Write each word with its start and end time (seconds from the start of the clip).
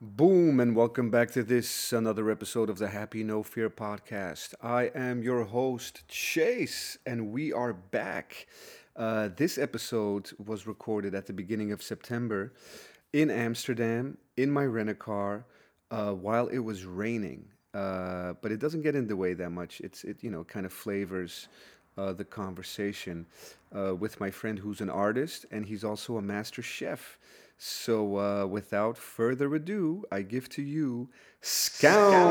Boom, 0.00 0.60
and 0.60 0.76
welcome 0.76 1.10
back 1.10 1.32
to 1.32 1.42
this 1.42 1.92
another 1.92 2.30
episode 2.30 2.70
of 2.70 2.78
the 2.78 2.86
Happy 2.86 3.24
No 3.24 3.42
Fear 3.42 3.68
podcast. 3.68 4.54
I 4.62 4.92
am 4.94 5.24
your 5.24 5.42
host, 5.42 6.06
Chase, 6.06 6.96
and 7.04 7.32
we 7.32 7.52
are 7.52 7.72
back. 7.72 8.46
Uh, 8.94 9.30
this 9.34 9.58
episode 9.58 10.30
was 10.38 10.68
recorded 10.68 11.16
at 11.16 11.26
the 11.26 11.32
beginning 11.32 11.72
of 11.72 11.82
September 11.82 12.52
in 13.12 13.28
Amsterdam 13.28 14.18
in 14.36 14.52
my 14.52 14.66
rent 14.66 14.88
a 14.88 14.94
car 14.94 15.44
uh, 15.90 16.12
while 16.12 16.46
it 16.46 16.60
was 16.60 16.84
raining. 16.84 17.46
Uh, 17.74 18.34
but 18.40 18.52
it 18.52 18.60
doesn't 18.60 18.82
get 18.82 18.94
in 18.94 19.08
the 19.08 19.16
way 19.16 19.34
that 19.34 19.50
much. 19.50 19.80
It's 19.80 20.04
it 20.04 20.22
you 20.22 20.30
know 20.30 20.44
kind 20.44 20.64
of 20.64 20.72
flavors 20.72 21.48
uh, 21.96 22.12
the 22.12 22.24
conversation 22.24 23.26
uh, 23.76 23.96
with 23.96 24.20
my 24.20 24.30
friend 24.30 24.60
who's 24.60 24.80
an 24.80 24.90
artist 24.90 25.44
and 25.50 25.66
he's 25.66 25.82
also 25.82 26.18
a 26.18 26.22
master 26.22 26.62
chef. 26.62 27.18
So, 27.60 28.18
uh, 28.18 28.46
without 28.46 28.96
further 28.96 29.52
ado, 29.52 30.04
I 30.12 30.22
give 30.22 30.48
to 30.50 30.62
you 30.62 31.08
Scout. 31.40 32.22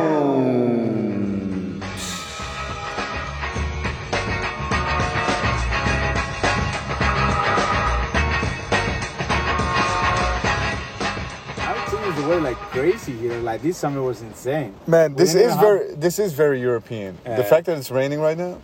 Everything 11.59 12.13
is 12.13 12.26
way 12.26 12.40
like 12.40 12.55
crazy 12.71 13.12
here. 13.12 13.38
Like 13.41 13.62
this 13.62 13.76
summer 13.76 14.02
was 14.02 14.21
insane. 14.21 14.73
Man, 14.88 15.13
this 15.13 15.35
is 15.35 15.41
even 15.41 15.59
very 15.59 15.94
this 15.96 16.20
is 16.20 16.32
very 16.32 16.62
European. 16.62 17.18
Yeah. 17.26 17.35
The 17.35 17.44
fact 17.44 17.66
that 17.66 17.77
it's 17.77 17.91
raining 17.91 18.21
right 18.21 18.38
now, 18.38 18.62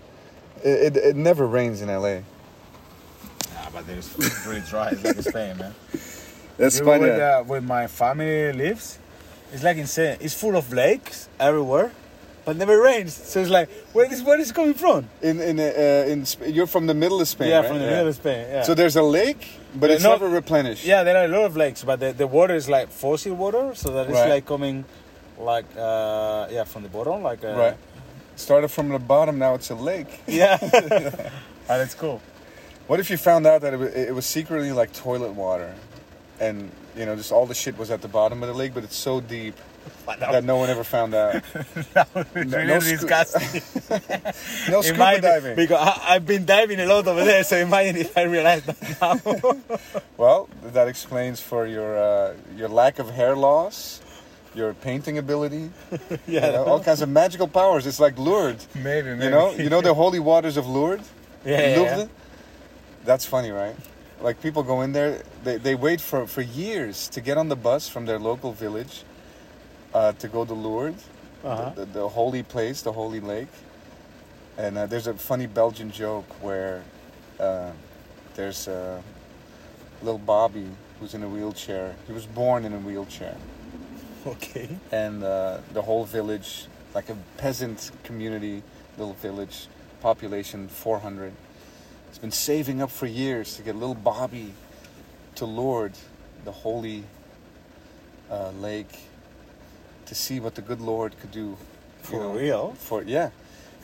it, 0.64 0.96
it, 0.96 0.98
it 0.98 1.16
never 1.18 1.46
rains 1.46 1.82
in 1.82 1.90
LA. 1.90 2.20
Nah, 2.20 2.24
but 3.74 3.86
there's 3.86 4.16
it's 4.18 4.48
really 4.48 4.62
dry. 4.62 4.92
It's 4.92 5.04
like 5.04 5.20
Spain, 5.24 5.58
man. 5.58 5.76
That's 6.58 6.80
funny. 6.80 7.02
Where, 7.10 7.38
uh, 7.40 7.44
where 7.44 7.62
my 7.62 7.88
family 7.88 8.54
lives, 8.54 9.00
it's 9.52 9.64
like 9.64 9.78
insane. 9.78 10.18
It's 10.20 10.34
full 10.34 10.56
of 10.56 10.72
lakes 10.72 11.28
everywhere, 11.40 11.92
but 12.46 12.56
never 12.58 12.80
rains. 12.82 13.14
So 13.14 13.40
it's 13.42 13.50
like, 13.50 13.70
where 13.94 14.12
is 14.12 14.22
where 14.24 14.40
is 14.40 14.50
it 14.52 14.54
coming 14.56 14.74
from? 14.76 15.08
In 15.22 15.42
in 15.42 15.60
uh, 15.60 16.06
in 16.12 16.26
Sp- 16.30 16.48
you're 16.56 16.68
from 16.68 16.86
the 16.88 16.94
middle 16.94 17.20
of 17.22 17.28
Spain, 17.28 17.50
yeah, 17.50 17.58
right? 17.60 17.68
from 17.68 17.80
the 17.80 17.86
middle 17.86 18.08
of 18.08 18.16
Spain. 18.16 18.46
Yeah. 18.50 18.64
So 18.64 18.74
there's 18.76 18.96
a 18.96 19.04
lake, 19.04 19.48
but 19.76 19.90
Yeah, 19.90 19.96
it's 19.96 20.04
no- 20.04 20.12
never 20.12 20.30
replenished. 20.30 20.86
yeah, 20.86 21.04
there 21.04 21.18
are 21.18 21.26
a 21.26 21.28
lot 21.28 21.46
of 21.46 21.56
lakes, 21.58 21.84
but 21.84 22.00
the, 22.00 22.14
the 22.14 22.28
water 22.28 22.56
is 22.56 22.68
like 22.70 22.90
fossil 22.90 23.34
water, 23.36 23.74
so 23.76 23.90
that 23.94 24.08
it's 24.10 24.14
Right. 24.20 24.30
like 24.30 24.46
coming, 24.46 24.86
like 25.40 25.66
uh, 25.78 26.48
yeah, 26.52 26.64
from 26.66 26.84
the 26.84 26.90
bottom, 26.90 27.24
like 27.24 27.44
uh, 27.44 27.54
Right. 27.58 27.78
Started 28.36 28.70
from 28.70 28.90
the 28.90 28.98
bottom, 29.00 29.38
now 29.38 29.54
it's 29.56 29.70
a 29.70 29.76
lake. 29.76 30.08
Yeah, 30.28 30.58
and 31.70 31.82
it's 31.82 31.94
cool. 31.96 32.20
What 32.88 33.00
if 33.00 33.10
you 33.12 33.18
found 33.18 33.46
out 33.48 33.62
that 33.62 33.74
it 33.74 33.80
was, 33.80 33.94
it 33.94 34.14
was 34.16 34.26
secretly 34.26 34.72
like 34.72 34.92
toilet 34.92 35.34
water, 35.34 35.74
and 36.40 36.72
you 36.96 37.06
know 37.06 37.16
just 37.16 37.32
all 37.32 37.46
the 37.46 37.56
shit 37.56 37.78
was 37.78 37.92
at 37.92 38.02
the 38.02 38.08
bottom 38.08 38.42
of 38.44 38.48
the 38.48 38.54
lake, 38.56 38.74
but 38.74 38.84
it's 38.84 38.96
so 38.96 39.20
deep 39.22 39.56
that, 40.06 40.20
that 40.20 40.44
no 40.44 40.58
one 40.58 40.70
ever 40.70 40.84
found 40.84 41.14
out. 41.14 41.34
that 41.94 42.08
would 42.16 42.34
be 42.34 42.44
No- 42.46 42.58
really 42.58 42.68
no 42.68 42.78
scu- 42.80 42.90
disgusting. 43.00 43.62
No 44.72 44.82
scuba 44.82 45.16
be- 45.16 45.22
diving. 45.22 45.56
because 45.56 45.78
I, 46.00 46.16
I've 46.16 46.26
been 46.26 46.46
diving 46.46 46.80
a 46.80 46.86
lot 46.86 47.08
over 47.08 47.24
there, 47.26 47.44
so 47.44 47.58
imagine 47.58 47.98
if 47.98 48.18
I 48.18 48.24
realized 48.24 48.66
that 48.68 49.02
now. 49.02 49.80
Well, 50.18 50.48
that 50.72 50.88
explains 50.88 51.42
for 51.42 51.66
your 51.68 51.98
uh, 51.98 52.34
your 52.56 52.70
lack 52.70 53.00
of 53.00 53.10
hair 53.10 53.36
loss, 53.36 54.02
your 54.56 54.74
painting 54.74 55.18
ability, 55.18 55.70
you 56.28 56.40
know, 56.40 56.64
all 56.64 56.80
kinds 56.80 57.02
of 57.02 57.10
magical 57.10 57.48
powers. 57.48 57.86
It's 57.88 58.00
like 58.00 58.18
Lourdes. 58.18 58.68
maybe, 58.76 59.10
maybe. 59.10 59.26
You 59.26 59.30
know, 59.32 59.52
you 59.52 59.70
know 59.70 59.82
the 59.82 59.94
holy 59.94 60.20
waters 60.20 60.56
of 60.58 60.66
Lourdes. 60.68 61.10
yeah, 61.46 61.68
yeah, 61.70 61.78
Lourdes? 61.78 62.02
yeah. 62.04 62.08
That's 63.06 63.26
funny, 63.26 63.52
right? 63.52 63.76
Like 64.24 64.42
people 64.42 64.64
go 64.64 64.82
in 64.82 64.94
there, 64.94 65.22
they, 65.44 65.58
they 65.58 65.76
wait 65.76 66.00
for, 66.02 66.26
for 66.28 66.42
years 66.42 67.10
to 67.10 67.22
get 67.22 67.38
on 67.38 67.50
the 67.50 67.56
bus 67.58 67.90
from 67.90 68.06
their 68.06 68.18
local 68.20 68.54
village 68.54 69.04
uh, 69.94 70.14
to 70.14 70.28
go 70.28 70.46
to 70.46 70.54
Lourdes, 70.54 71.04
Uh-huh. 71.44 71.72
the, 71.76 71.86
the, 71.86 72.00
the 72.00 72.08
holy 72.10 72.42
place, 72.42 72.82
the 72.82 72.94
holy 72.94 73.20
lake. 73.20 73.50
And 74.58 74.78
uh, 74.78 74.86
there's 74.86 75.08
a 75.08 75.14
funny 75.14 75.46
Belgian 75.48 75.92
joke 75.92 76.26
where 76.42 76.84
uh, 77.40 77.72
there's 78.36 78.68
uh, 78.68 79.02
little 80.02 80.20
Bobby 80.20 80.68
who's 81.00 81.14
in 81.14 81.24
a 81.24 81.28
wheelchair. 81.28 81.96
He 82.08 82.14
was 82.14 82.26
born 82.26 82.64
in 82.66 82.74
a 82.74 82.80
wheelchair 82.80 83.36
Okay. 84.26 84.70
and 84.92 85.22
uh, 85.22 85.58
the 85.74 85.82
whole 85.82 86.06
village, 86.06 86.68
like 86.96 87.10
a 87.10 87.18
peasant 87.38 87.92
community, 88.06 88.64
little 88.98 89.16
village, 89.16 89.68
population 90.02 90.70
400, 90.70 91.34
has 92.14 92.20
been 92.20 92.32
saving 92.32 92.80
up 92.80 92.92
for 92.92 93.08
years 93.08 93.56
to 93.56 93.64
get 93.64 93.76
little 93.76 93.96
Bobby 93.96 94.54
to 95.34 95.46
Lourdes, 95.46 96.00
the 96.46 96.52
holy 96.52 97.04
uh, 98.30 98.52
lake, 98.52 99.00
to 100.06 100.14
see 100.14 100.40
what 100.40 100.54
the 100.54 100.62
good 100.62 100.80
Lord 100.80 101.18
could 101.20 101.32
do. 101.32 101.58
For 102.04 102.20
know, 102.20 102.34
real? 102.34 102.74
For 102.74 103.02
yeah, 103.02 103.32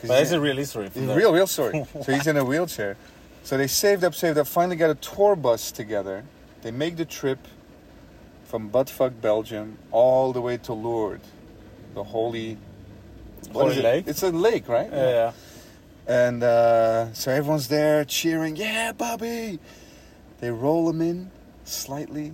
But 0.06 0.20
it's 0.20 0.30
he- 0.30 0.36
a 0.36 0.40
real 0.40 0.56
history. 0.56 0.88
real, 0.94 1.32
real 1.32 1.48
story. 1.48 1.84
so 2.04 2.12
he's 2.12 2.28
in 2.28 2.36
a 2.36 2.44
wheelchair. 2.44 2.96
So 3.42 3.56
they 3.56 3.66
saved 3.66 4.04
up, 4.04 4.14
saved 4.14 4.38
up, 4.38 4.46
finally 4.46 4.76
got 4.76 4.90
a 4.90 4.94
tour 4.94 5.34
bus 5.34 5.72
together. 5.72 6.22
They 6.62 6.70
make 6.70 6.96
the 6.98 7.04
trip 7.06 7.40
from 8.44 8.70
Budfuck, 8.70 9.20
Belgium, 9.20 9.76
all 9.90 10.32
the 10.32 10.40
way 10.40 10.56
to 10.58 10.72
Lourdes, 10.72 11.26
the 11.94 12.04
holy. 12.04 12.58
Holy 13.52 13.74
it? 13.78 13.82
lake? 13.82 14.04
It's 14.06 14.22
a 14.22 14.30
lake, 14.30 14.68
right? 14.68 14.88
Yeah, 14.92 15.08
yeah. 15.08 15.32
And 16.10 16.42
uh, 16.42 17.12
so 17.12 17.30
everyone's 17.30 17.68
there 17.68 18.04
cheering, 18.04 18.56
yeah, 18.56 18.90
Bobby! 18.90 19.60
They 20.40 20.50
roll 20.50 20.90
him 20.90 21.00
in 21.00 21.30
slightly, 21.62 22.32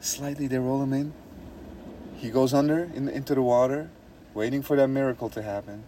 slightly, 0.00 0.48
they 0.48 0.58
roll 0.58 0.82
him 0.82 0.92
in. 0.92 1.12
He 2.16 2.30
goes 2.30 2.52
under 2.52 2.90
in, 2.92 3.08
into 3.08 3.36
the 3.36 3.42
water, 3.42 3.88
waiting 4.34 4.62
for 4.62 4.74
that 4.74 4.88
miracle 4.88 5.28
to 5.28 5.42
happen. 5.42 5.84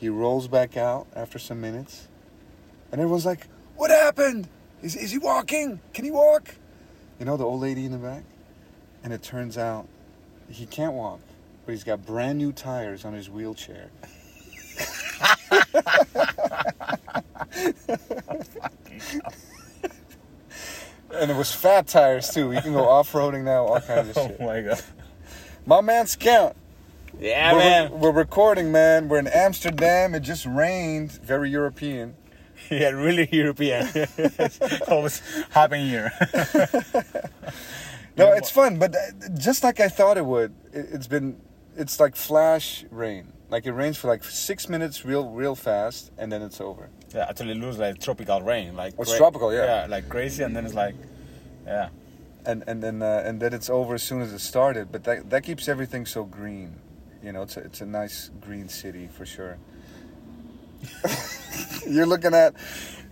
He 0.00 0.08
rolls 0.08 0.48
back 0.48 0.76
out 0.76 1.06
after 1.14 1.38
some 1.38 1.60
minutes, 1.60 2.08
and 2.90 3.00
everyone's 3.00 3.24
like, 3.24 3.46
What 3.76 3.92
happened? 3.92 4.48
Is, 4.82 4.96
is 4.96 5.12
he 5.12 5.18
walking? 5.18 5.78
Can 5.94 6.04
he 6.04 6.10
walk? 6.10 6.56
You 7.20 7.26
know, 7.26 7.36
the 7.36 7.44
old 7.44 7.60
lady 7.60 7.84
in 7.84 7.92
the 7.92 7.98
back? 7.98 8.24
And 9.04 9.12
it 9.12 9.22
turns 9.22 9.56
out 9.56 9.86
he 10.48 10.66
can't 10.66 10.94
walk, 10.94 11.20
but 11.64 11.70
he's 11.70 11.84
got 11.84 12.04
brand 12.04 12.38
new 12.38 12.50
tires 12.50 13.04
on 13.04 13.12
his 13.12 13.30
wheelchair. 13.30 13.90
And 21.14 21.30
it 21.30 21.36
was 21.36 21.52
fat 21.52 21.86
tires 21.86 22.30
too. 22.30 22.52
You 22.52 22.60
can 22.60 22.72
go 22.72 22.88
off 22.88 23.12
roading 23.12 23.44
now, 23.44 23.66
all 23.66 23.80
kinds 23.80 24.10
of 24.10 24.16
Oh 24.18 24.28
shit. 24.28 24.40
my 24.40 24.60
god. 24.62 24.82
My 25.66 25.80
man's 25.80 26.16
count. 26.16 26.56
Yeah, 27.20 27.52
we're, 27.52 27.58
man. 27.58 27.90
we're 28.00 28.10
recording, 28.10 28.72
man. 28.72 29.08
We're 29.08 29.18
in 29.18 29.26
Amsterdam. 29.28 30.14
It 30.14 30.20
just 30.20 30.46
rained. 30.46 31.12
Very 31.12 31.50
European. 31.50 32.14
Yeah, 32.70 32.90
really 32.90 33.28
European. 33.32 33.88
Always 34.88 35.20
happen 35.50 35.80
here. 35.80 36.12
No, 38.16 38.32
it's 38.32 38.50
fun, 38.50 38.78
but 38.78 38.94
uh, 38.94 38.98
just 39.36 39.64
like 39.64 39.80
I 39.80 39.88
thought 39.88 40.16
it 40.16 40.24
would, 40.24 40.54
it's 40.72 41.08
been. 41.08 41.40
It's 41.76 41.98
like 41.98 42.14
flash 42.14 42.84
rain. 42.90 43.32
Like 43.52 43.66
it 43.66 43.72
rains 43.72 43.98
for 43.98 44.08
like 44.08 44.24
six 44.24 44.66
minutes, 44.66 45.04
real, 45.04 45.28
real 45.28 45.54
fast, 45.54 46.10
and 46.16 46.32
then 46.32 46.40
it's 46.40 46.58
over. 46.58 46.88
yeah, 47.14 47.26
actually 47.28 47.54
looks 47.54 47.76
like 47.76 48.00
tropical 48.00 48.40
rain. 48.40 48.74
Like 48.74 48.94
It's 48.98 49.14
tropical, 49.14 49.52
yeah. 49.52 49.82
Yeah, 49.82 49.86
like 49.90 50.08
crazy, 50.08 50.42
and 50.42 50.56
then 50.56 50.64
it's 50.64 50.72
like, 50.74 50.94
yeah. 51.66 51.90
and 52.46 52.64
and 52.66 52.82
then 52.82 53.02
uh, 53.02 53.22
and 53.26 53.38
then 53.42 53.52
it's 53.52 53.68
over 53.68 53.92
as 53.94 54.02
soon 54.02 54.22
as 54.22 54.32
it 54.32 54.38
started. 54.38 54.90
But 54.90 55.04
that 55.04 55.28
that 55.28 55.42
keeps 55.44 55.68
everything 55.68 56.06
so 56.06 56.24
green. 56.24 56.76
You 57.22 57.32
know, 57.32 57.42
it's 57.42 57.58
a, 57.58 57.60
it's 57.60 57.82
a 57.82 57.86
nice 57.86 58.30
green 58.40 58.70
city 58.70 59.06
for 59.06 59.26
sure. 59.26 59.58
You're 61.86 62.06
looking 62.06 62.34
at. 62.34 62.54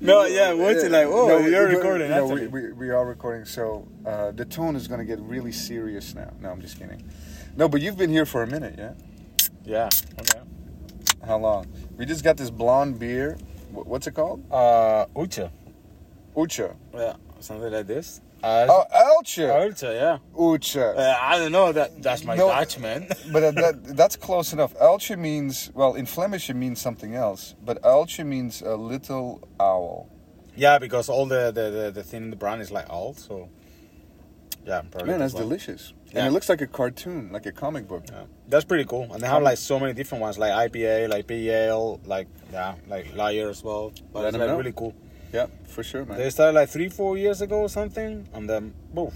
No, 0.01 0.25
yeah, 0.25 0.55
what's 0.55 0.83
it 0.83 0.91
like? 0.91 1.07
Oh, 1.07 1.43
we- 1.43 1.51
you're 1.51 1.69
we- 1.69 1.75
recording, 1.75 2.09
No, 2.11 2.25
we, 2.27 2.47
we, 2.47 2.73
we 2.73 2.89
are 2.89 3.05
recording. 3.05 3.45
So 3.45 3.87
uh, 4.07 4.31
the 4.31 4.47
tone 4.47 4.75
is 4.75 4.89
going 4.89 5.01
to 5.01 5.05
get 5.05 5.21
really 5.21 5.53
serious 5.53 6.15
now. 6.15 6.33
No, 6.41 6.51
I'm 6.51 6.63
just 6.63 6.79
kidding. 6.79 7.03
No, 7.57 7.69
but 7.69 7.83
you've 7.83 7.99
been 7.99 8.09
here 8.11 8.25
for 8.25 8.43
a 8.43 8.47
minute, 8.47 8.77
yeah? 8.79 8.95
Yeah. 9.65 9.89
Okay. 10.21 10.41
How 11.27 11.39
long? 11.39 11.67
We 11.97 12.07
just 12.07 12.25
got 12.25 12.37
this 12.37 12.51
blonde 12.51 12.99
beer. 12.99 13.37
Wh- 13.73 13.87
What's 13.87 14.07
it 14.07 14.13
called? 14.15 14.45
Uh, 14.51 15.07
Ucha. 15.15 15.51
Ucha. 16.37 16.75
Yeah, 16.95 17.15
something 17.41 17.73
like 17.73 17.87
this. 17.87 18.21
Uh, 18.43 18.67
Oh, 18.71 18.85
Uiltje. 19.21 19.47
Ucha, 19.71 19.93
yeah. 19.95 20.19
Ucha. 20.35 20.97
Uh, 20.97 21.17
I 21.21 21.39
don't 21.39 21.53
know. 21.53 21.73
That 21.73 22.03
that's 22.03 22.25
my 22.25 22.37
No. 22.37 22.49
Dutch, 22.49 22.79
man. 22.79 23.07
but 23.33 23.43
uh, 23.43 23.51
that, 23.51 23.97
that's 23.97 24.17
close 24.17 24.55
enough. 24.55 24.73
Uiltje 24.79 25.19
means, 25.19 25.71
well, 25.75 25.95
in 25.95 26.07
Flemish 26.07 26.49
it 26.49 26.55
means 26.55 26.81
something 26.81 27.15
else, 27.15 27.55
but 27.63 27.83
Uiltje 27.83 28.25
means 28.25 28.63
a 28.63 28.77
little 28.77 29.43
owl. 29.61 30.09
yeah, 30.57 30.79
because 30.79 31.11
all 31.11 31.27
the, 31.27 31.51
the, 31.53 31.71
the, 31.71 31.91
the 31.91 32.03
thing 32.03 32.23
in 32.25 32.31
the 32.31 32.37
brand 32.37 32.63
is 32.63 32.71
like 32.71 32.89
alt, 32.89 33.19
so 33.19 33.51
yeah. 34.67 34.83
Probably 34.91 35.11
Man, 35.11 35.21
that's 35.21 35.35
why. 35.35 35.41
delicious. 35.41 35.93
Yeah. 36.13 36.21
And 36.21 36.29
it 36.29 36.31
looks 36.33 36.49
like 36.49 36.61
a 36.61 36.67
cartoon, 36.67 37.31
like 37.33 37.47
a 37.47 37.53
comic 37.53 37.87
book. 37.89 38.05
Yeah. 38.09 38.25
That's 38.49 38.65
pretty 38.65 38.85
cool, 38.85 39.13
and 39.13 39.23
they 39.23 39.27
have 39.29 39.43
like 39.43 39.59
so 39.59 39.79
many 39.79 39.93
different 39.93 40.23
ones, 40.23 40.39
like 40.39 40.53
IPA, 40.73 41.09
like 41.09 41.27
PL, 41.27 42.01
like 42.05 42.27
yeah, 42.53 42.75
like 42.89 43.15
Liar 43.15 43.49
as 43.51 43.63
well. 43.63 43.93
But 44.13 44.23
Let 44.25 44.35
it's 44.35 44.39
like 44.39 44.57
really 44.57 44.73
cool. 44.73 44.95
Yeah, 45.33 45.47
for 45.69 45.83
sure, 45.85 46.05
man. 46.05 46.19
They 46.19 46.31
started 46.31 46.55
like 46.55 46.69
three, 46.69 46.89
four 46.89 47.17
years 47.17 47.41
ago 47.41 47.61
or 47.61 47.69
something, 47.69 48.29
and 48.35 48.51
then 48.51 48.75
poof, 48.95 49.15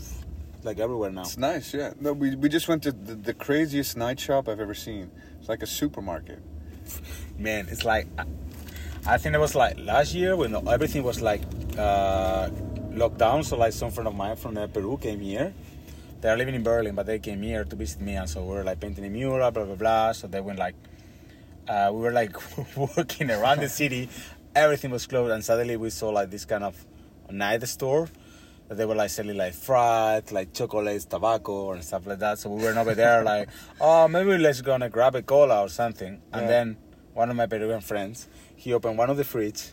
like 0.62 0.78
everywhere 0.78 1.10
now. 1.10 1.22
It's 1.22 1.36
nice, 1.36 1.74
yeah. 1.74 1.92
No, 2.00 2.12
we, 2.12 2.36
we 2.36 2.48
just 2.48 2.68
went 2.68 2.84
to 2.84 2.92
the, 2.92 3.16
the 3.16 3.34
craziest 3.34 3.96
night 3.96 4.20
shop 4.20 4.48
I've 4.48 4.60
ever 4.60 4.74
seen. 4.74 5.10
It's 5.40 5.48
like 5.48 5.62
a 5.62 5.66
supermarket. 5.66 6.40
Man, 7.38 7.66
it's 7.70 7.84
like 7.84 8.06
I- 8.18 8.24
I 9.06 9.18
think 9.18 9.34
it 9.34 9.38
was 9.38 9.54
like 9.54 9.76
last 9.78 10.14
year 10.14 10.34
when 10.34 10.54
everything 10.68 11.02
was 11.02 11.20
like 11.20 11.42
uh, 11.76 12.48
locked 12.96 13.18
down. 13.18 13.42
So 13.44 13.56
like 13.56 13.72
some 13.72 13.90
friend 13.90 14.08
of 14.08 14.14
mine 14.14 14.36
from 14.36 14.56
uh, 14.56 14.66
Peru 14.66 14.96
came 14.98 15.20
here. 15.20 15.52
They 16.20 16.30
are 16.30 16.36
living 16.36 16.54
in 16.54 16.62
Berlin, 16.62 16.94
but 16.94 17.06
they 17.06 17.18
came 17.18 17.42
here 17.42 17.64
to 17.64 17.76
visit 17.76 18.00
me, 18.00 18.14
and 18.16 18.28
so 18.28 18.42
we 18.42 18.48
were 18.54 18.64
like 18.64 18.80
painting 18.80 19.04
a 19.04 19.10
mural, 19.10 19.50
blah 19.50 19.64
blah 19.64 19.74
blah. 19.74 20.12
So 20.12 20.26
they 20.26 20.40
went 20.40 20.58
like, 20.58 20.74
uh, 21.68 21.90
we 21.92 22.00
were 22.00 22.12
like 22.12 22.34
walking 22.76 23.30
around 23.30 23.60
the 23.60 23.68
city. 23.68 24.08
Everything 24.54 24.90
was 24.90 25.06
closed, 25.06 25.32
and 25.32 25.44
suddenly 25.44 25.76
we 25.76 25.90
saw 25.90 26.08
like 26.10 26.30
this 26.30 26.44
kind 26.46 26.64
of 26.64 26.74
night 27.30 27.62
store 27.68 28.08
that 28.68 28.76
they 28.76 28.86
were 28.86 28.94
like 28.94 29.10
selling 29.10 29.36
like 29.36 29.52
fries, 29.52 30.32
like 30.32 30.54
chocolates, 30.54 31.04
tobacco, 31.04 31.72
and 31.72 31.84
stuff 31.84 32.06
like 32.06 32.20
that. 32.20 32.38
So 32.38 32.48
we 32.50 32.62
went 32.64 32.78
over 32.78 32.94
there 32.94 33.22
like, 33.32 33.48
oh, 33.80 34.08
maybe 34.08 34.38
let's 34.38 34.62
go 34.62 34.72
and 34.74 34.90
grab 34.90 35.14
a 35.16 35.22
cola 35.22 35.60
or 35.62 35.68
something. 35.68 36.22
And 36.32 36.42
Yeah. 36.42 36.46
then 36.48 36.76
one 37.12 37.28
of 37.28 37.36
my 37.36 37.46
Peruvian 37.46 37.82
friends, 37.82 38.28
he 38.56 38.72
opened 38.72 38.96
one 38.96 39.10
of 39.10 39.18
the 39.18 39.24
fridge, 39.24 39.72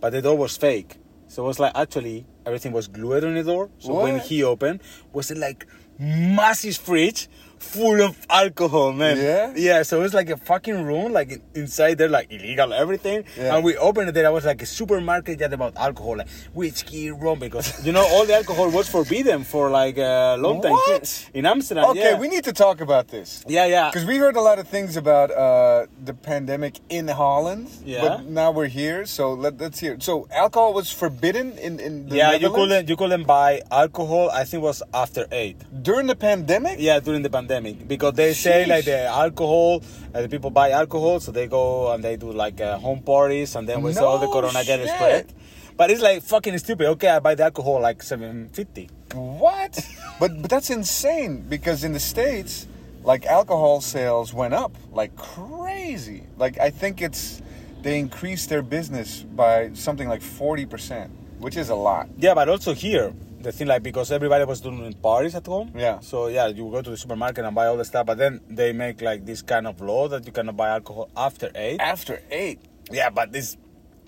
but 0.00 0.10
the 0.10 0.22
door 0.22 0.38
was 0.38 0.56
fake. 0.56 0.96
So 1.28 1.44
it 1.44 1.46
was 1.46 1.58
like 1.58 1.72
actually 1.74 2.24
everything 2.46 2.72
was 2.72 2.86
glued 2.88 3.24
on 3.24 3.34
the 3.34 3.42
door. 3.42 3.70
So 3.78 4.02
when 4.02 4.18
he 4.20 4.42
opened, 4.42 4.80
was 5.12 5.30
it 5.30 5.38
like 5.38 5.66
massive 5.98 6.76
fridge 6.76 7.28
full 7.64 8.00
of 8.02 8.14
alcohol, 8.28 8.92
man. 8.92 9.16
Yeah? 9.16 9.52
Yeah. 9.56 9.82
So 9.82 9.98
it 10.00 10.02
was 10.02 10.14
like 10.14 10.30
a 10.30 10.36
fucking 10.36 10.82
room, 10.84 11.12
like 11.12 11.40
inside 11.54 11.98
there, 11.98 12.08
like 12.08 12.30
illegal 12.30 12.72
everything. 12.72 13.24
Yeah. 13.36 13.54
And 13.56 13.64
we 13.64 13.76
opened 13.76 14.08
it 14.10 14.12
there. 14.12 14.26
I 14.26 14.30
was 14.30 14.44
like 14.44 14.62
a 14.62 14.66
supermarket 14.66 15.38
just 15.38 15.52
about 15.52 15.76
alcohol, 15.76 16.18
like 16.18 16.28
whiskey, 16.52 17.10
rum, 17.10 17.38
because 17.38 17.66
you 17.86 17.92
know 17.92 18.06
all 18.12 18.24
the 18.26 18.34
alcohol 18.34 18.70
was 18.70 18.88
forbidden 18.88 19.44
for 19.44 19.70
like 19.70 19.96
a 19.98 20.36
long 20.38 20.60
time 20.62 20.72
What? 20.72 21.30
in 21.34 21.46
Amsterdam. 21.46 21.84
Okay, 21.90 22.10
yeah. 22.12 22.18
we 22.18 22.28
need 22.28 22.44
to 22.44 22.52
talk 22.52 22.80
about 22.80 23.08
this. 23.08 23.44
Yeah, 23.48 23.66
yeah. 23.66 23.90
Because 23.90 24.04
we 24.06 24.16
heard 24.18 24.36
a 24.36 24.40
lot 24.40 24.58
of 24.58 24.68
things 24.68 24.96
about 24.96 25.30
uh, 25.30 25.86
the 26.04 26.14
pandemic 26.14 26.74
in 26.88 27.08
Holland, 27.08 27.68
Yeah. 27.84 28.00
but 28.02 28.24
now 28.26 28.50
we're 28.50 28.68
here, 28.82 29.06
so 29.06 29.32
let, 29.32 29.58
let's 29.58 29.78
hear. 29.80 29.96
So 30.00 30.26
alcohol 30.30 30.74
was 30.74 30.90
forbidden 30.90 31.56
in, 31.58 31.80
in 31.80 32.08
the 32.08 32.16
yeah, 32.16 32.32
you 32.34 32.50
couldn't 32.50 32.88
you 32.88 32.96
couldn't 32.96 33.24
buy 33.24 33.60
alcohol. 33.70 34.30
I 34.30 34.44
think 34.44 34.62
it 34.62 34.66
was 34.66 34.82
after 34.92 35.26
eight. 35.32 35.56
during 35.82 36.06
the 36.06 36.16
pandemic. 36.16 36.76
Yeah, 36.78 36.98
during 37.00 37.22
the 37.22 37.30
pandemic, 37.30 37.53
because 37.62 38.14
they 38.14 38.34
say 38.34 38.66
like 38.66 38.84
the 38.84 39.06
alcohol, 39.06 39.82
uh, 40.14 40.22
the 40.22 40.28
people 40.28 40.50
buy 40.50 40.70
alcohol, 40.70 41.20
so 41.20 41.32
they 41.32 41.46
go 41.46 41.92
and 41.92 42.02
they 42.02 42.16
do 42.16 42.32
like 42.32 42.60
uh, 42.60 42.78
home 42.78 43.02
parties, 43.02 43.54
and 43.56 43.68
then 43.68 43.82
we 43.82 43.92
saw 43.92 44.18
the 44.18 44.26
No 44.26 44.32
corona 44.32 44.64
get 44.64 44.80
spread. 44.88 45.32
But 45.76 45.90
it's 45.90 46.00
like 46.00 46.22
fucking 46.22 46.56
stupid. 46.58 46.86
Okay, 46.86 47.08
I 47.08 47.18
buy 47.18 47.34
the 47.34 47.44
alcohol 47.44 47.80
like 47.80 48.02
seven 48.02 48.48
fifty. 48.50 48.88
What? 49.12 49.78
but 50.20 50.30
but 50.40 50.50
that's 50.50 50.70
insane 50.70 51.44
because 51.48 51.82
in 51.84 51.92
the 51.92 52.00
states, 52.00 52.68
like 53.02 53.26
alcohol 53.26 53.80
sales 53.80 54.32
went 54.32 54.54
up 54.54 54.72
like 54.92 55.16
crazy. 55.16 56.24
Like 56.38 56.58
I 56.58 56.70
think 56.70 57.02
it's 57.02 57.42
they 57.82 57.98
increased 57.98 58.48
their 58.48 58.62
business 58.62 59.20
by 59.22 59.72
something 59.74 60.08
like 60.08 60.22
forty 60.22 60.64
percent, 60.64 61.10
which 61.38 61.56
is 61.56 61.70
a 61.70 61.74
lot. 61.74 62.08
Yeah, 62.18 62.34
but 62.34 62.48
also 62.48 62.72
here, 62.72 63.12
the 63.44 63.52
thing 63.52 63.68
like 63.68 63.82
because 63.82 64.10
everybody 64.10 64.44
was 64.44 64.60
doing 64.60 64.92
parties 64.94 65.34
at 65.34 65.46
home. 65.46 65.70
Yeah. 65.76 66.00
So 66.00 66.26
yeah, 66.28 66.46
you 66.48 66.68
go 66.70 66.82
to 66.82 66.90
the 66.90 66.96
supermarket 66.96 67.44
and 67.44 67.54
buy 67.54 67.66
all 67.66 67.76
the 67.76 67.84
stuff, 67.84 68.06
but 68.06 68.18
then 68.18 68.40
they 68.48 68.72
make 68.72 69.00
like 69.02 69.24
this 69.24 69.42
kind 69.42 69.66
of 69.66 69.80
law 69.80 70.08
that 70.08 70.26
you 70.26 70.32
cannot 70.32 70.56
buy 70.56 70.68
alcohol 70.70 71.08
after 71.16 71.50
eight. 71.54 71.80
After 71.80 72.20
eight, 72.30 72.58
Yeah, 72.90 73.10
but 73.10 73.32
this 73.32 73.56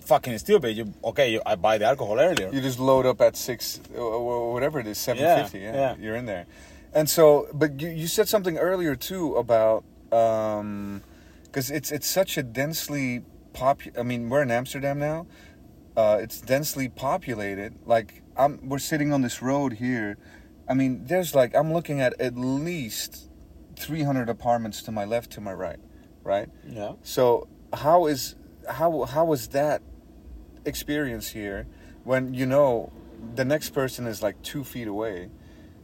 fucking 0.05 0.37
stupid. 0.39 0.75
You 0.77 0.85
okay? 1.03 1.27
You, 1.33 1.41
I 1.45 1.55
buy 1.55 1.77
the 1.77 1.85
alcohol 1.85 2.19
earlier. 2.19 2.49
you 2.51 2.61
just 2.61 2.79
load 2.79 3.05
up 3.05 3.19
at 3.21 3.35
six, 3.37 3.79
or- 3.95 4.01
or 4.01 4.53
whatever 4.53 4.79
it 4.79 4.87
is, 4.87 4.97
seven 4.97 5.23
fifty. 5.43 5.59
Yeah, 5.59 5.73
Yeah, 5.75 5.95
you're 5.99 6.15
in 6.15 6.25
there. 6.25 6.45
And 6.93 7.09
so, 7.09 7.47
but 7.53 7.79
you, 7.81 7.89
you 7.89 8.07
said 8.07 8.27
something 8.27 8.57
earlier 8.57 8.95
too 8.95 9.35
about 9.35 9.83
um, 10.11 11.01
because 11.43 11.69
it's 11.69 11.91
it's 11.91 12.07
such 12.07 12.37
a 12.37 12.43
densely 12.43 13.21
pop. 13.53 13.81
I 13.99 14.03
mean, 14.03 14.29
we're 14.29 14.41
in 14.41 14.51
Amsterdam 14.51 14.97
now. 14.99 15.27
Uh, 15.95 16.17
it's 16.21 16.39
densely 16.41 16.87
populated. 16.89 17.73
Like 17.85 18.21
I'm, 18.37 18.69
we're 18.69 18.79
sitting 18.79 19.11
on 19.13 19.21
this 19.21 19.41
road 19.41 19.73
here. 19.73 20.17
I 20.69 20.73
mean, 20.73 21.05
there's 21.05 21.33
like 21.33 21.55
I'm 21.55 21.73
looking 21.73 22.01
at 22.01 22.19
at 22.19 22.37
least 22.37 23.29
300 23.77 24.29
apartments 24.29 24.81
to 24.83 24.91
my 24.91 25.05
left, 25.05 25.31
to 25.31 25.41
my 25.41 25.53
right, 25.53 25.79
right. 26.23 26.49
Yeah. 26.67 26.93
So 27.03 27.47
how 27.73 28.07
is 28.07 28.35
how 28.69 29.03
how 29.03 29.25
was 29.25 29.49
that 29.49 29.81
experience 30.65 31.29
here 31.29 31.67
when 32.03 32.33
you 32.33 32.45
know 32.45 32.91
the 33.35 33.45
next 33.45 33.69
person 33.71 34.07
is 34.07 34.21
like 34.21 34.41
two 34.41 34.63
feet 34.63 34.87
away? 34.87 35.29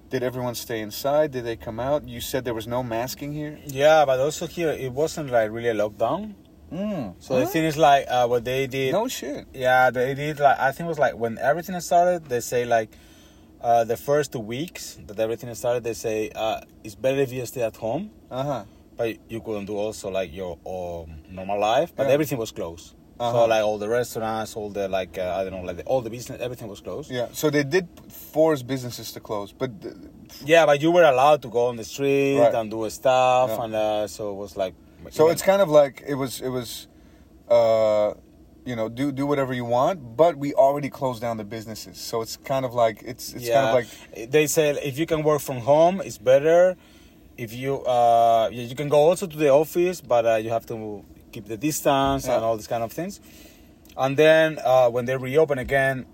Did 0.10 0.22
everyone 0.22 0.54
stay 0.54 0.80
inside? 0.82 1.32
Did 1.32 1.46
they 1.46 1.56
come 1.56 1.80
out? 1.80 2.08
You 2.08 2.22
said 2.22 2.46
there 2.46 2.54
was 2.54 2.68
no 2.68 2.84
masking 2.84 3.34
here. 3.34 3.58
Yeah, 3.66 4.06
but 4.06 4.20
also 4.20 4.46
here 4.46 4.70
it 4.70 4.92
wasn't 4.92 5.32
like 5.32 5.50
really 5.50 5.70
a 5.70 5.74
lockdown. 5.74 6.36
Mm. 6.74 7.14
So 7.20 7.40
the 7.40 7.46
thing 7.46 7.66
is 7.66 7.78
like 7.78 8.06
uh, 8.10 8.26
what 8.28 8.44
they 8.46 8.66
did. 8.68 8.92
no 8.94 9.08
shit. 9.08 9.46
Yeah, 9.54 9.92
they 9.92 10.16
did 10.16 10.40
like 10.40 10.60
I 10.60 10.72
think 10.72 10.88
it 10.88 10.90
was 10.90 11.00
like 11.00 11.16
when 11.16 11.38
everything 11.38 11.80
started, 11.82 12.26
they 12.26 12.40
say 12.40 12.66
like 12.66 12.90
uh, 13.62 13.84
the 13.84 13.96
first 13.98 14.32
two 14.32 14.40
weeks 14.40 14.98
that 15.08 15.20
everything 15.20 15.54
started, 15.56 15.84
they 15.84 15.94
say 15.94 16.32
uh, 16.36 16.62
it's 16.84 16.96
better 16.96 17.20
if 17.22 17.32
you 17.32 17.46
stay 17.46 17.62
at 17.62 17.76
home, 17.78 18.10
Uh 18.32 18.44
huh. 18.44 18.64
but 18.98 19.18
you 19.30 19.40
couldn't 19.42 19.66
do 19.66 19.78
also 19.78 20.10
like 20.10 20.34
your 20.34 20.58
um, 20.66 21.08
normal 21.30 21.60
life, 21.60 21.94
but 21.96 22.08
Yeah. 22.08 22.14
everything 22.14 22.38
was 22.40 22.52
closed. 22.52 22.96
Uh-huh. 23.20 23.32
So 23.32 23.46
like 23.46 23.64
all 23.64 23.78
the 23.78 23.88
restaurants, 23.88 24.56
all 24.56 24.70
the 24.72 24.88
like 24.88 25.18
uh, 25.20 25.38
I 25.38 25.44
don't 25.44 25.54
know, 25.54 25.62
like 25.70 25.78
the, 25.78 25.84
all 25.84 26.02
the 26.02 26.10
business, 26.10 26.42
everything 26.42 26.68
was 26.68 26.82
closed. 26.82 27.12
Yeah. 27.12 27.28
So 27.32 27.50
they 27.52 27.64
did 27.64 27.88
force 28.10 28.64
businesses 28.64 29.12
to 29.14 29.20
close, 29.20 29.54
but 29.54 29.70
uh, 29.86 29.90
Yeah, 30.44 30.66
but 30.66 30.82
you 30.82 30.90
were 30.92 31.04
allowed 31.04 31.42
to 31.44 31.50
go 31.50 31.68
on 31.68 31.76
the 31.78 31.84
street 31.86 32.40
Right. 32.40 32.54
and 32.56 32.72
do 32.72 32.90
stuff, 32.90 33.50
Yeah. 33.52 33.64
and 33.64 33.76
uh, 33.76 34.08
so 34.08 34.32
it 34.32 34.36
was 34.46 34.58
like. 34.58 34.74
So 35.12 35.30
it's 35.30 35.42
kind 35.42 35.62
of 35.62 35.70
like 35.70 36.04
it 36.08 36.16
was 36.16 36.42
it 36.42 36.50
was, 36.50 36.88
uh, 37.50 38.14
you 38.66 38.76
know, 38.76 38.90
do 38.90 39.12
do 39.12 39.26
whatever 39.26 39.54
you 39.54 39.66
want, 39.66 40.16
but 40.18 40.38
we 40.38 40.54
already 40.54 40.90
closed 40.90 41.22
down 41.22 41.38
the 41.38 41.44
businesses. 41.44 41.98
So 41.98 42.22
it's 42.22 42.38
kind 42.38 42.66
of 42.66 42.74
like 42.74 43.02
it's 43.06 43.34
it's 43.34 43.46
kind 43.50 43.68
of 43.68 43.74
like 43.74 44.32
they 44.32 44.48
say 44.48 44.70
if 44.84 44.98
you 44.98 45.06
can 45.06 45.24
work 45.24 45.42
from 45.42 45.60
home, 45.60 46.02
it's 46.02 46.18
better. 46.18 46.78
If 47.38 47.54
you 47.54 47.82
uh, 47.84 48.50
you 48.52 48.76
can 48.76 48.90
go 48.90 48.98
also 48.98 49.28
to 49.28 49.38
the 49.38 49.50
office, 49.50 50.02
but 50.02 50.26
uh, 50.26 50.36
you 50.36 50.50
have 50.50 50.66
to 50.68 51.04
keep 51.32 51.46
the 51.46 51.58
distance 51.58 52.26
and 52.28 52.44
all 52.44 52.56
these 52.56 52.68
kind 52.68 52.84
of 52.84 52.92
things. 52.92 53.20
And 53.98 54.18
then 54.18 54.60
uh, 54.64 54.90
when 54.90 55.06
they 55.06 55.18
reopen 55.18 55.58
again, 55.60 56.06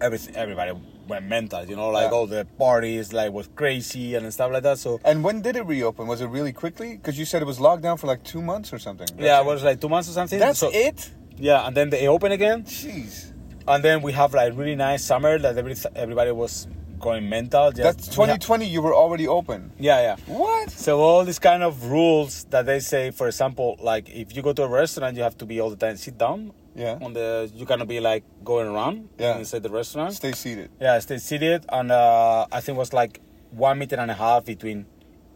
everything 0.00 0.36
everybody 0.36 0.72
went 1.08 1.26
mental. 1.26 1.64
You 1.64 1.76
know, 1.76 1.88
like 1.90 2.10
Yeah. 2.10 2.16
all 2.16 2.26
the 2.26 2.44
parties 2.58 3.12
like 3.12 3.32
was 3.32 3.48
crazy 3.56 4.14
and 4.14 4.32
stuff 4.32 4.52
like 4.52 4.62
that. 4.62 4.78
So 4.78 5.00
And 5.04 5.24
when 5.24 5.42
did 5.42 5.56
it 5.56 5.66
reopen? 5.66 6.06
Was 6.06 6.20
it 6.20 6.26
really 6.28 6.52
quickly? 6.52 6.96
Because 6.96 7.18
you 7.18 7.24
said 7.24 7.42
it 7.42 7.46
was 7.46 7.60
locked 7.60 7.82
down 7.82 7.96
for 7.98 8.06
like 8.06 8.22
two 8.22 8.42
months 8.42 8.72
or 8.72 8.78
something. 8.78 9.08
yeah, 9.18 9.40
it 9.40 9.46
was 9.46 9.62
like 9.64 9.80
two 9.80 9.88
months 9.88 10.08
or 10.08 10.12
something. 10.12 10.38
That's 10.38 10.58
so, 10.60 10.70
it. 10.72 11.10
Yeah, 11.36 11.66
and 11.66 11.76
then 11.76 11.90
they 11.90 12.06
open 12.08 12.32
again. 12.32 12.64
Jeez. 12.64 13.32
and 13.66 13.84
then 13.84 14.00
we 14.02 14.12
have 14.12 14.32
like 14.34 14.56
really 14.56 14.74
nice 14.76 15.04
summer 15.04 15.38
that 15.38 15.56
every, 15.58 15.74
everybody 15.94 16.30
was 16.32 16.66
going 16.98 17.28
mental. 17.28 17.70
Just- 17.70 17.82
That's 17.82 18.08
we 18.18 18.24
ha- 18.26 18.36
2020. 18.38 18.66
You 18.66 18.82
were 18.82 18.94
already 18.94 19.28
open. 19.28 19.70
yeah, 19.78 20.00
yeah. 20.00 20.16
What? 20.26 20.70
So 20.70 21.00
all 21.00 21.24
these 21.24 21.38
kind 21.38 21.62
of 21.62 21.84
rules 21.84 22.44
that 22.50 22.66
they 22.66 22.80
say, 22.80 23.10
for 23.12 23.26
example, 23.28 23.76
like 23.80 24.08
if 24.10 24.34
you 24.34 24.42
go 24.42 24.52
to 24.52 24.62
a 24.64 24.68
restaurant, 24.68 25.16
you 25.16 25.22
have 25.22 25.36
to 25.38 25.46
be 25.46 25.60
all 25.60 25.70
the 25.70 25.76
time 25.76 25.96
sit 25.96 26.18
down. 26.18 26.52
Yeah. 26.78 26.98
On 27.02 27.12
the 27.12 27.50
you 27.54 27.66
cannot 27.66 27.88
be 27.88 27.98
like 28.00 28.22
going 28.44 28.68
around 28.68 29.08
Yeah. 29.18 29.36
inside 29.38 29.62
the 29.66 29.70
restaurant. 29.80 30.14
Stay 30.14 30.32
seated. 30.32 30.70
yeah, 30.80 30.98
stay 31.00 31.18
seated, 31.18 31.64
and 31.68 31.90
uh, 31.90 32.46
I 32.52 32.60
think 32.62 32.76
it 32.76 32.78
was 32.78 32.92
like 32.92 33.20
one 33.50 33.76
meter 33.80 33.96
and 33.96 34.10
a 34.10 34.14
half 34.14 34.44
between 34.44 34.86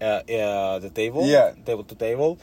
uh, 0.00 0.04
uh, 0.04 0.78
the 0.78 0.90
table, 0.90 1.26
Yeah. 1.26 1.52
table 1.66 1.84
to 1.84 1.94
table, 1.94 2.38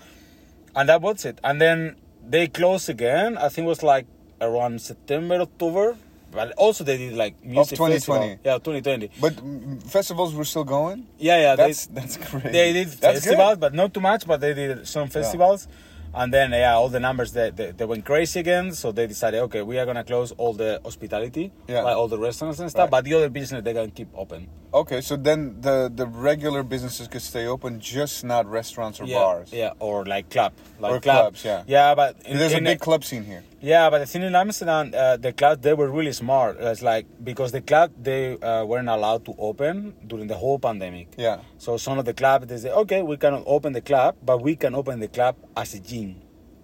and 0.75 0.89
that 0.89 1.01
was 1.01 1.24
it. 1.25 1.39
And 1.44 1.62
then 1.62 1.96
they 2.27 2.48
closed 2.48 2.89
again. 2.89 3.38
I 3.38 3.48
think 3.50 3.65
it 3.65 3.70
was 3.70 3.84
like 3.84 4.06
around 4.41 4.82
September, 4.82 5.36
October. 5.41 5.96
But 6.32 6.51
also 6.58 6.84
they 6.84 6.98
did 6.98 7.13
like 7.13 7.34
music 7.44 7.74
of 7.79 7.89
2020. 7.89 7.96
festival. 7.96 8.39
Yeah, 8.46 8.58
2020. 8.60 9.10
But 9.20 9.34
mm, 9.38 9.82
festivals 9.82 10.36
were 10.36 10.46
still 10.46 10.63
going. 10.63 11.08
Yeah, 11.18 11.41
yeah. 11.41 11.56
That's 11.56 11.88
they, 11.88 12.01
that's 12.01 12.18
great. 12.18 12.44
they 12.53 12.72
did 12.74 12.88
That's 13.01 13.25
festivals, 13.25 13.53
good. 13.53 13.60
but 13.62 13.74
not 13.74 13.96
too 13.96 14.00
much. 14.00 14.27
But 14.27 14.39
they 14.39 14.53
did 14.53 14.88
some 14.88 15.08
festivals, 15.10 15.68
and 16.13 16.34
then 16.34 16.51
yeah, 16.51 16.74
all 16.74 16.89
the 16.89 17.00
numbers 17.00 17.32
they, 17.34 17.50
they, 17.51 17.72
they 17.72 17.86
went 17.86 18.06
crazy 18.06 18.39
again. 18.39 18.74
So 18.74 18.92
they 18.92 19.08
decided, 19.08 19.42
okay, 19.44 19.62
we 19.62 19.78
are 19.80 19.86
gonna 19.86 20.04
close 20.04 20.32
all 20.34 20.54
the 20.54 20.80
hospitality, 20.84 21.51
Yeah. 21.68 21.84
like 21.84 21.96
all 21.98 22.08
the 22.08 22.18
restaurants 22.20 22.60
and 22.60 22.70
stuff. 22.70 22.86
Right. 22.86 22.92
But 22.92 23.04
the 23.06 23.13
other 23.16 23.30
business 23.30 23.63
they 23.63 23.74
can 23.74 23.92
keep 23.92 24.10
open. 24.16 24.48
Okay, 24.74 25.01
so 25.01 25.16
then 25.16 25.62
the 25.62 25.92
the 25.94 26.06
regular 26.06 26.62
businesses 26.63 27.08
could 27.08 27.22
stay 27.24 27.48
open, 27.48 27.80
just 27.80 28.24
not 28.24 28.46
restaurants 28.46 29.00
or 29.00 29.06
yeah, 29.06 29.18
bars. 29.18 29.51
yeah, 29.51 29.72
or 29.80 30.06
like 30.06 30.30
club, 30.30 30.54
like 30.80 30.92
Or 30.94 31.00
club. 31.00 31.22
clubs, 31.34 31.44
yeah. 31.46 31.63
yeah. 31.68 31.96
But 31.96 32.18
in, 32.25 32.38
There's 32.38 32.54
a 32.54 32.58
in 32.58 32.63
big 32.66 32.80
club 32.80 33.04
scene 33.04 33.24
here. 33.24 33.44
Yeah, 33.62 33.89
but 33.89 34.00
the 34.00 34.06
thing 34.06 34.22
in 34.22 34.36
Amsterdam, 34.36 34.94
uh, 34.96 35.18
the 35.18 35.34
clubs 35.34 35.62
they 35.63 35.74
were 35.74 35.89
really 35.89 36.13
smart. 36.13 36.58
It's 36.60 36.82
like 36.82 37.08
because 37.24 37.51
the 37.51 37.62
club 37.62 37.92
they 38.01 38.38
uh, 38.39 38.63
weren't 38.63 38.88
allowed 38.88 39.25
to 39.25 39.34
open 39.38 39.96
during 40.08 40.28
the 40.28 40.36
whole 40.38 40.60
pandemic. 40.60 41.08
Yeah. 41.18 41.39
So 41.58 41.75
some 41.78 41.98
of 42.00 42.06
the 42.06 42.13
clubs 42.13 42.46
they 42.48 42.58
say, 42.58 42.70
okay, 42.72 43.01
we 43.01 43.18
cannot 43.18 43.44
open 43.48 43.74
the 43.74 43.82
club, 43.82 44.16
but 44.24 44.42
we 44.42 44.56
can 44.56 44.75
open 44.75 45.00
the 45.01 45.10
club 45.10 45.36
as 45.58 45.74
a 45.74 45.80
gym, 45.80 46.09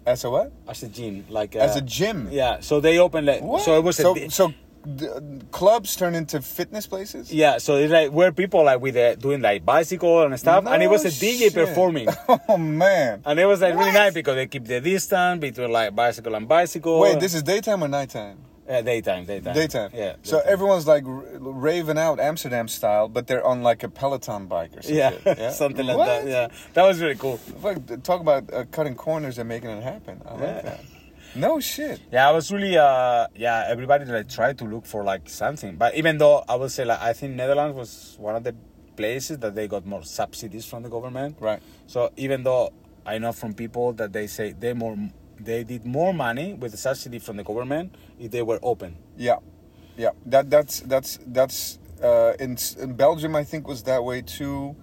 As 0.06 0.24
a 0.24 0.30
what? 0.30 0.52
as 0.68 0.84
a 0.84 0.88
gym, 0.88 1.26
like 1.30 1.56
uh, 1.56 1.60
As 1.60 1.76
a 1.76 1.82
gym. 1.82 2.30
Yeah. 2.32 2.60
So 2.60 2.80
they 2.80 3.00
opened 3.00 3.26
like 3.28 3.42
What? 3.42 3.64
so 3.64 3.78
it 3.78 3.84
was 3.84 3.98
so, 3.98 4.16
a 4.16 4.30
so 4.30 4.54
the 4.86 5.42
clubs 5.52 5.96
turn 5.96 6.16
into 6.16 6.42
fitness 6.42 6.86
places. 6.86 7.34
Yeah, 7.34 7.58
so 7.58 7.78
it's 7.78 7.92
like 7.92 8.12
where 8.12 8.32
people 8.32 8.64
like 8.64 8.80
with 8.80 8.96
uh, 8.96 9.16
doing 9.16 9.42
like 9.42 9.66
bicycle 9.66 10.24
and 10.24 10.40
stuff, 10.40 10.66
and 10.68 10.84
it 10.84 10.88
was 10.88 11.06
a 11.06 11.10
DJ 11.10 11.54
performing, 11.54 12.08
Oh 12.50 12.58
man! 12.58 13.22
and 13.26 13.40
it 13.40 13.46
was 13.46 13.62
like 13.62 13.76
really 13.76 13.92
nice 13.92 14.14
because 14.14 14.36
they 14.36 14.48
keep 14.48 14.66
the 14.66 14.80
distance 14.80 15.42
between 15.42 15.72
like 15.72 15.96
bicycle 15.96 16.36
and 16.36 16.48
bicycle. 16.48 17.00
Wait, 17.00 17.20
this 17.20 17.34
is 17.34 17.44
daytime 17.44 17.84
or 17.84 17.88
nighttime? 17.88 18.38
Uh, 18.68 18.82
daytime, 18.82 19.26
daytime, 19.26 19.54
Daytime. 19.54 19.92
Yeah. 19.94 20.16
So 20.24 20.40
everyone's 20.40 20.88
like 20.88 21.06
r- 21.06 21.24
raving 21.40 21.98
out 21.98 22.20
Amsterdam 22.20 22.68
style, 22.68 23.08
but 23.08 23.28
they're 23.28 23.46
on 23.46 23.62
like 23.64 23.84
a 23.84 23.90
Peloton 23.90 24.48
bike 24.48 24.72
or 24.78 24.82
something. 24.82 24.98
yeah, 25.26 25.50
something 25.52 25.86
like 25.86 25.98
What? 25.98 26.06
that. 26.06 26.28
Yeah, 26.28 26.48
that 26.74 26.84
was 26.84 27.00
really 27.02 27.16
cool. 27.16 27.38
Fuck, 27.38 27.78
talk 28.04 28.22
about 28.22 28.52
uh, 28.54 28.66
cutting 28.72 28.96
corners 28.96 29.38
and 29.38 29.48
making 29.48 29.70
it 29.70 29.84
happen. 29.84 30.22
I 30.26 30.32
like 30.34 30.64
that. 30.64 30.82
No 31.36 31.60
shit. 31.60 32.00
Yeah, 32.12 32.30
I 32.30 32.32
was 32.32 32.52
really 32.52 32.78
uh 32.78 33.28
yeah, 33.36 33.66
everybody 33.68 34.06
like 34.06 34.30
tried 34.30 34.58
to 34.60 34.64
look 34.66 34.86
for 34.86 35.04
like 35.04 35.28
something. 35.28 35.76
But 35.76 35.96
even 35.96 36.18
though 36.18 36.44
I 36.48 36.56
would 36.56 36.72
say 36.72 36.86
like 36.86 37.02
I 37.02 37.12
think 37.14 37.36
Netherlands 37.36 37.76
was 37.76 38.16
one 38.20 38.36
of 38.38 38.44
the 38.46 38.56
places 38.96 39.40
that 39.40 39.54
they 39.54 39.68
got 39.68 39.86
more 39.86 40.04
subsidies 40.04 40.66
from 40.66 40.84
the 40.84 40.90
government. 40.90 41.36
Right. 41.42 41.62
So 41.88 42.12
even 42.16 42.44
though 42.44 42.72
I 43.06 43.18
know 43.18 43.34
from 43.34 43.54
people 43.54 43.92
that 43.94 44.14
they 44.14 44.28
say 44.28 44.54
they 44.58 44.72
more 44.74 44.98
they 45.38 45.66
did 45.66 45.86
more 45.86 46.14
money 46.14 46.54
with 46.54 46.72
the 46.72 46.78
subsidy 46.78 47.20
from 47.20 47.36
the 47.36 47.44
government 47.44 47.94
if 48.20 48.32
they 48.32 48.42
were 48.42 48.60
open. 48.62 48.98
Yeah, 49.18 49.38
yeah. 49.98 50.12
That 50.26 50.50
that's 50.50 50.82
that's 50.82 51.20
that's 51.26 51.80
uh, 52.02 52.34
in 52.40 52.58
in 52.80 52.94
Belgium. 52.94 53.36
I 53.36 53.44
think 53.44 53.68
was 53.68 53.84
that 53.84 54.04
way 54.04 54.22
too. 54.22 54.76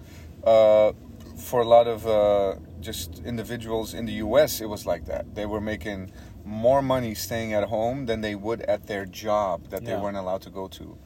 Uh, 0.43 0.93
for 1.37 1.61
a 1.61 1.67
lot 1.67 1.87
of 1.87 2.05
uh, 2.07 2.55
just 2.79 3.19
individuals 3.25 3.93
in 3.93 4.05
the 4.05 4.13
U.S., 4.13 4.61
it 4.61 4.67
was 4.67 4.85
like 4.85 5.05
that. 5.05 5.35
They 5.35 5.45
were 5.45 5.61
making 5.61 6.11
more 6.45 6.81
money 6.81 7.15
staying 7.15 7.53
at 7.53 7.65
home 7.65 8.05
than 8.05 8.21
they 8.21 8.35
would 8.35 8.61
at 8.61 8.87
their 8.87 9.05
job 9.05 9.69
that 9.69 9.85
they 9.85 9.95
weren't 9.95 10.17
allowed 10.17 10.41
to 10.43 10.49
go 10.49 10.67
to. 10.67 10.97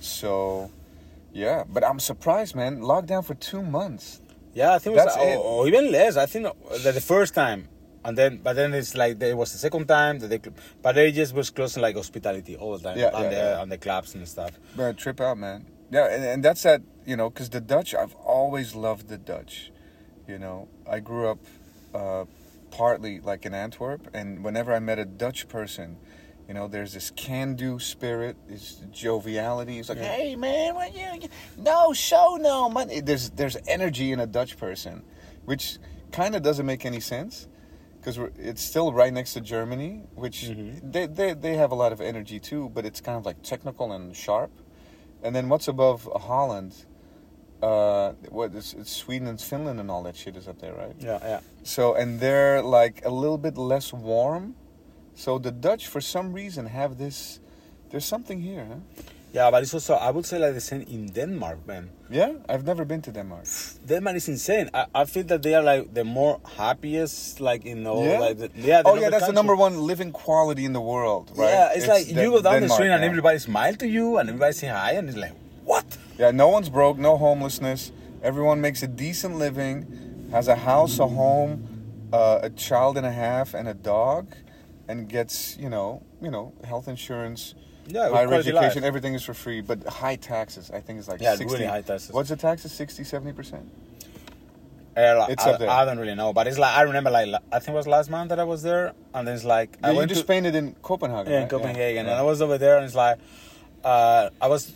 So, 0.00 0.70
yeah. 1.32 1.64
But 1.68 1.84
I'm 1.84 2.00
surprised, 2.00 2.54
man. 2.54 2.80
Lockdown 2.80 3.24
for 3.24 3.34
two 3.34 3.62
months. 3.62 4.20
Yeah, 4.54 4.74
I 4.74 4.78
think 4.78 4.94
it 4.94 4.96
was 4.96 5.04
That's 5.04 5.16
like, 5.16 5.28
it. 5.28 5.38
or, 5.38 5.44
or 5.44 5.68
even 5.68 5.92
less. 5.92 6.16
I 6.16 6.26
think 6.26 6.46
that 6.82 6.94
the 6.94 7.00
first 7.00 7.34
time, 7.34 7.68
and 8.08 8.16
then 8.16 8.40
but 8.42 8.54
then 8.56 8.72
it's 8.72 8.94
like 8.94 9.18
there 9.18 9.36
was 9.36 9.52
the 9.52 9.58
second 9.58 9.86
time 9.86 10.18
that 10.20 10.28
they, 10.28 10.40
but 10.82 10.94
they 10.94 11.12
just 11.12 11.34
was 11.34 11.50
closing 11.50 11.82
like 11.82 11.94
hospitality 11.94 12.56
all 12.56 12.72
the 12.78 12.82
time, 12.88 12.98
Yeah, 12.98 13.10
and 13.14 13.24
yeah, 13.24 13.30
the 13.30 13.36
yeah. 13.36 13.62
and 13.62 13.70
the 13.70 13.76
clubs 13.78 14.14
and 14.14 14.26
stuff. 14.26 14.52
Man, 14.76 14.94
trip 14.96 15.20
out, 15.20 15.36
man. 15.36 15.66
Yeah, 15.90 16.06
and, 16.14 16.24
and 16.24 16.44
that's 16.44 16.62
that, 16.62 16.80
you 17.06 17.16
know, 17.16 17.28
because 17.30 17.48
the 17.50 17.60
Dutch, 17.60 17.94
I've 17.94 18.14
always 18.16 18.74
loved 18.74 19.08
the 19.08 19.18
Dutch. 19.18 19.70
You 20.26 20.38
know, 20.38 20.68
I 20.90 21.00
grew 21.00 21.28
up 21.28 21.38
uh, 21.94 22.24
partly 22.70 23.20
like 23.20 23.44
in 23.46 23.52
Antwerp, 23.54 24.08
and 24.14 24.42
whenever 24.42 24.72
I 24.72 24.78
met 24.80 24.98
a 24.98 25.04
Dutch 25.04 25.46
person, 25.48 25.96
you 26.48 26.54
know, 26.54 26.66
there's 26.66 26.94
this 26.94 27.10
can-do 27.14 27.78
spirit, 27.78 28.36
this 28.48 28.80
joviality. 28.90 29.78
It's 29.78 29.90
like, 29.90 29.98
Yeah. 29.98 30.12
hey 30.16 30.34
man, 30.36 30.74
what 30.74 30.94
you, 30.96 31.06
you- 31.22 31.28
no 31.58 31.92
show, 31.92 32.38
no 32.40 32.70
money. 32.70 33.00
There's 33.00 33.28
there's 33.30 33.56
energy 33.66 34.12
in 34.12 34.20
a 34.20 34.26
Dutch 34.26 34.56
person, 34.56 35.02
which 35.44 35.78
kind 36.10 36.34
of 36.34 36.40
doesn't 36.42 36.64
make 36.64 36.86
any 36.86 37.00
sense 37.00 37.48
because 38.00 38.18
it's 38.38 38.62
still 38.62 38.92
right 38.92 39.12
next 39.12 39.34
to 39.34 39.40
Germany, 39.40 40.02
which 40.14 40.44
Mhm. 40.44 40.92
they, 40.92 41.06
they 41.06 41.34
they 41.34 41.56
have 41.56 41.72
a 41.72 41.74
lot 41.74 41.92
of 41.92 42.00
energy 42.00 42.38
too, 42.40 42.68
but 42.74 42.84
it's 42.84 43.00
kind 43.00 43.16
of 43.18 43.26
like 43.26 43.42
technical 43.42 43.92
and 43.92 44.14
sharp. 44.16 44.50
And 45.22 45.34
then 45.34 45.48
what's 45.48 45.68
above 45.68 46.08
Holland? 46.28 46.74
Uh, 47.60 48.12
what 48.30 48.54
is 48.54 48.74
it's 48.78 48.92
Sweden 48.92 49.26
and 49.28 49.40
Finland 49.40 49.80
and 49.80 49.90
all 49.90 50.02
that 50.04 50.14
shit 50.16 50.36
is 50.36 50.46
up 50.46 50.58
there, 50.60 50.74
right? 50.74 50.94
Yeah, 51.00 51.18
yeah. 51.22 51.40
So 51.64 51.94
and 51.94 52.20
they're 52.20 52.62
like 52.62 53.04
a 53.04 53.10
little 53.10 53.38
bit 53.38 53.58
less 53.58 53.92
warm. 53.92 54.54
So 55.14 55.38
the 55.38 55.50
Dutch, 55.50 55.88
for 55.88 56.00
some 56.00 56.32
reason, 56.32 56.66
have 56.66 56.98
this. 56.98 57.40
There's 57.90 58.04
something 58.04 58.40
here, 58.40 58.64
huh? 58.64 59.02
Yeah, 59.32 59.50
but 59.50 59.62
it's 59.62 59.74
also 59.74 59.94
I 59.94 60.10
would 60.10 60.24
say 60.24 60.38
like 60.38 60.54
the 60.54 60.60
same 60.60 60.82
in 60.82 61.06
Denmark, 61.08 61.66
man. 61.66 61.90
Yeah, 62.10 62.32
I've 62.48 62.64
never 62.64 62.84
been 62.86 63.02
to 63.02 63.12
Denmark. 63.12 63.44
Denmark 63.86 64.16
is 64.16 64.28
insane. 64.28 64.70
I, 64.72 64.86
I 64.94 65.04
feel 65.04 65.24
that 65.24 65.42
they 65.42 65.54
are 65.54 65.62
like 65.62 65.92
the 65.92 66.04
more 66.04 66.40
happiest, 66.56 67.38
like 67.40 67.64
you 67.66 67.74
know, 67.74 68.02
Yeah? 68.04 68.18
like 68.20 68.38
the, 68.38 68.50
yeah. 68.56 68.82
oh 68.86 68.94
yeah, 68.94 69.10
that's 69.10 69.26
the 69.26 69.32
number 69.32 69.54
one 69.54 69.76
living 69.86 70.12
quality 70.12 70.64
in 70.64 70.72
the 70.72 70.80
world, 70.80 71.30
right? 71.36 71.50
Yeah, 71.50 71.70
it's, 71.74 71.86
like 71.86 72.06
Den- 72.08 72.24
you 72.24 72.30
go 72.30 72.40
down 72.42 72.62
the 72.62 72.68
street 72.70 72.90
and 72.90 73.02
now. 73.02 73.06
everybody 73.06 73.38
smile 73.38 73.74
to 73.76 73.86
you 73.86 74.16
and 74.18 74.28
everybody 74.30 74.52
say 74.52 74.68
hi 74.68 74.92
and 74.92 75.08
it's 75.08 75.18
like 75.18 75.34
what? 75.64 75.98
Yeah, 76.18 76.30
no 76.30 76.48
one's 76.48 76.70
broke, 76.70 76.96
no 76.98 77.18
homelessness. 77.18 77.92
Everyone 78.22 78.60
makes 78.62 78.82
a 78.82 78.88
decent 78.88 79.36
living, 79.36 79.86
has 80.32 80.48
a 80.48 80.56
house, 80.56 80.98
a 80.98 81.06
home, 81.06 81.52
uh, 82.12 82.40
a 82.42 82.50
child 82.50 82.96
and 82.96 83.06
a 83.06 83.12
half, 83.12 83.54
and 83.54 83.68
a 83.68 83.74
dog, 83.74 84.34
and 84.88 85.08
gets 85.08 85.56
you 85.58 85.68
know, 85.68 86.02
you 86.22 86.30
know, 86.30 86.52
health 86.64 86.88
insurance, 86.88 87.54
Yeah, 87.88 88.10
higher 88.10 88.32
education, 88.34 88.82
life. 88.82 88.84
everything 88.84 89.14
is 89.14 89.24
for 89.24 89.34
free, 89.34 89.60
but 89.62 89.82
high 89.86 90.16
taxes. 90.16 90.70
I 90.70 90.80
think 90.80 90.98
it's 90.98 91.08
like 91.08 91.20
Yeah, 91.20 91.34
60, 91.36 91.52
really 91.54 91.66
high 91.66 91.80
taxes. 91.82 92.12
What's 92.12 92.28
the 92.28 92.36
taxes? 92.36 92.72
60, 92.72 93.02
70 93.04 93.32
percent. 93.32 93.70
Uh, 94.96 95.26
It's 95.30 95.44
I, 95.46 95.50
up 95.52 95.58
there. 95.60 95.70
I 95.70 95.84
don't 95.84 95.98
really 95.98 96.14
know, 96.16 96.32
but 96.32 96.46
it's 96.48 96.58
like 96.58 96.76
I 96.76 96.82
remember 96.82 97.10
like 97.10 97.28
I 97.52 97.58
think 97.60 97.70
it 97.74 97.78
was 97.78 97.86
last 97.86 98.10
month 98.10 98.28
that 98.30 98.40
I 98.40 98.44
was 98.44 98.62
there, 98.62 98.92
and 99.14 99.26
then 99.26 99.34
it's 99.34 99.44
like 99.44 99.78
I 99.82 99.88
Yeah, 99.88 99.92
you 99.92 99.98
went 99.98 100.08
just 100.10 100.22
to 100.22 100.26
painted 100.26 100.54
in 100.54 100.74
Copenhagen. 100.82 101.30
yeah, 101.32 101.38
right? 101.38 101.42
in 101.44 101.48
Copenhagen, 101.48 102.04
Yeah. 102.06 102.12
and 102.12 102.20
I 102.20 102.22
was 102.22 102.42
over 102.42 102.58
there, 102.58 102.76
and 102.76 102.84
it's 102.84 102.96
like 102.96 103.18
uh, 103.84 104.30
I 104.40 104.48
was 104.48 104.72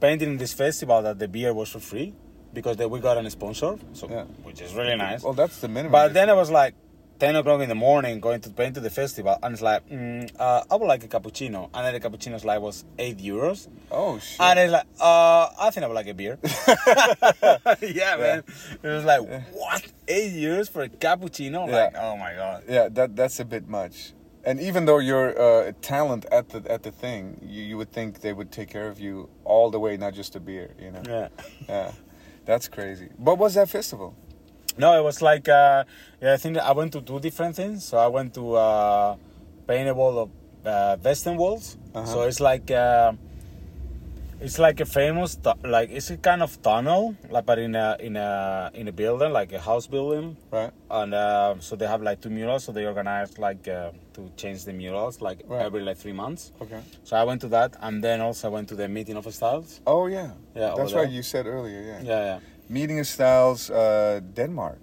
painting 0.00 0.30
in 0.32 0.36
this 0.36 0.52
festival 0.52 1.00
that 1.02 1.18
the 1.18 1.28
beer 1.28 1.52
was 1.54 1.70
for 1.70 1.80
free 1.80 2.12
because 2.52 2.76
they, 2.76 2.84
we 2.86 3.00
got 3.00 3.16
a 3.16 3.30
sponsor, 3.30 3.78
so 3.94 4.08
Yeah. 4.08 4.24
which 4.42 4.60
is 4.60 4.74
really 4.74 4.96
nice. 4.96 5.22
Well, 5.22 5.32
that's 5.32 5.60
the 5.60 5.68
minimum. 5.68 5.92
But 5.92 6.12
then 6.12 6.28
I 6.28 6.34
was 6.34 6.50
like 6.50 6.74
10 7.18 7.36
o'clock 7.36 7.60
in 7.60 7.68
the 7.68 7.74
morning 7.74 8.20
going 8.20 8.40
to 8.40 8.50
paint 8.50 8.74
to 8.74 8.80
the 8.80 8.90
festival, 8.90 9.38
and 9.42 9.52
it's 9.52 9.62
like, 9.62 9.88
mm, 9.88 10.28
uh, 10.38 10.64
I 10.70 10.74
would 10.74 10.86
like 10.86 11.04
a 11.04 11.08
cappuccino. 11.08 11.70
And 11.72 11.86
then 11.86 11.94
the 11.94 12.00
cappuccino's 12.00 12.44
like 12.44 12.60
was 12.60 12.84
8 12.98 13.18
euros. 13.18 13.68
oh 13.90 14.18
shit. 14.18 14.40
And 14.40 14.58
it's 14.58 14.72
like, 14.72 14.86
uh, 15.00 15.48
I 15.58 15.70
think 15.70 15.84
I 15.84 15.86
would 15.86 15.94
like 15.94 16.08
a 16.08 16.14
beer. 16.14 16.38
yeah, 17.80 18.16
man. 18.16 18.42
It 18.82 18.88
was 18.88 19.04
like, 19.04 19.20
what? 19.52 19.86
8 20.08 20.32
euros 20.32 20.68
for 20.68 20.82
a 20.82 20.88
cappuccino? 20.88 21.68
Yeah. 21.68 21.84
Like, 21.84 21.96
oh 21.96 22.16
my 22.16 22.34
god. 22.34 22.64
Yeah, 22.68 22.88
that 22.90 23.14
that's 23.16 23.38
a 23.40 23.44
bit 23.44 23.68
much. 23.68 24.12
And 24.46 24.60
even 24.60 24.84
though 24.84 24.98
you're 24.98 25.40
uh, 25.40 25.68
a 25.68 25.72
talent 25.72 26.26
at 26.30 26.50
the 26.50 26.70
at 26.70 26.82
the 26.82 26.90
thing, 26.90 27.40
you, 27.42 27.62
you 27.62 27.76
would 27.78 27.92
think 27.92 28.20
they 28.20 28.32
would 28.32 28.52
take 28.52 28.68
care 28.68 28.88
of 28.88 29.00
you 29.00 29.30
all 29.44 29.70
the 29.70 29.80
way, 29.80 29.96
not 29.96 30.12
just 30.14 30.36
a 30.36 30.40
beer. 30.40 30.74
You 30.78 30.90
know. 30.90 31.02
Yeah. 31.06 31.28
Yeah, 31.68 31.92
that's 32.44 32.68
crazy. 32.68 33.08
What 33.16 33.38
was 33.38 33.54
that 33.54 33.70
festival? 33.70 34.14
No, 34.76 34.98
it 34.98 35.02
was 35.04 35.22
like, 35.22 35.48
uh, 35.48 35.84
yeah, 36.20 36.34
I 36.34 36.36
think 36.36 36.58
I 36.58 36.72
went 36.72 36.92
to 36.92 37.00
two 37.00 37.20
different 37.20 37.54
things. 37.56 37.84
So 37.84 37.98
I 37.98 38.08
went 38.08 38.34
to 38.34 38.54
uh, 38.54 39.16
paint 39.66 39.88
a 39.88 39.94
wall 39.94 40.18
of 40.18 40.30
uh, 40.66 40.96
Western 40.96 41.36
walls. 41.36 41.76
Uh-huh. 41.94 42.06
So 42.06 42.22
it's 42.22 42.40
like, 42.40 42.70
uh, 42.70 43.12
it's 44.40 44.58
like 44.58 44.80
a 44.80 44.84
famous, 44.84 45.36
tu- 45.36 45.52
like 45.64 45.90
it's 45.90 46.10
a 46.10 46.16
kind 46.16 46.42
of 46.42 46.60
tunnel, 46.60 47.14
like 47.30 47.46
but 47.46 47.58
in 47.60 47.74
a 47.76 47.96
in 48.00 48.16
a 48.16 48.70
in 48.74 48.88
a 48.88 48.92
building, 48.92 49.32
like 49.32 49.52
a 49.52 49.60
house 49.60 49.86
building. 49.86 50.36
Right. 50.50 50.70
And 50.90 51.14
uh, 51.14 51.54
so 51.60 51.76
they 51.76 51.86
have 51.86 52.02
like 52.02 52.20
two 52.20 52.30
murals. 52.30 52.64
So 52.64 52.72
they 52.72 52.84
organize 52.84 53.38
like 53.38 53.66
uh, 53.68 53.92
to 54.14 54.30
change 54.36 54.64
the 54.64 54.72
murals 54.72 55.20
like 55.22 55.42
Right. 55.46 55.62
every 55.64 55.82
like 55.82 55.96
three 55.96 56.12
months. 56.12 56.50
Okay. 56.60 56.80
So 57.04 57.16
I 57.16 57.22
went 57.24 57.40
to 57.42 57.48
that, 57.48 57.76
and 57.80 58.02
then 58.02 58.20
also 58.20 58.48
I 58.48 58.50
went 58.50 58.68
to 58.70 58.74
the 58.74 58.88
meeting 58.88 59.16
of 59.16 59.32
styles. 59.32 59.80
Oh 59.86 60.08
yeah. 60.08 60.32
Yeah, 60.54 60.74
That's 60.76 60.92
right. 60.92 61.08
You 61.08 61.22
said 61.22 61.46
earlier. 61.46 61.80
Yeah. 61.80 62.00
Yeah, 62.02 62.24
yeah, 62.24 62.38
Meeting 62.68 62.98
of 62.98 63.06
Styles, 63.06 63.70
uh, 63.70 64.20
Denmark. 64.34 64.78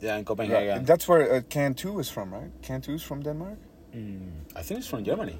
yeah, 0.00 0.16
in 0.18 0.24
Copenhagen. 0.24 0.76
Right. 0.78 0.86
That's 0.86 1.08
where 1.08 1.34
uh, 1.34 1.40
Cantu 1.48 1.98
is 1.98 2.08
from, 2.10 2.32
right? 2.32 2.50
Cantu 2.62 2.92
is 2.94 3.02
from 3.02 3.22
Denmark. 3.22 3.58
Mm, 3.94 4.30
I 4.54 4.62
think 4.62 4.78
it's 4.80 4.88
from 4.88 5.02
Germany. 5.04 5.38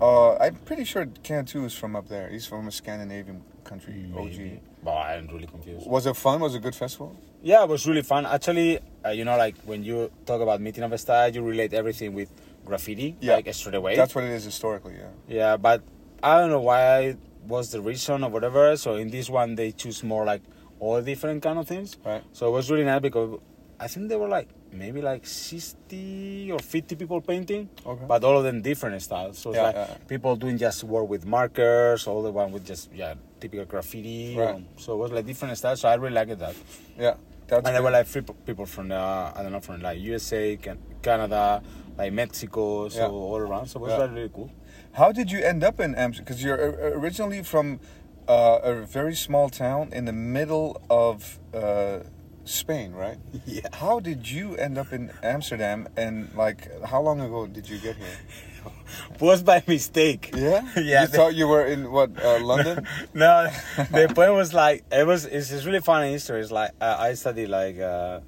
Uh, 0.00 0.36
I'm 0.36 0.56
pretty 0.56 0.84
sure 0.84 1.06
Cantu 1.22 1.64
is 1.64 1.74
from 1.74 1.96
up 1.96 2.08
there. 2.08 2.28
He's 2.28 2.46
from 2.46 2.68
a 2.68 2.70
Scandinavian 2.70 3.42
country. 3.64 3.94
Maybe. 3.94 4.52
OG. 4.56 4.60
But 4.84 4.90
I'm 4.96 5.26
really 5.28 5.46
confused. 5.46 5.86
Was 5.86 6.06
it 6.06 6.16
fun? 6.16 6.40
Was 6.40 6.54
it 6.54 6.58
a 6.58 6.60
good 6.60 6.74
festival? 6.74 7.16
Yeah, 7.42 7.62
it 7.62 7.68
was 7.68 7.86
really 7.86 8.02
fun. 8.02 8.26
Actually, 8.26 8.78
uh, 9.04 9.10
you 9.10 9.24
know, 9.24 9.36
like 9.36 9.56
when 9.64 9.82
you 9.84 10.10
talk 10.26 10.40
about 10.40 10.60
meeting 10.60 10.84
of 10.84 10.92
a 10.92 10.98
style, 10.98 11.30
you 11.34 11.42
relate 11.42 11.72
everything 11.72 12.12
with 12.14 12.30
graffiti, 12.66 13.16
Yeah. 13.20 13.36
like 13.36 13.52
straight 13.54 13.74
away. 13.74 13.96
That's 13.96 14.14
what 14.14 14.24
it 14.24 14.30
is 14.30 14.44
historically. 14.44 14.94
Yeah. 14.96 15.08
yeah, 15.28 15.56
but 15.56 15.82
I 16.22 16.38
don't 16.40 16.50
know 16.50 16.60
why 16.60 17.16
was 17.46 17.70
the 17.70 17.80
reason 17.80 18.24
or 18.24 18.30
whatever. 18.30 18.76
So 18.76 18.96
in 18.96 19.10
this 19.10 19.28
one, 19.30 19.54
they 19.54 19.72
choose 19.72 20.02
more 20.02 20.24
like 20.24 20.42
all 20.84 21.00
different 21.02 21.42
kind 21.42 21.58
of 21.58 21.66
things. 21.66 21.96
Right. 22.04 22.22
So 22.32 22.48
it 22.48 22.50
was 22.52 22.70
really 22.70 22.84
nice 22.84 23.00
because 23.00 23.38
I 23.80 23.86
think 23.88 24.08
there 24.08 24.18
were 24.18 24.28
like 24.28 24.48
maybe 24.72 25.00
like 25.00 25.26
60 25.26 26.50
or 26.52 26.58
50 26.58 26.96
people 26.96 27.20
painting, 27.20 27.68
Okay. 27.86 28.04
but 28.06 28.22
all 28.24 28.38
of 28.38 28.44
them 28.44 28.60
different 28.62 29.00
styles. 29.02 29.38
So 29.38 29.50
it's 29.50 29.56
Yeah, 29.56 29.62
like 29.62 29.74
yeah. 29.76 29.96
people 30.08 30.36
doing 30.36 30.58
just 30.58 30.84
work 30.84 31.08
with 31.08 31.26
markers, 31.26 32.06
all 32.06 32.22
the 32.22 32.30
one 32.30 32.52
with 32.52 32.64
just 32.66 32.92
yeah 32.94 33.14
typical 33.40 33.64
graffiti. 33.64 34.36
Right. 34.36 34.54
um, 34.56 34.66
so 34.76 34.92
it 34.94 34.96
was 34.98 35.10
like 35.12 35.26
different 35.26 35.56
styles. 35.58 35.80
So 35.80 35.88
I 35.88 35.94
really 35.94 36.14
liked 36.14 36.38
that. 36.38 36.54
Yeah. 36.98 37.14
That's 37.46 37.66
and 37.66 37.74
there 37.76 37.82
were 37.82 37.90
like 37.90 38.06
three 38.06 38.22
people 38.46 38.66
from 38.66 38.90
uh, 38.92 39.32
I 39.36 39.42
don't 39.42 39.52
know 39.52 39.60
from 39.60 39.80
like 39.82 39.98
USA, 40.00 40.56
Can- 40.56 40.78
Canada, 41.02 41.62
like 41.98 42.12
Mexico, 42.12 42.88
so 42.88 43.00
Yeah. 43.00 43.08
all 43.08 43.36
around. 43.36 43.66
So 43.68 43.78
it 43.80 43.82
was 43.82 43.90
Yeah. 43.92 43.98
really, 44.04 44.14
really 44.14 44.30
cool. 44.34 44.50
How 44.92 45.12
did 45.12 45.30
you 45.30 45.40
end 45.42 45.62
up 45.64 45.80
in 45.80 45.94
Amsterdam? 45.94 46.24
Because 46.24 46.42
you're 46.44 46.60
uh, 46.60 46.98
originally 47.00 47.42
from 47.42 47.80
uh, 48.28 48.58
a 48.62 48.74
very 48.82 49.14
small 49.14 49.48
town 49.50 49.92
in 49.92 50.04
the 50.04 50.12
middle 50.12 50.80
of 50.90 51.38
uh, 51.54 52.00
Spain, 52.44 52.92
right? 52.92 53.18
Yeah. 53.46 53.68
How 53.72 54.00
did 54.00 54.28
you 54.30 54.56
end 54.56 54.78
up 54.78 54.92
in 54.92 55.10
Amsterdam? 55.22 55.88
And 55.96 56.32
like, 56.34 56.68
how 56.84 57.00
long 57.02 57.20
ago 57.20 57.46
did 57.46 57.68
you 57.68 57.78
get 57.78 57.96
here? 57.96 58.18
Was 59.20 59.42
by 59.42 59.62
mistake. 59.66 60.30
Yeah. 60.34 60.62
Yeah, 60.76 61.02
You 61.02 61.06
the- 61.08 61.16
thought 61.16 61.34
you 61.34 61.46
were 61.48 61.64
in 61.66 61.90
what 61.92 62.10
uh, 62.24 62.40
London? 62.40 62.86
no, 63.12 63.50
the 63.90 64.10
point 64.14 64.32
was 64.32 64.54
like 64.54 64.84
it 64.90 65.06
was. 65.06 65.26
It's 65.26 65.50
this 65.50 65.64
really 65.66 65.80
funny 65.80 66.12
history. 66.12 66.40
It's 66.40 66.50
like 66.50 66.70
uh, 66.80 66.96
I 66.98 67.12
studied 67.14 67.48
like 67.48 67.78
uh, 67.78 68.20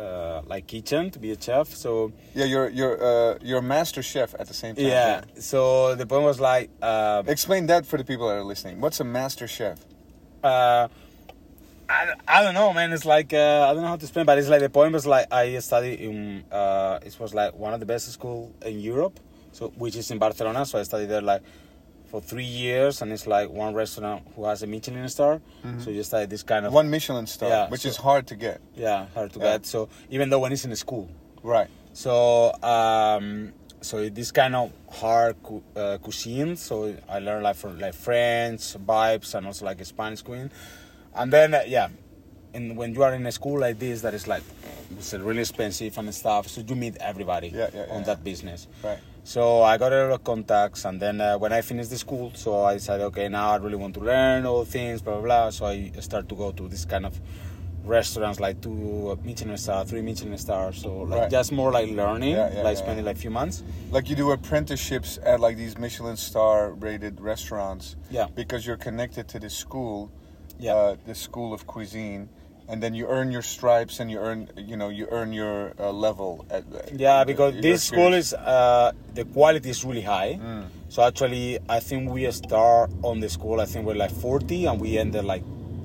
uh, 0.00 0.42
like 0.46 0.66
kitchen 0.66 1.10
to 1.10 1.18
be 1.18 1.30
a 1.32 1.40
chef. 1.40 1.68
So 1.68 2.12
yeah, 2.34 2.46
you're 2.52 2.68
you're 2.68 2.96
uh, 3.10 3.38
you're 3.42 3.58
a 3.58 3.68
master 3.76 4.02
chef 4.02 4.34
at 4.38 4.46
the 4.48 4.54
same 4.54 4.74
time. 4.74 4.84
yeah. 4.84 5.20
So 5.38 5.94
the 5.94 6.06
point 6.06 6.24
was 6.24 6.40
like 6.40 6.70
uh, 6.82 7.22
Explain 7.26 7.66
that 7.66 7.86
for 7.86 7.96
the 7.98 8.04
people 8.04 8.28
that 8.28 8.36
are 8.36 8.44
listening. 8.44 8.80
What's 8.80 9.00
a 9.00 9.04
master 9.04 9.46
chef? 9.46 9.78
uh, 10.42 10.88
I, 11.88 12.14
I 12.28 12.42
don't 12.44 12.54
know, 12.54 12.72
man. 12.72 12.92
It's 12.92 13.04
like 13.04 13.32
uh, 13.32 13.66
I 13.68 13.74
don't 13.74 13.82
know 13.82 13.88
how 13.88 13.96
to 13.96 14.04
explain, 14.04 14.24
but 14.24 14.38
it's 14.38 14.48
like 14.48 14.60
the 14.60 14.70
point 14.70 14.92
was 14.92 15.06
like 15.06 15.26
I 15.32 15.58
studied 15.58 15.98
in 16.00 16.44
uh, 16.52 17.00
it 17.04 17.18
was 17.18 17.34
like 17.34 17.52
one 17.54 17.74
of 17.74 17.80
the 17.80 17.86
best 17.86 18.10
school 18.12 18.52
in 18.64 18.78
Europe, 18.80 19.18
so 19.52 19.68
which 19.76 19.96
is 19.96 20.10
in 20.10 20.18
Barcelona. 20.18 20.64
So 20.64 20.78
I 20.78 20.84
studied 20.84 21.08
there 21.08 21.20
like 21.20 21.42
for 22.10 22.20
three 22.20 22.44
years, 22.44 23.02
and 23.02 23.12
it's 23.12 23.26
like 23.26 23.48
one 23.50 23.72
restaurant 23.72 24.22
who 24.34 24.44
has 24.46 24.62
a 24.62 24.66
Michelin 24.66 25.08
star. 25.08 25.40
So 25.78 25.90
you 25.90 26.02
study 26.02 26.26
this 26.26 26.42
kind 26.42 26.66
of 26.66 26.72
One 26.72 26.90
Michelin 26.90 27.26
star, 27.26 27.48
Yeah, 27.48 27.68
which 27.68 27.82
so- 27.82 27.88
is 27.90 27.96
hard 27.96 28.26
to 28.28 28.34
get. 28.36 28.60
yeah 28.74 29.06
hard 29.14 29.32
to 29.34 29.38
Yeah. 29.38 29.52
get. 29.58 29.66
So 29.66 29.88
even 30.10 30.28
though 30.30 30.40
when 30.40 30.52
it's 30.52 30.64
in 30.64 30.74
school, 30.76 31.08
Right. 31.42 31.68
so 31.92 32.52
um, 32.62 33.52
so 33.80 34.08
this 34.10 34.30
kind 34.32 34.54
of 34.56 34.72
hard 34.90 35.36
uh, 35.76 35.98
cuisine. 36.02 36.56
So 36.56 36.94
I 37.08 37.18
learned 37.20 37.44
like 37.44 37.56
from 37.56 37.78
like 37.78 37.94
French 37.94 38.60
vibes 38.84 39.34
and 39.34 39.46
also 39.46 39.64
like 39.64 39.80
a 39.80 39.84
Spanish 39.84 40.22
cuisine, 40.22 40.50
and 41.14 41.32
then 41.32 41.54
uh, 41.54 41.62
yeah, 41.66 41.88
and 42.54 42.76
when 42.76 42.92
you 42.94 43.02
are 43.04 43.14
in 43.14 43.24
a 43.26 43.32
school 43.32 43.60
like 43.60 43.78
this, 43.78 44.02
that 44.02 44.14
is 44.14 44.26
like 44.26 44.42
it's 44.98 45.14
really 45.14 45.40
expensive 45.40 45.96
and 45.96 46.12
stuff. 46.14 46.48
So 46.48 46.60
you 46.66 46.74
meet 46.74 46.96
everybody 46.98 47.48
Yeah, 47.48 47.70
yeah, 47.72 47.86
on 47.90 48.00
yeah. 48.00 48.06
that 48.06 48.24
business. 48.24 48.66
Right. 48.82 48.98
So 49.22 49.62
I 49.62 49.76
got 49.78 49.92
a 49.92 50.04
lot 50.04 50.12
of 50.12 50.24
contacts, 50.24 50.84
and 50.84 51.00
then 51.00 51.20
uh, 51.20 51.38
when 51.38 51.52
I 51.52 51.60
finished 51.60 51.90
the 51.90 51.98
school, 51.98 52.32
so 52.34 52.64
I 52.64 52.74
decided, 52.74 53.04
okay, 53.04 53.28
now 53.28 53.50
I 53.50 53.56
really 53.56 53.76
want 53.76 53.94
to 53.94 54.00
learn 54.00 54.46
all 54.46 54.64
things, 54.64 55.02
blah 55.02 55.14
blah 55.14 55.22
blah. 55.22 55.50
So 55.50 55.66
I 55.66 55.90
start 56.00 56.28
to 56.30 56.34
go 56.34 56.52
to 56.52 56.68
this 56.68 56.84
kind 56.84 57.04
of 57.06 57.20
restaurants, 57.84 58.40
like 58.40 58.60
two 58.60 59.18
Michelin 59.24 59.56
star, 59.56 59.84
three 59.84 60.02
Michelin 60.02 60.36
stars. 60.38 60.80
So 60.82 61.02
like 61.02 61.20
Right. 61.22 61.30
just 61.30 61.52
more 61.52 61.70
like 61.70 61.90
learning, 61.90 62.30
Yeah, 62.32 62.52
yeah, 62.52 62.62
like 62.62 62.76
yeah, 62.76 62.82
spending 62.82 63.04
like 63.04 63.16
a 63.16 63.20
few 63.20 63.30
months. 63.30 63.62
Like 63.90 64.08
you 64.08 64.16
do 64.16 64.30
apprenticeships 64.32 65.18
at 65.22 65.38
like 65.40 65.56
these 65.56 65.78
Michelin 65.78 66.16
star 66.16 66.72
rated 66.72 67.20
restaurants. 67.20 67.96
Yeah. 68.10 68.26
Because 68.34 68.66
you're 68.66 68.76
connected 68.76 69.28
to 69.28 69.38
the 69.38 69.50
school, 69.50 70.10
Yeah. 70.58 70.74
uh, 70.74 70.96
the 71.06 71.14
school 71.14 71.52
of 71.54 71.66
cuisine, 71.66 72.28
and 72.70 72.80
then 72.80 72.94
you 72.94 73.06
earn 73.08 73.32
your 73.32 73.42
stripes 73.42 73.98
and 73.98 74.10
you 74.10 74.18
earn, 74.18 74.48
you 74.56 74.76
know, 74.76 74.88
you 74.88 75.08
earn 75.10 75.32
your 75.32 75.74
uh, 75.78 75.90
level. 75.90 76.46
At, 76.50 76.64
Yeah, 76.94 77.24
because 77.24 77.60
this 77.60 77.82
school 77.82 78.14
is 78.14 78.32
uh, 78.32 78.92
the 79.14 79.24
quality 79.24 79.70
is 79.70 79.84
really 79.84 80.06
high. 80.06 80.38
Mm. 80.40 80.66
So 80.88 81.02
actually, 81.02 81.58
I 81.68 81.80
think 81.80 82.10
we 82.10 82.30
start 82.30 82.90
on 83.02 83.18
the 83.18 83.28
school. 83.28 83.60
I 83.60 83.66
think 83.66 83.86
we're 83.86 83.98
like 83.98 84.12
40, 84.12 84.66
and 84.66 84.80
we 84.80 84.98
ended 84.98 85.24
like 85.24 85.42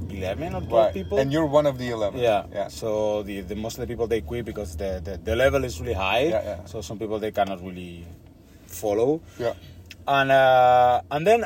11 0.10 0.54
or 0.54 0.62
12 0.62 0.72
right. 0.72 0.94
people. 0.94 1.18
And 1.18 1.34
you're 1.34 1.46
one 1.46 1.66
of 1.66 1.78
the 1.78 1.90
eleven. 1.90 2.20
Yeah. 2.20 2.46
Yeah. 2.54 2.68
So 2.68 3.24
the, 3.24 3.42
the 3.42 3.56
most 3.56 3.78
of 3.78 3.82
the 3.82 3.88
people 3.88 4.06
they 4.06 4.22
quit 4.22 4.46
because 4.46 4.78
the, 4.78 5.02
the, 5.04 5.18
the 5.18 5.36
level 5.36 5.64
is 5.64 5.82
really 5.82 5.94
high. 5.94 6.26
Yeah, 6.26 6.44
yeah. 6.44 6.66
So 6.66 6.82
some 6.82 7.00
people 7.00 7.18
they 7.18 7.32
cannot 7.32 7.64
really 7.66 8.06
follow. 8.68 9.22
Yeah. 9.40 9.54
And 10.08 10.32
uh, 10.32 11.02
and 11.10 11.26
then 11.26 11.46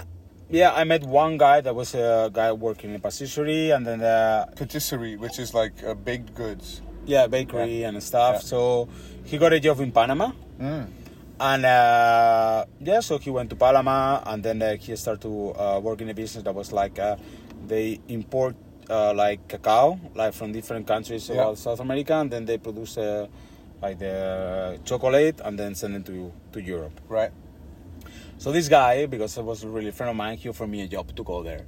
yeah, 0.50 0.72
I 0.74 0.84
met 0.84 1.03
one 1.03 1.38
guy 1.38 1.62
that 1.62 1.75
was 1.75 1.94
a 1.96 2.29
guy 2.34 2.51
working 2.51 2.94
in 2.94 3.00
patisserie, 3.01 3.72
and 3.72 3.86
then 3.86 4.01
uh, 4.01 4.46
Patisserie, 4.56 5.15
which 5.18 5.39
is 5.39 5.53
like 5.53 5.74
uh, 5.84 5.94
baked 5.94 6.34
goods. 6.36 6.82
yeah, 7.06 7.27
bakery 7.27 7.84
and 7.84 8.01
stuff. 8.03 8.36
Yeah. 8.36 8.39
So 8.51 8.88
he 9.25 9.38
got 9.38 9.53
a 9.53 9.60
job 9.60 9.79
in 9.79 9.91
Panama. 9.91 10.32
Mm. 10.60 10.88
And 11.41 11.65
uh, 11.65 12.65
yeah, 12.82 13.00
so 13.00 13.18
he 13.18 13.29
went 13.29 13.50
to 13.51 13.56
Panama, 13.56 14.22
and 14.25 14.44
then 14.44 14.62
uh, 14.62 14.75
he 14.75 14.96
started 14.96 15.22
to 15.22 15.53
uh, 15.56 15.79
work 15.79 16.01
in 16.01 16.10
a 16.10 16.13
business 16.13 16.44
that 16.44 16.53
was 16.53 16.72
like 16.74 17.00
uh, 17.00 17.15
they 17.68 18.00
import 18.10 18.56
uh, 18.89 19.13
like 19.13 19.48
cacao, 19.48 20.00
like 20.15 20.34
from 20.34 20.51
different 20.51 20.86
countries 20.86 21.29
Yeah. 21.29 21.53
South 21.56 21.79
America, 21.79 22.15
and 22.15 22.29
then 22.29 22.46
they 22.46 22.58
produce 22.58 22.98
uh, 22.98 23.27
like 23.82 24.00
the 24.00 24.80
chocolate, 24.84 25.39
and 25.43 25.58
then 25.58 25.76
send 25.76 25.95
it 25.95 26.06
to 26.08 26.32
to 26.52 26.62
Europe. 26.62 27.00
Right. 27.08 27.32
So 28.39 28.54
this 28.54 28.69
guy, 28.69 29.06
because 29.06 29.36
he 29.36 29.41
was 29.41 29.65
really 29.65 29.73
a 29.73 29.75
really 29.80 29.91
friend 29.91 30.10
of 30.12 30.15
mine, 30.15 30.38
he 30.38 30.47
offered 30.47 30.67
me 30.69 30.82
a 30.82 30.88
job 30.88 31.13
to 31.13 31.23
go 31.23 31.43
there, 31.43 31.65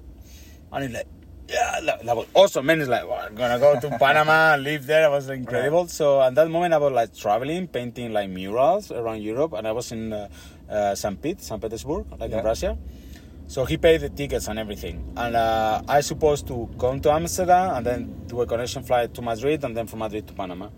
and 0.71 0.83
he's 0.83 0.93
like. 0.93 1.07
Yeah, 1.49 1.81
that, 2.05 2.15
was 2.15 2.27
awesome, 2.33 2.65
man. 2.65 2.79
It's 2.79 2.87
like, 2.87 3.05
well, 3.05 3.19
I'm 3.27 3.35
gonna 3.35 3.59
go 3.59 3.77
to 3.77 3.89
Panama 3.99 4.53
and 4.53 4.63
live 4.63 4.85
there. 4.85 5.07
It 5.07 5.09
was 5.09 5.27
incredible. 5.29 5.85
So 5.89 6.21
at 6.21 6.33
that 6.35 6.49
moment, 6.49 6.73
I 6.73 6.77
was 6.77 6.93
like 6.93 7.13
traveling, 7.13 7.67
painting 7.67 8.13
like 8.13 8.29
murals 8.29 8.89
around 8.89 9.21
Europe, 9.21 9.51
and 9.51 9.67
I 9.67 9.73
was 9.73 9.91
in 9.91 10.13
uh, 10.13 10.29
uh, 10.69 10.95
St. 10.95 11.21
Pete, 11.21 11.41
St. 11.41 11.61
Petersburg, 11.61 12.05
like 12.17 12.31
Yeah. 12.31 12.39
in 12.39 12.45
Russia. 12.45 12.77
So 13.47 13.65
he 13.65 13.75
paid 13.75 13.99
the 13.99 14.07
tickets 14.07 14.47
and 14.47 14.59
everything, 14.59 15.11
and 15.17 15.35
uh, 15.35 15.81
I 15.89 15.99
supposed 15.99 16.47
to 16.47 16.69
come 16.79 17.01
to 17.01 17.11
Amsterdam 17.11 17.75
and 17.75 17.85
then 17.85 18.23
do 18.27 18.39
a 18.39 18.45
connection 18.45 18.83
flight 18.83 19.13
to 19.15 19.21
Madrid, 19.21 19.61
and 19.65 19.75
then 19.75 19.87
from 19.87 19.99
Madrid 19.99 20.25
to 20.29 20.33
Panama. 20.33 20.69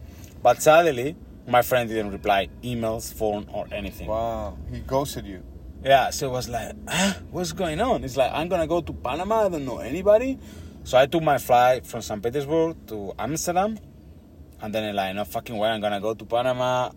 But 0.41 0.59
sadly, 0.63 1.15
my 1.47 1.61
friend 1.61 1.87
didn't 1.87 2.13
reply 2.13 2.49
emails, 2.63 3.13
phone, 3.13 3.45
or 3.53 3.67
anything. 3.71 4.07
Wow. 4.07 4.57
He 4.71 4.79
ghosted 4.79 5.27
you. 5.27 5.43
Yeah, 5.83 6.11
so 6.11 6.27
it 6.27 6.31
was 6.31 6.47
like, 6.47 6.75
huh? 6.87 7.13
what's 7.31 7.51
going 7.51 7.81
on? 7.81 8.03
It's 8.03 8.15
like, 8.15 8.31
I'm 8.33 8.47
gonna 8.47 8.67
go 8.67 8.81
to 8.81 8.93
Panama, 8.93 9.45
I 9.45 9.49
don't 9.49 9.65
know 9.65 9.79
anybody. 9.79 10.39
So 10.85 10.97
I 10.97 11.05
took 11.07 11.23
my 11.23 11.37
flight 11.37 11.85
from 11.85 12.01
St. 12.01 12.21
Petersburg 12.23 12.75
to 12.87 13.13
Amsterdam, 13.19 13.77
and 14.61 14.73
then 14.73 14.95
like, 14.95 15.15
no 15.15 15.25
fucking 15.25 15.57
way, 15.57 15.69
I'm 15.69 15.81
gonna 15.81 15.99
go 15.99 16.13
to 16.13 16.25
Panama, 16.25 16.91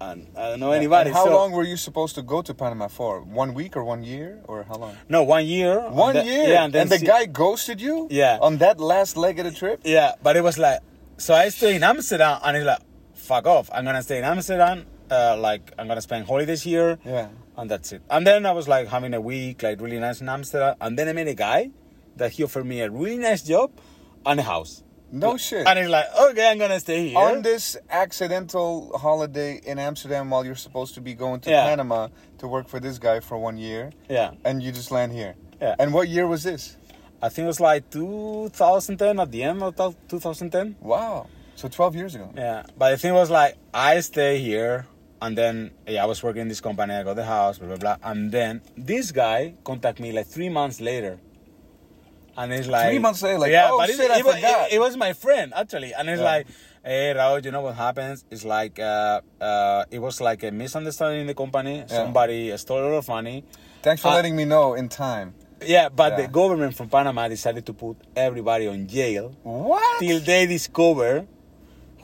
and 0.00 0.26
I 0.36 0.50
don't 0.50 0.60
know 0.60 0.72
anybody. 0.72 1.10
And 1.10 1.16
how 1.16 1.26
so, 1.26 1.32
long 1.32 1.52
were 1.52 1.62
you 1.62 1.76
supposed 1.76 2.16
to 2.16 2.22
go 2.22 2.42
to 2.42 2.52
Panama 2.52 2.88
for? 2.88 3.20
One 3.20 3.54
week 3.54 3.76
or 3.76 3.84
one 3.84 4.02
year 4.02 4.40
or 4.44 4.64
how 4.64 4.74
long? 4.74 4.96
No, 5.08 5.22
one 5.22 5.46
year. 5.46 5.78
One 5.90 6.14
the- 6.14 6.24
year. 6.24 6.48
Yeah, 6.48 6.64
and, 6.64 6.74
and 6.74 6.90
the 6.90 6.98
see- 6.98 7.06
guy 7.06 7.26
ghosted 7.26 7.80
you. 7.80 8.08
Yeah. 8.10 8.38
On 8.40 8.58
that 8.58 8.80
last 8.80 9.16
leg 9.16 9.38
of 9.38 9.44
the 9.44 9.52
trip. 9.52 9.80
Yeah, 9.84 10.12
but 10.22 10.36
it 10.36 10.42
was 10.42 10.58
like, 10.58 10.80
so 11.16 11.34
I 11.34 11.48
stay 11.50 11.76
in 11.76 11.84
Amsterdam, 11.84 12.40
and 12.42 12.56
it's 12.56 12.66
like, 12.66 12.80
fuck 13.14 13.46
off, 13.46 13.70
I'm 13.72 13.84
gonna 13.84 14.02
stay 14.02 14.18
in 14.18 14.24
Amsterdam, 14.24 14.84
uh, 15.10 15.36
like, 15.38 15.72
I'm 15.78 15.86
gonna 15.86 16.00
spend 16.00 16.26
holidays 16.26 16.62
here. 16.62 16.98
Yeah. 17.04 17.28
And 17.62 17.70
that's 17.70 17.92
it. 17.92 18.02
And 18.10 18.26
then 18.26 18.44
I 18.44 18.50
was 18.52 18.66
like 18.68 18.88
having 18.88 19.14
a 19.14 19.20
week, 19.20 19.62
like 19.62 19.80
really 19.80 20.00
nice 20.00 20.20
in 20.20 20.28
Amsterdam. 20.28 20.74
And 20.80 20.98
then 20.98 21.08
I 21.08 21.12
met 21.12 21.28
a 21.28 21.34
guy 21.34 21.70
that 22.16 22.32
he 22.32 22.42
offered 22.42 22.66
me 22.66 22.80
a 22.80 22.90
really 22.90 23.18
nice 23.18 23.42
job 23.42 23.70
and 24.26 24.40
a 24.40 24.42
house. 24.42 24.82
No 25.12 25.36
shit. 25.36 25.66
And 25.66 25.78
it's 25.78 25.88
like, 25.88 26.06
okay, 26.30 26.50
I'm 26.50 26.58
gonna 26.58 26.80
stay 26.80 27.08
here. 27.08 27.18
On 27.18 27.42
this 27.42 27.76
accidental 27.88 28.98
holiday 28.98 29.60
in 29.64 29.78
Amsterdam 29.78 30.30
while 30.30 30.44
you're 30.44 30.56
supposed 30.56 30.94
to 30.94 31.00
be 31.00 31.14
going 31.14 31.40
to 31.42 31.50
Yeah. 31.50 31.64
Panama 31.66 32.08
to 32.38 32.48
work 32.48 32.66
for 32.66 32.80
this 32.80 32.98
guy 32.98 33.20
for 33.20 33.38
one 33.38 33.58
year, 33.58 33.92
yeah, 34.08 34.32
and 34.44 34.62
you 34.62 34.72
just 34.72 34.90
land 34.90 35.12
here. 35.12 35.34
Yeah. 35.60 35.76
And 35.78 35.92
what 35.94 36.08
year 36.08 36.26
was 36.26 36.42
this? 36.42 36.76
I 37.22 37.28
think 37.28 37.44
it 37.44 37.48
was 37.48 37.60
like 37.60 37.90
2010 37.90 39.20
at 39.20 39.30
the 39.30 39.42
end 39.44 39.62
of 39.62 39.76
2010. 40.08 40.76
Wow. 40.80 41.28
So 41.54 41.68
12 41.68 41.94
years 41.94 42.14
ago. 42.16 42.32
Yeah, 42.34 42.64
but 42.76 42.90
the 42.90 42.96
thing 42.96 43.12
was 43.12 43.30
like, 43.30 43.56
I 43.72 44.00
stay 44.00 44.38
here. 44.38 44.86
And 45.22 45.38
then 45.38 45.70
yeah, 45.86 46.02
I 46.02 46.06
was 46.06 46.20
working 46.22 46.42
in 46.42 46.48
this 46.48 46.60
company. 46.60 46.92
I 46.94 47.02
got 47.04 47.14
the 47.16 47.24
house, 47.24 47.58
blah 47.58 47.68
blah 47.68 47.76
blah. 47.84 47.96
And 48.10 48.32
then 48.32 48.60
this 48.76 49.12
guy 49.12 49.54
contacted 49.64 50.02
me 50.02 50.10
like 50.12 50.26
three 50.26 50.48
months 50.48 50.80
later, 50.80 51.14
and 52.36 52.52
it's 52.52 52.66
like 52.68 52.88
Three 52.90 52.98
months 52.98 53.22
later, 53.22 53.38
like, 53.38 53.52
yeah, 53.52 53.68
oh, 53.70 53.78
but 53.78 53.90
it, 53.90 53.96
shit, 53.96 54.10
it, 54.10 54.24
wa- 54.24 54.32
forgot. 54.32 54.66
it- 54.66 54.74
it 54.74 54.78
was 54.80 54.96
my 54.96 55.12
friend 55.12 55.52
actually, 55.54 55.92
and 55.94 56.08
it's 56.08 56.18
Yeah. 56.20 56.24
like, 56.32 56.46
hey 56.84 57.14
Raul, 57.16 57.44
you 57.44 57.50
know 57.52 57.60
what 57.60 57.76
happens? 57.76 58.24
It's 58.30 58.44
like 58.44 58.78
uh, 58.80 59.20
uh, 59.40 59.84
it 59.90 60.00
was 60.00 60.20
like 60.20 60.42
a 60.42 60.50
misunderstanding 60.50 61.20
in 61.22 61.26
the 61.28 61.34
company. 61.34 61.84
Somebody 61.86 62.56
stole 62.56 62.80
a 62.80 62.86
lot 62.88 62.98
of 62.98 63.08
money. 63.08 63.44
Thanks 63.82 64.02
for 64.02 64.08
Uh, 64.08 64.14
letting 64.14 64.34
me 64.34 64.44
know 64.44 64.74
in 64.74 64.88
time. 64.88 65.34
Yeah, 65.64 65.88
but 65.88 66.12
Yeah. 66.12 66.22
the 66.22 66.28
government 66.40 66.74
from 66.74 66.88
Panama 66.88 67.28
decided 67.28 67.64
to 67.66 67.72
put 67.72 67.96
everybody 68.16 68.66
on 68.66 68.88
jail 68.88 69.36
What? 69.44 70.00
till 70.00 70.18
they 70.18 70.46
discover 70.46 71.26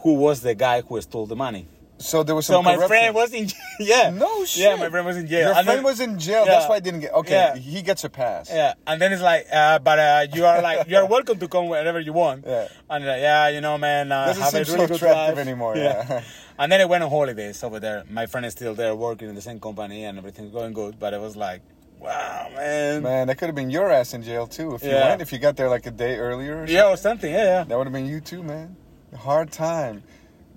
who 0.02 0.14
was 0.14 0.42
the 0.42 0.54
guy 0.54 0.82
who 0.82 1.00
stole 1.00 1.26
the 1.26 1.34
money. 1.34 1.66
So 2.00 2.22
there 2.22 2.34
was 2.34 2.46
some. 2.46 2.54
So 2.54 2.62
my 2.62 2.74
corruption. 2.76 2.88
friend 2.88 3.14
was 3.14 3.32
in 3.34 3.48
yeah. 3.80 4.10
No 4.10 4.44
shit. 4.44 4.62
Yeah, 4.64 4.76
my 4.76 4.88
friend 4.88 5.04
was 5.04 5.16
in 5.16 5.26
jail. 5.26 5.48
Your 5.48 5.56
And 5.56 5.64
friend 5.66 5.78
then- 5.78 5.84
was 5.84 5.98
in 6.00 6.18
jail. 6.18 6.44
Yeah. 6.46 6.52
That's 6.52 6.68
why 6.68 6.76
I 6.76 6.80
didn't 6.80 7.00
get. 7.00 7.12
Okay, 7.12 7.32
Yeah. 7.32 7.56
he 7.56 7.82
gets 7.82 8.04
a 8.04 8.08
pass. 8.08 8.48
Yeah, 8.50 8.74
and 8.86 9.00
then 9.02 9.12
it's 9.12 9.20
like, 9.22 9.46
uh, 9.52 9.78
but 9.80 9.98
uh, 9.98 10.26
you 10.32 10.46
are 10.46 10.62
like, 10.62 10.88
you 10.88 10.96
are 10.96 11.06
welcome 11.16 11.38
to 11.40 11.48
come 11.48 11.66
whenever 11.68 11.98
you 12.00 12.12
want. 12.12 12.44
Yeah. 12.46 12.68
And 12.88 13.04
like, 13.04 13.20
yeah, 13.20 13.48
you 13.48 13.60
know, 13.60 13.76
man, 13.78 14.12
uh, 14.12 14.26
Doesn't 14.26 14.42
have 14.42 14.52
seem 14.52 14.62
a 14.62 14.64
so 14.64 14.74
really 14.74 14.86
good 14.86 14.96
attractive 14.96 15.38
anymore, 15.40 15.76
yeah. 15.76 16.22
and 16.58 16.70
then 16.70 16.80
I 16.80 16.84
went 16.84 17.02
on 17.02 17.10
holidays 17.10 17.62
over 17.64 17.80
there. 17.80 18.04
My 18.08 18.26
friend 18.26 18.46
is 18.46 18.52
still 18.52 18.74
there 18.74 18.94
working 18.94 19.28
in 19.28 19.34
the 19.34 19.42
same 19.42 19.58
company, 19.58 20.04
and 20.04 20.18
everything's 20.18 20.52
going 20.52 20.72
good. 20.74 21.00
But 21.00 21.14
it 21.14 21.20
was 21.20 21.34
like, 21.36 21.62
wow, 21.98 22.48
man. 22.54 23.02
Man, 23.02 23.26
that 23.26 23.38
could 23.38 23.46
have 23.46 23.56
been 23.56 23.70
your 23.70 23.90
ass 23.90 24.14
in 24.14 24.22
jail 24.22 24.46
too 24.46 24.74
if 24.76 24.84
you 24.84 24.90
Yeah. 24.90 25.08
went. 25.08 25.22
If 25.22 25.32
you 25.32 25.40
got 25.40 25.56
there 25.56 25.68
like 25.68 25.86
a 25.86 25.90
day 25.90 26.16
earlier. 26.16 26.62
Or 26.62 26.66
Yeah, 26.66 26.84
or 26.86 26.96
something. 26.96 27.30
something. 27.30 27.32
Yeah, 27.32 27.44
yeah. 27.44 27.64
That 27.64 27.76
would 27.76 27.88
have 27.88 27.92
been 27.92 28.06
you 28.06 28.20
too, 28.20 28.44
man. 28.44 28.76
Hard 29.16 29.50
time. 29.50 30.04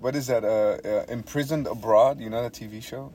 What 0.02 0.16
is 0.16 0.26
that? 0.26 0.42
Uh, 0.44 0.48
uh, 0.84 1.04
Imprisoned 1.08 1.68
Abroad. 1.68 2.18
You 2.20 2.28
know 2.28 2.42
that 2.42 2.52
TV 2.54 2.82
show? 2.82 3.12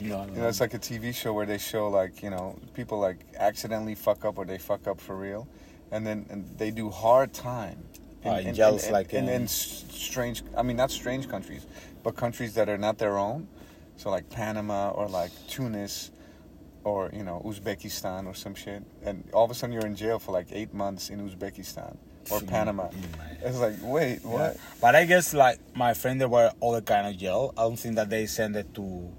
No, 0.00 0.24
You 0.24 0.40
know, 0.40 0.48
it's 0.48 0.60
like 0.60 0.72
a 0.72 0.78
TV 0.78 1.14
show 1.14 1.34
where 1.34 1.44
they 1.44 1.58
show 1.58 1.88
like 1.88 2.22
you 2.22 2.30
know 2.30 2.58
people 2.72 2.98
like 2.98 3.18
accidentally 3.36 3.94
fuck 3.94 4.24
up 4.24 4.38
or 4.38 4.46
they 4.46 4.56
fuck 4.56 4.86
up 4.88 4.98
for 4.98 5.14
real, 5.14 5.46
and 5.90 6.06
then 6.06 6.24
and 6.30 6.56
they 6.56 6.70
do 6.70 6.88
hard 6.88 7.34
time 7.34 7.78
in, 8.24 8.30
Uh, 8.32 8.36
in 8.36 8.46
in, 8.48 8.54
jails 8.54 8.84
in, 8.86 8.92
like 8.92 9.12
in, 9.12 9.24
in- 9.28 9.42
in 9.42 9.46
strange. 9.48 10.42
I 10.56 10.62
mean, 10.62 10.76
not 10.78 10.90
strange 10.90 11.28
countries, 11.28 11.66
but 12.02 12.16
countries 12.16 12.54
that 12.54 12.68
are 12.70 12.78
not 12.78 12.96
their 12.96 13.18
own. 13.18 13.46
So 13.98 14.08
like 14.10 14.30
Panama 14.30 14.90
or 14.90 15.08
like 15.08 15.32
Tunis, 15.48 16.10
or 16.82 17.10
you 17.12 17.24
know 17.24 17.42
Uzbekistan 17.44 18.26
or 18.26 18.34
some 18.34 18.54
shit, 18.54 18.82
and 19.04 19.22
all 19.34 19.44
of 19.44 19.50
a 19.50 19.54
sudden 19.54 19.74
you're 19.74 19.86
in 19.86 19.96
jail 19.96 20.18
for 20.18 20.32
like 20.32 20.48
eight 20.52 20.72
months 20.72 21.10
in 21.10 21.20
Uzbekistan 21.28 21.96
or 22.30 22.40
Panama. 22.40 22.88
It's 23.42 23.58
like, 23.58 23.76
wait, 23.82 24.20
Yeah. 24.24 24.30
what? 24.30 24.56
But 24.80 24.94
I 24.96 25.04
guess 25.04 25.34
like 25.34 25.58
my 25.76 25.94
friend, 25.94 26.20
there 26.20 26.28
were 26.28 26.50
other 26.62 26.80
kind 26.80 27.06
of 27.06 27.16
jail. 27.16 27.52
I 27.56 27.62
don't 27.62 27.76
think 27.78 27.96
that 27.96 28.10
they 28.10 28.26
send 28.26 28.56
it 28.56 28.74
to 28.74 29.12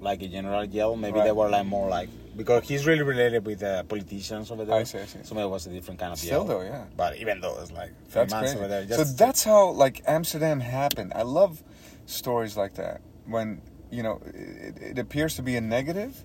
like 0.00 0.22
a 0.22 0.28
general 0.28 0.66
jail. 0.66 0.96
Maybe 0.96 1.20
they 1.20 1.32
were 1.32 1.48
like 1.48 1.66
more 1.66 1.88
like 1.88 2.08
because 2.36 2.66
he's 2.68 2.86
really 2.86 3.02
related 3.02 3.44
with 3.46 3.62
uh, 3.62 3.82
politicians 3.84 4.50
over 4.50 4.64
there. 4.64 4.76
I 4.76 4.84
see, 4.84 4.98
I 4.98 5.06
see. 5.06 5.18
So 5.22 5.34
maybe 5.34 5.46
it 5.46 5.50
was 5.50 5.66
a 5.66 5.70
different 5.70 6.00
kind 6.00 6.12
of 6.12 6.18
Still 6.18 6.44
though, 6.44 6.62
yeah. 6.62 6.84
But 6.96 7.16
even 7.16 7.40
though 7.40 7.58
it's 7.60 7.72
like 7.72 7.92
That's 8.10 8.32
months 8.32 8.52
crazy. 8.52 8.58
over 8.64 8.68
there, 8.86 8.96
so 8.98 9.04
that's 9.04 9.44
how 9.44 9.70
like 9.70 10.02
Amsterdam 10.06 10.60
happened. 10.60 11.12
I 11.14 11.22
love 11.22 11.62
stories 12.06 12.56
like 12.56 12.74
that 12.74 13.00
when 13.26 13.62
you 13.90 14.02
know 14.02 14.20
it, 14.26 14.76
it 14.80 14.98
appears 14.98 15.36
to 15.36 15.42
be 15.42 15.56
a 15.56 15.60
negative, 15.60 16.24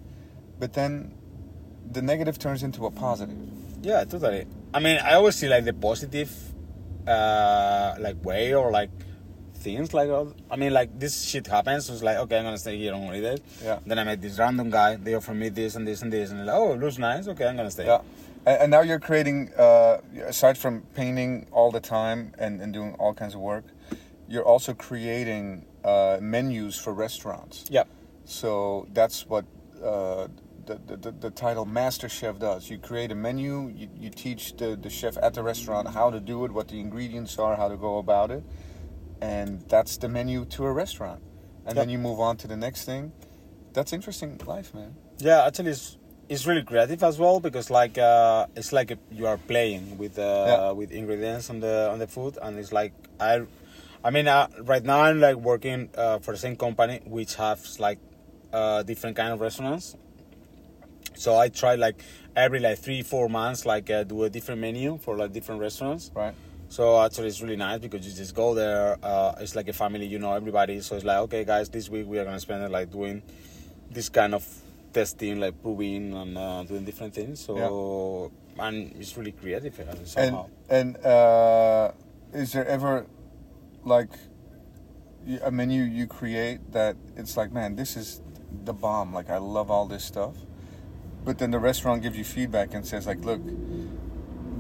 but 0.60 0.74
then 0.74 1.14
the 1.92 2.02
negative 2.02 2.38
turns 2.40 2.64
into 2.64 2.86
a 2.86 2.92
positive. 2.92 3.38
Yeah, 3.82 4.04
totally. 4.04 4.46
I 4.74 4.80
mean, 4.80 5.00
I 5.00 5.14
always 5.14 5.36
see 5.36 5.48
like 5.48 5.66
the 5.66 5.74
positive, 5.74 6.32
uh, 7.08 7.96
like 8.00 8.24
way 8.24 8.54
or 8.54 8.72
like 8.72 8.92
things 9.56 9.94
like. 9.94 10.10
I 10.52 10.56
mean, 10.56 10.74
like 10.74 11.00
this 11.00 11.24
shit 11.24 11.48
happens. 11.48 11.86
So 11.86 11.94
it's 11.94 12.04
like, 12.04 12.18
okay, 12.18 12.38
I'm 12.38 12.44
gonna 12.44 12.58
stay 12.58 12.78
here 12.78 12.94
on 12.94 13.04
holiday. 13.04 13.38
Yeah. 13.64 13.80
Then 13.86 14.00
I 14.00 14.04
met 14.04 14.22
this 14.22 14.38
random 14.38 14.70
guy. 14.70 14.96
They 14.96 15.16
offer 15.16 15.34
me 15.34 15.50
this 15.50 15.76
and 15.76 15.88
this 15.88 16.02
and 16.02 16.12
this, 16.12 16.32
and 16.32 16.46
like, 16.46 16.56
oh, 16.56 16.74
it 16.74 16.80
looks 16.80 16.98
nice. 16.98 17.28
Okay, 17.28 17.46
I'm 17.46 17.56
gonna 17.56 17.72
stay. 17.72 17.86
Yeah. 17.86 18.02
And, 18.46 18.62
and 18.62 18.72
now 18.72 18.82
you're 18.82 19.00
creating, 19.00 19.52
uh, 19.58 20.00
aside 20.26 20.58
from 20.58 20.82
painting 20.96 21.48
all 21.52 21.72
the 21.72 21.82
time 21.82 22.34
and, 22.38 22.62
and 22.62 22.74
doing 22.74 22.96
all 23.00 23.14
kinds 23.14 23.36
of 23.36 23.42
work, 23.42 23.66
you're 24.28 24.46
also 24.46 24.74
creating 24.74 25.66
uh, 25.84 26.18
menus 26.22 26.78
for 26.78 26.94
restaurants. 26.94 27.66
Yeah. 27.70 27.84
So 28.26 28.88
that's 28.94 29.26
what 29.26 29.46
uh, 29.84 30.28
the, 30.78 30.98
the, 30.98 31.12
the, 31.12 31.30
title 31.32 31.66
Master 31.66 32.10
Chef 32.10 32.40
does. 32.40 32.70
You 32.70 32.78
create 32.78 33.12
a 33.12 33.16
menu, 33.16 33.72
you, 33.76 33.90
you 33.96 34.10
teach 34.10 34.56
the, 34.58 34.76
the 34.76 34.90
chef 34.90 35.18
at 35.18 35.34
the 35.34 35.44
restaurant 35.44 35.90
how 35.90 36.10
to 36.12 36.20
do 36.20 36.46
it, 36.46 36.52
what 36.52 36.68
the 36.68 36.80
ingredients 36.80 37.38
are, 37.40 37.56
how 37.56 37.68
to 37.68 37.78
go 37.78 37.98
about 37.98 38.32
it. 38.32 38.44
And 39.22 39.62
that's 39.68 39.98
the 39.98 40.08
menu 40.10 40.46
to 40.46 40.66
a 40.66 40.72
restaurant. 40.72 41.22
And 41.66 41.78
then 41.78 41.90
you 41.90 41.98
move 41.98 42.20
on 42.20 42.38
to 42.38 42.48
the 42.48 42.56
next 42.56 42.86
thing. 42.86 43.12
That's 43.74 43.94
interesting 43.94 44.40
life, 44.46 44.74
man. 44.74 44.96
Yeah, 45.20 45.46
actually, 45.46 45.72
it's, 45.72 45.98
it's 46.30 46.46
really 46.46 46.64
creative 46.64 47.04
as 47.04 47.20
well 47.20 47.40
because 47.40 47.70
like 47.70 47.98
uh, 47.98 48.46
it's 48.56 48.72
like 48.72 48.98
you 49.12 49.28
are 49.28 49.38
playing 49.38 49.98
with 49.98 50.18
uh, 50.18 50.46
Yeah. 50.48 50.72
with 50.72 50.92
ingredients 50.92 51.50
on 51.50 51.60
the 51.60 51.90
on 51.92 52.00
the 52.00 52.08
food, 52.08 52.38
and 52.42 52.58
it's 52.58 52.72
like 52.72 52.94
I, 53.20 53.42
I 54.04 54.12
mean, 54.12 54.28
uh, 54.28 54.48
right 54.62 54.84
now 54.84 55.02
I'm 55.02 55.20
like 55.20 55.36
working 55.36 55.90
uh, 55.98 56.20
for 56.20 56.32
the 56.32 56.38
same 56.38 56.56
company 56.56 57.02
which 57.06 57.36
has 57.36 57.80
like 57.80 58.00
uh, 58.54 58.84
different 58.84 59.18
kind 59.18 59.34
of 59.34 59.42
restaurants. 59.42 59.96
So 61.16 61.38
I 61.38 61.50
try 61.50 61.76
like 61.76 62.02
every 62.36 62.60
like 62.60 62.80
three 62.80 63.02
four 63.02 63.30
months 63.30 63.66
like 63.66 63.90
uh, 63.90 64.04
do 64.04 64.24
a 64.24 64.30
different 64.30 64.62
menu 64.62 64.98
for 64.98 65.18
like 65.18 65.34
different 65.34 65.62
restaurants. 65.62 66.12
Right? 66.16 66.34
So 66.70 67.02
actually, 67.02 67.30
it's 67.30 67.42
really 67.42 67.56
nice 67.56 67.80
because 67.80 68.06
you 68.06 68.14
just 68.14 68.36
go 68.36 68.54
there. 68.54 68.98
Uh, 69.02 69.34
it's 69.40 69.56
like 69.56 69.68
a 69.70 69.74
family, 69.74 70.06
you 70.06 70.20
know 70.20 70.34
everybody. 70.34 70.82
So 70.82 70.96
it's 70.96 71.06
like, 71.06 71.18
okay, 71.18 71.44
guys, 71.44 71.70
this 71.70 71.90
week 71.90 72.06
we 72.08 72.20
are 72.20 72.26
gonna 72.26 72.40
spend 72.40 72.64
it 72.64 72.70
like 72.72 72.92
doing 72.92 73.24
this 73.90 74.08
kind 74.08 74.36
of 74.36 74.46
testing, 74.94 75.40
like 75.40 75.60
proving 75.62 76.14
and 76.14 76.38
uh, 76.38 76.64
doing 76.64 76.86
different 76.86 77.14
things. 77.14 77.40
So 77.44 78.32
and 78.60 78.94
it's 79.00 79.18
really 79.18 79.32
creative 79.32 79.80
And 79.80 80.08
somehow. 80.08 80.48
and 80.70 80.98
uh, 81.06 81.92
is 82.34 82.54
there 82.54 82.68
ever 82.68 83.08
like 83.84 84.10
a 85.44 85.52
menu 85.52 85.84
you 85.84 86.08
create 86.08 86.72
that 86.72 86.96
it's 87.16 87.38
like, 87.38 87.52
man, 87.52 87.76
this 87.76 87.98
is 87.98 88.22
the 88.66 88.74
bomb. 88.74 89.14
Like 89.14 89.30
I 89.30 89.38
love 89.38 89.72
all 89.72 89.86
this 89.88 90.04
stuff, 90.04 90.36
but 91.24 91.38
then 91.38 91.52
the 91.52 91.60
restaurant 91.60 92.02
gives 92.02 92.18
you 92.18 92.24
feedback 92.24 92.74
and 92.74 92.86
says 92.86 93.06
like, 93.08 93.24
look, 93.24 93.42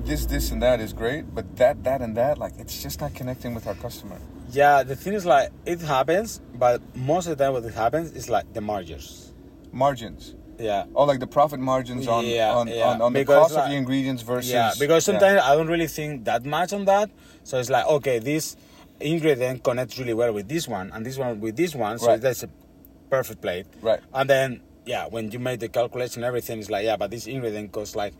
this, 0.05 0.25
this, 0.25 0.51
and 0.51 0.61
that 0.61 0.79
is 0.79 0.93
great, 0.93 1.33
but 1.35 1.55
that, 1.57 1.83
that, 1.83 2.01
and 2.01 2.15
that, 2.17 2.37
like 2.37 2.53
it's 2.57 2.81
just 2.81 3.01
not 3.01 3.13
connecting 3.13 3.53
with 3.53 3.67
our 3.67 3.75
customer. 3.75 4.17
yeah, 4.51 4.83
the 4.83 4.95
thing 4.95 5.13
is 5.13 5.25
like 5.25 5.51
it 5.65 5.79
happens, 5.81 6.41
but 6.55 6.81
most 6.95 7.27
of 7.27 7.37
the 7.37 7.43
time 7.43 7.53
what 7.53 7.63
it 7.65 7.73
happens 7.73 8.11
is 8.13 8.29
like 8.29 8.51
the 8.53 8.61
margins. 8.61 9.33
Margins. 9.71 10.35
Yeah. 10.57 10.85
Oh, 10.95 11.05
like 11.05 11.19
the 11.19 11.27
profit 11.27 11.59
margins 11.59 12.07
on 12.07 12.25
Yeah, 12.25 12.53
on, 12.53 12.67
yeah, 12.67 12.83
on, 12.87 13.01
on 13.01 13.13
the 13.13 13.19
because, 13.19 13.51
cost 13.51 13.57
of 13.57 13.69
the 13.69 13.75
ingredients 13.75 14.23
versus 14.23 14.51
Yeah, 14.51 14.73
because 14.79 15.05
sometimes 15.05 15.41
I 15.41 15.55
don't 15.55 15.67
really 15.67 15.87
think 15.87 16.25
that 16.25 16.43
much 16.43 16.73
on 16.73 16.85
that. 16.85 17.09
So 17.43 17.59
it's 17.59 17.69
like, 17.69 17.85
okay, 17.85 18.19
this 18.19 18.57
ingredient 18.99 19.63
connects 19.63 19.97
really 19.99 20.13
well 20.13 20.33
with 20.33 20.49
this 20.49 20.67
one, 20.67 20.91
and 20.93 21.05
this 21.05 21.17
one 21.17 21.39
with 21.39 21.55
this 21.55 21.75
one. 21.75 21.97
So 21.99 22.07
Right. 22.07 22.19
that's 22.21 22.43
a 22.43 22.49
perfect 23.09 23.41
plate. 23.41 23.67
Right. 23.81 24.01
And 24.13 24.29
then, 24.29 24.61
yeah, 24.89 25.05
when 25.07 25.29
you 25.31 25.37
make 25.37 25.59
the 25.59 25.69
calculation, 25.69 26.23
everything 26.23 26.57
is 26.57 26.69
like, 26.71 26.83
yeah, 26.83 26.97
but 26.97 27.11
this 27.11 27.27
ingredient 27.27 27.71
costs 27.71 27.95
like, 27.95 28.13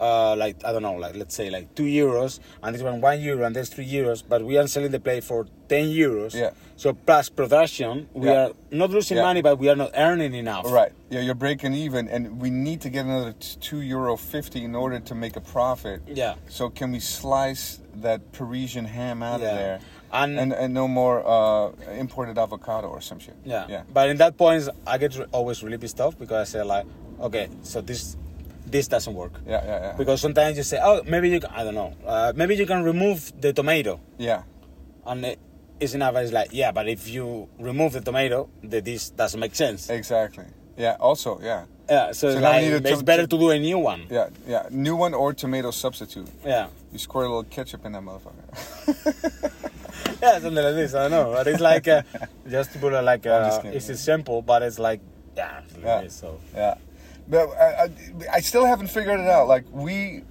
uh, 0.00 0.34
like 0.36 0.56
I 0.64 0.72
don't 0.72 0.82
know, 0.82 0.94
like 0.96 1.14
let's 1.14 1.34
say 1.36 1.48
like 1.50 1.74
two 1.76 1.84
euros, 1.84 2.40
and 2.62 2.74
this 2.74 2.82
one 2.82 3.00
one 3.00 3.20
euro, 3.20 3.46
and 3.46 3.54
there's 3.54 3.68
three 3.70 3.86
euros, 3.88 4.24
but 4.28 4.44
we 4.44 4.58
are 4.58 4.66
selling 4.66 4.90
the 4.90 4.98
plate 5.00 5.22
for 5.24 5.46
ten 5.68 5.84
euros. 5.86 6.34
Yeah. 6.34 6.50
So 6.76 6.92
plus 6.92 7.28
production, 7.30 8.08
we 8.12 8.26
Yeah. 8.26 8.46
are 8.48 8.50
not 8.72 8.90
losing 8.90 9.16
Yeah. 9.18 9.22
money, 9.22 9.40
but 9.40 9.56
we 9.58 9.68
are 9.70 9.76
not 9.76 9.92
earning 9.96 10.34
enough. 10.34 10.66
Right. 10.70 10.92
Yeah, 11.08 11.20
you're 11.20 11.34
breaking 11.46 11.72
even, 11.74 12.08
and 12.08 12.40
we 12.42 12.50
need 12.50 12.80
to 12.82 12.90
get 12.90 13.04
another 13.06 13.32
two 13.68 13.80
euro 13.80 14.16
fifty 14.16 14.64
in 14.64 14.74
order 14.74 14.98
to 15.00 15.14
make 15.14 15.36
a 15.36 15.40
profit. 15.40 16.02
Yeah. 16.22 16.34
So 16.48 16.68
can 16.68 16.90
we 16.92 17.00
slice 17.00 17.80
that 18.02 18.20
Parisian 18.32 18.84
ham 18.86 19.22
out 19.22 19.40
Yeah. 19.40 19.48
of 19.52 19.56
there, 19.58 19.78
And- 20.12 20.38
and 20.38 20.52
and 20.52 20.72
no 20.74 20.86
more 20.88 21.22
uh, 21.26 21.72
imported 21.98 22.38
avocado 22.38 22.88
or 22.88 23.00
some 23.00 23.18
shit? 23.18 23.34
Yeah. 23.44 23.66
Yeah. 23.68 23.82
But 23.92 24.08
in 24.10 24.16
that 24.18 24.36
point, 24.36 24.68
I 24.86 24.98
get 24.98 25.16
re- 25.18 25.26
always 25.32 25.62
really 25.62 25.78
pissed 25.78 26.00
off 26.00 26.18
because 26.18 26.48
I 26.48 26.52
say 26.52 26.62
like, 26.62 26.86
okay, 27.20 27.48
so 27.62 27.80
this 27.80 28.16
this 28.66 28.88
doesn't 28.88 29.14
work. 29.14 29.32
Yeah. 29.46 29.62
Yeah. 29.64 29.80
Yeah. 29.80 29.92
Because 29.96 30.20
sometimes 30.20 30.56
you 30.56 30.62
say, 30.64 30.78
oh, 30.82 31.02
maybe 31.06 31.28
you 31.30 31.40
can, 31.40 31.50
I 31.50 31.62
don't 31.64 31.74
know, 31.74 31.92
uh, 32.06 32.32
maybe 32.34 32.56
you 32.56 32.66
can 32.66 32.82
remove 32.82 33.32
the 33.40 33.52
tomato, 33.52 34.00
yeah. 34.18 34.42
and 35.06 35.24
it, 35.24 35.38
it's 35.78 35.94
enough. 35.94 36.16
It's 36.16 36.32
like, 36.32 36.48
yeah, 36.52 36.72
but 36.72 36.88
if 36.88 37.08
you 37.08 37.48
remove 37.60 37.92
the 37.92 38.00
tomato, 38.00 38.48
the 38.62 38.80
dish 38.82 39.10
doesn't 39.10 39.38
make 39.38 39.54
sense. 39.54 39.88
Exactly. 39.90 40.44
Yeah. 40.76 40.96
Also. 41.00 41.38
Yeah. 41.42 41.64
Yeah, 41.88 42.10
so, 42.10 42.12
So 42.12 42.28
it's 42.30 42.40
like, 42.42 42.62
we 42.62 42.68
need 42.68 42.74
a 42.74 42.76
it's 42.78 42.90
tom- 42.98 43.04
better 43.04 43.26
to 43.28 43.38
do 43.38 43.50
a 43.50 43.58
new 43.60 43.78
one. 43.78 44.06
Yeah. 44.10 44.28
Yeah. 44.48 44.66
New 44.70 44.96
one 44.96 45.14
or 45.14 45.32
tomato 45.32 45.70
substitute. 45.70 46.26
Yeah. 46.44 46.66
You 46.92 46.98
squirt 46.98 47.26
a 47.26 47.28
little 47.28 47.44
ketchup 47.44 47.86
in 47.86 47.92
that 47.92 48.02
motherfucker. 48.02 49.52
Yeah, 50.22 50.38
something 50.40 50.54
like 50.54 50.74
this. 50.74 50.94
I 50.94 51.08
don't 51.08 51.10
know, 51.10 51.32
but 51.32 51.46
it's 51.46 51.60
like 51.60 51.86
uh, 51.88 52.02
just 52.48 52.72
to 52.72 52.78
put 52.78 52.92
it 52.92 53.02
like 53.02 53.26
uh, 53.26 53.60
it's 53.64 54.00
simple, 54.00 54.42
but 54.42 54.62
it's 54.62 54.78
like 54.78 55.00
yeah, 55.36 55.60
Yeah. 55.82 56.08
so 56.08 56.40
Yeah, 56.54 56.74
but 57.28 57.48
I, 57.50 57.84
I, 57.84 57.90
I 58.34 58.40
still 58.40 58.64
haven't 58.64 58.88
figured 58.88 59.20
it 59.20 59.26
out. 59.26 59.48
Like 59.48 59.64
we, 59.70 60.22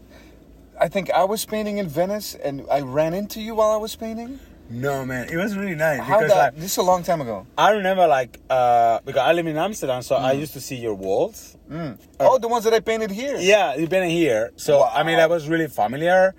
I 0.79 0.87
think 0.87 1.11
I 1.11 1.23
was 1.23 1.45
painting 1.45 1.77
in 1.77 1.87
Venice, 1.87 2.35
and 2.35 2.65
I 2.71 2.81
ran 2.81 3.13
into 3.13 3.39
you 3.41 3.55
while 3.55 3.71
I 3.71 3.77
was 3.77 3.95
painting. 3.95 4.39
no 4.69 5.05
man, 5.05 5.29
it 5.29 5.37
was 5.37 5.55
really 5.55 5.75
nice 5.75 5.99
How 5.99 6.17
because 6.17 6.31
that? 6.31 6.53
like 6.53 6.55
this 6.55 6.71
is 6.71 6.77
a 6.77 6.83
long 6.83 7.03
time 7.03 7.21
ago. 7.21 7.45
I 7.57 7.71
remember 7.71 8.07
like 8.07 8.39
uh, 8.49 8.99
because 9.05 9.21
I 9.21 9.31
live 9.33 9.45
in 9.47 9.57
Amsterdam, 9.57 10.01
so 10.01 10.15
I 10.15 10.31
used 10.33 10.53
to 10.53 10.61
see 10.61 10.75
your 10.77 10.95
walls. 10.95 11.55
Mm. 11.69 11.97
oh, 12.19 12.37
the 12.39 12.47
ones 12.47 12.63
that 12.65 12.73
I 12.73 12.79
painted 12.79 13.11
here. 13.11 13.37
Yeah, 13.37 13.75
you've 13.75 13.89
been 13.89 14.09
here, 14.09 14.51
so 14.55 14.83
I 14.83 15.03
mean 15.03 15.19
I 15.19 15.27
was 15.27 15.47
really 15.47 15.67
familiar. 15.67 16.33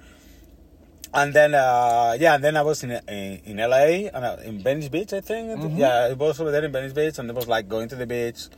And 1.17 1.33
then 1.33 1.55
uh, 1.55 2.17
yeah, 2.21 2.35
and 2.35 2.45
then 2.45 2.57
I 2.57 2.63
was 2.63 2.85
in 2.85 2.91
in, 3.09 3.41
in 3.51 3.57
LA 3.57 4.09
and 4.15 4.23
uh, 4.25 4.37
in 4.45 4.63
Venice 4.63 4.89
Beach, 4.89 5.13
I 5.15 5.21
think. 5.23 5.49
Mm-hmm. 5.49 5.79
Yeah, 5.79 6.09
it 6.13 6.19
was 6.19 6.39
over 6.41 6.51
there 6.51 6.65
in 6.65 6.71
Venice 6.73 6.93
Beach, 6.93 7.19
and 7.19 7.29
it 7.31 7.35
was 7.35 7.49
like 7.49 7.69
going 7.69 7.89
to 7.89 7.97
the 7.97 8.07
beach. 8.07 8.49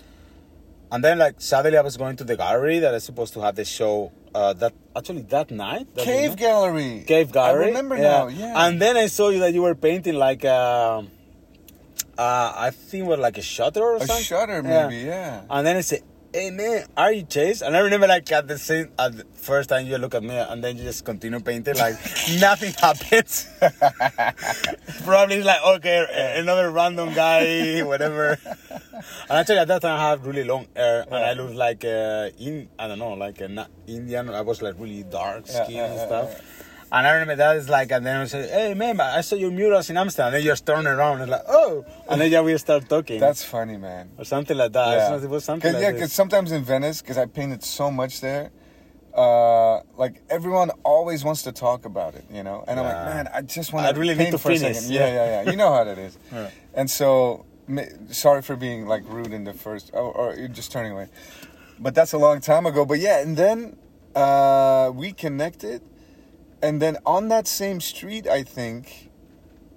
And 0.90 1.05
then 1.05 1.18
like 1.18 1.37
suddenly 1.38 1.79
I 1.79 1.83
was 1.83 1.97
going 1.97 2.16
to 2.16 2.25
the 2.25 2.37
gallery 2.37 2.79
that 2.81 2.90
I 2.90 2.94
was 2.94 3.05
supposed 3.05 3.33
to 3.35 3.40
have 3.42 3.55
the 3.57 3.64
show. 3.64 4.11
Uh, 4.35 4.53
that 4.55 4.73
actually 4.97 5.23
that 5.23 5.51
night. 5.51 5.87
that 5.94 6.05
Cave 6.05 6.31
night- 6.31 6.38
Gallery. 6.38 7.05
Cave 7.07 7.31
Gallery. 7.33 7.64
I 7.64 7.68
remember 7.68 7.97
now. 7.97 8.27
Yeah. 8.29 8.66
And 8.66 8.81
then 8.83 8.97
I 8.97 9.07
saw 9.07 9.29
you 9.31 9.38
that 9.40 9.55
you 9.55 9.62
were 9.62 9.75
painting 9.75 10.14
like 10.14 10.44
uh, 10.44 11.03
uh, 12.18 12.53
I 12.66 12.71
think 12.71 13.05
it 13.05 13.09
was 13.09 13.18
like 13.21 13.38
a 13.38 13.42
shutter 13.42 13.83
or 13.83 13.97
a 13.97 13.99
something. 14.01 14.16
A 14.16 14.21
shutter, 14.21 14.62
maybe. 14.62 14.97
Yeah. 14.97 15.42
And 15.49 15.66
then 15.66 15.77
I 15.77 15.81
said, 15.83 16.03
"Hey 16.32 16.50
man, 16.50 16.86
are 16.96 17.12
you 17.12 17.22
Chase?" 17.24 17.62
And 17.62 17.76
I 17.76 17.80
remember 17.80 18.06
like 18.06 18.30
at 18.32 18.46
the 18.48 18.58
same 18.58 18.90
at 18.98 19.16
the 19.16 19.24
first 19.34 19.68
time 19.68 19.86
you 19.86 19.96
look 19.98 20.14
at 20.14 20.22
me, 20.22 20.36
and 20.36 20.62
then 20.62 20.76
you 20.76 20.84
just 20.84 21.04
continue 21.04 21.40
painting 21.40 21.76
like 21.76 21.96
nothing 22.40 22.72
happens. 22.74 23.48
Probably 25.04 25.36
it's 25.36 25.46
like 25.46 25.62
okay, 25.78 26.34
another 26.36 26.70
random 26.70 27.14
guy, 27.14 27.82
whatever. 27.82 28.38
And 29.28 29.38
actually 29.38 29.58
at 29.58 29.68
that 29.68 29.82
time 29.82 29.98
I 29.98 30.10
had 30.10 30.24
really 30.24 30.44
long 30.44 30.66
hair, 30.76 31.04
and 31.06 31.14
I 31.14 31.32
looked 31.32 31.54
like 31.54 31.84
uh, 31.84 32.30
in 32.38 32.68
I 32.78 32.88
don't 32.88 32.98
know, 32.98 33.14
like 33.14 33.40
an 33.40 33.64
Indian. 33.86 34.30
I 34.30 34.42
was 34.42 34.60
like 34.60 34.74
really 34.78 35.04
dark 35.04 35.46
skin 35.46 35.76
yeah, 35.76 35.84
and 35.86 35.94
yeah, 35.94 36.06
stuff. 36.06 36.67
Yeah. 36.90 36.98
And 36.98 37.07
I 37.07 37.11
remember 37.12 37.37
that 37.37 37.57
is 37.57 37.68
like, 37.68 37.90
and 37.92 38.05
then 38.07 38.20
I 38.20 38.24
said, 38.27 38.51
"Hey 38.51 38.74
man, 38.74 39.01
I 39.01 39.20
saw 39.20 39.37
your 39.37 39.51
murals 39.51 39.90
in 39.90 39.96
Amsterdam." 39.96 40.27
And 40.29 40.35
then 40.37 40.42
you 40.42 40.51
just 40.51 40.66
turn 40.66 40.87
around 40.87 41.20
and 41.20 41.31
like, 41.31 41.42
"Oh," 41.48 41.85
and 42.09 42.20
then 42.20 42.31
yeah, 42.31 42.40
we 42.42 42.57
start 42.59 42.88
talking 42.88 43.20
That's 43.20 43.44
funny, 43.44 43.77
man. 43.77 44.11
or 44.18 44.24
something 44.24 44.57
like 44.57 44.72
that. 44.72 45.11
Not- 45.11 45.22
It 45.22 45.31
was 45.31 45.44
something 45.44 45.70
Cause, 45.72 45.74
like 45.74 45.83
yeah, 45.83 45.92
because 45.92 46.12
sometimes 46.12 46.53
in 46.53 46.64
Venice, 46.64 47.03
because 47.03 47.18
I 47.18 47.27
painted 47.27 47.62
so 47.62 47.90
much 47.90 48.20
there, 48.20 48.51
uh, 49.14 49.81
like 49.96 50.22
everyone 50.31 50.70
always 50.85 51.24
wants 51.24 51.42
to 51.42 51.53
talk 51.53 51.85
about 51.85 52.14
it, 52.14 52.24
you 52.31 52.42
know. 52.42 52.64
And 52.66 52.79
I'm 52.79 52.87
like, 52.87 53.05
man, 53.14 53.29
I 53.35 53.42
just 53.42 53.72
want 53.72 53.92
to 53.92 54.01
really 54.01 54.14
need 54.14 54.24
paint 54.24 54.33
to 54.33 54.38
for 54.38 54.53
a 54.53 54.57
second. 54.59 54.90
Yeah, 54.90 55.01
yeah. 55.07 55.14
yeah, 55.14 55.42
yeah. 55.42 55.51
You 55.51 55.57
know 55.57 55.72
how 55.72 55.85
that 55.85 55.98
is. 55.98 56.16
Yeah. 56.33 56.51
And 56.74 56.88
so, 56.90 57.44
sorry 58.11 58.42
for 58.42 58.55
being 58.57 58.87
like 58.87 59.03
rude 59.09 59.33
in 59.33 59.44
the 59.44 59.53
first, 59.55 59.90
or, 59.92 60.12
or 60.12 60.35
you're 60.37 60.48
just 60.48 60.70
turning 60.72 60.92
away. 60.92 61.09
But 61.81 61.94
that's 61.94 62.12
a 62.12 62.18
long 62.18 62.40
time 62.40 62.66
ago. 62.66 62.85
But 62.85 62.98
yeah, 63.01 63.20
and 63.20 63.37
then 63.37 63.77
uh, 64.14 64.90
we 64.94 65.12
connected, 65.12 65.83
and 66.62 66.81
then 66.83 66.97
on 67.07 67.29
that 67.29 67.47
same 67.47 67.81
street, 67.81 68.27
I 68.27 68.42
think 68.42 69.11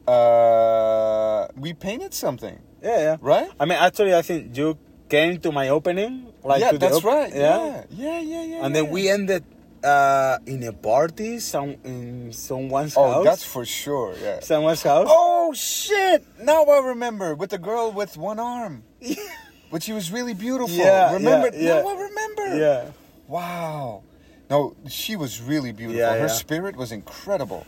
uh, 0.07 1.47
we 1.55 1.73
painted 1.73 2.13
something, 2.13 2.59
Yeah, 2.81 2.97
yeah. 2.99 3.17
right? 3.21 3.49
I 3.59 3.65
mean, 3.65 3.77
actually, 3.77 4.13
I 4.15 4.21
think 4.21 4.55
you 4.57 4.77
came 5.09 5.39
to 5.41 5.51
my 5.51 5.69
opening. 5.69 6.27
Like 6.43 6.61
yeah, 6.61 6.71
that's 6.73 6.97
op- 6.97 7.03
right. 7.03 7.31
Yeah. 7.33 7.83
Yeah, 7.89 8.19
yeah, 8.19 8.19
yeah, 8.21 8.43
yeah. 8.43 8.65
And 8.65 8.75
then 8.75 8.89
we 8.89 9.09
ended 9.09 9.43
uh, 9.83 10.37
in 10.45 10.63
a 10.63 10.73
party, 10.73 11.39
some 11.39 11.75
in 11.83 12.31
someone's 12.33 12.95
Oh, 12.97 13.03
house. 13.05 13.15
Oh, 13.17 13.23
that's 13.23 13.43
for 13.45 13.65
sure. 13.65 14.15
Yeah. 14.21 14.39
someone's 14.41 14.81
house. 14.83 15.07
Oh 15.09 15.53
shit! 15.53 16.23
Now 16.41 16.63
I 16.65 16.79
remember 16.93 17.35
with 17.35 17.49
the 17.51 17.57
girl 17.59 17.91
with 17.91 18.17
one 18.17 18.39
arm, 18.39 18.83
but 19.71 19.83
she 19.83 19.93
was 19.93 20.11
really 20.11 20.33
beautiful. 20.33 20.75
Yeah, 20.75 21.13
remember? 21.13 21.49
yeah, 21.53 21.61
yeah. 21.75 21.81
Now 21.81 21.87
I 21.89 21.95
remember. 22.09 22.47
yeah. 22.57 22.81
Wow. 23.27 24.03
No, 24.51 24.75
she 24.89 25.15
was 25.15 25.41
really 25.41 25.71
beautiful. 25.71 25.99
Yeah, 26.01 26.13
Her 26.13 26.27
yeah. 26.31 26.41
spirit 26.43 26.75
was 26.75 26.91
incredible. 26.91 27.65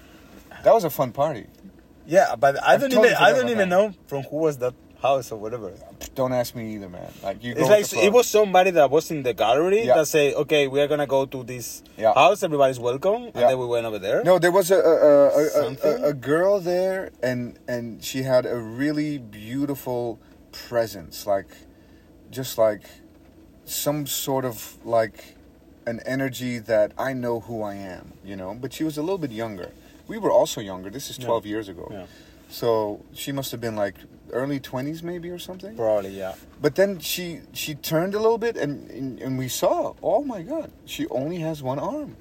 That 0.63 0.73
was 0.77 0.83
a 0.83 0.89
fun 0.99 1.11
party. 1.13 1.45
Yeah, 2.05 2.35
but 2.43 2.53
I 2.61 2.73
I've 2.73 2.81
don't 2.81 2.89
totally 2.91 3.09
even 3.11 3.17
I 3.17 3.29
forgot 3.29 3.35
don't 3.35 3.39
about 3.45 3.51
even 3.57 3.69
that. 3.69 3.75
know 3.75 3.93
from 4.07 4.21
who 4.29 4.37
was 4.47 4.57
that 4.63 4.73
house 5.01 5.31
or 5.33 5.37
whatever. 5.43 5.71
Don't 6.15 6.33
ask 6.41 6.55
me 6.55 6.75
either, 6.75 6.89
man. 6.89 7.09
Like 7.27 7.43
you. 7.43 7.53
go 7.53 7.59
It's 7.61 7.69
with 7.69 7.77
like 7.77 7.85
flow. 7.87 8.01
it 8.07 8.11
was 8.17 8.27
somebody 8.27 8.71
that 8.71 8.89
was 8.89 9.09
in 9.11 9.23
the 9.23 9.33
gallery 9.33 9.81
Yeah. 9.83 9.95
that 9.97 10.07
say, 10.07 10.33
"Okay, 10.43 10.67
we 10.67 10.79
are 10.81 10.87
gonna 10.87 11.07
go 11.17 11.25
to 11.25 11.43
this 11.43 11.83
Yeah. 11.97 12.13
house. 12.13 12.43
Everybody's 12.43 12.79
welcome." 12.79 13.23
And 13.31 13.35
Yeah. 13.35 13.47
then 13.49 13.57
we 13.59 13.65
went 13.65 13.85
over 13.85 13.99
there. 13.99 14.19
No, 14.23 14.37
there 14.39 14.51
was 14.59 14.69
a 14.71 14.79
a, 14.79 14.95
a, 15.05 15.45
a, 15.45 15.49
Something? 15.49 16.03
a, 16.03 16.07
a 16.09 16.13
girl 16.13 16.59
there, 16.59 17.11
and 17.21 17.57
and 17.73 18.03
she 18.03 18.23
had 18.23 18.45
a 18.45 18.57
really 18.81 19.17
beautiful 19.17 20.19
presence, 20.51 21.25
like 21.35 21.51
just 22.29 22.57
like 22.57 22.83
some 23.65 24.05
sort 24.07 24.43
of 24.45 24.77
like 24.85 25.35
an 25.85 25.99
energy 26.05 26.59
that 26.59 26.91
I 26.97 27.13
know 27.13 27.41
who 27.41 27.61
I 27.63 27.75
am, 27.75 28.13
you 28.23 28.35
know. 28.35 28.53
But 28.59 28.73
she 28.73 28.83
was 28.83 28.97
a 28.97 29.01
little 29.01 29.17
bit 29.17 29.31
younger. 29.31 29.71
We 30.07 30.17
were 30.17 30.31
also 30.31 30.61
younger. 30.61 30.89
This 30.89 31.09
is 31.09 31.17
Yeah. 31.17 31.25
twelve 31.25 31.45
years 31.45 31.67
ago, 31.69 31.87
Yeah. 31.91 32.05
so 32.49 33.01
she 33.13 33.31
must 33.31 33.51
have 33.51 33.61
been 33.61 33.75
like 33.75 33.95
early 34.31 34.59
twenties, 34.59 35.01
maybe 35.03 35.29
or 35.29 35.39
something. 35.39 35.75
Probably, 35.75 36.11
yeah. 36.17 36.33
But 36.61 36.75
then 36.75 36.99
she 36.99 37.41
she 37.53 37.75
turned 37.75 38.13
a 38.15 38.19
little 38.19 38.37
bit, 38.37 38.55
and, 38.57 38.89
and 38.91 39.19
and 39.21 39.37
we 39.37 39.47
saw, 39.47 39.93
oh 40.01 40.23
my 40.23 40.41
god, 40.41 40.71
she 40.85 41.07
only 41.07 41.37
has 41.39 41.61
one 41.63 41.79
arm. 41.79 42.15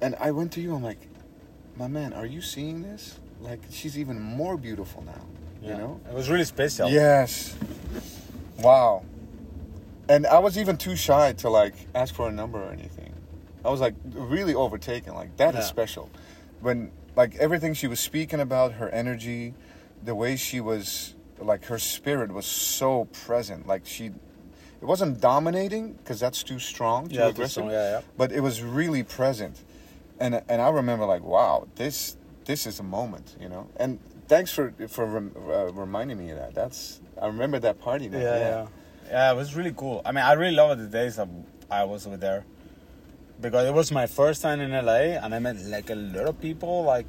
And 0.00 0.14
I 0.20 0.30
went 0.32 0.52
to 0.52 0.60
you. 0.60 0.74
I'm 0.74 0.82
like, 0.82 1.08
my 1.76 1.88
man, 1.88 2.12
are 2.12 2.26
you 2.26 2.42
seeing 2.42 2.82
this? 2.82 3.18
Like 3.40 3.60
she's 3.70 3.96
even 3.98 4.20
more 4.20 4.56
beautiful 4.56 5.02
now. 5.02 5.24
yeah. 5.62 5.70
You 5.70 5.78
know? 5.78 6.00
it 6.10 6.14
was 6.14 6.28
really 6.28 6.44
special. 6.44 6.88
Yes. 6.90 7.54
Wow. 8.58 9.02
And 10.08 10.26
I 10.26 10.38
was 10.38 10.58
even 10.58 10.76
too 10.76 10.96
shy 10.96 11.32
to 11.34 11.48
like 11.48 11.74
ask 11.94 12.14
for 12.14 12.28
a 12.28 12.32
number 12.32 12.62
or 12.62 12.70
anything. 12.70 13.12
I 13.64 13.70
was 13.70 13.80
like 13.80 13.94
really 14.12 14.54
overtaken. 14.54 15.14
Like 15.14 15.36
that 15.38 15.54
is 15.54 15.60
Yeah. 15.64 15.68
special. 15.68 16.10
When 16.60 16.92
like 17.16 17.34
everything 17.36 17.74
she 17.74 17.86
was 17.86 18.00
speaking 18.00 18.40
about, 18.40 18.72
her 18.72 18.88
energy, 18.90 19.54
the 20.04 20.14
way 20.14 20.36
she 20.36 20.60
was 20.60 21.14
like 21.38 21.64
her 21.66 21.78
spirit 21.78 22.32
was 22.32 22.46
so 22.46 23.06
present. 23.06 23.66
Like 23.66 23.82
she 23.86 24.06
it 24.06 24.84
wasn't 24.86 25.20
dominating 25.20 25.94
because 25.94 26.20
that's 26.20 26.42
too 26.42 26.58
strong, 26.58 27.08
too 27.08 27.14
Yeah, 27.16 27.28
aggressive. 27.28 27.52
strong, 27.52 27.70
yeah, 27.70 27.90
yeah. 27.92 28.00
But 28.18 28.32
it 28.32 28.40
was 28.40 28.62
really 28.62 29.02
present. 29.02 29.62
And 30.20 30.42
and 30.48 30.60
I 30.60 30.68
remember 30.68 31.06
like 31.06 31.22
wow, 31.22 31.66
this 31.76 32.16
this 32.44 32.66
is 32.66 32.78
a 32.78 32.82
moment, 32.82 33.36
you 33.40 33.48
know. 33.48 33.68
And 33.76 33.98
thanks 34.28 34.52
for 34.52 34.74
for 34.88 35.06
rem, 35.06 35.32
uh, 35.48 35.72
reminding 35.72 36.18
me 36.18 36.30
of 36.30 36.36
that. 36.38 36.54
That's 36.54 37.00
I 37.20 37.26
remember 37.28 37.58
that 37.60 37.80
party 37.80 38.10
now. 38.10 38.18
yeah, 38.18 38.36
yeah, 38.36 38.38
yeah. 38.48 38.66
Yeah, 39.08 39.32
it 39.32 39.36
was 39.36 39.54
really 39.54 39.72
cool. 39.76 40.02
I 40.04 40.12
mean, 40.12 40.24
I 40.24 40.32
really 40.32 40.54
loved 40.56 40.80
the 40.80 40.86
days 40.86 41.16
that 41.16 41.28
I 41.70 41.84
was 41.84 42.06
over 42.06 42.16
there 42.16 42.44
because 43.40 43.66
it 43.68 43.74
was 43.74 43.92
my 43.92 44.06
first 44.06 44.42
time 44.42 44.60
in 44.60 44.70
LA, 44.72 45.18
and 45.22 45.34
I 45.34 45.38
met 45.38 45.56
like 45.66 45.90
a 45.90 45.94
lot 45.94 46.26
of 46.26 46.40
people. 46.40 46.84
Like, 46.84 47.06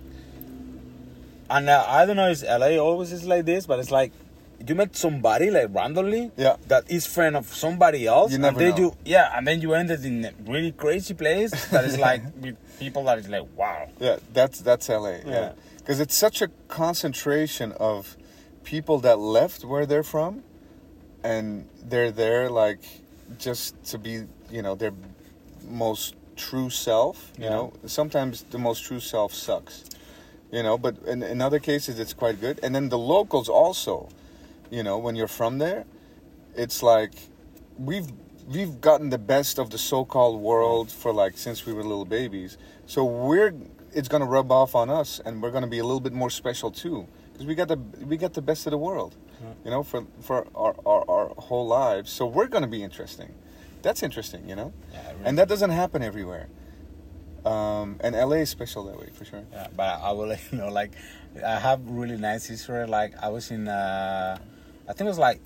and 1.49 1.69
uh, 1.69 1.85
I 1.87 2.05
don't 2.05 2.15
know, 2.15 2.29
if 2.29 2.43
LA 2.43 2.77
always 2.77 3.11
is 3.11 3.25
like 3.25 3.45
this, 3.45 3.65
but 3.65 3.79
it's 3.79 3.91
like 3.91 4.11
you 4.67 4.73
met 4.75 4.95
somebody 4.95 5.51
like 5.51 5.67
randomly, 5.71 6.31
Yeah. 6.37 6.55
that 6.67 6.89
is 6.89 7.05
friend 7.05 7.35
of 7.35 7.47
somebody 7.53 8.07
else, 8.07 8.31
You 8.31 8.37
never 8.39 8.57
and 8.59 8.59
then 8.59 8.81
know. 8.81 8.89
you, 8.89 8.97
yeah, 9.05 9.31
and 9.37 9.45
then 9.45 9.61
you 9.61 9.73
ended 9.73 10.03
in 10.05 10.25
a 10.25 10.31
really 10.47 10.71
crazy 10.71 11.13
place 11.13 11.51
that 11.69 11.83
is 11.85 11.97
like 11.99 12.23
with 12.41 12.55
people 12.79 13.03
that 13.05 13.19
is 13.19 13.27
like, 13.29 13.43
wow, 13.55 13.89
Yeah, 13.99 14.17
that's 14.33 14.59
that's 14.61 14.89
LA. 14.89 15.09
Yeah, 15.09 15.21
Yeah. 15.25 15.51
because 15.77 15.99
it's 15.99 16.15
such 16.15 16.41
a 16.41 16.47
concentration 16.67 17.73
of 17.73 18.15
people 18.63 18.99
that 18.99 19.19
left 19.19 19.63
where 19.65 19.85
they're 19.85 20.03
from, 20.03 20.41
and 21.25 21.67
they're 21.89 22.11
there 22.11 22.49
like 22.49 22.83
just 23.39 23.73
to 23.91 23.97
be, 23.97 24.13
you 24.51 24.61
know, 24.61 24.75
their 24.75 24.93
most 25.67 26.15
true 26.35 26.69
self. 26.69 27.31
You 27.37 27.45
Yeah. 27.45 27.49
know, 27.55 27.73
sometimes 27.99 28.43
the 28.55 28.59
most 28.59 28.83
true 28.87 28.99
self 28.99 29.33
sucks. 29.33 29.83
You 30.51 30.61
know, 30.63 30.77
but 30.77 30.95
in, 31.13 31.23
in 31.23 31.41
other 31.41 31.59
cases 31.59 31.99
it's 31.99 32.13
quite 32.13 32.37
good. 32.39 32.59
And 32.63 32.73
then 32.75 32.89
the 32.89 32.97
locals 33.15 33.49
also, 33.49 34.09
you 34.69 34.83
know, 34.83 34.97
when 35.05 35.15
you're 35.15 35.35
from 35.41 35.57
there, 35.57 35.85
it's 36.55 36.83
like 36.83 37.13
we've 37.89 38.09
we've 38.47 38.79
gotten 38.79 39.09
the 39.09 39.17
best 39.17 39.57
of 39.59 39.69
the 39.71 39.77
so-called 39.77 40.39
world 40.39 40.91
for 40.91 41.11
like 41.11 41.37
since 41.37 41.65
we 41.65 41.73
were 41.73 41.83
little 41.83 42.05
babies. 42.19 42.57
So 42.85 43.03
we're 43.03 43.53
it's 43.97 44.07
gonna 44.07 44.25
rub 44.37 44.51
off 44.51 44.75
on 44.75 44.89
us, 45.01 45.19
and 45.25 45.41
we're 45.41 45.51
gonna 45.51 45.73
be 45.77 45.79
a 45.79 45.87
little 45.89 45.99
bit 46.07 46.13
more 46.13 46.29
special 46.29 46.69
too, 46.83 47.07
because 47.31 47.47
we 47.47 47.55
got 47.55 47.67
the 47.67 47.79
we 48.11 48.15
got 48.17 48.33
the 48.33 48.41
best 48.41 48.67
of 48.67 48.71
the 48.71 48.77
world, 48.77 49.15
you 49.63 49.71
know, 49.71 49.83
for 49.83 50.05
for 50.21 50.47
our, 50.55 50.75
our 50.85 51.03
our 51.09 51.27
whole 51.37 51.67
lives. 51.67 52.11
So 52.11 52.25
we're 52.25 52.47
gonna 52.47 52.67
be 52.67 52.83
interesting. 52.83 53.33
That's 53.81 54.01
interesting, 54.03 54.49
you 54.49 54.55
know, 54.55 54.73
Yeah, 54.93 55.11
really. 55.13 55.25
and 55.25 55.37
that 55.37 55.47
doesn't 55.47 55.69
happen 55.69 56.01
everywhere. 56.01 56.47
Um, 57.45 57.97
and 57.99 58.15
LA 58.15 58.37
is 58.37 58.49
special 58.49 58.83
that 58.85 58.97
way 58.99 59.09
for 59.13 59.23
sure. 59.25 59.43
Yeah, 59.51 59.67
but 59.75 59.99
I 60.01 60.11
will 60.11 60.27
let 60.27 60.41
you 60.51 60.57
know, 60.57 60.69
like, 60.69 60.91
I 61.45 61.59
have 61.59 61.79
really 61.87 62.17
nice 62.17 62.47
history. 62.47 62.87
Like, 62.87 63.13
I 63.21 63.29
was 63.29 63.51
in, 63.51 63.67
uh, 63.67 64.37
I 64.89 64.93
think 64.93 65.01
it 65.01 65.09
was 65.15 65.19
like 65.19 65.39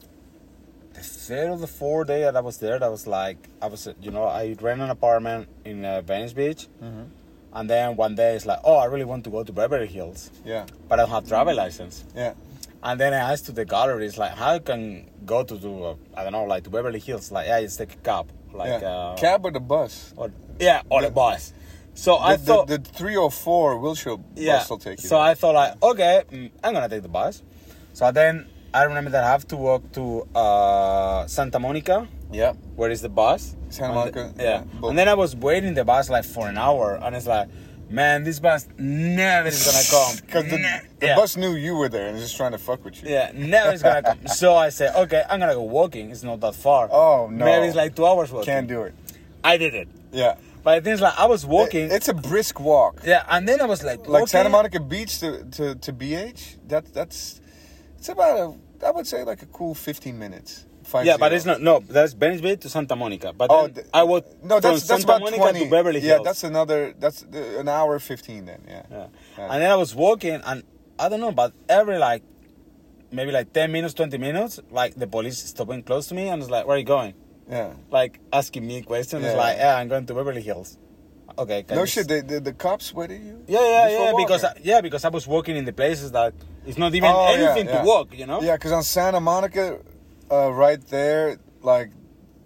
the 0.93 1.01
third 1.01 1.49
or 1.49 1.57
the 1.57 1.67
fourth 1.67 2.07
day 2.07 2.21
that 2.21 2.37
I 2.37 2.39
was 2.39 2.57
there. 2.59 2.79
That 2.79 2.89
was 2.89 3.05
like, 3.05 3.37
I 3.61 3.67
was, 3.67 3.85
uh, 3.87 3.93
you 4.01 4.11
know, 4.11 4.23
I 4.23 4.55
rent 4.61 4.79
an 4.79 4.89
apartment 4.89 5.49
in 5.65 5.83
uh, 5.83 5.99
Venice 6.01 6.31
Beach. 6.31 6.67
Mm-hmm. 6.81 7.03
And 7.51 7.69
then 7.69 7.97
one 7.97 8.15
day 8.15 8.35
it's 8.35 8.45
like, 8.45 8.59
oh, 8.63 8.77
I 8.77 8.85
really 8.85 9.03
want 9.05 9.25
to 9.25 9.29
go 9.29 9.43
to 9.43 9.51
Beverly 9.51 9.87
Hills, 9.87 10.29
Yeah, 10.45 10.65
but 10.87 10.99
I 10.99 11.03
don't 11.03 11.11
have 11.11 11.27
travel 11.27 11.53
license. 11.55 12.05
yeah, 12.15 12.33
And 12.81 12.99
then 12.99 13.13
I 13.13 13.31
asked 13.31 13.45
to 13.47 13.51
the 13.51 13.65
galleries, 13.65 14.17
like, 14.17 14.35
how 14.35 14.59
can 14.59 15.09
go 15.25 15.43
to, 15.43 15.57
do, 15.57 15.83
uh, 15.83 15.95
I 16.15 16.23
don't 16.23 16.31
know, 16.31 16.45
like 16.45 16.63
to 16.63 16.69
Beverly 16.69 16.99
Hills? 16.99 17.31
Like, 17.31 17.47
yeah, 17.47 17.61
just 17.61 17.77
take 17.77 17.93
a 17.93 17.97
cab. 17.97 18.31
Like, 18.53 18.81
yeah. 18.81 18.87
uh, 18.87 19.17
Cab 19.17 19.45
or 19.45 19.51
the 19.51 19.59
bus? 19.59 20.13
Or, 20.15 20.31
yeah, 20.59 20.81
or 20.89 21.01
the 21.01 21.11
bus. 21.11 21.53
So 21.93 22.17
I 22.17 22.37
thought, 22.37 22.67
the, 22.67 22.77
the 22.77 22.89
304 22.89 23.77
Wilshire 23.77 24.17
bus 24.17 24.69
will 24.69 24.77
take 24.77 25.01
you. 25.03 25.09
So 25.09 25.15
there. 25.15 25.25
I 25.25 25.33
thought 25.33 25.55
like, 25.55 25.83
okay, 25.83 26.23
mm, 26.31 26.51
I'm 26.63 26.73
gonna 26.73 26.87
take 26.87 27.01
the 27.01 27.09
bus. 27.09 27.43
So 27.91 28.09
then 28.11 28.47
I 28.73 28.83
remember 28.83 29.09
that 29.11 29.23
I 29.25 29.31
have 29.31 29.45
to 29.49 29.57
walk 29.57 29.91
to 29.93 30.27
uh, 30.33 31.27
Santa 31.27 31.59
Monica, 31.59 32.07
yeah, 32.31 32.53
where 32.75 32.89
is 32.89 33.01
the 33.01 33.09
bus? 33.09 33.55
Santa 33.69 33.93
Monica, 33.93 34.33
yeah. 34.37 34.63
yeah. 34.81 34.87
And 34.87 34.97
then 34.97 35.09
I 35.09 35.15
was 35.15 35.35
waiting 35.35 35.73
the 35.73 35.83
bus 35.83 36.09
like 36.09 36.23
for 36.23 36.47
an 36.47 36.57
hour, 36.57 36.97
and 37.01 37.15
it's 37.15 37.27
like, 37.27 37.49
man, 37.89 38.23
this 38.23 38.39
bus 38.39 38.67
never 38.77 39.47
is 39.49 39.65
gonna 39.65 40.05
come. 40.05 40.17
Because 40.25 40.43
the, 40.51 40.57
Ne- 40.57 40.81
the 40.99 41.07
yeah. 41.07 41.15
bus 41.15 41.35
knew 41.37 41.55
you 41.55 41.75
were 41.75 41.89
there 41.89 42.05
and 42.07 42.15
was 42.15 42.23
just 42.23 42.37
trying 42.37 42.51
to 42.51 42.57
fuck 42.57 42.83
with 42.85 43.01
you. 43.03 43.09
Yeah, 43.09 43.31
never 43.33 43.71
is 43.73 43.81
gonna 43.83 44.03
come. 44.03 44.27
So 44.27 44.55
I 44.55 44.69
said, 44.69 44.95
okay, 44.95 45.23
I'm 45.29 45.39
gonna 45.39 45.53
go 45.53 45.63
walking. 45.63 46.11
It's 46.11 46.23
not 46.23 46.39
that 46.41 46.55
far. 46.55 46.89
Oh, 46.91 47.27
no. 47.31 47.45
Maybe 47.45 47.67
it's 47.67 47.75
like 47.75 47.95
two 47.95 48.05
hours 48.05 48.31
walking. 48.31 48.45
Can't 48.45 48.67
do 48.67 48.83
it. 48.83 48.93
I 49.43 49.57
did 49.57 49.73
it. 49.73 49.87
Yeah. 50.11 50.35
But 50.63 50.75
the 50.79 50.81
thing 50.85 50.93
is 50.93 51.01
like 51.01 51.17
I 51.17 51.25
was 51.25 51.45
walking. 51.45 51.85
It- 51.85 51.91
it's 51.93 52.07
a 52.09 52.13
brisk 52.13 52.59
walk. 52.59 53.01
yeah, 53.05 53.25
and 53.29 53.47
then 53.47 53.61
I 53.61 53.65
was 53.65 53.83
like, 53.83 54.07
Like 54.07 54.27
Santa. 54.27 54.49
Monica 54.49 54.79
Beach 54.79 55.19
to, 55.19 55.43
to, 55.45 55.75
to 55.75 55.93
BH, 55.93 56.57
that 56.67 56.93
that's 56.93 57.39
it's 57.97 58.09
about 58.09 58.37
a 58.81 58.85
I 58.85 58.91
would 58.91 59.07
say 59.07 59.23
like 59.23 59.41
a 59.41 59.45
cool 59.47 59.73
15 59.75 60.17
minutes. 60.17 60.65
Five 60.89 61.05
Yeah, 61.05 61.17
but 61.17 61.31
it's 61.33 61.45
not. 61.45 61.61
No, 61.61 61.79
that's 61.79 62.13
Venice 62.13 62.41
Beach 62.41 62.59
to 62.61 62.69
Santa 62.69 62.95
Monica. 62.95 63.31
But 63.33 63.47
Oh, 63.51 63.61
then 63.67 63.73
th- 63.75 63.87
I 63.93 64.03
was 64.03 64.23
no, 64.43 64.59
that's 64.59 64.63
from 64.65 64.73
that's 64.73 64.85
Santa 64.87 65.03
about 65.03 65.21
Monica 65.21 65.43
20. 65.43 65.59
to 65.65 65.69
Beverly 65.69 65.99
Hills. 65.99 66.19
Yeah, 66.19 66.23
that's 66.23 66.43
another 66.43 66.93
that's 66.99 67.23
uh, 67.23 67.59
an 67.61 67.67
hour 67.67 67.99
15 67.99 68.45
then. 68.45 68.61
Yeah. 68.67 68.83
Yeah. 68.91 69.07
Yeah. 69.37 69.51
And 69.53 69.61
then 69.61 69.71
I 69.71 69.75
was 69.75 69.93
walking, 69.95 70.41
and 70.45 70.63
I 70.97 71.09
don't 71.09 71.19
know, 71.21 71.31
but 71.31 71.53
every 71.69 71.97
like 71.97 72.23
maybe 73.11 73.31
like 73.31 73.53
ten 73.53 73.71
minutes, 73.71 73.93
twenty 73.93 74.17
minutes, 74.17 74.59
like 74.71 74.95
the 74.95 75.07
police 75.07 75.37
stopping 75.43 75.83
close 75.83 76.07
to 76.07 76.15
me 76.15 76.27
and 76.29 76.39
was 76.41 76.49
like, 76.49 76.65
"Where 76.67 76.75
are 76.75 76.79
you 76.79 76.85
going?" 76.85 77.13
Yeah. 77.49 77.73
Like 77.91 78.19
asking 78.33 78.65
me 78.67 78.81
questions. 78.81 79.23
Yeah. 79.23 79.33
like, 79.33 79.57
"Yeah, 79.57 79.77
I'm 79.77 79.87
going 79.87 80.05
to 80.07 80.13
Beverly 80.13 80.41
Hills." 80.41 80.77
Okay. 81.37 81.63
No 81.69 81.85
shit, 81.85 82.07
the, 82.09 82.21
the, 82.21 82.39
the 82.41 82.53
cops 82.53 82.93
waited 82.93 83.21
you? 83.23 83.41
Yeah, 83.47 83.61
yeah, 83.61 83.89
yeah. 83.89 84.13
Because 84.17 84.43
I, 84.43 84.59
yeah, 84.61 84.81
because 84.81 85.05
I 85.05 85.09
was 85.09 85.25
walking 85.25 85.55
in 85.55 85.63
the 85.63 85.71
places 85.71 86.11
that 86.11 86.33
it's 86.65 86.77
not 86.77 86.93
even 86.93 87.09
Oh, 87.13 87.33
yeah, 87.33 87.39
anything 87.45 87.67
yeah. 87.67 87.79
to 87.81 87.87
walk. 87.87 88.17
You 88.17 88.25
know. 88.25 88.41
Yeah, 88.41 88.55
because 88.57 88.73
on 88.73 88.83
Santa 88.83 89.21
Monica, 89.21 89.79
uh, 90.31 90.51
right 90.51 90.81
there, 90.87 91.37
like, 91.61 91.91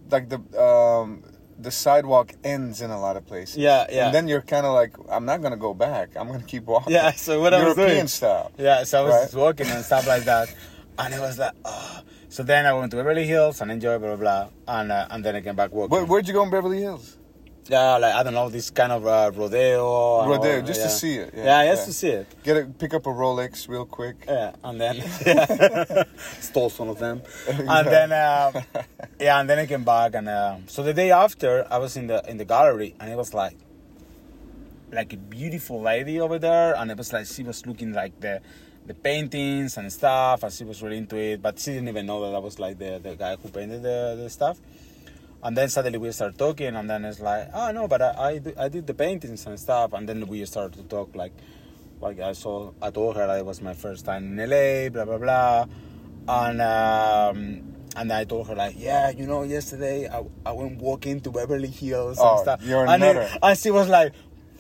like 0.10 0.30
the 0.30 0.40
um, 0.62 1.24
the 1.60 1.72
sidewalk 1.72 2.34
ends 2.44 2.82
in 2.82 2.90
a 2.92 3.00
lot 3.00 3.16
of 3.16 3.26
places. 3.26 3.58
Yeah, 3.58 3.86
yeah. 3.92 4.06
And 4.08 4.16
then 4.16 4.28
you're 4.28 4.42
kind 4.42 4.66
of 4.66 4.74
like, 4.74 4.94
I'm 5.10 5.26
not 5.26 5.42
gonna 5.42 5.58
go 5.58 5.74
back. 5.74 6.16
I'm 6.18 6.28
gonna 6.28 6.44
keep 6.44 6.66
walking. 6.66 6.94
Yeah, 6.94 7.12
so 7.12 7.40
what 7.42 7.54
I 7.54 7.64
was 7.64 7.78
European 7.78 8.08
style. 8.08 8.52
Yeah, 8.58 8.84
so 8.84 9.00
I 9.00 9.02
was 9.04 9.14
Right. 9.14 9.24
just 9.24 9.36
walking 9.36 9.68
and 9.68 9.84
stuff 9.86 10.08
like 10.08 10.24
that, 10.26 10.54
and 10.98 11.14
it 11.14 11.20
was 11.20 11.38
like, 11.40 11.54
oh. 11.66 12.02
So 12.30 12.42
then 12.42 12.66
I 12.66 12.74
went 12.74 12.90
to 12.92 12.98
Beverly 12.98 13.28
Hills 13.28 13.62
and 13.62 13.72
enjoyed 13.72 14.02
blah 14.02 14.16
blah 14.16 14.50
blah, 14.66 14.80
and 14.80 14.92
uh, 14.92 15.08
and 15.12 15.24
then 15.24 15.36
I 15.36 15.42
came 15.42 15.56
back 15.56 15.72
walking. 15.72 15.92
Where, 15.92 16.06
where'd 16.06 16.28
you 16.28 16.34
go 16.34 16.44
in 16.44 16.50
Beverly 16.50 16.80
Hills? 16.82 17.18
Yeah, 17.70 17.96
like 17.98 18.14
I 18.14 18.24
don't 18.24 18.34
know, 18.34 18.50
this 18.50 18.70
kind 18.72 18.92
of 18.92 19.08
uh, 19.08 19.32
rodeo. 19.34 20.28
Rodeo, 20.28 20.58
all- 20.58 20.62
just 20.68 20.82
to 20.82 20.90
see 20.90 21.16
it, 21.16 21.34
yeah, 21.36 21.64
Yeah, 21.64 21.72
just 21.72 21.82
yeah. 21.82 21.86
to 21.86 21.94
see 21.94 22.10
it. 22.10 22.28
Get 22.44 22.58
a 22.58 22.66
pick 22.66 22.94
up 22.94 23.06
a 23.06 23.10
Rolex 23.10 23.70
real 23.70 23.86
quick. 23.86 24.18
Yeah, 24.28 24.52
and 24.64 24.82
then 24.82 24.96
yeah, 25.26 26.04
stole 26.42 26.70
some 26.70 26.90
of 26.90 27.00
them, 27.00 27.22
and 27.48 27.88
then 27.88 28.12
uh, 28.12 28.52
yeah, 29.20 29.40
and 29.40 29.50
then 29.50 29.60
I 29.60 29.66
came 29.66 29.86
back, 29.86 30.14
and 30.16 30.28
uh, 30.28 30.58
so 30.68 30.84
the 30.84 30.94
day 30.94 31.12
after 31.12 31.66
I 31.72 31.78
was 31.78 31.96
in 31.96 32.08
the 32.08 32.22
in 32.30 32.36
the 32.38 32.46
gallery, 32.46 32.96
and 33.00 33.10
it 33.10 33.16
was 33.16 33.34
like 33.34 33.56
like 34.92 35.14
a 35.14 35.18
beautiful 35.18 35.82
lady 35.82 36.20
over 36.20 36.38
there, 36.40 36.76
and 36.76 36.92
it 36.92 36.98
was 36.98 37.14
like 37.14 37.26
she 37.28 37.44
was 37.44 37.66
looking 37.66 37.94
like 37.94 38.20
the 38.20 38.42
the 38.86 38.94
paintings 38.94 39.78
and 39.78 39.92
stuff, 39.92 40.44
and 40.44 40.52
she 40.52 40.66
was 40.66 40.84
really 40.84 40.98
into 40.98 41.16
it, 41.16 41.42
but 41.42 41.58
she 41.58 41.72
didn't 41.72 41.88
even 41.88 42.06
know 42.06 42.20
that 42.30 42.36
I 42.36 42.40
was 42.40 42.60
like 42.60 42.78
the 42.78 43.00
the 43.02 43.16
guy 43.16 43.38
who 43.38 43.48
painted 43.48 43.84
the 43.84 44.20
the 44.22 44.30
stuff. 44.30 44.58
And 45.44 45.58
then 45.58 45.68
suddenly 45.70 46.00
we 46.00 46.12
start 46.14 46.38
talking, 46.38 46.74
and 46.76 46.90
then 46.90 47.04
it's 47.04 47.20
like, 47.20 47.50
oh 47.54 47.72
no, 47.72 47.88
but 47.88 48.02
I 48.02 48.14
I, 48.18 48.38
do, 48.38 48.54
I 48.58 48.70
did 48.70 48.88
the 48.88 48.94
paintings 48.94 49.46
and 49.46 49.60
stuff, 49.60 49.92
and 49.94 50.08
then 50.08 50.26
we 50.28 50.46
start 50.46 50.72
to 50.74 50.84
talk 50.84 51.14
like, 51.16 51.34
like 52.00 52.20
I 52.22 52.32
saw, 52.32 52.72
I 52.82 52.92
told 52.92 53.18
her 53.18 53.28
that 53.28 53.40
it 53.40 53.46
was 53.46 53.62
my 53.62 53.74
first 53.74 54.06
time 54.06 54.40
in 54.40 54.50
LA, 54.50 54.88
blah 54.90 55.04
blah 55.04 55.18
blah, 55.18 55.66
and 56.30 56.62
um, 56.62 57.62
and 57.98 58.12
I 58.14 58.24
told 58.24 58.48
her 58.48 58.56
like, 58.56 58.76
yeah, 58.78 59.10
you 59.10 59.28
know, 59.28 59.44
yesterday 59.44 60.08
I, 60.08 60.24
I 60.46 60.54
went 60.54 60.80
walking 60.82 61.20
to 61.22 61.32
Beverly 61.32 61.68
Hills 61.68 62.20
and 62.20 62.28
Oh, 62.30 62.42
stuff, 62.42 62.62
you're 62.64 62.88
and, 62.88 63.02
nutter. 63.02 63.30
and 63.44 63.58
she 63.58 63.70
was 63.70 63.90
like, 63.90 64.14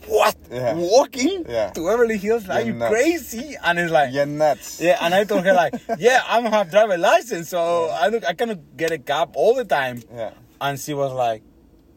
what, 0.08 0.36
Yeah. 0.52 0.76
walking 0.76 1.46
Yeah. 1.48 1.72
to 1.72 1.82
Beverly 1.88 2.18
Hills? 2.18 2.50
Are 2.50 2.60
You're 2.62 2.76
you 2.76 2.80
crazy? 2.90 3.56
And 3.64 3.80
it's 3.80 3.90
like, 3.92 4.12
Yeah, 4.14 4.26
nuts. 4.26 4.82
yeah, 4.82 4.98
and 5.02 5.14
I 5.16 5.24
told 5.24 5.46
her 5.46 5.54
like, 5.54 5.76
yeah, 5.98 6.24
I 6.28 6.42
don't 6.42 6.52
have 6.52 6.70
driver 6.70 6.98
license, 6.98 7.48
so 7.50 7.90
I 7.90 8.10
don't, 8.10 8.26
I 8.26 8.34
cannot 8.34 8.76
get 8.76 8.92
a 8.92 8.98
cab 9.00 9.32
all 9.36 9.56
the 9.56 9.64
time. 9.66 10.04
Yeah. 10.14 10.32
And 10.64 10.80
she 10.80 10.94
was 10.94 11.12
like, 11.14 11.44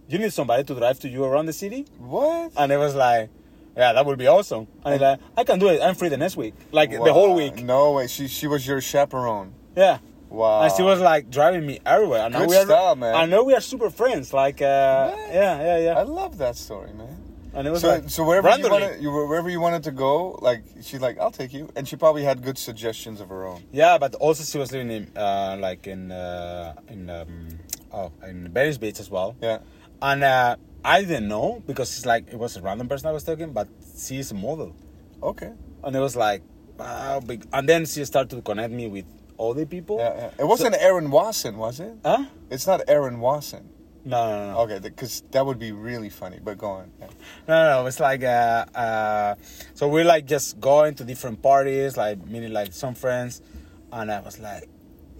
you 0.08 0.18
need 0.18 0.32
somebody 0.32 0.64
to 0.64 0.74
drive 0.74 0.98
to 1.00 1.08
you 1.08 1.24
around 1.24 1.46
the 1.46 1.52
city? 1.52 1.86
What? 1.98 2.52
And 2.56 2.70
it 2.72 2.76
was 2.78 2.94
like, 2.94 3.30
yeah, 3.76 3.92
that 3.92 4.04
would 4.06 4.18
be 4.18 4.26
awesome. 4.26 4.66
And 4.84 4.94
it's 4.94 5.02
like, 5.02 5.20
I 5.36 5.44
can 5.44 5.58
do 5.58 5.68
it. 5.68 5.80
I'm 5.80 5.94
free 5.94 6.08
the 6.08 6.16
next 6.16 6.36
week, 6.36 6.54
like 6.72 6.90
the 6.90 7.12
whole 7.12 7.34
week. 7.34 7.62
No 7.62 7.92
way. 7.92 8.06
She 8.08 8.26
she 8.28 8.46
was 8.46 8.66
your 8.66 8.80
chaperone. 8.80 9.52
Yeah. 9.76 9.98
Wow. 10.28 10.62
And 10.64 10.72
she 10.76 10.82
was 10.82 11.00
like 11.00 11.30
driving 11.30 11.64
me 11.64 11.78
everywhere. 11.86 12.22
And 12.24 12.32
now 12.32 12.40
Good 12.40 12.50
we 12.50 12.56
are, 12.56 12.64
style, 12.64 12.96
man. 12.96 13.14
I 13.14 13.26
know 13.26 13.44
we 13.44 13.54
are 13.54 13.60
super 13.60 13.90
friends. 13.90 14.32
Like, 14.32 14.60
uh, 14.60 15.14
yeah, 15.30 15.62
yeah, 15.62 15.78
yeah. 15.78 15.98
I 15.98 16.02
love 16.02 16.38
that 16.38 16.56
story, 16.56 16.92
man. 16.92 17.14
and 17.54 17.66
it 17.68 17.70
was 17.70 17.80
So, 17.82 17.88
like, 17.88 18.10
so 18.10 18.24
wherever 18.24 18.50
you 18.58 18.68
wanted, 18.68 19.00
you 19.00 19.10
were- 19.10 19.26
wherever 19.30 19.48
you 19.48 19.60
wanted 19.60 19.82
to 19.84 19.92
go, 19.92 20.36
like 20.42 20.62
she's 20.82 21.00
like, 21.00 21.16
I'll 21.20 21.30
take 21.30 21.52
you, 21.52 21.68
and 21.76 21.86
she 21.88 21.94
probably 21.96 22.24
had 22.24 22.42
good 22.42 22.58
suggestions 22.58 23.20
of 23.20 23.28
her 23.28 23.46
own. 23.46 23.62
Yeah, 23.72 23.98
but 23.98 24.14
also 24.16 24.42
she 24.44 24.58
was 24.58 24.72
living 24.72 24.90
in, 24.90 25.04
uh, 25.16 25.56
like 25.60 25.86
in, 25.86 26.10
uh, 26.10 26.74
in, 26.88 27.08
um, 27.08 27.48
oh, 27.96 28.12
in 28.28 28.48
Venice 28.52 28.78
Beach 28.78 29.00
as 29.00 29.10
well. 29.10 29.34
Yeah. 29.40 29.58
And 30.02 30.22
uh, 30.22 30.56
I 30.84 31.00
didn't 31.00 31.28
know 31.28 31.62
because 31.66 31.96
it's 31.96 32.06
like 32.06 32.28
it 32.28 32.38
was 32.38 32.56
a 32.56 32.62
random 32.62 32.88
person 32.88 33.08
I 33.08 33.12
was 33.12 33.24
talking, 33.24 33.52
but 33.52 33.68
she's 33.98 34.30
a 34.30 34.34
model, 34.34 34.76
Okay. 35.22 35.50
and 35.82 35.96
it 35.96 36.00
was 36.00 36.14
like, 36.14 36.42
wow, 36.78 37.20
big. 37.20 37.46
And 37.52 37.68
then 37.68 37.86
she 37.86 38.04
started 38.04 38.36
to 38.36 38.42
connect 38.42 38.72
me 38.72 38.86
with 38.86 39.06
other 39.40 39.64
people. 39.66 39.98
Yeah, 39.98 40.14
yeah. 40.16 40.30
It 40.38 40.46
wasn't 40.46 40.76
Aaron 40.78 41.10
Wasson, 41.10 41.56
was 41.56 41.80
it? 41.80 41.94
Huh? 42.04 42.26
It's 42.50 42.66
not 42.66 42.82
Aaron 42.88 43.18
Wasson. 43.20 43.70
No, 44.04 44.20
no, 44.30 44.52
no, 44.52 44.58
Okay, 44.60 44.78
because 44.78 45.22
that 45.32 45.44
would 45.44 45.58
be 45.58 45.72
really 45.72 46.10
funny. 46.10 46.38
But 46.42 46.58
go 46.58 46.68
on. 46.68 46.92
Yeah. 47.00 47.06
no, 47.48 47.54
no, 47.64 47.82
no. 47.82 47.86
It's 47.88 47.98
like, 47.98 48.22
uh, 48.22 48.64
uh, 48.74 49.34
so 49.74 49.88
we're 49.88 50.04
like 50.04 50.26
just 50.26 50.60
going 50.60 50.94
to 50.96 51.04
different 51.04 51.42
parties, 51.42 51.96
like 51.96 52.24
meeting 52.24 52.52
like 52.52 52.72
some 52.72 52.94
friends, 52.94 53.42
and 53.90 54.12
I 54.12 54.20
was 54.20 54.38
like, 54.38 54.68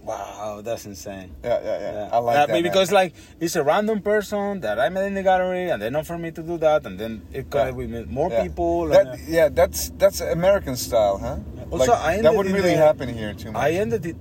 wow, 0.07 0.61
that's 0.63 0.85
insane. 0.85 1.29
Yeah, 1.43 1.49
yeah, 1.49 1.79
yeah. 1.79 1.91
Yeah. 1.97 2.09
I 2.15 2.17
like 2.17 2.37
Uh, 2.37 2.45
that. 2.47 2.53
man. 2.53 2.63
because 2.63 2.89
like 2.99 3.11
it's 3.43 3.55
a 3.55 3.63
random 3.63 3.99
person 4.01 4.61
that 4.65 4.79
I 4.79 4.87
met 4.89 5.05
in 5.05 5.13
the 5.19 5.23
gallery, 5.23 5.69
and 5.71 5.81
they 5.81 5.89
know 5.89 6.03
for 6.03 6.17
me 6.17 6.29
to 6.31 6.41
do 6.51 6.55
that, 6.65 6.85
and 6.87 6.95
then 7.01 7.13
it 7.37 7.43
connected 7.51 7.77
Yeah. 7.77 7.99
with 7.99 8.09
more 8.19 8.29
Yeah. 8.31 8.43
people. 8.43 8.87
That, 8.87 9.07
and, 9.07 9.09
uh, 9.09 9.35
yeah, 9.37 9.47
that's 9.59 9.79
that's 10.01 10.19
American 10.21 10.75
style, 10.87 11.17
huh? 11.25 11.37
Also, 11.71 11.91
Like, 11.91 12.01
I 12.19 12.21
that 12.21 12.33
wouldn't 12.35 12.55
really 12.55 12.75
the- 12.79 12.87
happen 12.89 13.07
here 13.21 13.33
too 13.41 13.51
much. 13.51 13.61
I 13.67 13.69
ended 13.83 14.03
it 14.11 14.15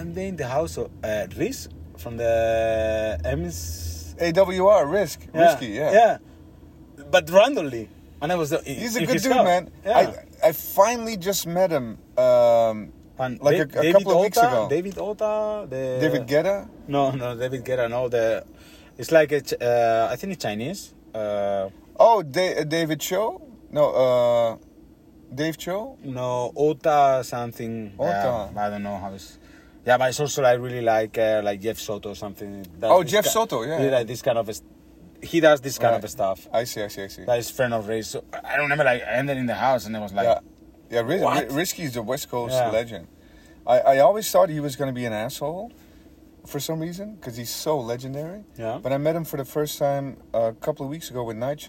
one 0.00 0.12
day 0.18 0.28
in 0.32 0.36
the 0.36 0.46
house 0.56 0.76
of 0.76 0.86
uh, 1.02 1.26
Riz 1.40 1.68
from 1.96 2.16
the 2.22 2.34
M's. 3.24 4.14
AWR, 4.20 4.84
Risk, 4.84 5.18
Risky, 5.32 5.68
yeah. 5.68 5.92
yeah, 6.00 6.12
but 7.10 7.24
randomly, 7.30 7.88
and 8.20 8.30
I 8.30 8.34
was. 8.36 8.52
uh, 8.52 8.60
He's 8.66 8.94
a 8.96 9.06
good 9.06 9.22
dude, 9.22 9.32
house. 9.32 9.44
man. 9.50 9.70
Yeah. 9.86 9.98
I 10.42 10.48
I 10.48 10.52
finally 10.52 11.16
just 11.16 11.46
met 11.46 11.70
him. 11.70 11.96
Um, 12.18 12.92
and 13.20 13.40
like 13.40 13.58
a- 13.58 13.64
Da- 13.66 13.78
a 13.80 13.82
David 13.82 13.92
couple 13.98 14.12
of 14.18 14.20
weeks 14.22 14.38
ago. 14.38 14.66
David 14.68 14.98
Ota, 14.98 15.66
the 15.68 15.98
David 16.00 16.26
Guetta. 16.26 16.68
No, 16.88 17.10
no, 17.12 17.36
David 17.36 17.64
Guetta. 17.64 17.88
No, 17.88 18.08
the 18.08 18.44
it's 18.98 19.12
like 19.12 19.32
a, 19.32 19.40
uh, 19.64 20.12
I 20.12 20.16
think 20.16 20.32
it's 20.34 20.42
Chinese. 20.42 20.94
Uh, 21.14 21.68
Oh, 22.02 22.22
da- 22.22 22.64
David 22.64 22.98
Cho. 23.00 23.42
No, 23.70 23.84
uh, 23.90 24.56
Dave 25.34 25.56
Cho. 25.58 25.98
No, 26.02 26.50
Ota 26.56 27.22
something. 27.24 27.92
Ota. 27.98 28.50
Yeah, 28.54 28.62
I 28.66 28.70
don't 28.70 28.82
know 28.82 28.96
how 28.96 29.12
it's. 29.12 29.38
Yeah, 29.86 29.96
but 29.98 30.08
it's 30.10 30.20
also 30.20 30.42
I 30.42 30.52
really 30.52 30.80
like 30.80 31.16
uh, 31.18 31.40
like 31.44 31.60
Jeff 31.60 31.78
Soto 31.78 32.10
or 32.10 32.14
something. 32.14 32.66
Oh, 32.82 33.02
Jeff 33.04 33.24
ki- 33.24 33.30
Soto, 33.30 33.62
yeah. 33.62 33.78
He 33.80 33.90
like 33.90 34.06
this 34.06 34.22
kind 34.22 34.38
of. 34.38 34.48
a- 34.48 34.54
He 35.22 35.40
does 35.40 35.60
this 35.60 35.76
kind 35.78 35.92
Right. 35.94 36.04
of 36.04 36.10
stuff. 36.10 36.48
I 36.52 36.64
see, 36.64 36.82
I 36.82 36.88
see, 36.88 37.02
I 37.04 37.08
see. 37.08 37.24
That 37.24 37.38
is 37.38 37.50
friend 37.50 37.74
of 37.74 37.86
Ray. 37.86 38.00
So 38.02 38.24
I 38.32 38.52
don't 38.56 38.64
remember 38.64 38.84
like 38.84 39.02
I 39.02 39.12
ended 39.20 39.36
in 39.36 39.44
the 39.46 39.54
house 39.54 39.84
and 39.86 39.94
it 39.94 40.00
was 40.00 40.12
like, 40.14 40.24
yeah, 40.24 40.40
yeah. 40.90 41.00
Ri- 41.00 41.20
What? 41.20 41.48
Ri- 41.50 41.54
Risky's 41.62 41.96
a 41.96 42.02
West 42.02 42.30
Coast 42.30 42.54
Yeah. 42.54 42.70
legend. 42.70 43.06
I, 43.66 43.78
I 43.80 43.98
always 43.98 44.30
thought 44.30 44.48
he 44.48 44.60
was 44.60 44.76
going 44.76 44.88
to 44.88 44.94
be 44.94 45.04
an 45.04 45.12
asshole 45.12 45.72
for 46.46 46.58
some 46.58 46.80
reason 46.80 47.14
because 47.16 47.36
he's 47.36 47.50
so 47.50 47.78
legendary. 47.78 48.42
yeah, 48.58 48.78
But 48.82 48.92
I 48.92 48.98
met 48.98 49.14
him 49.14 49.24
for 49.24 49.36
the 49.36 49.44
first 49.44 49.78
time 49.78 50.16
a 50.32 50.52
couple 50.54 50.84
of 50.86 50.90
weeks 50.90 51.10
ago 51.10 51.22
with 51.22 51.36
Night 51.36 51.60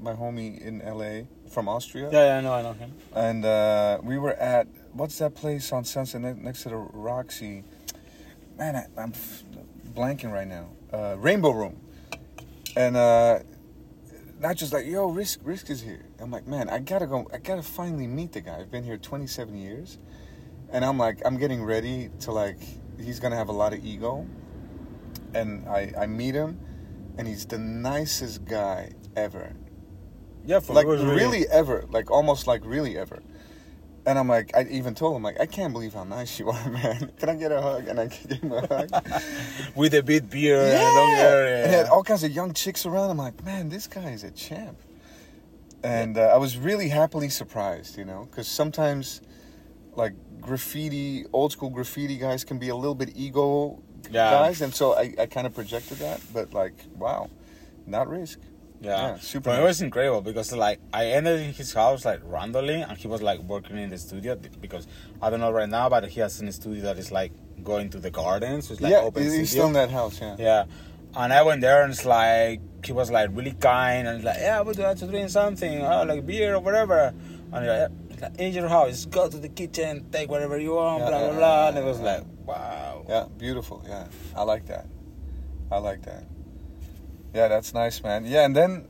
my 0.00 0.12
homie 0.12 0.60
in 0.60 0.80
LA 0.84 1.26
from 1.50 1.68
Austria. 1.68 2.10
yeah, 2.12 2.26
yeah, 2.26 2.36
I 2.36 2.40
know, 2.42 2.52
I 2.52 2.62
know 2.62 2.74
him. 2.74 2.92
And 3.14 3.44
uh, 3.44 3.98
we 4.02 4.18
were 4.18 4.34
at 4.34 4.68
what's 4.92 5.18
that 5.18 5.34
place 5.34 5.72
on 5.72 5.84
Sunset 5.84 6.20
ne- 6.20 6.34
next 6.34 6.62
to 6.64 6.68
the 6.68 6.76
Roxy? 6.76 7.64
Man, 8.58 8.76
I, 8.76 8.84
I'm 9.00 9.12
f- 9.14 9.42
blanking 9.94 10.30
right 10.30 10.46
now. 10.46 10.66
Uh, 10.92 11.16
Rainbow 11.18 11.50
Room. 11.52 11.80
And 12.76 12.96
uh, 12.96 13.38
not 14.40 14.56
just 14.56 14.72
like, 14.72 14.86
yo, 14.86 15.08
Risk, 15.08 15.40
Risk 15.42 15.70
is 15.70 15.82
here. 15.82 16.04
I'm 16.20 16.30
like, 16.30 16.46
man, 16.46 16.68
I 16.68 16.78
gotta 16.78 17.06
go. 17.06 17.28
I 17.32 17.38
gotta 17.38 17.62
finally 17.62 18.06
meet 18.06 18.32
the 18.32 18.40
guy. 18.40 18.58
I've 18.58 18.70
been 18.70 18.84
here 18.84 18.96
27 18.96 19.56
years, 19.56 19.98
and 20.70 20.84
I'm 20.84 20.98
like, 20.98 21.20
I'm 21.24 21.38
getting 21.38 21.64
ready 21.64 22.10
to 22.20 22.32
like. 22.32 22.58
He's 23.00 23.20
gonna 23.20 23.36
have 23.36 23.48
a 23.48 23.52
lot 23.52 23.72
of 23.72 23.84
ego, 23.84 24.26
and 25.34 25.68
I 25.68 25.92
I 25.98 26.06
meet 26.06 26.34
him, 26.34 26.58
and 27.16 27.28
he's 27.28 27.46
the 27.46 27.58
nicest 27.58 28.44
guy 28.44 28.92
ever 29.16 29.54
Yeah, 30.46 30.60
for 30.60 30.72
like 30.72 30.86
was 30.86 31.04
really, 31.04 31.48
ever, 31.48 31.84
like 31.90 32.10
almost 32.10 32.46
like 32.46 32.64
really 32.64 32.96
ever. 32.96 33.22
And 34.08 34.18
I'm 34.18 34.26
like, 34.26 34.56
I 34.56 34.62
even 34.70 34.94
told 34.94 35.16
him 35.16 35.22
like, 35.22 35.38
I 35.38 35.44
can't 35.44 35.70
believe 35.70 35.92
how 35.92 36.04
nice 36.04 36.38
you 36.38 36.48
are, 36.48 36.70
man. 36.70 37.12
Can 37.18 37.28
I 37.28 37.34
get 37.34 37.52
a 37.52 37.60
hug? 37.60 37.88
And 37.88 38.00
I 38.00 38.06
gave 38.06 38.40
him 38.40 38.52
a 38.52 38.66
hug. 38.66 38.88
with 39.74 39.92
a 39.92 40.02
bit 40.02 40.30
beard 40.30 40.64
and 40.72 40.82
long 40.96 41.14
hair. 41.16 41.46
Yeah. 41.46 41.62
And 41.64 41.70
he 41.70 41.76
had 41.76 41.86
all 41.88 42.02
kinds 42.02 42.24
of 42.24 42.30
young 42.30 42.54
chicks 42.54 42.86
around. 42.86 43.10
I'm 43.10 43.18
like, 43.18 43.44
man, 43.44 43.68
this 43.68 43.86
guy 43.86 44.08
is 44.12 44.24
a 44.24 44.30
champ. 44.30 44.78
And 45.84 46.16
uh, 46.16 46.22
I 46.22 46.38
was 46.38 46.56
really 46.56 46.88
happily 46.88 47.28
surprised, 47.28 47.98
you 47.98 48.06
know, 48.06 48.26
because 48.30 48.48
sometimes, 48.48 49.20
like 49.94 50.14
graffiti, 50.40 51.26
old 51.34 51.52
school 51.52 51.68
graffiti 51.68 52.16
guys 52.16 52.44
can 52.44 52.58
be 52.58 52.70
a 52.70 52.76
little 52.76 52.94
bit 52.94 53.10
ego 53.14 53.82
Yeah. 54.10 54.30
guys, 54.30 54.62
and 54.62 54.74
so 54.74 54.94
I, 54.94 55.14
I 55.18 55.26
kind 55.26 55.46
of 55.46 55.54
projected 55.54 55.98
that. 55.98 56.22
But 56.32 56.54
like, 56.54 56.86
wow, 56.96 57.28
not 57.86 58.08
risk. 58.08 58.40
Yeah, 58.80 58.90
Yeah, 58.90 59.18
super 59.18 59.50
But 59.50 59.60
it 59.60 59.64
was 59.64 59.82
incredible 59.82 60.20
because 60.20 60.52
like 60.52 60.80
I 60.92 61.06
ended 61.06 61.40
in 61.40 61.52
his 61.52 61.72
house 61.72 62.04
like 62.04 62.20
randomly, 62.24 62.80
and 62.82 62.96
he 62.96 63.08
was 63.08 63.22
like 63.22 63.40
working 63.40 63.76
in 63.78 63.90
the 63.90 63.98
studio 63.98 64.36
because 64.60 64.86
I 65.20 65.30
don't 65.30 65.40
know 65.40 65.50
right 65.50 65.68
now, 65.68 65.88
but 65.88 66.08
he 66.08 66.20
has 66.20 66.40
a 66.40 66.52
studio 66.52 66.82
that 66.84 66.98
is 66.98 67.10
like 67.10 67.32
going 67.64 67.90
to 67.90 67.98
the 67.98 68.10
gardens. 68.10 68.68
So 68.68 68.72
it's 68.74 68.80
like 68.80 68.92
yeah, 68.92 69.00
open 69.00 69.22
he's 69.24 69.32
studio. 69.32 69.46
still 69.46 69.66
in 69.68 69.72
that 69.74 69.90
house. 69.90 70.20
Yeah. 70.20 70.36
Yeah, 70.38 70.64
and 71.16 71.32
I 71.32 71.42
went 71.42 71.60
there 71.60 71.82
and 71.82 71.92
it's 71.92 72.04
like 72.04 72.60
he 72.84 72.92
was 72.92 73.10
like 73.10 73.30
really 73.32 73.52
kind 73.52 74.06
and 74.06 74.22
like 74.22 74.38
yeah, 74.38 74.58
I 74.58 74.62
would 74.62 74.78
like 74.78 74.96
to 74.98 75.06
drink 75.06 75.30
something, 75.30 75.82
oh, 75.82 76.04
like 76.04 76.24
beer 76.24 76.54
or 76.54 76.60
whatever. 76.60 77.12
And 77.52 77.64
he's 77.64 77.68
like, 77.68 77.90
"Yeah, 78.20 78.26
uh, 78.26 78.30
like, 78.30 78.38
in 78.38 78.52
your 78.52 78.68
house, 78.68 79.06
go 79.06 79.28
to 79.28 79.38
the 79.38 79.48
kitchen, 79.48 80.06
take 80.12 80.30
whatever 80.30 80.58
you 80.58 80.74
want, 80.74 81.02
Yeah, 81.02 81.08
blah 81.08 81.18
blah 81.18 81.36
blah. 81.36 81.68
and 81.68 81.78
it 81.78 81.84
was 81.84 82.00
like 82.00 82.22
wow. 82.44 83.04
Yeah, 83.08 83.26
beautiful. 83.38 83.82
Yeah, 83.88 84.06
I 84.36 84.42
like 84.42 84.66
that. 84.66 84.86
I 85.72 85.78
like 85.78 86.02
that. 86.02 86.24
Yeah, 87.34 87.48
that's 87.48 87.74
nice, 87.74 88.02
man. 88.02 88.24
Yeah, 88.24 88.44
and 88.44 88.54
then 88.56 88.88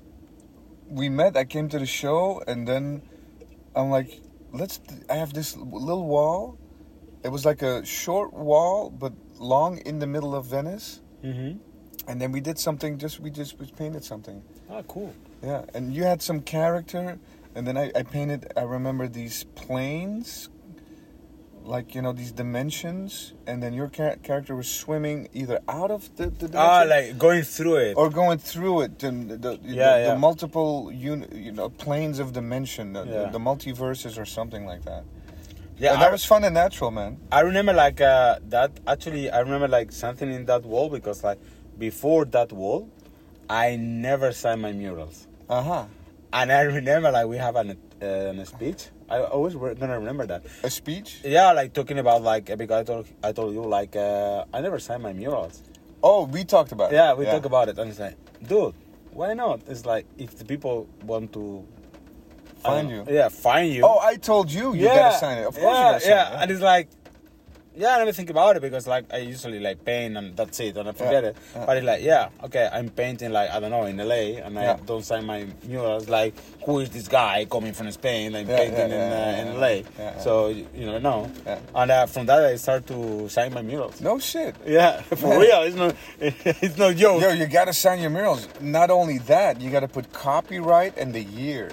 we 0.89 1.09
met. 1.09 1.37
I 1.37 1.45
came 1.45 1.69
to 1.71 1.79
the 1.79 1.87
show, 1.87 2.43
and 2.47 2.67
then 2.67 3.03
I'm 3.75 3.91
like, 3.91 4.21
let's. 4.53 4.81
I 5.11 5.15
have 5.15 5.33
this 5.33 5.57
little 5.57 6.07
wall. 6.07 6.59
It 7.25 7.29
was 7.31 7.45
like 7.45 7.63
a 7.63 7.85
short 7.85 8.33
wall, 8.33 8.91
but 8.91 9.13
long 9.39 9.79
in 9.79 9.99
the 9.99 10.07
middle 10.07 10.35
of 10.35 10.47
Venice. 10.47 11.01
Mm-hmm. 11.25 11.59
and 12.07 12.21
then 12.23 12.31
we 12.31 12.41
did 12.41 12.59
something. 12.61 12.97
Just 12.97 13.19
we 13.19 13.31
just 13.31 13.59
we 13.59 13.67
painted 13.67 14.05
something. 14.05 14.43
Oh, 14.71 14.83
cool. 14.85 15.13
Yeah, 15.43 15.65
and 15.75 15.93
you 15.93 16.05
had 16.05 16.23
some 16.23 16.41
character, 16.41 17.19
and 17.57 17.67
then 17.67 17.77
I, 17.77 17.91
I 17.95 18.03
painted. 18.05 18.53
I 18.57 18.63
remember 18.63 19.09
these 19.09 19.45
planes, 19.57 20.49
like 21.75 21.95
you 21.95 22.03
know 22.03 22.13
these 22.21 22.33
dimensions, 22.33 23.35
and 23.47 23.63
then 23.63 23.73
your 23.75 23.89
char- 23.97 24.17
character 24.29 24.55
was 24.57 24.69
swimming 24.83 25.29
either 25.41 25.59
out 25.69 25.91
of 25.97 26.03
the, 26.17 26.27
the 26.41 26.49
dimension 26.49 26.57
Ah, 26.57 26.85
like 26.95 27.19
going 27.27 27.43
through 27.43 27.77
it. 27.89 27.95
or 28.01 28.09
going 28.23 28.39
through 28.39 28.77
it. 28.85 28.99
The, 28.99 29.11
the, 29.11 29.37
the, 29.45 29.53
Yeah, 29.63 29.99
the 29.99 30.05
yeah. 30.13 30.15
multiple 30.29 30.91
uni, 30.93 31.27
you 31.47 31.53
know 31.53 31.69
planes 31.69 32.19
of 32.25 32.33
dimension, 32.33 32.85
the, 32.95 33.05
Yeah. 33.05 33.13
the, 33.25 33.31
the 33.37 33.43
multiverses 33.51 34.19
or 34.23 34.25
something 34.39 34.65
like 34.73 34.83
that. 34.91 35.03
yeah, 35.79 35.93
and 35.93 36.03
that 36.03 36.09
I, 36.09 36.13
was 36.17 36.25
fun 36.25 36.43
and 36.49 36.55
natural, 36.55 36.91
man. 36.91 37.13
I 37.31 37.41
remember 37.51 37.73
like 37.85 38.01
uh, 38.01 38.39
that. 38.55 38.71
Actually, 38.87 39.25
I 39.31 39.41
remember 39.47 39.69
like 39.79 39.93
something 39.93 40.29
in 40.39 40.47
that 40.47 40.63
wall 40.65 40.89
because 40.99 41.19
like 41.23 41.39
before 41.79 42.25
that 42.37 42.51
wall, 42.53 42.89
I 43.51 43.77
never 43.77 44.33
signed 44.33 44.63
my 44.63 44.73
murals, 44.73 45.17
Uh 45.49 45.63
huh. 45.71 45.85
and 46.33 46.51
I 46.53 46.63
remember 46.63 47.11
like 47.17 47.27
we 47.35 47.37
have 47.47 47.57
an 47.63 47.69
uh, 48.03 48.07
an 48.33 48.45
speech. 48.47 48.83
I 49.11 49.21
always 49.21 49.55
re- 49.55 49.75
gonna 49.75 49.99
remember 49.99 50.27
that. 50.27 50.43
A 50.63 50.71
speech? 50.71 51.21
Yeah, 51.25 51.53
like 51.53 51.73
talking 51.73 51.99
about 51.99 52.23
like 52.23 52.47
because 52.57 52.81
I 52.83 52.85
told 52.85 53.07
I 53.23 53.33
told 53.33 53.55
you 53.55 53.63
like 53.65 53.97
uh, 53.97 54.45
I 54.53 54.61
never 54.61 54.79
signed 54.79 55.03
my 55.03 55.13
murals. 55.13 55.63
Oh, 56.03 56.25
we 56.27 56.45
talked 56.45 56.73
about 56.73 56.93
it. 56.93 56.97
Yeah, 56.97 57.15
we 57.15 57.25
talk 57.25 57.45
about 57.45 57.69
it, 57.69 57.79
and 57.79 57.91
it's 57.91 57.99
like, 57.99 58.17
dude, 58.47 58.75
why 59.13 59.35
not? 59.35 59.63
It's 59.67 59.85
like 59.85 60.07
if 60.17 60.39
the 60.39 60.45
people 60.45 60.87
want 61.03 61.33
to 61.33 61.67
Find 62.63 62.91
you. 62.91 63.05
yeah, 63.09 63.29
find 63.29 63.73
you. 63.73 63.85
Oh, 63.85 63.99
I 64.01 64.17
told 64.17 64.51
you 64.51 64.75
you 64.75 64.87
gotta 64.87 65.17
sign 65.17 65.39
it. 65.39 65.47
Of 65.47 65.55
course 65.55 65.65
yeah, 65.65 65.71
you 65.71 65.93
gotta 65.93 66.01
sign 66.01 66.11
yeah. 66.11 66.29
it. 66.29 66.33
Yeah, 66.33 66.43
and 66.43 66.51
it's 66.51 66.61
like, 66.61 66.89
yeah, 67.79 67.95
I 67.95 67.99
never 67.99 68.13
think 68.13 68.31
about 68.31 68.57
it 68.57 68.63
because 68.63 68.87
like 68.87 69.07
I 69.13 69.19
usually 69.19 69.61
like 69.61 69.85
paint 69.85 70.17
and 70.17 70.37
that's 70.37 70.59
it, 70.61 70.77
and 70.77 70.89
I 70.89 70.93
forget 70.93 71.23
Yeah, 71.25 71.31
it. 71.31 71.37
yeah. 71.55 71.65
But 71.67 71.77
it's 71.79 71.87
like, 71.87 72.03
yeah, 72.03 72.29
okay, 72.45 72.69
I'm 72.73 72.89
painting 72.91 73.33
like 73.33 73.51
I 73.51 73.61
don't 73.61 73.71
know 73.71 73.85
in 73.85 73.97
LA, 73.97 74.41
and 74.45 74.59
I 74.59 74.75
don't 74.77 75.05
sign 75.05 75.25
my 75.25 75.47
murals. 75.67 76.09
Like, 76.09 76.35
who 76.65 76.81
is 76.81 76.91
this 76.91 77.09
guy 77.09 77.45
coming 77.51 77.73
from 77.73 77.91
Spain 77.93 78.35
and 78.35 78.49
Yeah, 78.49 78.57
painting 78.57 78.91
in, 78.91 79.01
uh, 79.01 79.45
in. 79.55 79.61
LA? 79.61 80.21
So 80.21 80.49
you, 80.49 80.99
know. 81.01 81.31
Yeah. 81.47 81.59
And 81.75 81.91
uh, 81.91 82.07
from 82.07 82.27
that, 82.27 82.45
I 82.45 82.57
start 82.57 82.87
to 82.89 83.29
sign 83.29 83.55
my 83.55 83.63
murals. 83.63 84.01
No 84.01 84.19
shit. 84.19 84.57
Yeah, 84.67 85.01
for 85.21 85.39
real. 85.39 85.63
It's 85.63 85.77
not. 85.77 85.95
It's 86.21 86.77
no 86.77 86.93
joke. 86.93 87.23
Yo, 87.23 87.31
you 87.31 87.47
gotta 87.47 87.73
sign 87.73 88.01
your 88.01 88.11
murals. 88.11 88.49
Not 88.61 88.91
only 88.91 89.19
that, 89.33 89.61
you 89.61 89.71
gotta 89.71 89.89
put 89.89 90.13
copyright 90.13 90.97
and 90.99 91.13
the 91.15 91.23
year. 91.23 91.71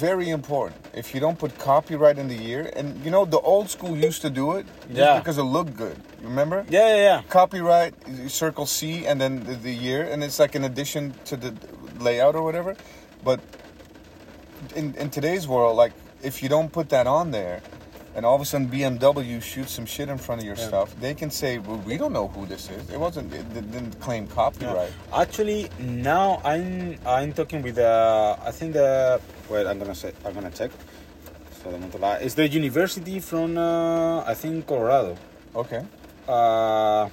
Very 0.00 0.30
important. 0.30 0.80
If 0.94 1.12
you 1.14 1.20
don't 1.20 1.38
put 1.38 1.58
copyright 1.58 2.18
in 2.18 2.28
the 2.28 2.34
year, 2.36 2.70
and 2.76 3.04
you 3.04 3.10
know 3.10 3.24
the 3.24 3.40
old 3.40 3.68
school 3.68 3.96
used 3.96 4.22
to 4.22 4.30
do 4.30 4.52
it 4.52 4.66
just 4.88 4.98
Yeah. 4.98 5.18
because 5.18 5.38
it 5.38 5.42
looked 5.42 5.76
good. 5.76 5.96
Remember? 6.22 6.64
Yeah, 6.70 6.88
yeah, 6.88 7.02
yeah. 7.08 7.22
Copyright, 7.28 7.94
circle 8.28 8.66
C, 8.66 9.06
and 9.06 9.20
then 9.20 9.44
the, 9.44 9.54
the 9.54 9.74
year, 9.74 10.02
and 10.04 10.22
it's 10.24 10.38
like 10.38 10.54
an 10.54 10.64
addition 10.64 11.14
to 11.26 11.36
the 11.36 11.52
layout 11.98 12.34
or 12.36 12.42
whatever. 12.42 12.74
But 13.24 13.40
in 14.74 14.94
in 14.94 15.10
today's 15.10 15.46
world, 15.46 15.76
like 15.76 15.92
if 16.22 16.42
you 16.42 16.48
don't 16.48 16.70
put 16.72 16.88
that 16.90 17.06
on 17.06 17.30
there, 17.32 17.60
and 18.14 18.24
all 18.26 18.34
of 18.36 18.40
a 18.42 18.44
sudden 18.44 18.68
BMW 18.68 19.40
shoots 19.42 19.72
some 19.72 19.86
shit 19.86 20.08
in 20.08 20.18
front 20.18 20.40
of 20.40 20.46
your 20.46 20.56
Yeah. 20.56 20.68
stuff, 20.68 20.88
they 21.00 21.14
can 21.14 21.30
say, 21.30 21.58
"Well, 21.58 21.80
we 21.86 21.96
don't 21.96 22.12
know 22.12 22.28
who 22.28 22.46
this 22.46 22.68
is. 22.70 22.82
It 22.94 22.98
wasn't. 23.00 23.32
It 23.34 23.46
didn't 23.54 24.00
claim 24.00 24.24
Yeah. 24.28 24.34
copyright." 24.40 24.92
Actually, 25.12 25.68
now 25.80 26.40
I'm 26.44 26.96
I'm 27.06 27.32
talking 27.32 27.60
with 27.62 27.78
uh, 27.78 28.36
I 28.48 28.52
think 28.52 28.72
the 28.74 29.20
wait 29.52 29.66
I'm 29.66 29.78
gonna 29.78 29.94
say 29.94 30.12
I'm 30.24 30.34
gonna 30.34 30.50
check. 30.50 30.70
So 31.62 31.68
I 31.68 31.72
don't 31.72 31.80
want 31.82 31.92
to 31.92 31.98
lie. 31.98 32.16
It's 32.16 32.34
the 32.34 32.48
university 32.48 33.20
from 33.20 33.56
uh, 33.56 34.24
I 34.24 34.34
think 34.34 34.66
Colorado. 34.66 35.16
Okay. 35.54 35.82
Uh, 36.26 37.08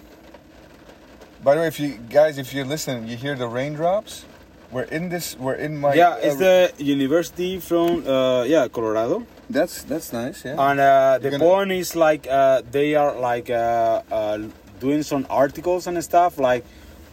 By 1.43 1.55
the 1.55 1.61
way, 1.61 1.67
if 1.67 1.79
you 1.79 1.97
guys, 2.09 2.37
if 2.37 2.53
you're 2.53 2.65
listening, 2.65 3.07
you 3.07 3.15
hear 3.15 3.35
the 3.35 3.47
raindrops. 3.47 4.25
We're 4.71 4.83
in 4.97 5.09
this. 5.09 5.37
We're 5.37 5.55
in 5.55 5.77
my. 5.79 5.93
yeah, 5.93 6.17
it's 6.21 6.35
the 6.37 6.71
university 6.77 7.59
from 7.59 8.05
uh, 8.07 8.43
yeah 8.43 8.67
Colorado. 8.67 9.25
That's 9.49 9.83
that's 9.83 10.13
nice. 10.13 10.45
Yeah. 10.45 10.59
And 10.59 10.79
uh, 10.79 11.17
the 11.21 11.29
gonna- 11.31 11.43
point 11.43 11.71
is 11.71 11.95
like 11.95 12.27
uh, 12.29 12.61
they 12.71 12.93
are 12.95 13.17
like 13.19 13.49
uh, 13.49 14.01
uh, 14.11 14.37
doing 14.79 15.01
some 15.03 15.25
articles 15.29 15.87
and 15.87 15.97
stuff 16.03 16.37
like 16.37 16.63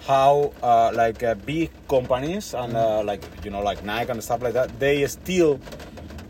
how 0.06 0.52
uh, 0.62 0.90
like 0.94 1.22
uh, 1.22 1.34
big 1.34 1.70
companies 1.88 2.54
and 2.54 2.76
uh, 2.76 3.02
like 3.02 3.22
you 3.44 3.50
know 3.50 3.60
like 3.62 3.84
Nike 3.84 4.10
and 4.10 4.22
stuff 4.22 4.42
like 4.42 4.54
that 4.54 4.78
they 4.78 5.06
steal 5.06 5.60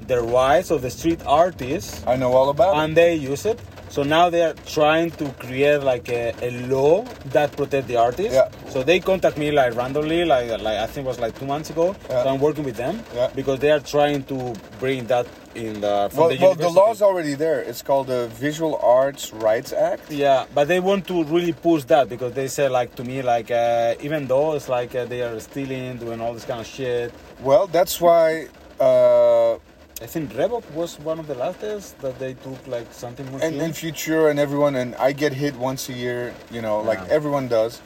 the 0.06 0.20
rights 0.20 0.70
of 0.70 0.82
the 0.82 0.90
street 0.90 1.20
artists 1.26 2.02
I 2.06 2.16
know 2.16 2.32
all 2.32 2.48
about 2.50 2.76
it. 2.76 2.80
and 2.84 2.96
they 2.96 3.14
use 3.16 3.44
it. 3.46 3.58
So 3.88 4.02
now 4.02 4.28
they 4.30 4.42
are 4.42 4.54
trying 4.66 5.10
to 5.12 5.28
create 5.38 5.78
like 5.82 6.08
a, 6.08 6.34
a 6.42 6.50
law 6.66 7.04
that 7.26 7.56
protect 7.56 7.86
the 7.88 7.96
artists. 7.96 8.34
Yeah. 8.34 8.50
So 8.68 8.82
they 8.82 8.98
contact 9.00 9.38
me 9.38 9.50
like 9.52 9.74
randomly, 9.74 10.24
like 10.24 10.50
like 10.50 10.78
I 10.78 10.86
think 10.86 11.06
it 11.06 11.08
was 11.08 11.18
like 11.20 11.38
two 11.38 11.46
months 11.46 11.70
ago. 11.70 11.94
Yeah. 12.10 12.22
So 12.24 12.28
I'm 12.30 12.40
working 12.40 12.64
with 12.64 12.76
them 12.76 13.02
Yeah. 13.14 13.30
because 13.34 13.58
they 13.60 13.70
are 13.70 13.80
trying 13.80 14.24
to 14.24 14.54
bring 14.80 15.06
that 15.06 15.26
in 15.56 15.80
the 15.80 16.10
Well, 16.14 16.28
the 16.28 16.38
well, 16.40 16.54
the 16.54 16.68
law's 16.68 17.00
already 17.02 17.34
there. 17.34 17.60
It's 17.60 17.82
called 17.82 18.06
the 18.08 18.28
Visual 18.28 18.78
Artists 18.82 19.32
Rights 19.32 19.72
Act. 19.72 20.10
Yeah, 20.10 20.46
but 20.54 20.68
they 20.68 20.80
want 20.80 21.06
to 21.08 21.24
really 21.24 21.52
push 21.52 21.84
that 21.84 22.08
because 22.08 22.32
they 22.34 22.48
say 22.48 22.68
like 22.68 22.94
to 22.96 23.04
me 23.04 23.22
like 23.22 23.50
uh, 23.50 23.94
even 24.06 24.26
though 24.26 24.54
it's 24.54 24.68
like 24.68 24.94
uh, 24.94 25.04
they 25.06 25.22
are 25.22 25.38
stealing, 25.40 25.96
doing 25.98 26.20
all 26.20 26.32
this 26.34 26.44
kind 26.44 26.60
of 26.60 26.66
shit. 26.66 27.12
Well, 27.40 27.66
that's 27.66 28.00
why. 28.00 28.48
Uh, 28.78 29.54
I 30.02 30.04
think 30.04 30.34
Reebok 30.34 30.70
was 30.72 30.98
one 31.00 31.18
of 31.18 31.26
the 31.26 31.34
last 31.34 31.60
that 32.02 32.18
they 32.18 32.34
took 32.34 32.60
like 32.66 32.92
something 32.92 33.24
more. 33.30 33.40
and, 33.42 33.56
and 33.62 33.74
Future 33.74 34.28
and 34.28 34.38
everyone, 34.38 34.76
and 34.76 34.94
I 34.96 35.12
get 35.12 35.32
hit 35.32 35.54
once 35.56 35.88
a 35.88 35.94
year, 35.94 36.34
you 36.50 36.60
know, 36.60 36.80
like 36.82 36.98
Yeah. 36.98 37.16
everyone 37.16 37.48
does. 37.48 37.80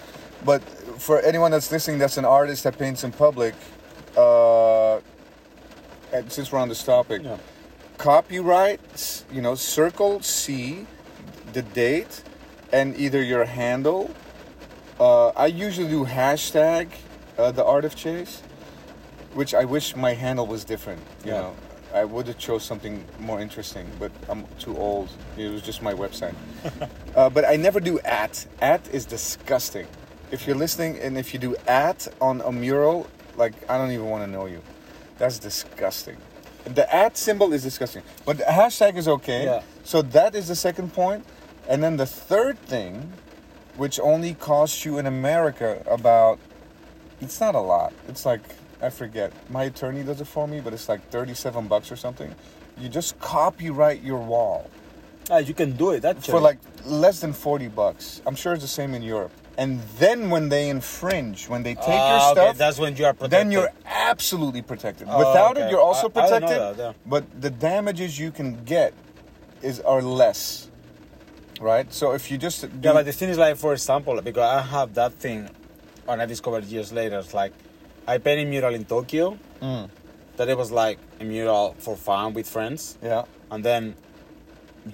But 0.44 0.60
for 0.98 1.20
anyone 1.20 1.52
that's 1.52 1.70
listening, 1.70 1.98
that's 2.00 2.16
an 2.16 2.24
artist 2.24 2.64
that 2.64 2.76
paints 2.78 3.04
in 3.04 3.12
public. 3.12 3.54
Uh, 4.16 4.96
and 6.12 6.32
since 6.32 6.50
we're 6.50 6.58
on 6.58 6.68
this 6.68 6.82
topic, 6.82 7.22
Yeah. 7.22 7.36
Copyrights, 8.00 9.26
you 9.30 9.42
know, 9.42 9.54
circle 9.54 10.22
C, 10.22 10.86
the 11.52 11.60
date, 11.60 12.24
and 12.72 12.96
either 12.96 13.22
your 13.22 13.44
handle. 13.44 14.10
Uh, 14.98 15.28
I 15.36 15.46
usually 15.48 15.88
do 15.88 16.06
hashtag 16.06 16.88
uh, 17.36 17.52
the 17.52 17.62
art 17.62 17.84
of 17.84 17.94
chase, 17.94 18.40
which 19.34 19.52
I 19.52 19.66
wish 19.66 19.94
my 19.96 20.14
handle 20.14 20.46
was 20.46 20.64
different. 20.64 21.02
You 21.24 21.32
Yeah. 21.32 21.40
know, 21.40 21.52
I 21.92 22.04
would 22.04 22.26
have 22.28 22.38
chose 22.38 22.64
something 22.64 23.04
more 23.18 23.38
interesting, 23.38 23.86
but 23.98 24.12
I'm 24.30 24.46
too 24.58 24.74
old. 24.78 25.10
It 25.36 25.50
was 25.52 25.60
just 25.60 25.82
my 25.82 25.92
website. 25.92 26.34
uh, 27.14 27.28
but 27.28 27.44
I 27.44 27.56
never 27.56 27.80
do 27.80 28.00
at. 28.00 28.46
At 28.62 28.80
is 28.94 29.04
disgusting. 29.04 29.86
If 30.30 30.46
you're 30.46 30.60
listening 30.64 30.98
and 31.04 31.18
if 31.18 31.34
you 31.34 31.38
do 31.40 31.54
at 31.66 32.08
on 32.18 32.40
a 32.40 32.52
mural, 32.52 33.08
like 33.36 33.52
I 33.68 33.76
don't 33.76 33.90
even 33.90 34.08
want 34.08 34.24
to 34.24 34.30
know 34.30 34.46
you. 34.46 34.62
That's 35.18 35.38
disgusting. 35.38 36.16
The 36.64 36.92
at 36.94 37.16
symbol 37.16 37.52
is 37.52 37.62
disgusting. 37.62 38.02
But 38.24 38.38
the 38.38 38.44
hashtag 38.44 38.96
is 38.96 39.08
okay. 39.08 39.44
Yeah. 39.44 39.62
So 39.84 40.02
that 40.02 40.34
is 40.34 40.48
the 40.48 40.56
second. 40.56 40.92
And 41.68 41.82
then 41.82 41.96
the 41.96 42.06
third 42.06 42.58
thing, 42.58 43.12
which 43.76 44.00
only 44.00 44.34
costs 44.34 44.84
you 44.84 44.98
in 44.98 45.06
America 45.06 45.82
about 45.88 46.38
it's 47.20 47.40
not 47.40 47.54
a 47.54 47.60
lot. 47.60 47.92
It's 48.08 48.24
like 48.26 48.42
I 48.82 48.90
forget. 48.90 49.32
My 49.50 49.64
attorney 49.64 50.02
does 50.02 50.20
it 50.20 50.26
for 50.26 50.46
me, 50.46 50.60
but 50.60 50.72
it's 50.72 50.88
like 50.88 51.08
37 51.10 51.68
bucks 51.68 51.92
or 51.92 51.96
something. 51.96 52.34
You 52.78 52.88
just 52.88 53.18
copyright 53.20 54.02
your 54.02 54.18
wall 54.18 54.70
Ah, 55.30 55.38
you 55.38 55.54
can 55.54 55.76
do 55.76 55.90
it. 55.90 56.02
That's 56.02 56.26
for 56.26 56.40
like 56.40 56.58
less 56.84 57.20
than 57.20 57.32
40 57.32 57.68
bucks. 57.68 58.20
I'm 58.26 58.34
sure 58.34 58.52
it's 58.52 58.62
the 58.62 58.68
same 58.68 58.94
in 58.94 59.02
Europe. 59.02 59.30
And 59.60 59.78
then 59.98 60.30
when 60.30 60.48
they 60.48 60.70
infringe, 60.70 61.46
when 61.52 61.62
they 61.62 61.74
take 61.74 61.86
your 61.88 62.20
Ah, 62.22 62.30
okay, 62.30 62.40
stuff, 62.40 62.56
That's 62.56 62.78
when 62.78 62.96
you 62.96 63.04
are 63.04 63.12
protected. 63.12 63.30
then 63.38 63.52
you're 63.52 63.70
absolutely 63.84 64.62
protected. 64.62 65.06
Oh, 65.10 65.18
Without 65.18 65.52
okay. 65.58 65.66
it, 65.66 65.70
you're 65.70 65.86
also 65.90 66.06
I- 66.08 66.10
I 66.10 66.14
know 66.14 66.20
protected. 66.38 66.58
that, 66.58 66.76
yeah. 66.78 66.92
But 67.04 67.24
the 67.44 67.50
damages 67.50 68.18
you 68.18 68.30
can 68.38 68.64
get 68.64 68.94
is 69.60 69.76
are 69.80 70.00
less. 70.00 70.68
Right? 71.60 71.92
So 71.92 72.12
if 72.12 72.30
you 72.30 72.38
just 72.38 72.62
do, 72.62 72.68
Yeah, 72.82 72.94
but 72.94 73.04
the 73.04 73.12
thing 73.12 73.28
is 73.28 73.36
like, 73.36 73.56
for 73.58 73.74
example, 73.74 74.18
because 74.22 74.48
I 74.58 74.62
have 74.62 74.94
that 74.94 75.12
thing, 75.24 75.40
and 76.08 76.22
I 76.22 76.24
discovered 76.24 76.64
years 76.64 76.90
later, 76.90 77.18
it's 77.18 77.34
like 77.34 77.52
I 78.08 78.16
painted 78.16 78.46
a 78.46 78.50
mural 78.50 78.74
in 78.74 78.84
Tokyo. 78.86 79.36
Mm, 79.60 79.90
That 80.38 80.48
it 80.48 80.56
was 80.56 80.70
like 80.72 80.98
a 81.20 81.24
mural 81.24 81.74
for 81.84 81.96
fun 81.96 82.32
with 82.32 82.48
friends, 82.48 82.96
yeah. 83.02 83.24
and 83.50 83.62
then 83.62 83.94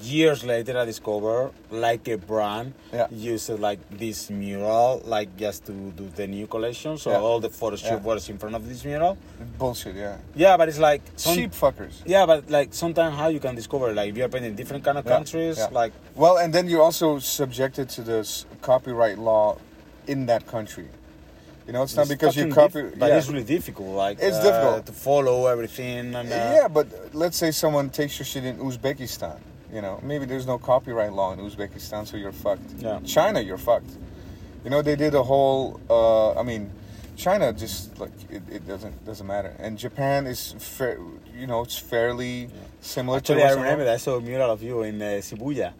years 0.02 0.44
later 0.44 0.78
I 0.78 0.84
discovered 0.84 1.52
like 1.70 2.08
a 2.08 2.16
brand 2.18 2.74
Yeah. 2.92 3.06
used 3.10 3.48
like 3.50 3.78
this 3.90 4.30
mural 4.30 5.00
like 5.04 5.36
just 5.36 5.66
to 5.66 5.72
do 5.72 6.08
the 6.16 6.26
new 6.26 6.46
collection. 6.46 6.98
So 6.98 7.10
Yeah. 7.10 7.20
all 7.20 7.40
the 7.40 7.50
photo 7.50 7.76
shoot 7.76 7.86
Yeah. 7.86 7.96
was 8.10 8.28
in 8.28 8.38
front 8.38 8.56
of 8.56 8.68
this 8.68 8.84
mural. 8.84 9.16
Bullshit, 9.58 9.94
yeah. 9.96 10.16
Yeah, 10.34 10.56
but 10.56 10.68
it's 10.68 10.78
like 10.78 11.02
some, 11.16 11.34
Cheap 11.34 11.52
fuckers. 11.52 11.94
Yeah, 12.04 12.26
but 12.26 12.50
like 12.50 12.74
sometimes 12.74 13.16
how 13.16 13.28
you 13.28 13.40
can 13.40 13.54
discover 13.54 13.92
like 13.94 14.10
if 14.10 14.16
you're 14.16 14.28
painting 14.28 14.50
in 14.50 14.56
different 14.56 14.82
kind 14.84 14.98
of 14.98 15.04
Yeah, 15.06 15.12
countries, 15.16 15.58
like 15.70 15.92
Well, 16.14 16.36
and 16.38 16.52
then 16.52 16.68
you're 16.68 16.82
also 16.82 17.18
subjected 17.20 17.88
to 17.90 18.02
this 18.02 18.44
copyright 18.62 19.18
law 19.18 19.58
in 20.06 20.26
that 20.26 20.46
country. 20.46 20.88
You 21.66 21.72
know, 21.72 21.82
it's 21.82 21.96
not 21.96 22.08
because 22.08 22.36
you 22.36 22.46
copy. 22.52 22.82
diff- 22.82 22.98
but 22.98 23.08
yeah. 23.08 23.18
it's 23.18 23.28
really 23.28 23.42
difficult. 23.42 23.88
Like 23.88 24.18
It's 24.20 24.36
uh, 24.36 24.42
difficult. 24.42 24.86
to 24.86 24.92
follow 24.92 25.46
everything. 25.46 26.14
And 26.14 26.32
uh, 26.32 26.36
yeah, 26.36 26.68
but 26.68 26.86
let's 27.14 27.36
say 27.36 27.50
someone 27.50 27.90
takes 27.90 28.18
your 28.18 28.26
shit 28.26 28.44
in 28.44 28.58
Uzbekistan. 28.58 29.36
You 29.72 29.82
know, 29.82 30.00
maybe 30.02 30.24
there's 30.24 30.46
no 30.46 30.58
copyright 30.58 31.12
law 31.12 31.32
in 31.32 31.38
Uzbekistan, 31.40 32.06
so 32.06 32.16
you're 32.16 32.32
fucked. 32.32 32.70
Yeah. 32.78 33.00
China, 33.04 33.40
you're 33.40 33.58
fucked. 33.58 33.90
You 34.64 34.70
know, 34.70 34.82
they 34.82 34.96
did 34.96 35.14
a 35.14 35.22
whole. 35.22 35.80
Uh, 35.90 36.38
I 36.38 36.42
mean, 36.42 36.70
China 37.16 37.52
just 37.52 37.98
like 37.98 38.12
it, 38.30 38.42
it 38.50 38.66
doesn't 38.66 39.04
doesn't 39.04 39.26
matter, 39.26 39.54
and 39.58 39.78
Japan 39.78 40.26
is 40.26 40.54
fair. 40.58 40.98
You 41.36 41.46
know, 41.46 41.62
it's 41.62 41.78
fairly 41.78 42.48
similar 42.80 43.18
Actually, 43.18 43.40
to. 43.42 43.46
I 43.46 43.52
remember 43.52 43.84
that 43.84 43.94
I 43.94 43.96
saw 43.96 44.16
a 44.16 44.20
mural 44.20 44.50
of 44.50 44.62
you 44.62 44.82
in 44.82 45.00
uh, 45.00 45.06
Shibuya. 45.20 45.72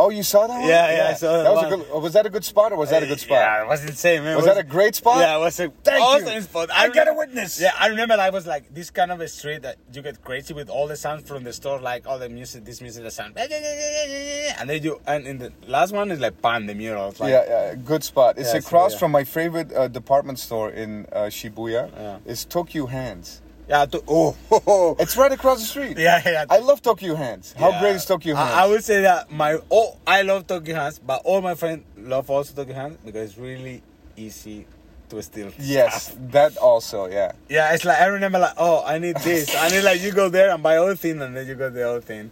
Oh, 0.00 0.10
you 0.10 0.22
saw 0.22 0.46
that? 0.46 0.60
One? 0.60 0.68
Yeah, 0.68 0.96
yeah, 0.96 1.08
I 1.08 1.14
saw 1.14 1.32
that 1.38 1.42
That 1.42 1.52
was 1.54 1.64
one. 1.64 1.72
a 1.72 1.76
good. 1.84 2.02
Was 2.02 2.12
that 2.12 2.24
a 2.24 2.30
good 2.30 2.44
spot 2.44 2.70
or 2.70 2.76
was 2.78 2.90
that 2.90 3.02
a 3.02 3.06
good 3.06 3.18
spot? 3.18 3.38
Yeah, 3.38 3.62
it 3.64 3.68
was 3.68 3.84
insane, 3.84 4.22
man. 4.22 4.36
Was 4.36 4.44
It 4.46 4.54
that 4.54 4.58
a 4.58 4.62
great 4.62 4.94
spot? 4.94 5.18
Yeah, 5.18 5.36
it 5.36 5.40
was 5.40 5.58
a 5.58 5.70
Thank 5.82 6.00
awesome 6.04 6.34
you. 6.34 6.40
spot. 6.42 6.70
I 6.72 6.88
got 6.88 7.08
a 7.08 7.14
witness. 7.14 7.60
Yeah, 7.60 7.72
I 7.76 7.88
remember 7.88 8.14
I 8.14 8.30
was 8.30 8.46
like 8.46 8.72
this 8.72 8.90
kind 8.90 9.10
of 9.10 9.20
a 9.20 9.26
street 9.26 9.62
that 9.62 9.76
you 9.92 10.00
get 10.02 10.22
crazy 10.22 10.54
with 10.54 10.70
all 10.70 10.86
the 10.86 10.96
sounds 10.96 11.26
from 11.28 11.42
the 11.42 11.52
store, 11.52 11.80
like 11.80 12.06
all 12.06 12.18
the 12.20 12.28
music, 12.28 12.64
this 12.64 12.80
music, 12.80 13.02
the 13.02 13.10
sound, 13.10 13.36
and 13.36 14.70
then 14.70 14.82
you 14.84 15.00
and 15.06 15.26
in 15.26 15.38
the 15.38 15.52
last 15.66 15.92
one 15.92 16.10
is 16.12 16.20
like 16.20 16.40
pan 16.40 16.66
the 16.66 16.74
mural. 16.74 17.12
Like, 17.18 17.30
yeah, 17.32 17.44
yeah, 17.48 17.74
good 17.74 18.04
spot. 18.04 18.38
It's 18.38 18.52
Yeah, 18.52 18.60
across 18.60 18.94
Shibuya. 18.94 18.98
from 19.00 19.10
my 19.12 19.24
favorite 19.24 19.72
uh, 19.72 19.88
department 19.88 20.38
store 20.38 20.70
in 20.70 21.06
uh, 21.12 21.22
Shibuya. 21.26 21.90
Yeah. 21.96 22.18
It's 22.24 22.44
Tokyo 22.44 22.86
Hands. 22.86 23.42
Yeah, 23.68 23.84
to, 23.86 24.02
oh, 24.08 24.96
It's 24.98 25.16
right 25.16 25.30
across 25.32 25.60
the 25.60 25.66
street. 25.66 25.98
yeah, 25.98 26.22
yeah. 26.24 26.44
I 26.48 26.58
love 26.58 26.80
Tokyo 26.82 27.14
Hands. 27.14 27.54
How 27.58 27.70
Yeah. 27.70 27.80
great 27.80 27.96
is 27.96 28.04
Tokyo 28.06 28.34
Hands? 28.34 28.50
I, 28.50 28.64
I 28.64 28.66
would 28.66 28.82
say 28.84 29.02
that 29.02 29.30
my 29.30 29.58
oh, 29.70 29.96
I 30.06 30.22
love 30.22 30.46
Tokyo 30.46 30.74
Hands, 30.74 30.98
but 30.98 31.22
all 31.24 31.40
my 31.42 31.54
friends 31.54 31.84
love 31.96 32.30
also 32.30 32.54
Tokyo 32.54 32.74
Hands 32.74 32.96
because 33.04 33.30
it's 33.30 33.38
really 33.38 33.82
easy 34.16 34.66
to 35.10 35.22
steal. 35.22 35.52
yes, 35.58 36.04
stuff. 36.06 36.16
that 36.32 36.56
also. 36.58 37.06
Yeah. 37.06 37.32
Yeah, 37.48 37.72
it's 37.74 37.84
like 37.84 38.00
I 38.00 38.06
remember 38.06 38.38
like, 38.38 38.54
oh, 38.56 38.82
I 38.84 38.98
need 38.98 39.16
this. 39.18 39.54
I 39.56 39.68
need 39.68 39.82
like 39.82 40.00
you 40.02 40.12
go 40.12 40.28
there 40.28 40.50
and 40.50 40.62
buy 40.62 40.76
other 40.78 40.96
thing, 40.96 41.20
and 41.22 41.36
then 41.36 41.46
you 41.46 41.54
go 41.54 41.70
the 41.70 41.88
other 41.88 42.00
thing. 42.00 42.30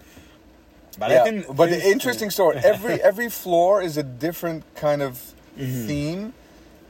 But 0.99 1.11
yeah. 1.11 1.20
I 1.20 1.24
think, 1.24 1.57
but 1.57 1.68
the 1.70 1.87
interesting 1.91 2.30
story. 2.30 2.57
Every 2.64 3.01
every 3.03 3.28
floor 3.28 3.82
is 3.82 3.97
a 3.99 4.03
different 4.03 4.64
kind 4.74 5.03
of 5.03 5.32
Mm-hmm. 5.57 5.87
theme, 5.87 6.34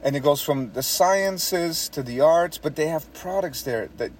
and 0.03 0.15
it 0.17 0.19
goes 0.19 0.41
from 0.41 0.73
the 0.73 0.83
sciences 0.83 1.87
to 1.89 2.03
the 2.03 2.19
arts. 2.19 2.57
But 2.57 2.75
they 2.75 2.87
have 2.87 3.11
products 3.13 3.61
there 3.63 3.89
that. 3.97 4.11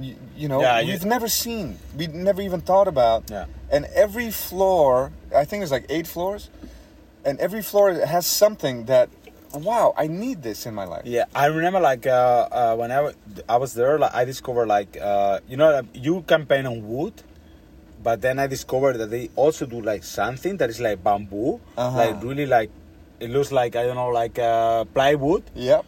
You, 0.00 0.16
you 0.36 0.48
know, 0.48 0.60
Yeah, 0.60 0.82
we've 0.82 1.04
never 1.04 1.28
seen, 1.28 1.78
we 1.96 2.06
never 2.08 2.42
even 2.42 2.60
thought 2.60 2.88
about, 2.88 3.30
Yeah. 3.30 3.46
and 3.70 3.84
every 3.94 4.30
floor, 4.30 5.12
I 5.34 5.44
think 5.44 5.62
it's 5.62 5.70
like 5.72 5.86
eight 5.88 6.06
floors, 6.06 6.50
and 7.24 7.38
every 7.38 7.62
floor 7.62 7.92
has 7.92 8.26
something 8.26 8.86
that, 8.86 9.08
wow, 9.52 9.94
I 9.96 10.08
need 10.08 10.42
this 10.42 10.66
in 10.66 10.74
my 10.74 10.84
life. 10.84 11.02
Yeah, 11.06 11.26
I 11.34 11.46
remember 11.46 11.78
like 11.80 12.06
uh, 12.06 12.48
uh, 12.50 12.74
when 12.76 12.90
I, 12.90 12.96
w- 12.96 13.16
I 13.48 13.56
was 13.56 13.74
there, 13.74 13.98
like 13.98 14.14
I 14.14 14.24
discovered 14.24 14.66
like 14.66 14.98
uh, 15.00 15.38
you 15.48 15.56
know 15.56 15.82
you 15.94 16.22
can 16.26 16.44
paint 16.46 16.66
on 16.66 16.86
wood, 16.88 17.14
but 18.02 18.20
then 18.20 18.38
I 18.40 18.46
discovered 18.48 18.96
that 18.98 19.10
they 19.10 19.30
also 19.36 19.64
do 19.64 19.80
like 19.80 20.02
something 20.02 20.56
that 20.58 20.70
is 20.70 20.80
like 20.80 21.04
bamboo, 21.04 21.60
Uh-huh. 21.78 21.96
like 21.96 22.20
really 22.22 22.46
like 22.46 22.70
it 23.20 23.30
looks 23.30 23.52
like 23.52 23.76
I 23.76 23.84
don't 23.86 23.94
know 23.96 24.08
like 24.10 24.38
uh, 24.40 24.84
plywood. 24.92 25.44
Yep. 25.54 25.84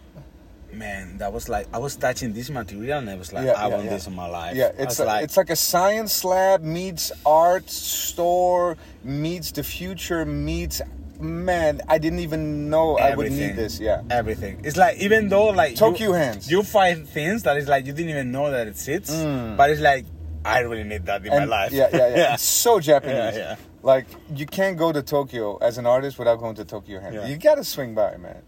Man, 0.72 1.18
that 1.18 1.32
was 1.32 1.48
like 1.48 1.68
I 1.72 1.78
was 1.78 1.96
touching 1.96 2.32
this 2.34 2.50
material 2.50 2.98
and 2.98 3.08
I 3.08 3.14
was 3.16 3.32
like 3.32 3.46
Yeah, 3.46 3.52
I 3.52 3.68
yeah, 3.68 3.74
want 3.74 3.84
yeah. 3.84 3.90
this 3.90 4.06
in 4.06 4.14
my 4.14 4.26
life. 4.26 4.56
Yeah, 4.56 4.72
it's 4.76 4.98
a, 4.98 5.04
like, 5.06 5.24
it's 5.24 5.36
like 5.36 5.48
a 5.50 5.56
science 5.56 6.22
lab 6.24 6.62
meets 6.62 7.12
art 7.24 7.70
store 7.70 8.76
meets 9.02 9.52
the 9.52 9.62
future 9.62 10.24
meets 10.26 10.82
man. 11.18 11.80
I 11.88 11.96
didn't 11.98 12.18
even 12.18 12.68
know 12.68 12.98
I 12.98 13.14
would 13.14 13.30
need 13.32 13.56
this. 13.56 13.80
Yeah, 13.80 14.02
everything. 14.10 14.60
It's 14.64 14.76
like 14.76 14.98
even 14.98 15.28
though 15.28 15.46
like 15.46 15.76
Tokyo 15.76 16.08
you, 16.08 16.12
hands. 16.14 16.50
you 16.50 16.62
find 16.62 17.08
things 17.08 17.44
that 17.44 17.56
is 17.56 17.68
like 17.68 17.86
you 17.86 17.92
didn't 17.92 18.10
even 18.10 18.30
know 18.32 18.50
that 18.50 18.66
it 18.66 18.76
sits, 18.76 19.10
Mm. 19.10 19.56
but 19.56 19.70
it's 19.70 19.80
like 19.80 20.04
I 20.44 20.60
really 20.60 20.84
need 20.84 21.06
that 21.06 21.24
in 21.24 21.32
And- 21.32 21.48
my 21.48 21.56
life. 21.62 21.72
Yeah, 21.72 21.88
yeah, 21.92 22.08
yeah. 22.16 22.34
It's 22.34 22.42
so 22.42 22.80
Japanese. 22.80 23.34
Yeah, 23.36 23.38
yeah. 23.38 23.56
Like 23.82 24.06
you 24.34 24.46
can't 24.46 24.76
go 24.76 24.92
to 24.92 25.00
Tokyo 25.02 25.56
as 25.58 25.78
an 25.78 25.86
artist 25.86 26.18
without 26.18 26.38
going 26.40 26.56
to 26.56 26.64
Tokyo 26.64 27.00
Hands. 27.00 27.14
Yeah. 27.14 27.26
You 27.28 27.36
gotta 27.38 27.64
swing 27.64 27.94
by, 27.94 28.16
man. 28.18 28.42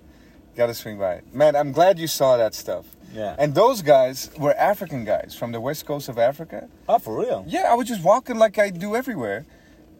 Gotta 0.59 0.75
swing 0.75 0.99
by. 0.99 1.23
Man, 1.33 1.55
I'm 1.55 1.71
glad 1.71 2.01
you 2.01 2.09
saw 2.09 2.37
that 2.37 2.53
stuff. 2.53 2.85
Yeah. 3.15 3.37
And 3.39 3.55
those 3.55 3.81
guys 3.81 4.29
were 4.37 4.55
African 4.55 5.05
guys 5.05 5.37
from 5.39 5.53
the 5.53 5.61
west 5.61 5.87
coast 5.87 6.09
of 6.09 6.19
Africa. 6.19 6.69
oh, 6.89 6.99
for 6.99 7.21
real? 7.21 7.45
Yeah, 7.47 7.71
I 7.71 7.75
was 7.75 7.87
just 7.87 8.03
walking 8.03 8.39
like 8.39 8.59
I 8.59 8.71
do 8.71 8.97
everywhere, 8.97 9.47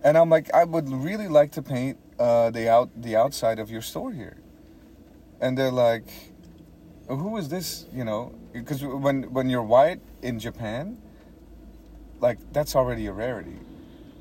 and 0.03 0.19
I'm 0.19 0.29
like, 0.29 0.53
I 0.53 0.65
would 0.65 0.91
really 0.91 1.29
like 1.29 1.53
to 1.53 1.63
paint 1.63 1.97
uh, 2.19 2.51
the 2.51 2.69
out 2.69 2.91
the 3.01 3.15
outside 3.15 3.61
of 3.61 3.71
your 3.71 3.83
store 3.83 4.11
here. 4.13 4.37
And 5.41 5.57
they're 5.57 5.71
like, 5.71 6.09
who 7.07 7.37
is 7.37 7.49
this? 7.49 7.87
You 7.93 8.05
know, 8.05 8.35
because 8.53 8.83
when 8.83 9.33
when 9.33 9.49
you're 9.49 9.63
white 9.63 10.01
in 10.23 10.41
Japan, 10.41 10.99
like 12.19 12.39
that's 12.53 12.75
already 12.75 13.07
a 13.07 13.13
rarity. 13.13 13.61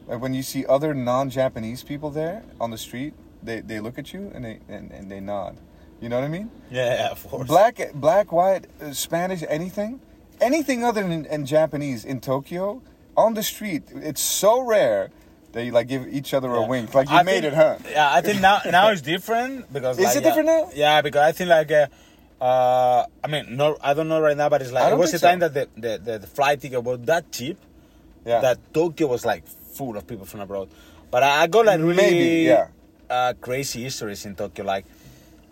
Like 0.06 0.22
when 0.22 0.36
you 0.36 0.44
see 0.44 0.68
other 0.68 0.94
non-Japanese 0.94 1.82
people 1.82 2.12
there 2.12 2.44
on 2.62 2.70
the 2.70 2.78
street, 2.78 3.16
they, 3.42 3.62
they 3.62 3.80
look 3.80 3.98
at 3.98 4.14
you 4.14 4.32
and 4.36 4.46
they 4.46 4.60
and, 4.70 4.92
and 4.92 5.10
they 5.10 5.20
nod. 5.20 5.58
You 6.02 6.10
know 6.10 6.18
what 6.18 6.26
I 6.26 6.30
mean? 6.30 6.52
Yeah, 6.70 6.94
yeah, 6.94 7.10
of 7.12 7.28
course. 7.28 7.48
Black, 7.48 7.92
black, 7.96 8.32
white, 8.32 8.68
uh, 8.82 8.92
Spanish, 8.94 9.44
anything, 9.50 10.00
anything 10.40 10.84
other 10.84 11.02
than, 11.02 11.24
than 11.24 11.46
Japanese 11.46 12.06
in 12.06 12.22
Tokyo 12.22 12.82
on 13.16 13.34
the 13.34 13.42
street, 13.44 13.84
it's 13.96 14.22
so 14.22 14.62
rare 14.62 15.10
that 15.54 15.64
you 15.66 15.72
like 15.72 15.88
give 15.88 16.08
each 16.08 16.34
other 16.36 16.50
a 16.54 16.62
wink, 16.62 16.94
like 16.94 17.10
you 17.10 17.16
I 17.16 17.24
made 17.24 17.42
think- 17.42 17.54
it, 17.54 17.56
huh? 17.56 17.78
Yeah, 17.90 18.14
I 18.14 18.22
think 18.22 18.42
now 18.42 18.60
now 18.70 18.90
it's 18.90 19.02
different 19.02 19.72
because 19.74 19.98
Is 20.00 20.06
like, 20.06 20.16
it 20.18 20.24
yeah, 20.24 20.30
different 20.30 20.48
now? 20.48 20.70
Yeah, 20.76 21.02
because 21.02 21.22
I 21.22 21.32
think 21.32 21.50
like 21.50 21.72
uh, 21.72 21.88
uh 22.44 23.06
I 23.24 23.28
mean 23.28 23.56
no 23.58 23.76
I 23.82 23.96
don't 23.96 24.08
know 24.08 24.20
right 24.22 24.38
now, 24.38 24.50
but 24.50 24.62
it's 24.62 24.72
like 24.72 24.92
it 24.94 24.98
was 24.98 25.12
the 25.12 25.18
so. 25.18 25.28
time 25.28 25.40
that 25.40 25.54
the, 25.56 25.68
the, 25.76 25.98
the, 25.98 26.20
the 26.20 26.28
flight 26.28 26.62
ticket 26.62 26.84
was 26.84 27.00
that 27.06 27.32
cheap 27.32 27.58
Yeah. 28.26 28.42
that 28.42 28.60
Tokyo 28.74 29.08
was 29.08 29.26
like 29.26 29.48
full 29.48 29.98
of 29.98 30.06
people 30.06 30.26
from 30.26 30.42
abroad. 30.42 30.70
But 31.10 31.24
I, 31.24 31.44
I 31.44 31.48
got 31.48 31.66
like 31.66 31.80
really 31.80 31.96
Maybe, 31.96 32.44
yeah. 32.50 32.68
uh, 33.10 33.34
crazy 33.42 33.82
histories 33.82 34.26
in 34.28 34.36
Tokyo. 34.36 34.64
Like 34.66 34.86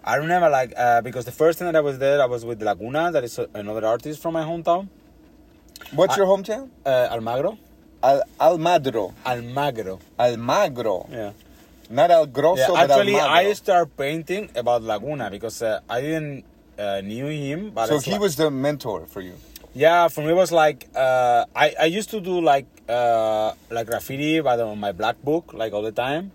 I 0.05 0.15
remember 0.17 0.49
like 0.49 0.71
uh, 0.77 1.01
because 1.01 1.25
the 1.25 1.31
first 1.31 1.57
time 1.59 1.65
that 1.65 1.75
I 1.75 1.81
was 1.81 1.97
there, 1.97 2.21
I 2.21 2.25
was 2.27 2.45
with 2.45 2.61
Laguna, 2.61 3.11
that 3.11 3.23
is 3.23 3.39
another 3.55 3.85
artist 3.87 4.21
from 4.21 4.33
my 4.33 4.43
hometown, 4.43 4.87
What's 5.93 6.15
your 6.17 6.27
hometown? 6.27 6.69
uh, 6.85 7.09
Almagro. 7.15 7.57
Al 8.03 8.21
Almagro. 8.39 9.13
Almagro. 9.25 9.99
Almagro. 10.19 11.07
Yeah. 11.11 11.31
Not 11.89 12.11
Al 12.11 12.27
Grosso, 12.27 12.73
Yeah, 12.75 12.81
actually, 12.83 13.19
I 13.19 13.51
started 13.53 13.95
painting 13.97 14.49
about 14.55 14.83
Laguna 14.83 15.29
because 15.31 15.61
uh, 15.61 15.79
I 15.89 16.01
didn't 16.01 16.43
uh, 16.77 17.01
knew 17.01 17.27
him. 17.27 17.71
But 17.73 17.87
so 17.89 17.99
he 17.99 18.11
like- 18.11 18.21
was 18.21 18.35
the 18.35 18.49
mentor 18.51 19.05
for 19.07 19.21
you. 19.21 19.33
Yeah, 19.73 20.07
for 20.07 20.21
me 20.21 20.29
it 20.29 20.35
was 20.35 20.53
like 20.53 20.87
uh, 20.95 21.43
I 21.53 21.75
I 21.81 21.85
used 21.85 22.09
to 22.11 22.21
do 22.21 22.39
like 22.39 22.65
uh, 22.87 23.51
like 23.69 23.87
graffiti, 23.87 24.39
but 24.39 24.57
on 24.61 24.79
my 24.79 24.93
black 24.93 25.21
book 25.21 25.53
like 25.53 25.73
all 25.73 25.81
the 25.81 25.91
time. 25.91 26.31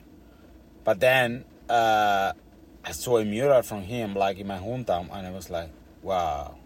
But 0.85 1.01
then 1.01 1.45
uh, 1.69 2.33
I 2.85 2.93
saw 2.93 3.19
a 3.19 3.25
mural 3.25 3.63
from 3.63 3.83
him 3.83 4.15
like 4.15 4.39
in 4.39 4.47
my 4.47 4.59
hometown, 4.59 5.09
and 5.13 5.27
I 5.27 5.31
was 5.31 5.51
like, 5.51 5.71
wow. 6.03 6.57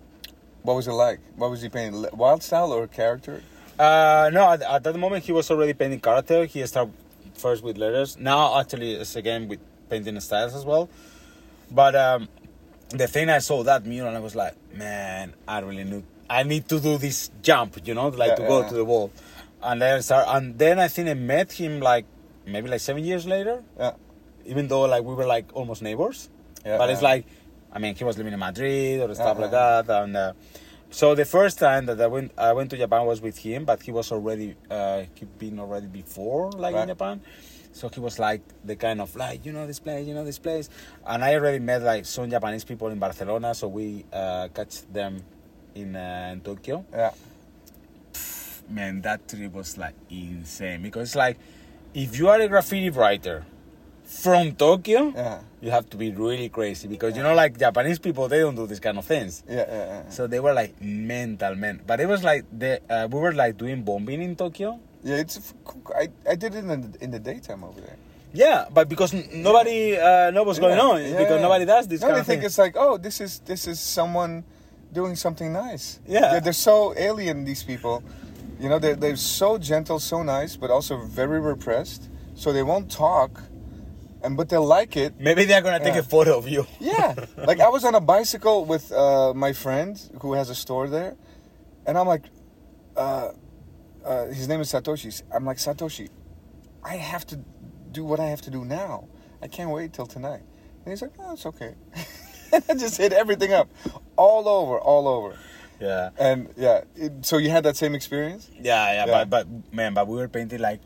What 0.63 0.77
was 0.77 0.89
it 0.89 0.93
like? 0.93 1.21
What 1.37 1.51
was 1.51 1.61
he 1.61 1.69
painting? 1.69 2.07
Wild 2.15 2.43
style 2.43 2.73
or 2.73 2.87
character? 2.87 3.43
Uh, 3.79 4.31
no, 4.33 4.51
at, 4.51 4.63
at 4.63 4.83
that 4.85 4.97
moment 4.97 5.25
he 5.25 5.33
was 5.33 5.51
already 5.51 5.75
painting 5.75 6.01
character. 6.01 6.45
He 6.47 6.65
started 6.67 6.95
first 7.35 7.63
with 7.63 7.77
letters. 7.77 8.17
Now 8.19 8.59
actually 8.59 8.93
it's 8.93 9.17
again 9.17 9.49
with 9.49 9.61
painting 9.91 10.19
styles 10.21 10.55
as 10.55 10.65
well. 10.65 10.89
But 11.71 11.95
um, 11.97 12.29
the 12.89 13.09
thing 13.09 13.29
I 13.29 13.39
saw 13.39 13.63
that 13.65 13.85
mural, 13.85 14.09
and 14.09 14.17
I 14.17 14.21
was 14.21 14.35
like, 14.37 14.55
man, 14.73 15.35
I 15.47 15.59
really 15.61 15.85
need, 15.85 16.05
I 16.31 16.45
need 16.45 16.69
to 16.69 16.81
do 16.81 16.97
this 16.99 17.31
jump, 17.43 17.79
you 17.85 17.95
know, 17.95 18.09
like 18.09 18.31
Yeah, 18.31 18.35
to 18.37 18.43
go 18.47 18.61
yeah. 18.63 18.69
to 18.69 18.75
the 18.75 18.85
wall. 18.85 19.11
And 19.63 19.83
then 19.83 19.97
I 19.97 20.01
start, 20.01 20.27
and 20.29 20.59
then 20.59 20.79
I 20.79 20.89
think 20.89 21.09
I 21.09 21.15
met 21.15 21.53
him 21.53 21.81
like 21.81 22.07
maybe 22.47 22.69
like 22.69 22.81
seven 22.81 23.05
years 23.05 23.27
later. 23.27 23.63
Yeah. 23.79 23.93
Even 24.47 24.69
though 24.69 24.83
like 24.83 25.05
we 25.05 25.15
were 25.15 25.27
like 25.27 25.47
almost 25.55 25.83
neighbors. 25.83 26.29
Yeah, 26.65 26.79
but 26.79 26.91
it's 26.91 27.03
like, 27.03 27.27
I 27.73 27.79
mean, 27.79 27.95
he 27.95 28.05
was 28.05 28.17
living 28.17 28.33
in 28.33 28.39
Madrid 28.39 29.01
or 29.01 29.15
stuff 29.15 29.39
like 29.39 29.53
Uh-huh. 29.53 29.83
that, 29.83 30.03
and. 30.03 30.17
Uh, 30.17 30.33
so 30.91 31.17
the 31.17 31.25
first 31.25 31.59
time 31.59 31.87
that 31.87 32.01
I 32.01 32.07
went, 32.07 32.31
I 32.39 32.53
went 32.53 32.71
to 32.71 32.77
Japan 32.77 33.05
was 33.05 33.21
with 33.21 33.37
him, 33.39 33.65
but 33.65 33.83
he 33.83 33.91
was 33.91 34.13
already, 34.13 34.55
uh, 34.71 35.03
he 35.17 35.25
been 35.25 35.59
already 35.59 35.89
before, 35.89 36.53
like 36.53 36.77
in 36.77 36.87
Japan. 36.87 37.21
So 37.73 37.89
he 37.89 37.99
was 37.99 38.21
like 38.21 38.43
the 38.65 38.77
kind 38.77 39.01
of 39.01 39.17
like, 39.17 39.45
you 39.45 39.51
know 39.53 39.67
this 39.67 39.81
place, 39.81 40.07
you 40.07 40.15
know 40.15 40.25
this 40.25 40.39
place, 40.39 40.71
and 41.05 41.25
I 41.25 41.35
already 41.35 41.59
met 41.59 41.83
like 41.83 42.07
some 42.07 42.31
Japanese 42.31 42.63
people 42.63 42.87
in 42.89 43.01
Barcelona, 43.01 43.57
so 43.57 43.67
we 43.67 44.05
uh, 44.13 44.47
catch 44.55 44.83
them 44.93 45.21
in, 45.75 45.97
uh, 45.97 46.31
in 46.33 46.43
Tokyo. 46.43 46.85
Yeah. 46.93 47.11
Man, 48.71 49.03
that 49.03 49.27
trip 49.27 49.53
was 49.53 49.77
like 49.77 49.97
insane 50.11 50.81
because 50.81 51.09
it's 51.09 51.17
like, 51.17 51.39
if 51.93 52.17
you 52.17 52.29
are 52.29 52.41
a 52.41 52.47
graffiti 52.47 52.91
writer 52.91 53.45
from 54.23 54.53
Tokyo, 54.55 55.13
Yeah. 55.15 55.41
you 55.61 55.71
have 55.71 55.89
to 55.91 55.97
be 55.97 56.11
really 56.13 56.49
crazy 56.49 56.87
because 56.89 57.17
you 57.17 57.23
know, 57.23 57.35
like 57.35 57.59
Japanese 57.59 57.99
people, 57.99 58.29
they 58.29 58.41
don't 58.41 58.55
do 58.55 58.67
this 58.67 58.81
kind 58.81 58.99
of 58.99 59.05
things. 59.05 59.43
Yeah. 59.49 59.57
yeah, 59.57 59.87
yeah. 59.87 60.09
So 60.11 60.27
they 60.27 60.41
were 60.41 60.53
like 60.53 60.75
mental 60.81 61.55
men, 61.57 61.81
but 61.87 62.01
it 62.01 62.07
was 62.07 62.23
like 62.23 62.45
the 62.57 62.81
uh, 62.89 63.09
we 63.11 63.19
were 63.19 63.33
like 63.33 63.57
doing 63.57 63.83
bombing 63.83 64.23
in 64.23 64.37
Tokyo. 64.37 64.79
Yeah, 65.03 65.17
it's. 65.17 65.55
I, 65.95 66.09
I 66.29 66.35
did 66.37 66.55
it 66.55 66.65
in 66.65 66.69
the, 66.81 67.05
in 67.05 67.11
the 67.11 67.19
daytime 67.19 67.63
over 67.65 67.81
there. 67.81 67.97
Yeah, 68.33 68.67
but 68.73 68.89
because 68.89 69.13
nobody 69.33 69.97
uh, 69.99 70.31
knows 70.31 70.47
what's 70.47 70.59
going 70.59 70.77
Yeah, 70.77 70.83
on, 70.83 71.03
yeah, 71.03 71.19
because 71.19 71.37
yeah. 71.37 71.43
nobody 71.43 71.65
does 71.67 71.87
this 71.87 72.01
No, 72.01 72.07
kind 72.09 72.17
they 72.17 72.21
of 72.21 72.27
think 72.27 72.41
thing. 72.41 72.47
it's 72.47 72.59
like, 72.59 72.75
oh, 72.77 72.97
this 72.97 73.21
is 73.21 73.41
this 73.41 73.67
is 73.67 73.79
someone 73.81 74.45
doing 74.93 75.15
something 75.17 75.53
nice. 75.53 76.01
Yeah. 76.07 76.31
they're, 76.31 76.41
they're 76.41 76.53
so 76.53 76.95
alien. 76.97 77.45
These 77.45 77.63
people, 77.65 78.03
you 78.59 78.69
know, 78.69 78.79
they're 78.79 78.97
they're 78.97 79.17
so 79.17 79.59
gentle, 79.59 79.99
so 80.01 80.23
nice, 80.23 80.57
but 80.57 80.71
also 80.71 80.97
very 81.05 81.39
repressed. 81.41 82.09
So 82.35 82.53
they 82.53 82.63
won't 82.65 82.91
talk, 82.91 83.43
and 84.25 84.37
but 84.37 84.49
they 84.49 84.57
like 84.57 84.97
it. 84.97 85.21
Maybe 85.21 85.45
they're 85.45 85.61
gonna 85.63 85.85
take 85.85 85.95
a 85.95 86.03
photo 86.03 86.37
of 86.39 86.49
you. 86.49 86.67
Yeah, 86.81 87.15
like 87.37 87.61
I 87.61 87.69
was 87.69 87.85
on 87.85 87.95
a 87.95 88.01
bicycle 88.01 88.65
with 88.65 88.91
uh, 88.91 89.33
my 89.35 89.53
friend 89.53 90.01
who 90.21 90.33
has 90.33 90.51
a 90.51 90.55
store 90.55 90.89
there, 90.89 91.15
and 91.87 91.97
I'm 91.99 92.07
like, 92.09 92.25
uh, 92.97 93.31
uh, 94.05 94.27
his 94.27 94.49
name 94.49 94.61
is 94.61 94.73
Satoshi. 94.73 95.23
I'm 95.35 95.45
like 95.45 95.59
Satoshi, 95.59 96.09
I 96.83 96.97
have 96.97 97.27
to 97.27 97.37
do 97.93 98.05
what 98.05 98.19
I 98.21 98.27
have 98.27 98.41
to 98.43 98.51
do 98.51 98.65
now. 98.65 99.09
I 99.43 99.49
can't 99.49 99.71
wait 99.71 99.93
till 99.93 100.07
tonight. 100.07 100.43
And 100.85 100.93
he's 100.93 101.03
like, 101.03 101.13
oh, 101.19 101.33
it's 101.35 101.47
okay. 101.47 101.75
and 102.53 102.65
I 102.71 102.75
just 102.75 102.97
hit 102.99 103.13
everything 103.13 103.53
up, 103.53 103.69
all 104.17 104.49
over, 104.49 104.79
all 104.79 105.07
over. 105.07 105.37
Yeah. 105.81 106.11
And 106.19 106.49
yeah, 106.57 106.83
it, 106.97 107.25
so 107.27 107.39
you 107.39 107.51
had 107.51 107.65
that 107.65 107.77
same 107.77 107.95
experience? 107.95 108.51
Yeah, 108.55 108.93
yeah, 108.93 109.07
Yeah. 109.07 109.25
but 109.25 109.31
but 109.31 109.73
man, 109.75 109.95
but 109.95 110.07
we 110.09 110.17
were 110.17 110.29
painting 110.29 110.61
like 110.61 110.81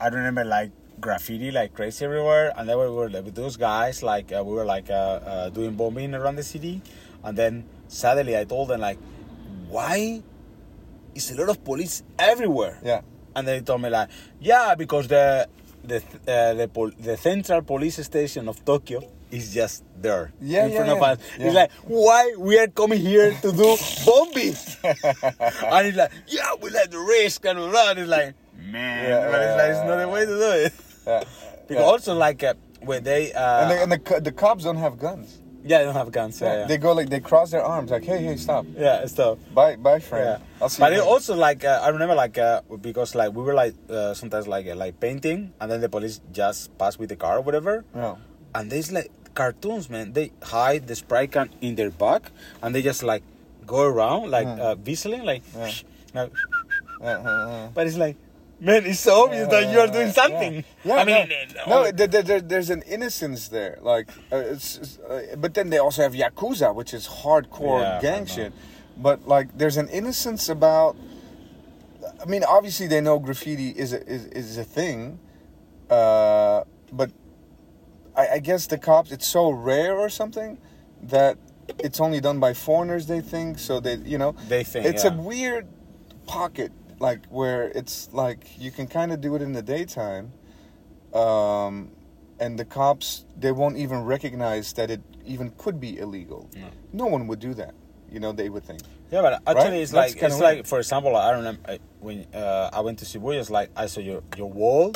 I 0.00 0.08
remember 0.08 0.44
like 0.44 0.70
graffiti 1.06 1.50
like 1.50 1.74
crazy 1.74 2.04
everywhere, 2.06 2.52
and 2.56 2.66
then 2.68 2.78
we 2.78 2.88
were 2.88 3.10
like, 3.10 3.24
with 3.24 3.34
those 3.34 3.56
guys 3.58 4.02
like 4.02 4.32
uh, 4.32 4.42
we 4.42 4.54
were 4.54 4.64
like 4.64 4.88
uh, 4.88 4.94
uh, 5.26 5.48
doing 5.50 5.74
bombing 5.74 6.14
around 6.14 6.36
the 6.36 6.42
city, 6.42 6.80
and 7.24 7.36
then 7.36 7.64
suddenly 7.88 8.38
I 8.38 8.44
told 8.44 8.68
them 8.68 8.80
like, 8.80 8.98
why 9.68 10.22
is 11.14 11.30
a 11.30 11.34
lot 11.38 11.50
of 11.50 11.62
police 11.64 12.02
everywhere? 12.18 12.78
Yeah. 12.82 13.02
And 13.36 13.46
they 13.48 13.60
told 13.60 13.82
me 13.82 13.90
like, 13.90 14.08
yeah, 14.40 14.74
because 14.74 15.08
the 15.08 15.48
the 15.84 15.96
uh, 16.28 16.54
the 16.54 16.68
pol- 16.68 16.92
the 16.98 17.16
central 17.16 17.60
police 17.62 17.96
station 18.04 18.48
of 18.48 18.64
Tokyo 18.64 19.02
is 19.32 19.52
just 19.54 19.82
there 19.96 20.30
Yeah, 20.40 20.66
in 20.66 20.72
yeah, 20.72 20.76
front 20.76 20.90
of 20.92 21.02
us. 21.02 21.18
Yeah. 21.38 21.46
It's 21.46 21.54
like, 21.54 21.70
why 21.88 22.34
we 22.38 22.58
are 22.58 22.68
coming 22.68 23.00
here 23.00 23.32
to 23.42 23.50
do 23.52 23.76
bombing? 24.04 24.54
and 25.72 25.86
it's 25.88 25.96
like, 25.96 26.12
yeah, 26.28 26.52
we 26.60 26.68
like 26.70 26.90
the 26.90 26.98
risk 27.00 27.44
and 27.46 27.58
all 27.58 27.70
that. 27.70 27.96
It's 27.98 28.08
like, 28.10 28.34
man, 28.60 29.08
Yeah, 29.08 29.30
but 29.30 29.40
it's 29.40 29.56
like 29.56 29.70
it's 29.72 29.88
not 29.88 29.96
the 30.04 30.08
way 30.08 30.26
to 30.26 30.36
do 30.36 30.50
it. 30.66 30.72
Yeah. 31.06 31.24
Because 31.68 31.82
Yeah. 31.82 31.90
also 31.92 32.14
like 32.14 32.42
uh, 32.44 32.54
when 32.82 33.02
they 33.04 33.32
uh, 33.32 33.62
And, 33.62 33.70
the, 33.70 33.82
and 33.82 33.92
the, 33.92 34.20
the 34.20 34.32
cops 34.32 34.64
don't 34.64 34.76
have 34.76 34.98
guns. 34.98 35.38
yeah, 35.64 35.78
they 35.78 35.84
don't 35.84 35.94
have 35.94 36.10
guns. 36.10 36.40
Yeah, 36.40 36.54
yeah. 36.60 36.66
They 36.66 36.76
go 36.78 36.92
like 36.92 37.08
they 37.08 37.20
cross 37.20 37.50
their 37.50 37.62
arms 37.64 37.90
like, 37.90 38.04
hey, 38.04 38.18
hey, 38.22 38.36
stop. 38.36 38.66
yeah 38.76 39.06
stuff. 39.06 39.38
Bye, 39.54 39.76
bye, 39.76 40.00
friend. 40.00 40.24
Yeah, 40.40 40.60
I'll 40.60 40.68
see 40.68 40.80
but 40.82 40.92
you 40.92 40.98
it 41.00 41.06
also 41.06 41.34
like 41.36 41.64
uh, 41.64 41.80
I 41.86 41.88
remember 41.90 42.14
like 42.14 42.36
uh, 42.38 42.62
because 42.80 43.14
like 43.14 43.30
we 43.32 43.42
were 43.46 43.54
like 43.54 43.74
uh, 43.88 44.12
sometimes 44.14 44.46
like 44.48 44.66
uh, 44.66 44.74
like 44.74 44.98
painting 44.98 45.52
and 45.60 45.70
then 45.70 45.80
the 45.80 45.88
police 45.88 46.20
just 46.32 46.76
pass 46.78 46.98
with 46.98 47.08
the 47.10 47.16
car 47.16 47.38
or 47.38 47.42
whatever 47.42 47.84
No. 47.94 48.18
and 48.54 48.70
there's 48.70 48.90
like 48.90 49.10
cartoons 49.34 49.88
man 49.88 50.12
they 50.12 50.30
hide 50.42 50.86
the 50.88 50.94
spray 50.96 51.26
can 51.26 51.48
in 51.62 51.74
their 51.76 51.90
back 51.90 52.32
and 52.62 52.74
they 52.74 52.82
just 52.82 53.02
like 53.02 53.22
go 53.64 53.80
around 53.86 54.30
like 54.30 54.46
Yeah. 54.50 54.64
uh, 54.66 54.74
whistling 54.74 55.22
like, 55.24 55.42
Yeah. 55.56 55.70
like 56.14 56.32
uh. 57.02 57.68
but 57.74 57.86
it's 57.86 57.96
like 57.96 58.16
man 58.62 58.86
it's 58.86 59.00
so 59.00 59.24
obvious 59.24 59.48
that 59.48 59.70
you 59.72 59.78
are 59.80 59.88
doing 59.88 60.10
something 60.12 60.64
Yeah, 60.84 60.94
I 60.94 61.04
mean 61.04 61.28
no, 61.66 61.82
no 61.84 61.90
there, 61.90 62.06
there, 62.06 62.22
there- 62.22 62.40
there's 62.40 62.70
an 62.70 62.82
innocence 62.82 63.48
there. 63.48 63.78
Like, 63.82 64.08
uh, 64.32 64.36
it's, 64.54 64.78
it's, 64.78 64.98
uh, 64.98 65.36
but 65.38 65.54
then 65.54 65.70
they 65.70 65.78
also 65.78 66.02
have 66.02 66.14
yakuza, 66.14 66.74
which 66.74 66.92
is 66.94 67.06
hardcore 67.06 67.80
Yeah, 67.80 68.00
gang 68.00 68.26
shit. 68.26 68.52
But 68.96 69.26
like, 69.26 69.56
there's 69.56 69.76
an 69.76 69.88
innocence 69.88 70.48
about. 70.48 70.96
I 72.20 72.26
mean, 72.26 72.44
obviously 72.44 72.86
they 72.86 73.00
know 73.00 73.18
graffiti 73.18 73.70
is 73.70 73.92
a 73.92 74.00
is, 74.06 74.26
is 74.26 74.58
a 74.58 74.64
thing, 74.64 75.18
uh, 75.90 76.62
but 76.92 77.10
I, 78.16 78.24
I 78.34 78.38
guess 78.38 78.66
the 78.66 78.78
cops 78.78 79.10
it's 79.12 79.26
so 79.26 79.50
rare 79.50 79.98
or 79.98 80.08
something 80.08 80.58
that 81.02 81.36
it's 81.78 82.00
only 82.00 82.20
done 82.20 82.38
by 82.38 82.52
foreigners. 82.54 83.06
They 83.06 83.20
think 83.20 83.58
so. 83.58 83.80
They 83.80 83.96
you 83.96 84.18
know 84.18 84.34
they 84.48 84.62
think 84.62 84.86
it's 84.86 85.04
yeah. 85.04 85.14
a 85.14 85.16
weird 85.16 85.66
pocket 86.26 86.70
like 87.06 87.22
where 87.38 87.62
it's 87.80 87.96
like 88.22 88.40
you 88.64 88.70
can 88.76 88.86
kind 88.98 89.10
of 89.14 89.18
do 89.26 89.30
it 89.36 89.42
in 89.46 89.52
the 89.58 89.62
daytime 89.74 90.26
um, 91.22 91.90
and 92.42 92.58
the 92.60 92.64
cops 92.64 93.24
they 93.42 93.52
won't 93.60 93.76
even 93.84 93.98
recognize 94.14 94.72
that 94.78 94.88
it 94.90 95.02
even 95.26 95.50
could 95.62 95.78
be 95.86 95.90
illegal 96.04 96.48
No. 96.54 96.68
no 97.04 97.06
one 97.14 97.22
would 97.28 97.40
do 97.48 97.52
that 97.54 97.74
you 98.12 98.20
know 98.22 98.32
they 98.40 98.48
would 98.54 98.64
think 98.70 98.80
Yeah, 99.12 99.20
but 99.26 99.32
actually, 99.46 99.76
Right? 99.78 99.84
it's 99.84 99.92
like 100.02 100.12
it's 100.16 100.38
weird. 100.40 100.48
like 100.48 100.60
for 100.72 100.78
example, 100.82 101.12
I 101.16 101.28
don't 101.32 101.40
remember 101.44 101.62
I, 101.74 101.78
when 102.06 102.18
uh, 102.42 102.78
I 102.78 102.80
went 102.86 102.96
to 103.02 103.04
Shibuya, 103.10 103.38
it's 103.42 103.50
like 103.58 103.68
I 103.76 103.84
saw 103.92 104.00
your 104.00 104.20
your 104.40 104.50
wall. 104.60 104.86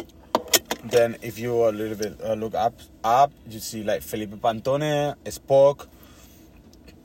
Then 0.94 1.10
if 1.28 1.34
you 1.42 1.50
a 1.68 1.72
little 1.80 1.98
bit 2.04 2.12
uh, 2.24 2.32
look 2.42 2.54
up 2.66 2.74
up, 3.04 3.30
you 3.52 3.60
see 3.70 3.82
like 3.90 4.00
Felipe 4.10 4.34
Pantone, 4.44 5.14
Spock. 5.38 5.78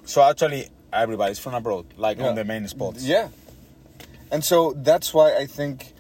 So 0.06 0.18
actually, 0.24 0.64
everybody's 1.04 1.40
from 1.44 1.54
abroad, 1.54 1.86
like 1.98 2.18
Yeah. 2.18 2.30
on 2.30 2.36
the 2.36 2.46
main 2.46 2.68
spots. 2.68 3.04
yeah 3.04 3.28
and 4.32 4.44
so 4.44 4.74
that's 4.78 5.14
why 5.14 5.36
i 5.36 5.46
think 5.46 5.94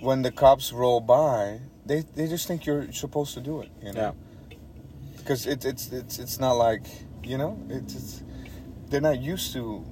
when 0.00 0.22
the 0.22 0.30
cops 0.30 0.72
roll 0.72 1.00
by 1.00 1.60
they, 1.84 2.02
they 2.14 2.26
just 2.28 2.46
think 2.46 2.66
you're 2.66 2.90
supposed 2.92 3.34
to 3.34 3.40
do 3.40 3.60
it 3.60 3.70
you 3.82 3.92
know 3.92 4.00
Yeah. 4.00 4.12
because 5.16 5.46
it, 5.46 5.64
it's 5.64 5.90
it's 5.92 6.18
it's 6.18 6.38
not 6.38 6.52
like 6.52 6.84
you 7.24 7.38
know 7.38 7.58
it's, 7.68 7.94
it's 7.94 8.22
they're 8.88 9.00
not 9.00 9.18
used 9.20 9.52
to 9.54 9.84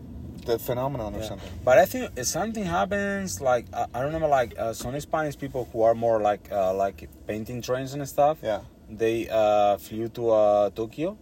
the 0.46 0.58
phenomenon 0.58 1.14
or 1.14 1.18
Yeah. 1.20 1.28
something 1.28 1.50
But 1.64 1.78
I 1.78 1.86
think 1.86 2.10
if 2.16 2.26
something 2.26 2.64
happens, 2.64 3.40
like 3.40 3.64
I, 3.72 3.86
I 3.94 4.00
remember, 4.02 4.28
like 4.28 4.54
uh, 4.58 4.72
some 4.74 4.98
Spanish 5.00 5.38
people 5.38 5.66
who 5.72 5.82
are 5.82 5.94
more 5.94 6.20
like 6.20 6.52
uh, 6.52 6.74
like 6.74 7.08
painting 7.26 7.62
trains 7.62 7.94
and 7.94 8.06
stuff. 8.06 8.38
yeah 8.42 8.60
They 8.90 9.26
uh, 9.30 9.78
flew 9.78 10.08
to 10.10 10.22
uh, 10.30 10.70
Tokyo, 10.70 11.16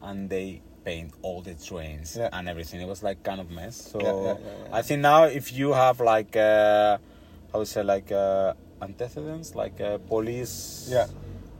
and 0.00 0.30
they 0.30 0.62
paint 0.84 1.12
all 1.22 1.40
the 1.42 1.54
trains 1.54 2.16
Yeah. 2.16 2.28
and 2.32 2.48
everything. 2.48 2.80
It 2.80 2.88
was 2.88 3.02
like 3.02 3.22
kind 3.22 3.40
of 3.40 3.50
mess. 3.50 3.76
So 3.92 3.98
Yeah. 4.00 4.36
I 4.72 4.82
think 4.82 5.00
now 5.02 5.24
if 5.24 5.52
you 5.52 5.72
have 5.72 6.00
like 6.00 6.36
uh, 6.36 6.98
how 7.52 7.58
would 7.60 7.68
say 7.68 7.82
like 7.82 8.10
uh, 8.12 8.54
antecedents, 8.80 9.54
like 9.54 9.80
uh, 9.80 9.98
police 9.98 10.88
Yeah. 10.90 11.06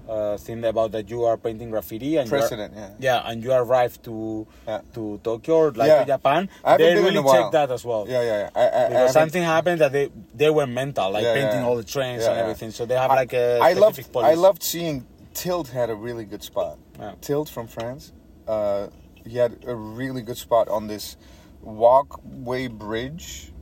uh, 0.09 0.37
thing 0.37 0.65
about 0.65 0.91
that 0.93 1.09
you 1.09 1.25
are 1.25 1.37
painting 1.37 1.71
graffiti 1.71 2.17
and 2.17 2.27
are- 2.27 2.37
Precedent, 2.39 2.73
yeah. 2.77 2.91
yeah, 2.99 3.29
and 3.31 3.43
you 3.45 3.53
arrive 3.53 4.01
to 4.03 4.47
Yeah. 4.67 4.81
to 4.95 5.21
Tokyo 5.23 5.55
or 5.57 5.71
like 5.73 5.89
Yeah. 5.89 6.01
to 6.01 6.07
Japan, 6.07 6.49
they 6.79 6.95
really 6.95 7.23
check 7.35 7.53
that 7.53 7.71
as 7.71 7.85
well. 7.85 8.07
Yeah, 8.09 8.23
yeah, 8.23 8.39
yeah. 8.43 8.51
I, 8.55 8.61
I, 8.61 8.65
I 8.65 8.69
Because 8.69 8.93
haven't- 8.99 9.13
something 9.13 9.43
happened 9.45 9.81
that 9.81 9.93
they 9.93 10.11
they 10.35 10.51
were 10.51 10.67
mental, 10.67 11.11
like 11.13 11.25
painting 11.25 11.63
all 11.67 11.77
the 11.77 11.85
trains 11.95 12.25
and 12.25 12.37
everything. 12.39 12.71
So 12.73 12.87
they 12.87 12.97
have 12.97 13.11
I- 13.13 13.17
like 13.23 13.33
a 13.35 13.61
I 13.61 13.73
loved 13.75 14.01
policy. 14.13 14.31
I 14.33 14.35
loved 14.35 14.63
seeing 14.63 15.07
Tilt 15.35 15.69
had 15.69 15.89
a 15.91 15.95
really 15.95 16.25
good 16.25 16.43
spot. 16.43 16.79
Tilt 17.21 17.49
from 17.49 17.67
France, 17.69 18.13
uh, 18.49 18.89
he 19.27 19.39
had 19.39 19.65
a 19.67 19.75
really 19.75 20.23
good 20.23 20.37
spot 20.37 20.69
on 20.69 20.87
this 20.87 21.17
walkway 21.61 22.67
bridge, 22.69 23.53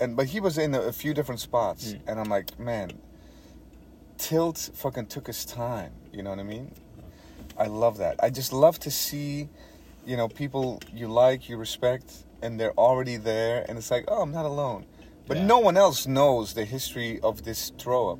and 0.00 0.16
but 0.16 0.26
he 0.26 0.40
was 0.40 0.58
in 0.58 0.74
a, 0.74 0.80
a 0.80 0.92
few 0.92 1.14
different 1.14 1.40
spots, 1.40 1.92
Mm. 1.94 2.00
and 2.08 2.20
I'm 2.20 2.28
like, 2.28 2.58
man, 2.58 2.90
Tilt 4.18 4.70
fucking 4.74 5.06
took 5.06 5.26
his 5.26 5.44
time. 5.44 5.92
You 6.12 6.22
know 6.22 6.30
what 6.30 6.38
I 6.38 6.44
mean? 6.44 6.72
I 7.58 7.66
love 7.66 7.98
that. 7.98 8.16
I 8.22 8.30
just 8.30 8.52
love 8.52 8.78
to 8.80 8.90
see, 8.90 9.48
you 10.06 10.16
know, 10.16 10.28
people 10.28 10.80
you 10.92 11.08
like, 11.08 11.48
you 11.48 11.56
respect, 11.56 12.12
and 12.42 12.58
they're 12.58 12.72
already 12.78 13.16
there, 13.16 13.64
and 13.68 13.78
it's 13.78 13.90
like, 13.90 14.04
oh, 14.08 14.22
I'm 14.22 14.32
not 14.32 14.44
alone. 14.46 14.86
But 15.26 15.36
Yeah. 15.38 15.46
no 15.46 15.58
one 15.60 15.76
else 15.76 16.06
knows 16.06 16.54
the 16.54 16.64
history 16.64 17.20
of 17.20 17.44
this 17.44 17.72
throw 17.78 18.10
up. 18.10 18.18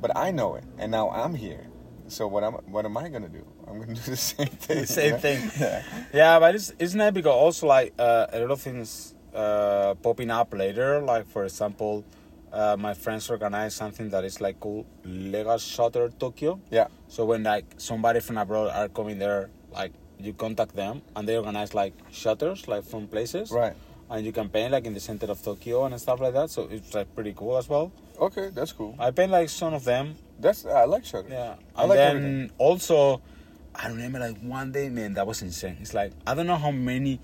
But 0.00 0.16
I 0.16 0.30
know 0.30 0.54
it, 0.56 0.64
and 0.78 0.90
now 0.90 1.10
I'm 1.10 1.34
here. 1.34 1.66
So 2.08 2.26
what 2.26 2.42
am 2.44 2.54
what 2.66 2.84
am 2.84 2.96
I 2.96 3.08
gonna 3.08 3.28
do? 3.28 3.46
I'm 3.72 3.80
gonna 3.80 3.94
do 3.94 4.00
the 4.10 4.16
same 4.16 4.48
thing. 4.48 4.80
the 4.80 4.86
same 4.86 5.16
thing. 5.18 5.50
Yeah. 5.58 5.82
Yeah, 6.12 6.38
but 6.38 6.54
it's 6.54 6.72
it's 6.78 6.94
not 6.94 7.14
because 7.14 7.32
also 7.32 7.66
like 7.66 7.94
uh, 7.98 8.26
a 8.32 8.40
lot 8.40 8.50
of 8.50 8.60
things 8.60 9.14
uh, 9.34 9.94
popping 10.02 10.30
up 10.30 10.52
later. 10.52 11.00
Like 11.00 11.26
for 11.26 11.44
example, 11.44 12.04
uh, 12.52 12.76
my 12.78 12.92
friends 12.94 13.30
organize 13.30 13.74
something 13.74 14.10
that 14.10 14.24
is 14.24 14.40
like 14.40 14.60
called 14.60 14.84
Legal 15.04 15.58
Shutter 15.58 16.10
Tokyo. 16.10 16.60
Yeah. 16.70 16.88
So 17.08 17.24
when 17.24 17.42
like 17.42 17.64
somebody 17.78 18.20
from 18.20 18.36
abroad 18.38 18.70
are 18.74 18.88
coming 18.88 19.18
there, 19.18 19.48
like 19.72 19.92
you 20.18 20.32
contact 20.34 20.76
them 20.76 21.02
and 21.16 21.26
they 21.26 21.36
organize 21.36 21.74
like 21.74 21.94
shutters 22.10 22.68
like 22.68 22.84
from 22.84 23.08
places. 23.08 23.50
Right. 23.50 23.74
And 24.10 24.26
you 24.26 24.32
can 24.32 24.50
paint 24.50 24.72
like 24.72 24.84
in 24.84 24.92
the 24.92 25.00
center 25.00 25.26
of 25.30 25.42
Tokyo 25.42 25.84
and 25.86 25.98
stuff 25.98 26.20
like 26.20 26.34
that. 26.34 26.50
So 26.50 26.68
it's 26.70 26.92
like 26.94 27.14
pretty 27.14 27.32
cool 27.32 27.56
as 27.56 27.66
well. 27.68 27.90
Okay, 28.20 28.50
that's 28.52 28.72
cool. 28.72 28.94
I 28.98 29.10
paint 29.10 29.30
like 29.32 29.48
some 29.48 29.72
of 29.72 29.84
them. 29.84 30.16
That's 30.38 30.66
I 30.66 30.84
like 30.84 31.04
Shutter. 31.06 31.28
Yeah. 31.30 31.54
I 31.74 31.80
And 31.82 31.88
like 31.88 31.96
then 31.96 32.16
everything. 32.16 32.50
also, 32.58 33.22
I 33.74 33.88
remember 33.88 34.18
like 34.18 34.38
one 34.40 34.72
day, 34.72 34.88
man, 34.88 35.14
that 35.14 35.26
was 35.26 35.42
insane. 35.42 35.78
It's 35.80 35.94
like 35.94 36.12
I 36.26 36.34
don't 36.34 36.46
know 36.46 36.56
how 36.56 36.70
many 36.70 37.20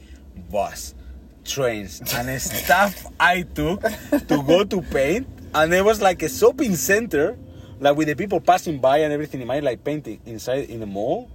bus, 0.50 0.94
trains, 1.44 2.02
and 2.14 2.40
stuff 2.42 3.06
I 3.20 3.42
took 3.42 3.82
to 3.82 4.42
go 4.42 4.64
to 4.64 4.82
paint, 4.82 5.26
and 5.54 5.72
there 5.72 5.84
was 5.84 6.00
like 6.00 6.22
a 6.22 6.28
shopping 6.28 6.76
center, 6.76 7.38
like 7.80 7.96
with 7.96 8.08
the 8.08 8.16
people 8.16 8.40
passing 8.40 8.78
by 8.78 8.98
and 8.98 9.12
everything. 9.12 9.40
In 9.40 9.46
my 9.46 9.60
like 9.60 9.84
painting 9.84 10.20
inside 10.24 10.70
in 10.70 10.80
the 10.80 10.86
mall, 10.86 11.30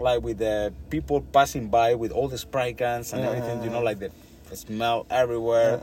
like 0.00 0.22
with 0.22 0.38
the 0.38 0.72
people 0.88 1.20
passing 1.20 1.68
by 1.68 1.94
with 1.94 2.10
all 2.10 2.28
the 2.28 2.38
spray 2.38 2.72
cans 2.72 3.12
and 3.12 3.22
Yeah, 3.22 3.30
everything. 3.30 3.62
You 3.62 3.70
know, 3.70 3.76
uh-huh. 3.76 3.84
like 3.84 3.98
the, 3.98 4.10
the 4.48 4.56
smell 4.56 5.06
everywhere. 5.10 5.80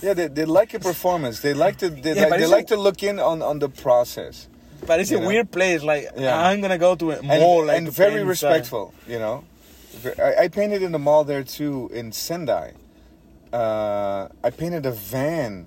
Yeah, 0.00 0.14
they, 0.14 0.28
they 0.28 0.44
like 0.44 0.74
a 0.74 0.78
performance. 0.78 1.40
They 1.40 1.54
like 1.54 1.78
to 1.78 1.90
they, 1.90 2.14
Yeah, 2.14 2.26
like, 2.26 2.40
they 2.40 2.46
like 2.46 2.66
to 2.68 2.76
look 2.76 3.02
in 3.02 3.18
on, 3.18 3.42
on 3.42 3.58
the 3.58 3.68
process. 3.68 4.48
But 4.86 5.00
it's 5.00 5.10
You 5.10 5.18
a 5.18 5.20
know? 5.20 5.28
weird 5.28 5.50
place. 5.50 5.82
Like 5.82 6.10
Yeah. 6.16 6.38
I'm 6.38 6.60
gonna 6.60 6.78
go 6.78 6.94
to 6.94 7.12
a 7.12 7.18
and, 7.18 7.26
mall, 7.26 7.66
like 7.66 7.78
and 7.78 7.92
very 7.92 8.24
respectful. 8.24 8.94
You 9.06 9.18
know, 9.18 9.44
I, 10.18 10.44
I 10.44 10.48
painted 10.48 10.82
in 10.82 10.92
the 10.92 10.98
mall 10.98 11.24
there 11.24 11.42
too 11.42 11.90
in 11.92 12.12
Sendai. 12.12 12.74
Uh, 13.52 14.28
I 14.44 14.50
painted 14.50 14.84
a 14.86 14.92
van 14.92 15.66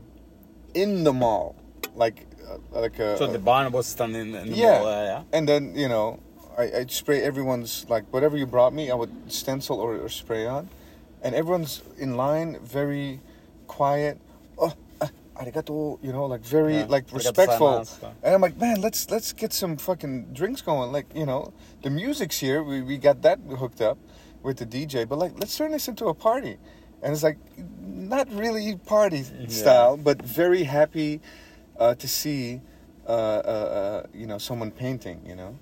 in 0.73 1.03
the 1.03 1.13
mall, 1.13 1.55
like 1.95 2.27
uh, 2.49 2.57
like 2.71 2.99
a. 2.99 3.17
So 3.17 3.27
the 3.27 3.39
barn 3.39 3.71
was 3.71 3.87
standing 3.87 4.33
in 4.35 4.51
the 4.51 4.55
yeah. 4.55 4.71
middle, 4.71 4.87
uh, 4.87 5.03
yeah. 5.03 5.23
And 5.33 5.47
then 5.49 5.75
you 5.75 5.87
know, 5.87 6.19
I 6.57 6.63
I'd 6.79 6.91
spray 6.91 7.21
everyone's 7.23 7.85
like 7.89 8.05
whatever 8.13 8.37
you 8.37 8.45
brought 8.45 8.73
me, 8.73 8.91
I 8.91 8.95
would 8.95 9.31
stencil 9.31 9.79
or, 9.79 9.97
or 9.97 10.09
spray 10.09 10.45
on, 10.45 10.69
and 11.21 11.35
everyone's 11.35 11.81
in 11.97 12.15
line, 12.17 12.59
very 12.63 13.19
quiet. 13.67 14.19
Oh, 14.57 14.73
arigato, 15.41 15.97
you 16.01 16.11
know, 16.11 16.25
like 16.25 16.41
very 16.41 16.77
Yeah. 16.77 16.85
like 16.95 17.05
respectful. 17.11 17.85
And 18.23 18.35
I'm 18.35 18.41
like, 18.41 18.57
man, 18.57 18.81
let's 18.81 19.09
let's 19.09 19.33
get 19.33 19.53
some 19.53 19.77
fucking 19.77 20.33
drinks 20.33 20.61
going. 20.61 20.91
Like, 20.91 21.07
you 21.15 21.25
know, 21.25 21.53
the 21.83 21.89
music's 21.89 22.39
here. 22.39 22.63
We 22.63 22.81
we 22.81 22.97
got 22.97 23.21
that 23.23 23.39
hooked 23.57 23.81
up 23.81 23.97
with 24.43 24.57
the 24.57 24.65
DJ, 24.65 25.07
but 25.07 25.17
like, 25.19 25.33
let's 25.39 25.55
turn 25.57 25.71
this 25.71 25.87
into 25.87 26.05
a 26.07 26.13
party. 26.13 26.57
And 27.03 27.13
it's 27.13 27.23
like, 27.23 27.39
not 27.81 28.31
really 28.31 28.75
party 28.75 29.23
style, 29.47 29.97
but 29.97 30.21
very 30.21 30.63
happy 30.63 31.19
uh, 31.79 31.95
to 31.95 32.07
see, 32.07 32.61
uh, 33.07 33.11
uh, 33.11 33.13
uh, 33.13 34.03
you 34.13 34.27
know, 34.27 34.37
someone 34.37 34.69
painting. 34.71 35.21
You 35.25 35.35
know, 35.35 35.57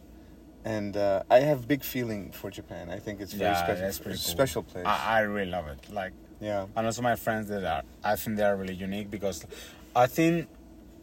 and 0.66 0.98
uh, 0.98 1.24
I 1.30 1.40
have 1.40 1.66
big 1.68 1.82
feeling 1.84 2.32
for 2.32 2.50
Japan. 2.52 2.90
I 2.90 3.00
think 3.00 3.22
it's 3.22 3.32
very 3.34 3.52
Yeah, 3.52 3.64
special. 3.92 4.12
a 4.12 4.16
cool. 4.16 4.16
special 4.18 4.64
place. 4.64 4.86
I, 4.86 5.20
I 5.20 5.20
really 5.22 5.50
love 5.52 5.68
it. 5.68 5.90
Like, 5.92 6.12
yeah. 6.42 6.66
and 6.76 6.86
also 6.86 7.02
my 7.02 7.16
friends 7.16 7.48
that 7.50 7.64
are, 7.64 7.84
I 8.04 8.16
think 8.16 8.38
they 8.38 8.44
are 8.44 8.56
really 8.56 8.74
unique 8.76 9.10
because 9.10 9.46
I 9.96 10.08
think, 10.08 10.48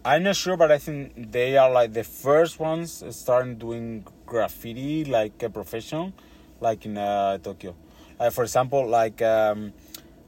I'm 0.05 0.23
not 0.23 0.37
sure, 0.37 0.57
but 0.57 0.71
I 0.71 0.79
think 0.79 1.33
they 1.33 1.57
are 1.57 1.71
like 1.71 1.93
the 1.93 2.05
first 2.05 2.61
ones 2.61 3.03
starting 3.11 3.57
doing 3.57 4.07
graffiti 4.25 5.05
like 5.05 5.43
a 5.43 5.51
profession, 5.51 6.13
like 6.61 6.87
in 6.87 6.97
uh, 6.97 7.39
Tokyo. 7.39 7.75
Like 8.19 8.33
for 8.33 8.45
example, 8.45 8.87
like 8.87 9.21
um, 9.23 9.73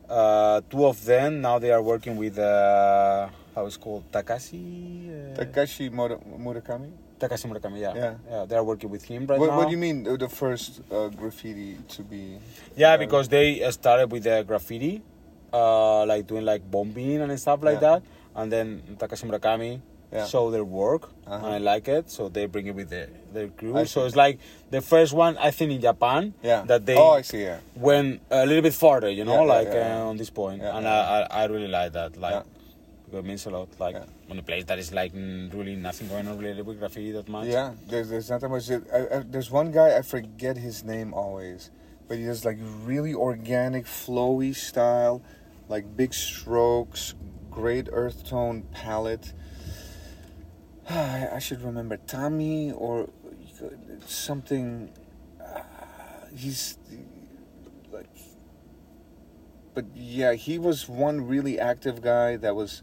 uh, 0.09 0.61
two 0.69 0.85
of 0.85 1.05
them 1.05 1.41
now 1.41 1.59
they 1.59 1.71
are 1.71 1.83
working 1.83 2.17
with 2.17 2.39
uh, 2.39 3.29
how 3.55 3.67
it's 3.67 3.77
called 3.77 4.11
Takashi. 4.11 5.09
Uh, 5.09 5.45
Takashi 5.45 5.91
Mura- 5.93 6.19
Murakami. 6.19 6.91
Takashi 7.19 7.47
Murakami, 7.51 7.81
yeah. 7.81 8.15
Yeah. 8.31 8.45
they 8.47 8.57
are 8.57 8.65
working 8.65 8.91
with 8.91 9.05
him 9.05 9.27
right 9.27 9.39
What, 9.39 9.51
now. 9.51 9.57
what 9.59 9.65
do 9.67 9.73
you 9.73 9.79
mean 9.79 10.05
the 10.05 10.29
first 10.29 10.81
uh, 10.91 11.09
graffiti 11.09 11.77
to 11.89 12.03
be? 12.03 12.39
Yeah, 12.77 12.93
uh, 12.93 12.97
because 12.99 13.29
they 13.29 13.63
uh, 13.63 13.71
started 13.71 14.11
with 14.13 14.25
the 14.25 14.45
graffiti, 14.47 15.03
uh, 15.53 16.07
like 16.07 16.27
doing 16.27 16.45
like 16.45 16.69
bombing 16.71 17.21
and 17.21 17.39
stuff 17.41 17.63
like 17.63 17.81
Yeah. 17.81 17.99
that, 17.99 18.03
and 18.37 18.53
then 18.53 18.83
Takashi 18.99 19.25
Murakami 19.29 19.81
Yeah. 20.13 20.25
show 20.27 20.51
their 20.51 20.65
work, 20.65 21.11
Uh-huh. 21.27 21.45
and 21.45 21.55
I 21.57 21.59
like 21.59 21.87
it, 21.89 22.09
so 22.11 22.29
they 22.31 22.47
bring 22.47 22.67
it 22.67 22.75
with 22.75 22.89
the, 22.89 23.09
their 23.35 23.49
crew. 23.49 23.77
I 23.77 23.85
So 23.85 24.01
see. 24.01 24.07
it's 24.07 24.17
like 24.17 24.39
the 24.71 24.81
first 24.81 25.13
one 25.13 25.37
I 25.37 25.51
think 25.51 25.71
in 25.73 25.81
Japan 25.83 26.33
Yeah. 26.43 26.63
that 26.67 26.87
they 26.87 26.97
Oh, 26.97 27.11
I 27.21 27.23
see. 27.23 27.43
Yeah. 27.43 27.59
went 27.77 28.21
a 28.31 28.47
little 28.47 28.63
bit 28.63 28.73
farther, 28.75 29.11
you 29.11 29.25
know, 29.25 29.43
like. 29.43 29.69
Uh, 29.69 30.09
on 30.11 30.17
this 30.17 30.31
point, 30.31 30.63
and. 30.63 30.87
I, 30.89 30.99
I 31.19 31.43
I 31.43 31.45
really 31.47 31.69
like 31.69 31.93
that, 31.93 32.17
like. 32.17 32.45
Because 33.09 33.25
it 33.25 33.27
means 33.29 33.47
a 33.47 33.51
lot, 33.51 33.69
like 33.81 33.95
Yeah. 33.95 34.05
on 34.31 34.39
a 34.39 34.43
place 34.43 34.65
that 34.67 34.79
is 34.79 34.93
like 34.93 35.13
really 35.15 35.77
nothing 35.77 36.09
going 36.09 36.29
on 36.29 36.37
related 36.37 36.67
with 36.67 36.79
graffiti 36.79 37.11
that 37.13 37.27
much. 37.29 37.47
Yeah, 37.47 37.73
there's, 37.89 38.11
there's 38.11 38.29
not 38.29 38.43
that 38.43 38.51
much. 38.51 38.71
I, 38.71 38.77
I, 39.17 39.19
there's 39.27 39.51
one 39.51 39.73
guy 39.73 39.97
I 39.97 40.03
forget 40.03 40.59
his 40.59 40.85
name 40.85 41.15
always, 41.15 41.71
but 42.07 42.19
he 42.19 42.25
does 42.27 42.45
like 42.45 42.59
really 42.85 43.15
organic, 43.15 43.87
flowy 43.87 44.55
style, 44.55 45.23
like 45.71 45.97
big 45.97 46.13
strokes, 46.13 47.15
great 47.51 47.89
earth 47.93 48.29
tone 48.29 48.65
palette. 48.73 49.33
I, 50.91 51.29
I 51.35 51.39
should 51.39 51.63
remember 51.63 51.97
Tommy 51.97 52.73
or 52.73 53.09
something. 54.07 54.93
Uh, 55.43 55.63
he's 56.37 56.77
like, 57.91 58.11
but 59.79 59.87
yeah, 59.95 60.33
he 60.33 60.59
was 60.59 60.89
one 60.89 61.25
really 61.29 61.57
active 61.57 62.03
guy 62.03 62.35
that 62.35 62.57
was 62.57 62.83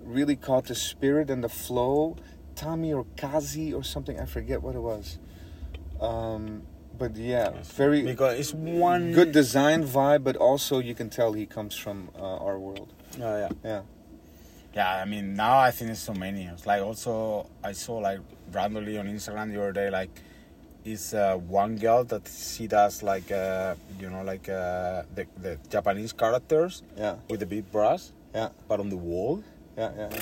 really 0.00 0.34
caught 0.34 0.64
the 0.64 0.74
spirit 0.74 1.28
and 1.28 1.44
the 1.44 1.48
flow. 1.50 2.16
Tommy 2.54 2.90
or 2.90 3.04
Kazi 3.18 3.70
or 3.70 3.84
something, 3.84 4.18
I 4.18 4.24
forget 4.24 4.62
what 4.62 4.74
it 4.74 4.80
was. 4.80 5.18
Um, 6.00 6.62
but 6.98 7.16
yeah, 7.16 7.50
very 7.64 8.00
because 8.00 8.38
it's 8.38 8.54
one 8.54 9.12
good 9.12 9.32
design 9.32 9.84
vibe, 9.84 10.24
but 10.24 10.36
also 10.36 10.78
you 10.78 10.94
can 10.94 11.10
tell 11.10 11.34
he 11.34 11.44
comes 11.44 11.76
from 11.76 12.08
uh, 12.18 12.46
our 12.46 12.58
world. 12.58 12.94
Yeah, 13.18 13.36
yeah. 13.36 13.48
Yeah. 13.62 13.82
Yeah, 14.72 15.02
I 15.02 15.04
mean 15.04 15.34
now 15.34 15.58
I 15.58 15.70
think 15.70 15.88
there's 15.88 15.98
so 15.98 16.14
many. 16.14 16.44
It's 16.46 16.64
like 16.64 16.80
also 16.80 17.50
I 17.62 17.72
saw 17.72 17.98
like 17.98 18.20
randomly 18.52 18.96
on 18.96 19.06
Instagram 19.06 19.52
the 19.52 19.60
other 19.60 19.72
day 19.72 19.90
like 19.90 20.08
is 20.84 21.14
uh, 21.14 21.36
one 21.36 21.76
girl 21.76 22.04
that 22.04 22.28
she 22.28 22.66
does 22.66 23.02
like 23.02 23.30
uh, 23.30 23.74
you 24.00 24.10
know 24.10 24.22
like 24.22 24.48
uh, 24.48 25.02
the 25.14 25.26
the 25.40 25.58
Japanese 25.70 26.12
characters 26.12 26.82
Yeah, 26.96 27.16
with 27.28 27.40
the 27.40 27.46
big 27.46 27.70
brush, 27.70 28.04
yeah, 28.34 28.48
but 28.68 28.80
on 28.80 28.88
the 28.88 28.96
wall. 28.96 29.42
yeah, 29.78 29.90
yeah, 29.96 30.08
yeah, 30.10 30.18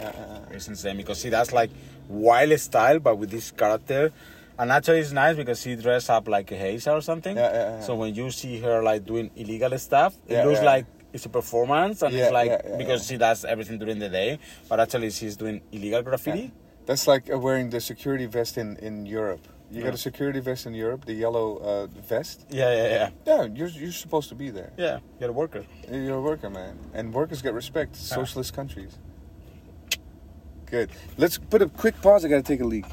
yeah, 0.00 0.12
yeah. 0.50 0.54
It's 0.56 0.68
insane 0.68 0.96
because 0.96 1.20
she 1.20 1.30
does 1.30 1.52
like 1.52 1.70
wild 2.08 2.58
style, 2.60 2.98
but 2.98 3.16
with 3.18 3.30
this 3.30 3.50
character. 3.50 4.12
And 4.58 4.70
actually, 4.70 4.98
it's 5.00 5.12
nice 5.12 5.36
because 5.36 5.58
she 5.62 5.74
dressed 5.76 6.10
up 6.10 6.28
like 6.28 6.50
a 6.52 6.54
Heisa 6.54 6.92
or 6.92 7.00
something. 7.00 7.34
Yeah, 7.34 7.50
yeah, 7.52 7.76
yeah. 7.76 7.80
So 7.80 7.94
when 7.94 8.14
you 8.14 8.30
see 8.30 8.60
her 8.60 8.82
like 8.82 9.06
doing 9.06 9.30
illegal 9.34 9.72
stuff, 9.78 10.14
it 10.28 10.44
looks 10.44 10.60
like 10.62 10.84
it's 11.14 11.24
a 11.24 11.30
performance, 11.30 12.02
and 12.02 12.14
it's 12.14 12.30
like 12.32 12.52
because 12.76 13.06
she 13.06 13.16
does 13.16 13.44
everything 13.46 13.78
during 13.78 13.98
the 13.98 14.10
day, 14.10 14.38
but 14.68 14.78
actually 14.80 15.10
she's 15.10 15.36
doing 15.36 15.62
illegal 15.72 16.02
graffiti. 16.02 16.52
That's 16.84 17.06
like 17.06 17.24
wearing 17.32 17.70
the 17.70 17.80
security 17.80 18.26
vest 18.26 18.58
in, 18.58 18.76
in 18.78 19.06
Europe. 19.06 19.46
You 19.70 19.78
Yeah. 19.78 19.84
got 19.84 19.94
a 19.94 19.98
security 19.98 20.40
vest 20.40 20.66
in 20.66 20.74
Europe, 20.74 21.04
the 21.04 21.12
yellow 21.14 21.58
uh, 21.58 21.86
vest. 22.08 22.44
Yeah, 22.50 22.72
yeah, 22.74 22.88
yeah, 22.88 23.10
Yeah, 23.26 23.42
you're 23.54 23.68
you're 23.68 23.92
supposed 23.92 24.28
to 24.30 24.34
be 24.34 24.50
there. 24.50 24.70
yeah. 24.76 24.98
You're 25.20 25.30
a 25.30 25.32
worker. 25.32 25.64
You're 25.90 26.16
a 26.18 26.20
worker, 26.20 26.50
man, 26.50 26.76
and 26.94 27.12
workers 27.14 27.40
get 27.42 27.54
respect. 27.54 27.94
Socialist 27.96 28.52
countries. 28.52 28.98
Good. 30.66 30.90
Let's 31.16 31.38
put 31.38 31.62
a 31.62 31.68
quick 31.68 32.00
pause. 32.02 32.24
I 32.24 32.28
gotta 32.28 32.42
take 32.42 32.60
a 32.60 32.64
leak. 32.66 32.86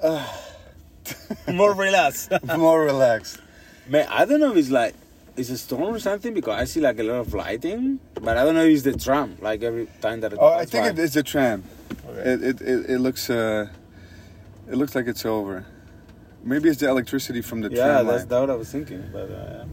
More 1.52 1.74
relaxed. 1.74 2.30
More 2.58 2.82
relaxed. 2.84 3.38
Man, 3.88 4.06
I 4.10 4.24
don't 4.24 4.40
know 4.40 4.50
if 4.52 4.56
it's 4.56 4.70
like 4.70 4.94
it's 5.36 5.50
a 5.50 5.58
storm 5.58 5.94
or 5.94 5.98
something 5.98 6.34
because 6.34 6.60
I 6.60 6.64
see 6.64 6.80
like 6.80 6.98
a 6.98 7.02
lot 7.02 7.16
of 7.20 7.34
lighting, 7.34 7.98
but 8.14 8.36
I 8.36 8.44
don't 8.44 8.54
know 8.54 8.64
if 8.64 8.72
it's 8.74 8.82
the 8.82 8.96
tram. 8.96 9.36
Like 9.40 9.62
every 9.62 9.86
time 10.00 10.20
that 10.20 10.32
it 10.32 10.38
Oh, 10.40 10.52
I 10.52 10.64
think 10.64 10.84
by. 10.84 10.90
it, 10.90 10.98
it's 10.98 11.16
a 11.16 11.22
tram. 11.22 11.64
Okay. 12.08 12.30
It, 12.32 12.42
it, 12.42 12.60
it, 12.60 12.90
it 12.90 12.98
looks 12.98 13.30
uh, 13.30 13.68
it 14.68 14.76
looks 14.76 14.94
like 14.94 15.06
it's 15.06 15.24
over. 15.26 15.64
Maybe 16.44 16.68
it's 16.68 16.80
the 16.80 16.88
electricity 16.88 17.40
from 17.42 17.60
the 17.60 17.70
yeah, 17.70 17.76
tram 17.86 18.06
that's 18.06 18.20
line. 18.22 18.28
that 18.28 18.40
what 18.40 18.50
I 18.50 18.54
was 18.54 18.70
thinking. 18.70 19.08
But 19.12 19.30
uh, 19.30 19.64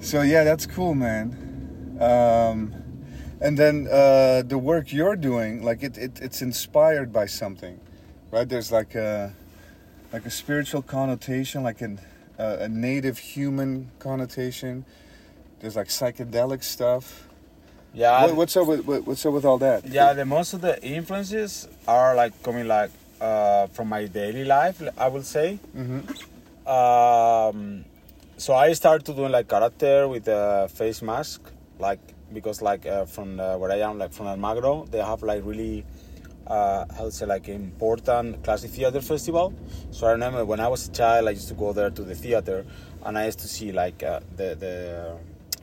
So 0.00 0.22
yeah, 0.22 0.44
that's 0.44 0.66
cool, 0.66 0.94
man. 0.94 1.96
Um, 2.00 2.74
and 3.40 3.56
then 3.58 3.86
uh, 3.90 4.42
the 4.46 4.58
work 4.58 4.92
you're 4.92 5.16
doing, 5.16 5.62
like 5.62 5.82
it, 5.82 5.96
it, 5.96 6.20
it's 6.20 6.42
inspired 6.42 7.12
by 7.12 7.26
something, 7.26 7.80
right? 8.30 8.48
There's 8.48 8.70
like 8.72 8.94
a 8.94 9.32
like 10.12 10.26
a 10.26 10.30
spiritual 10.30 10.82
connotation, 10.82 11.62
like 11.62 11.80
an, 11.80 11.98
uh, 12.38 12.58
a 12.60 12.68
native 12.68 13.18
human 13.18 13.90
connotation. 13.98 14.84
There's 15.60 15.76
like 15.76 15.88
psychedelic 15.88 16.62
stuff. 16.62 17.26
yeah, 17.94 18.22
What, 18.26 18.36
what's 18.36 18.56
up 18.56 18.66
with 18.66 18.84
what, 18.86 19.06
what's 19.06 19.24
up 19.24 19.32
with 19.32 19.44
all 19.46 19.58
that? 19.58 19.86
yeah. 19.86 20.12
The 20.12 20.26
most 20.26 20.52
of 20.52 20.60
the 20.60 20.82
influences 20.84 21.68
are 21.88 22.14
like 22.14 22.42
coming 22.42 22.68
like 22.68 22.90
uh, 23.20 23.66
from 23.68 23.88
my 23.88 24.06
daily 24.06 24.44
life. 24.44 24.82
I 24.98 25.08
will 25.08 25.22
say. 25.22 25.58
hmm 25.74 26.00
Um, 26.66 27.84
so 28.38 28.54
I 28.54 28.72
started 28.74 29.14
doing 29.16 29.30
like 29.32 29.48
character 29.48 30.08
with 30.08 30.26
a 30.28 30.68
face 30.68 31.00
mask, 31.00 31.40
like 31.78 32.00
because 32.32 32.60
like 32.60 32.84
uh, 32.86 33.04
from 33.06 33.38
uh, 33.38 33.56
where 33.56 33.70
I 33.70 33.80
am, 33.88 33.98
like 33.98 34.12
from 34.12 34.26
Almagro, 34.26 34.90
they 34.90 34.98
have 34.98 35.22
like 35.22 35.42
really, 35.44 35.84
uh, 36.46 36.84
how 36.96 37.04
to 37.04 37.10
say, 37.12 37.24
like 37.26 37.48
important 37.48 38.42
classic 38.42 38.70
theater 38.72 39.00
festival. 39.00 39.54
So 39.92 40.08
I 40.08 40.12
remember 40.12 40.44
when 40.44 40.58
I 40.60 40.68
was 40.68 40.88
a 40.88 40.92
child, 40.92 41.28
I 41.28 41.32
used 41.32 41.48
to 41.48 41.54
go 41.54 41.72
there 41.72 41.90
to 41.90 42.02
the 42.02 42.14
theater, 42.16 42.66
and 43.04 43.16
I 43.16 43.26
used 43.26 43.38
to 43.40 43.48
see 43.48 43.72
like 43.72 44.02
uh, 44.02 44.20
the 44.36 44.48
the. 44.64 45.16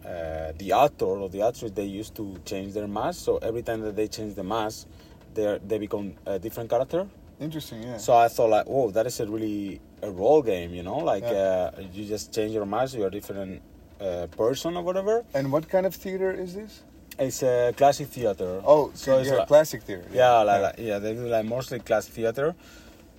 Uh, 0.03 0.51
the 0.57 0.73
actor 0.73 1.05
or 1.05 1.29
the 1.29 1.41
actress 1.41 1.71
they 1.71 1.85
used 1.85 2.13
to 2.13 2.35
change 2.43 2.73
their 2.73 2.87
mask 2.87 3.23
so 3.23 3.37
every 3.37 3.61
time 3.63 3.79
that 3.79 3.95
they 3.95 4.05
change 4.05 4.35
the 4.35 4.43
mask 4.43 4.85
they 5.33 5.57
they 5.65 5.77
become 5.77 6.11
a 6.25 6.37
different 6.37 6.69
character 6.69 7.07
Interesting, 7.43 7.83
yeah. 7.83 7.97
so 7.97 8.13
I 8.15 8.27
thought 8.29 8.49
like, 8.57 8.65
oh, 8.67 8.89
that 8.91 9.05
is 9.05 9.19
a 9.19 9.25
really 9.27 9.81
a 10.01 10.09
role 10.09 10.41
game, 10.41 10.73
you 10.73 10.83
know, 10.83 10.97
like 10.97 11.23
Yeah. 11.23 11.71
uh, 11.77 11.81
you 11.93 12.05
just 12.05 12.33
change 12.35 12.51
your 12.57 12.65
mask, 12.65 12.95
you're 12.97 13.07
a 13.07 13.11
different 13.19 13.61
uh, 14.01 14.27
person 14.43 14.77
or 14.77 14.83
whatever. 14.83 15.15
and 15.33 15.51
what 15.51 15.67
kind 15.73 15.85
of 15.85 15.93
theater 16.03 16.31
is 16.31 16.55
this? 16.55 16.73
It's 17.19 17.43
a 17.43 17.73
classic 17.77 18.07
theater. 18.07 18.61
Oh, 18.65 18.91
so 18.93 19.05
so 19.05 19.17
it's 19.19 19.29
yeah, 19.29 19.35
like, 19.39 19.47
classic 19.47 19.81
theater. 19.83 20.05
yeah, 20.13 20.41
like, 20.49 20.61
like- 20.67 20.79
yeah, 20.89 20.97
they 21.03 21.13
do 21.13 21.27
like 21.27 21.45
mostly 21.45 21.79
classic 21.79 22.13
theater. 22.13 22.55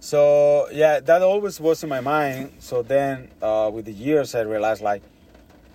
So 0.00 0.20
yeah, 0.72 1.00
that 1.00 1.22
always 1.22 1.60
was 1.60 1.82
in 1.84 1.88
my 1.88 2.00
mind. 2.00 2.52
So 2.58 2.82
then 2.82 3.30
uh, 3.40 3.70
with 3.72 3.84
the 3.86 3.92
years, 3.92 4.34
I 4.34 4.40
realized 4.40 4.82
like, 4.82 5.02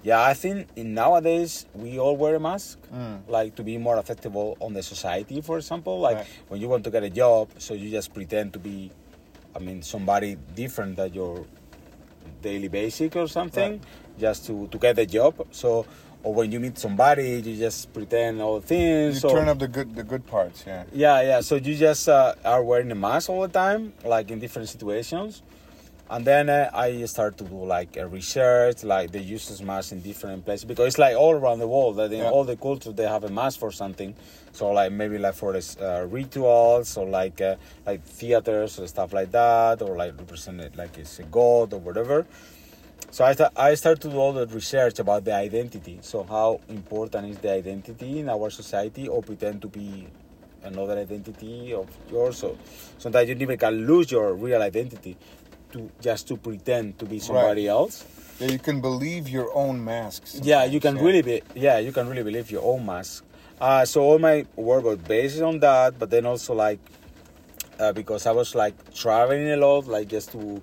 yeah, 0.03 0.21
I 0.21 0.33
think 0.33 0.67
in 0.75 0.93
nowadays 0.93 1.65
we 1.73 1.99
all 1.99 2.15
wear 2.17 2.35
a 2.35 2.39
mask, 2.39 2.79
Mm. 2.93 3.27
like 3.27 3.55
to 3.55 3.63
be 3.63 3.77
more 3.77 3.97
acceptable 3.97 4.57
on 4.59 4.73
the 4.73 4.83
society. 4.83 5.41
For 5.41 5.57
example, 5.57 5.99
like 5.99 6.17
Right. 6.17 6.27
when 6.49 6.61
you 6.61 6.69
want 6.69 6.83
to 6.85 6.91
get 6.91 7.03
a 7.03 7.09
job, 7.09 7.49
so 7.57 7.73
you 7.73 7.89
just 7.89 8.13
pretend 8.13 8.53
to 8.53 8.59
be, 8.59 8.91
I 9.55 9.59
mean, 9.59 9.81
somebody 9.81 10.37
different 10.55 10.95
than 10.97 11.13
your 11.13 11.45
daily 12.41 12.67
basic 12.69 13.15
or 13.15 13.27
something, 13.27 13.71
Right. 13.71 14.19
just 14.19 14.45
to 14.47 14.67
to 14.71 14.77
get 14.77 14.97
a 14.99 15.05
job. 15.05 15.33
So 15.51 15.85
or 16.21 16.33
when 16.33 16.51
you 16.51 16.59
meet 16.59 16.77
somebody, 16.77 17.39
you 17.45 17.55
just 17.55 17.93
pretend 17.93 18.41
all 18.41 18.59
the 18.59 18.67
things. 18.67 19.15
You 19.15 19.19
so, 19.21 19.29
turn 19.35 19.47
up 19.47 19.59
the 19.59 19.67
good 19.69 19.95
the 19.95 20.03
good 20.03 20.25
parts, 20.27 20.63
yeah. 20.67 20.83
yeah, 20.91 21.21
yeah. 21.21 21.39
So 21.41 21.55
you 21.55 21.75
just 21.75 22.09
uh, 22.09 22.35
are 22.43 22.61
wearing 22.63 22.91
a 22.91 22.95
mask 22.95 23.29
all 23.29 23.41
the 23.41 23.47
time, 23.63 23.93
like 24.03 24.29
in 24.31 24.39
different 24.39 24.67
situations. 24.69 25.41
And 26.11 26.25
then 26.25 26.49
uh, 26.49 26.71
I 26.73 27.05
start 27.05 27.37
to 27.37 27.43
do 27.43 27.63
like 27.65 27.95
a 27.95 28.07
research, 28.07 28.83
like 28.83 29.11
the 29.11 29.19
uses 29.19 29.61
mask 29.61 29.91
in 29.91 30.01
different 30.01 30.43
places 30.43 30.65
because 30.65 30.87
it's 30.87 30.97
like 30.97 31.15
all 31.15 31.33
around 31.33 31.59
the 31.59 31.67
world. 31.67 31.97
That 31.97 32.11
in 32.11 32.19
Yeah. 32.21 32.31
all 32.31 32.43
the 32.45 32.57
cultures 32.57 32.95
they 32.95 33.07
have 33.07 33.23
a 33.23 33.29
mask 33.29 33.59
for 33.59 33.71
something. 33.71 34.15
So 34.51 34.71
like 34.71 34.91
maybe 34.91 35.19
like 35.19 35.35
for 35.35 35.53
this 35.53 35.77
uh, 35.77 36.07
rituals 36.09 36.97
or 36.97 37.07
like 37.07 37.39
uh, 37.41 37.57
like 37.85 38.01
theaters 38.03 38.79
or 38.79 38.87
stuff 38.87 39.13
like 39.13 39.31
that, 39.31 39.83
or 39.83 39.95
like 39.95 40.17
represent 40.17 40.59
it 40.61 40.75
like 40.75 40.97
it's 40.97 41.19
a 41.19 41.23
god 41.23 41.73
or 41.73 41.79
whatever. 41.79 42.25
So 43.11 43.23
I, 43.25 43.33
th- 43.33 43.49
I 43.55 43.73
start 43.75 44.01
to 44.01 44.09
do 44.09 44.17
all 44.17 44.33
the 44.33 44.47
research 44.47 44.99
about 44.99 45.25
the 45.25 45.33
identity. 45.33 45.99
So 46.01 46.23
how 46.23 46.59
important 46.69 47.27
is 47.29 47.37
the 47.37 47.51
identity 47.51 48.19
in 48.19 48.29
our 48.29 48.49
society, 48.49 49.07
or 49.07 49.21
pretend 49.21 49.61
to 49.61 49.67
be 49.67 50.07
another 50.63 50.97
identity 50.97 51.71
of 51.73 51.87
yours? 52.11 52.37
So 52.39 52.57
sometimes 52.97 53.29
you 53.29 53.35
even 53.35 53.57
can 53.59 53.85
lose 53.85 54.11
your 54.11 54.33
real 54.33 54.61
identity 54.61 55.15
to 55.71 55.89
just 56.01 56.27
to 56.27 56.37
pretend 56.37 56.99
to 56.99 57.05
be 57.05 57.19
somebody 57.19 57.67
else. 57.67 58.05
Yeah, 58.39 58.47
you 58.47 58.59
can 58.59 58.81
believe 58.81 59.27
your 59.27 59.53
own 59.53 59.83
masks. 59.83 60.39
Yeah, 60.41 60.63
you 60.63 60.79
can 60.79 60.95
sometimes, 60.95 61.05
really 61.05 61.21
be. 61.21 61.41
Yeah, 61.55 61.79
you 61.79 61.91
can 61.91 62.07
really 62.07 62.23
believe 62.23 62.51
your 62.51 62.63
own 62.63 62.85
mask. 62.85 63.23
Uh, 63.59 63.83
so 63.83 64.01
all 64.01 64.19
my 64.19 64.45
work 64.55 64.83
was 64.83 64.97
based 64.97 65.41
on 65.41 65.59
that, 65.59 65.99
but 65.99 66.09
then 66.09 66.25
also 66.25 66.53
like 66.53 66.79
uh, 67.79 67.91
because 67.91 68.25
I 68.25 68.31
was 68.31 68.55
like 68.55 68.93
traveling 68.93 69.49
a 69.51 69.57
lot, 69.57 69.87
like 69.87 70.07
just 70.07 70.31
to 70.31 70.61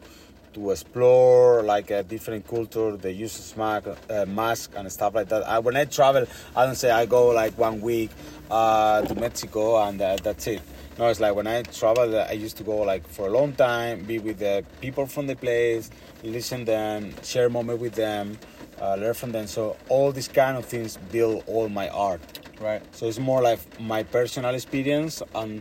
to 0.54 0.70
explore 0.70 1.62
like 1.62 1.90
a 1.90 2.02
different 2.02 2.48
culture, 2.48 2.96
the 2.96 3.12
use 3.12 3.38
of 3.38 3.58
mask, 3.58 3.88
uh, 4.08 4.24
mask 4.24 4.72
and 4.74 4.90
stuff 4.90 5.14
like 5.14 5.28
that. 5.28 5.46
I, 5.46 5.58
when 5.58 5.76
I 5.76 5.84
travel, 5.84 6.26
I 6.56 6.64
don't 6.64 6.74
say 6.74 6.90
I 6.90 7.04
go 7.04 7.28
like 7.28 7.58
one 7.58 7.82
week 7.82 8.10
uh, 8.50 9.02
to 9.02 9.14
Mexico 9.14 9.82
and 9.82 10.00
uh, 10.00 10.16
that's 10.22 10.46
it. 10.46 10.62
No, 10.98 11.08
it's 11.08 11.20
like 11.20 11.34
when 11.34 11.46
I 11.46 11.62
travel, 11.62 12.18
I 12.18 12.32
used 12.32 12.56
to 12.56 12.62
go 12.64 12.78
like 12.78 13.06
for 13.06 13.26
a 13.26 13.30
long 13.30 13.52
time, 13.52 14.04
be 14.04 14.18
with 14.18 14.38
the 14.38 14.64
people 14.80 15.06
from 15.06 15.26
the 15.26 15.36
place, 15.36 15.90
listen 16.22 16.64
them, 16.64 17.12
share 17.22 17.46
a 17.46 17.50
moment 17.50 17.80
with 17.80 17.94
them, 17.94 18.38
uh, 18.80 18.94
learn 18.94 19.12
from 19.12 19.32
them. 19.32 19.46
So 19.46 19.76
all 19.90 20.10
these 20.10 20.28
kind 20.28 20.56
of 20.56 20.64
things 20.64 20.96
build 21.12 21.44
all 21.46 21.68
my 21.68 21.90
art. 21.90 22.20
Right. 22.60 22.82
So 22.94 23.06
it's 23.06 23.18
more 23.18 23.42
like 23.42 23.58
my 23.78 24.04
personal 24.04 24.54
experience 24.54 25.22
and 25.34 25.60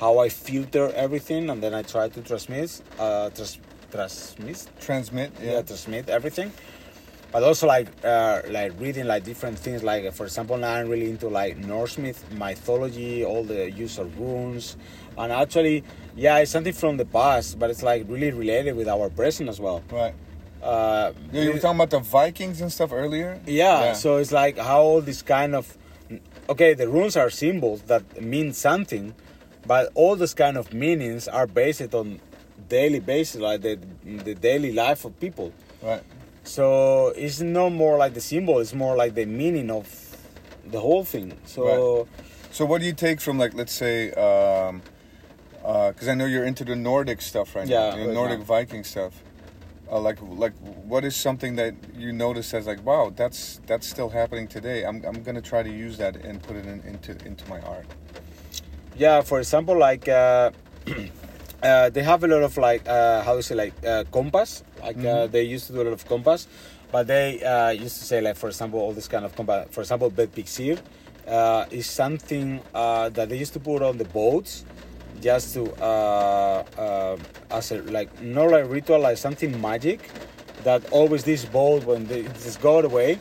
how 0.00 0.18
I 0.18 0.28
filter 0.28 0.92
everything, 0.94 1.48
and 1.48 1.62
then 1.62 1.72
I 1.72 1.80
try 1.82 2.08
to 2.10 2.20
transmit, 2.20 2.82
uh, 2.98 3.30
trans- 3.30 3.58
transmit, 3.90 4.66
Transmit. 4.80 5.32
yeah, 5.42 5.52
Yeah. 5.52 5.62
transmit 5.62 6.10
everything. 6.10 6.52
But 7.34 7.42
also 7.42 7.66
like 7.66 7.88
uh, 8.04 8.42
like 8.48 8.72
reading 8.78 9.06
like 9.08 9.24
different 9.24 9.58
things. 9.58 9.82
Like 9.82 10.10
for 10.14 10.24
example, 10.24 10.56
now 10.56 10.72
I'm 10.76 10.88
really 10.88 11.10
into 11.10 11.28
like 11.28 11.56
Norse 11.58 11.98
myth 11.98 12.24
mythology, 12.32 13.24
all 13.24 13.42
the 13.42 13.72
use 13.72 13.98
of 13.98 14.16
runes, 14.20 14.76
and 15.18 15.32
actually, 15.32 15.82
yeah, 16.14 16.38
it's 16.38 16.52
something 16.52 16.72
from 16.72 16.96
the 16.96 17.04
past, 17.04 17.58
but 17.58 17.70
it's 17.70 17.82
like 17.82 18.04
really 18.08 18.30
related 18.30 18.76
with 18.76 18.86
our 18.88 19.10
present 19.10 19.48
as 19.48 19.58
well. 19.58 19.82
Right. 19.90 20.14
Uh, 20.62 21.12
Yeah, 21.32 21.42
you 21.42 21.52
were 21.54 21.58
talking 21.58 21.80
about 21.80 21.90
the 21.90 21.98
Vikings 21.98 22.60
and 22.60 22.70
stuff 22.72 22.92
earlier. 22.92 23.40
yeah, 23.46 23.94
so 23.94 24.18
it's 24.18 24.30
like 24.30 24.56
how 24.56 24.82
all 24.82 25.00
this 25.00 25.20
kind 25.20 25.56
of 25.56 25.76
okay, 26.48 26.74
the 26.74 26.88
runes 26.88 27.16
are 27.16 27.30
symbols 27.30 27.82
that 27.90 28.22
mean 28.22 28.52
something, 28.52 29.12
but 29.66 29.90
all 29.96 30.14
these 30.14 30.34
kind 30.34 30.56
of 30.56 30.72
meanings 30.72 31.26
are 31.26 31.48
based 31.48 31.92
on 31.94 32.20
daily 32.68 33.00
basis, 33.00 33.40
like 33.40 33.60
the 33.62 33.74
the 34.04 34.36
daily 34.36 34.72
life 34.72 35.04
of 35.04 35.18
people. 35.18 35.52
right. 35.82 36.02
So 36.44 37.08
it's 37.16 37.40
no 37.40 37.70
more 37.70 37.96
like 37.98 38.14
the 38.14 38.20
symbol; 38.20 38.58
it's 38.60 38.74
more 38.74 38.96
like 38.96 39.14
the 39.14 39.24
meaning 39.26 39.70
of 39.70 39.86
the 40.64 40.80
whole 40.80 41.04
thing. 41.04 41.36
So 41.44 42.06
So 42.52 42.64
what 42.66 42.80
do 42.80 42.86
you 42.86 42.92
take 42.92 43.20
from 43.20 43.38
like 43.38 43.54
let's 43.54 43.72
say 43.72 44.12
um 44.12 44.82
because 45.62 46.08
I 46.08 46.14
know 46.14 46.26
you're 46.26 46.44
into 46.44 46.64
the 46.64 46.76
Nordic 46.76 47.22
stuff 47.22 47.56
right 47.56 47.66
Yeah, 47.66 47.90
now, 47.90 47.96
the 47.96 48.04
right 48.06 48.14
Nordic 48.14 48.38
now. 48.40 48.44
Viking 48.44 48.84
stuff. 48.84 49.22
Uh, 49.90 49.98
like 50.00 50.18
like 50.22 50.52
what 50.86 51.04
is 51.04 51.14
something 51.16 51.56
that 51.56 51.74
you 51.96 52.12
notice 52.12 52.52
as 52.54 52.66
like 52.66 52.84
wow 52.84 53.12
that's 53.14 53.60
that's 53.66 53.86
still 53.86 54.10
happening 54.10 54.46
today. 54.48 54.84
I'm 54.84 55.02
I'm 55.04 55.22
gonna 55.22 55.42
try 55.42 55.62
to 55.62 55.70
use 55.70 55.96
that 55.98 56.16
and 56.16 56.42
put 56.42 56.56
it 56.56 56.66
in, 56.66 56.80
into 56.82 57.12
into 57.26 57.48
my 57.48 57.60
art. 57.60 57.86
yeah, 58.96 59.20
for 59.22 59.38
example, 59.40 59.76
like 59.76 60.08
uh, 60.08 60.50
uh, 61.62 61.90
they 61.90 62.02
have 62.02 62.24
a 62.24 62.28
lot 62.28 62.42
of 62.42 62.56
like 62.56 62.86
uh, 62.88 63.22
how 63.22 63.36
to 63.36 63.42
say 63.42 63.54
like 63.54 63.74
uh, 63.86 64.04
compass. 64.12 64.62
Like 64.84 65.02
uh, 65.04 65.26
they 65.26 65.42
used 65.42 65.66
to 65.68 65.72
do 65.72 65.82
a 65.82 65.84
lot 65.84 65.94
of 65.94 66.06
compass, 66.06 66.46
but 66.92 67.06
they 67.06 67.42
uh, 67.42 67.70
used 67.70 67.98
to 67.98 68.04
say 68.04 68.20
like 68.20 68.36
for 68.36 68.48
example 68.48 68.80
all 68.80 68.92
this 68.92 69.08
kind 69.08 69.24
of 69.24 69.34
compass. 69.34 69.66
For 69.70 69.80
example, 69.80 70.10
Vegvísir 70.10 70.78
uh, 71.26 71.64
is 71.70 71.86
something 71.86 72.60
uh, 72.74 73.08
that 73.08 73.28
they 73.30 73.38
used 73.38 73.54
to 73.54 73.60
put 73.60 73.82
on 73.82 73.96
the 73.96 74.04
boats 74.04 74.64
just 75.20 75.54
to 75.54 75.72
uh, 75.82 76.64
uh, 76.76 77.16
as 77.50 77.72
a 77.72 77.80
like 77.82 78.10
not 78.20 78.50
like 78.50 78.68
ritual 78.68 79.00
like 79.00 79.16
something 79.16 79.58
magic 79.60 80.10
that 80.64 80.82
always 80.90 81.24
this 81.24 81.44
boat 81.44 81.84
when 81.84 82.06
they 82.06 82.22
just 82.44 82.60
go 82.60 82.80
away 82.80 83.18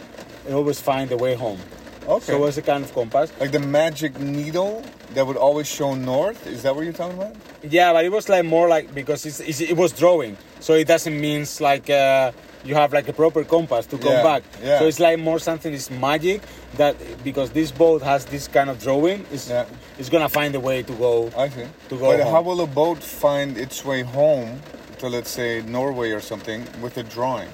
it 0.48 0.54
always 0.54 0.80
find 0.82 1.10
the 1.10 1.18
way 1.18 1.34
home 1.36 1.60
Okay. 2.08 2.26
so 2.26 2.46
it's 2.46 2.58
a 2.58 2.62
kind 2.62 2.84
of 2.84 2.94
compass 2.94 3.32
like 3.40 3.52
the 3.52 3.60
magic 3.60 4.20
needle 4.20 4.84
that 5.14 5.26
would 5.28 5.38
always 5.38 5.68
show 5.68 5.94
north. 5.94 6.48
Is 6.48 6.64
that 6.64 6.76
what 6.76 6.84
you're 6.84 6.94
talking 6.94 7.18
about? 7.18 7.36
Yeah, 7.62 7.94
but 7.94 8.04
it 8.04 8.12
was 8.12 8.28
like 8.30 8.44
more 8.46 8.68
like 8.68 8.94
because 8.94 9.26
it's, 9.26 9.40
it's, 9.40 9.62
it 9.62 9.78
was 9.78 9.92
drawing, 9.94 10.38
so 10.60 10.74
it 10.74 10.88
doesn't 10.88 11.20
mean 11.20 11.46
like 11.60 11.90
uh, 11.90 12.32
you 12.66 12.74
have 12.76 12.94
like 12.94 13.08
a 13.08 13.14
proper 13.14 13.44
compass 13.44 13.86
to 13.88 13.98
come 13.98 14.12
Yeah, 14.12 14.24
back. 14.24 14.44
yeah. 14.64 14.80
So 14.80 14.88
it's 14.88 15.00
like 15.00 15.20
more 15.20 15.38
something 15.40 15.72
is 15.74 15.92
magic 15.92 16.42
that 16.78 16.96
because 17.24 17.52
this 17.52 17.72
boat 17.72 18.02
has 18.02 18.26
this 18.26 18.48
kind 18.48 18.70
of 18.70 18.80
drawing, 18.82 19.26
it's 19.32 19.50
Yeah. 19.50 19.66
it's 20.00 20.10
gonna 20.10 20.30
find 20.30 20.56
a 20.56 20.60
way 20.60 20.82
to 20.84 20.94
go. 20.94 21.32
I 21.38 21.50
see. 21.50 21.66
To 21.90 21.96
go 21.98 22.10
but 22.12 22.20
home. 22.22 22.32
how 22.34 22.42
will 22.42 22.62
a 22.62 22.68
boat 22.68 23.04
find 23.04 23.58
its 23.58 23.86
way 23.86 24.02
home 24.02 24.62
to 24.98 25.08
let's 25.10 25.30
say 25.30 25.62
Norway 25.62 26.12
or 26.12 26.22
something 26.22 26.66
with 26.82 26.98
a 26.98 27.04
drawing? 27.04 27.50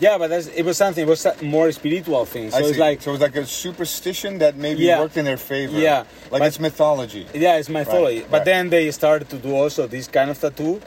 Yeah, 0.00 0.18
but 0.18 0.28
that's, 0.30 0.46
it 0.48 0.64
was 0.64 0.76
something. 0.76 1.02
It 1.06 1.08
was 1.08 1.26
more 1.42 1.70
spiritual 1.72 2.24
thing. 2.24 2.50
So 2.50 2.58
it's 2.58 2.78
like 2.78 3.02
so 3.02 3.12
it's 3.12 3.22
like 3.22 3.36
a 3.36 3.46
superstition 3.46 4.38
that 4.38 4.56
maybe 4.56 4.82
Yeah. 4.84 5.00
worked 5.00 5.16
in 5.16 5.24
their 5.24 5.36
favor. 5.36 5.78
Yeah, 5.78 6.04
like 6.30 6.42
it's 6.42 6.58
mythology. 6.60 7.26
Yeah, 7.34 7.56
it's 7.58 7.68
mythology. 7.68 8.20
Right, 8.20 8.30
but 8.30 8.36
right. 8.38 8.44
then 8.44 8.70
they 8.70 8.90
started 8.90 9.28
to 9.30 9.38
do 9.38 9.54
also 9.54 9.86
this 9.86 10.08
kind 10.08 10.30
of 10.30 10.38
tattoo 10.40 10.80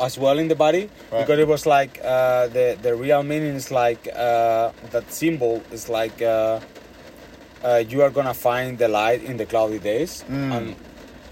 as 0.00 0.18
well 0.18 0.38
in 0.38 0.48
the 0.48 0.54
body 0.54 0.90
Right. 1.10 1.20
because 1.20 1.38
it 1.38 1.48
was 1.48 1.64
like 1.66 1.98
uh, 2.04 2.48
the 2.48 2.76
the 2.82 2.94
real 2.94 3.22
meaning 3.22 3.54
is 3.54 3.70
like 3.70 4.08
uh, 4.14 4.70
that 4.90 5.10
symbol 5.12 5.62
is 5.72 5.88
like 5.88 6.20
uh, 6.20 6.60
uh, 7.64 7.82
you 7.88 8.02
are 8.02 8.10
gonna 8.10 8.34
find 8.34 8.78
the 8.78 8.88
light 8.88 9.22
in 9.24 9.36
the 9.38 9.46
cloudy 9.46 9.78
days 9.78 10.22
and 10.28 10.76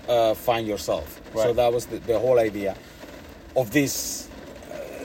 uh, 0.08 0.34
find 0.34 0.66
yourself. 0.66 1.20
So 1.34 1.52
Mm. 1.52 1.56
That 1.56 1.72
was 1.72 1.86
the, 1.86 1.98
the 1.98 2.18
whole 2.18 2.38
idea 2.38 2.74
of 3.56 3.70
this 3.70 4.23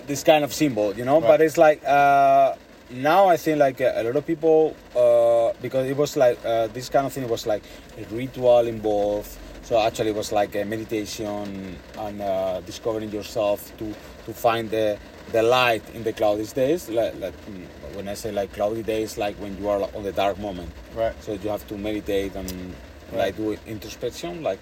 this 0.09 0.23
kind 0.23 0.43
of 0.43 0.53
symbol, 0.53 0.93
you 0.95 1.05
know. 1.05 1.21
Right. 1.21 1.27
But 1.29 1.41
it's 1.41 1.57
like 1.57 1.81
uh, 1.85 2.55
now 2.89 3.27
I 3.27 3.37
think 3.37 3.59
like 3.59 3.79
a, 3.79 4.01
a 4.01 4.03
lot 4.03 4.17
of 4.17 4.25
people 4.27 4.75
uh, 4.95 5.53
because 5.61 5.87
it 5.87 5.95
was 5.95 6.17
like 6.17 6.43
uh, 6.43 6.67
this 6.67 6.89
kind 6.89 7.05
of 7.05 7.13
thing 7.13 7.29
was 7.29 7.47
like 7.47 7.63
a 7.97 8.03
ritual 8.13 8.67
involved. 8.67 9.31
So 9.61 9.79
actually, 9.79 10.09
it 10.09 10.15
was 10.15 10.31
like 10.31 10.55
a 10.55 10.65
meditation 10.65 11.77
and 11.97 12.21
uh, 12.21 12.59
discovering 12.61 13.11
yourself 13.11 13.71
to 13.77 13.85
to 14.25 14.33
find 14.33 14.69
the 14.69 14.97
the 15.31 15.43
light 15.43 15.83
in 15.93 16.03
the 16.03 16.11
cloudy 16.11 16.45
days. 16.47 16.89
Like, 16.89 17.13
like 17.19 17.37
mm, 17.45 17.65
when 17.95 18.07
I 18.07 18.15
say 18.15 18.31
like 18.31 18.51
cloudy 18.51 18.81
days, 18.81 19.17
like 19.17 19.35
when 19.35 19.55
you 19.61 19.69
are 19.69 19.81
on 19.95 20.03
the 20.03 20.11
dark 20.11 20.39
moment. 20.39 20.71
Right. 20.95 21.13
So 21.23 21.33
you 21.33 21.49
have 21.49 21.65
to 21.67 21.77
meditate 21.77 22.35
and 22.35 22.73
like 23.13 23.37
do 23.37 23.57
introspection, 23.67 24.41
like 24.41 24.59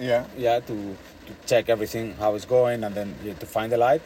yeah. 0.00 0.24
yeah 0.36 0.60
to, 0.60 0.74
to 1.26 1.32
check 1.46 1.68
everything 1.68 2.14
how 2.14 2.34
it's 2.34 2.44
going 2.44 2.84
and 2.84 2.94
then 2.94 3.14
you, 3.22 3.34
to 3.34 3.46
find 3.46 3.70
the 3.70 3.76
light 3.76 4.02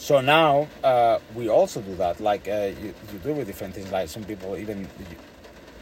so 0.00 0.20
now 0.22 0.66
uh, 0.82 1.18
we 1.34 1.48
also 1.50 1.80
do 1.82 1.94
that 1.96 2.18
like 2.20 2.48
uh, 2.48 2.70
you, 2.82 2.94
you 3.12 3.18
do 3.22 3.32
with 3.34 3.46
different 3.46 3.74
things 3.74 3.92
like 3.92 4.08
some 4.08 4.24
people 4.24 4.56
even 4.56 4.88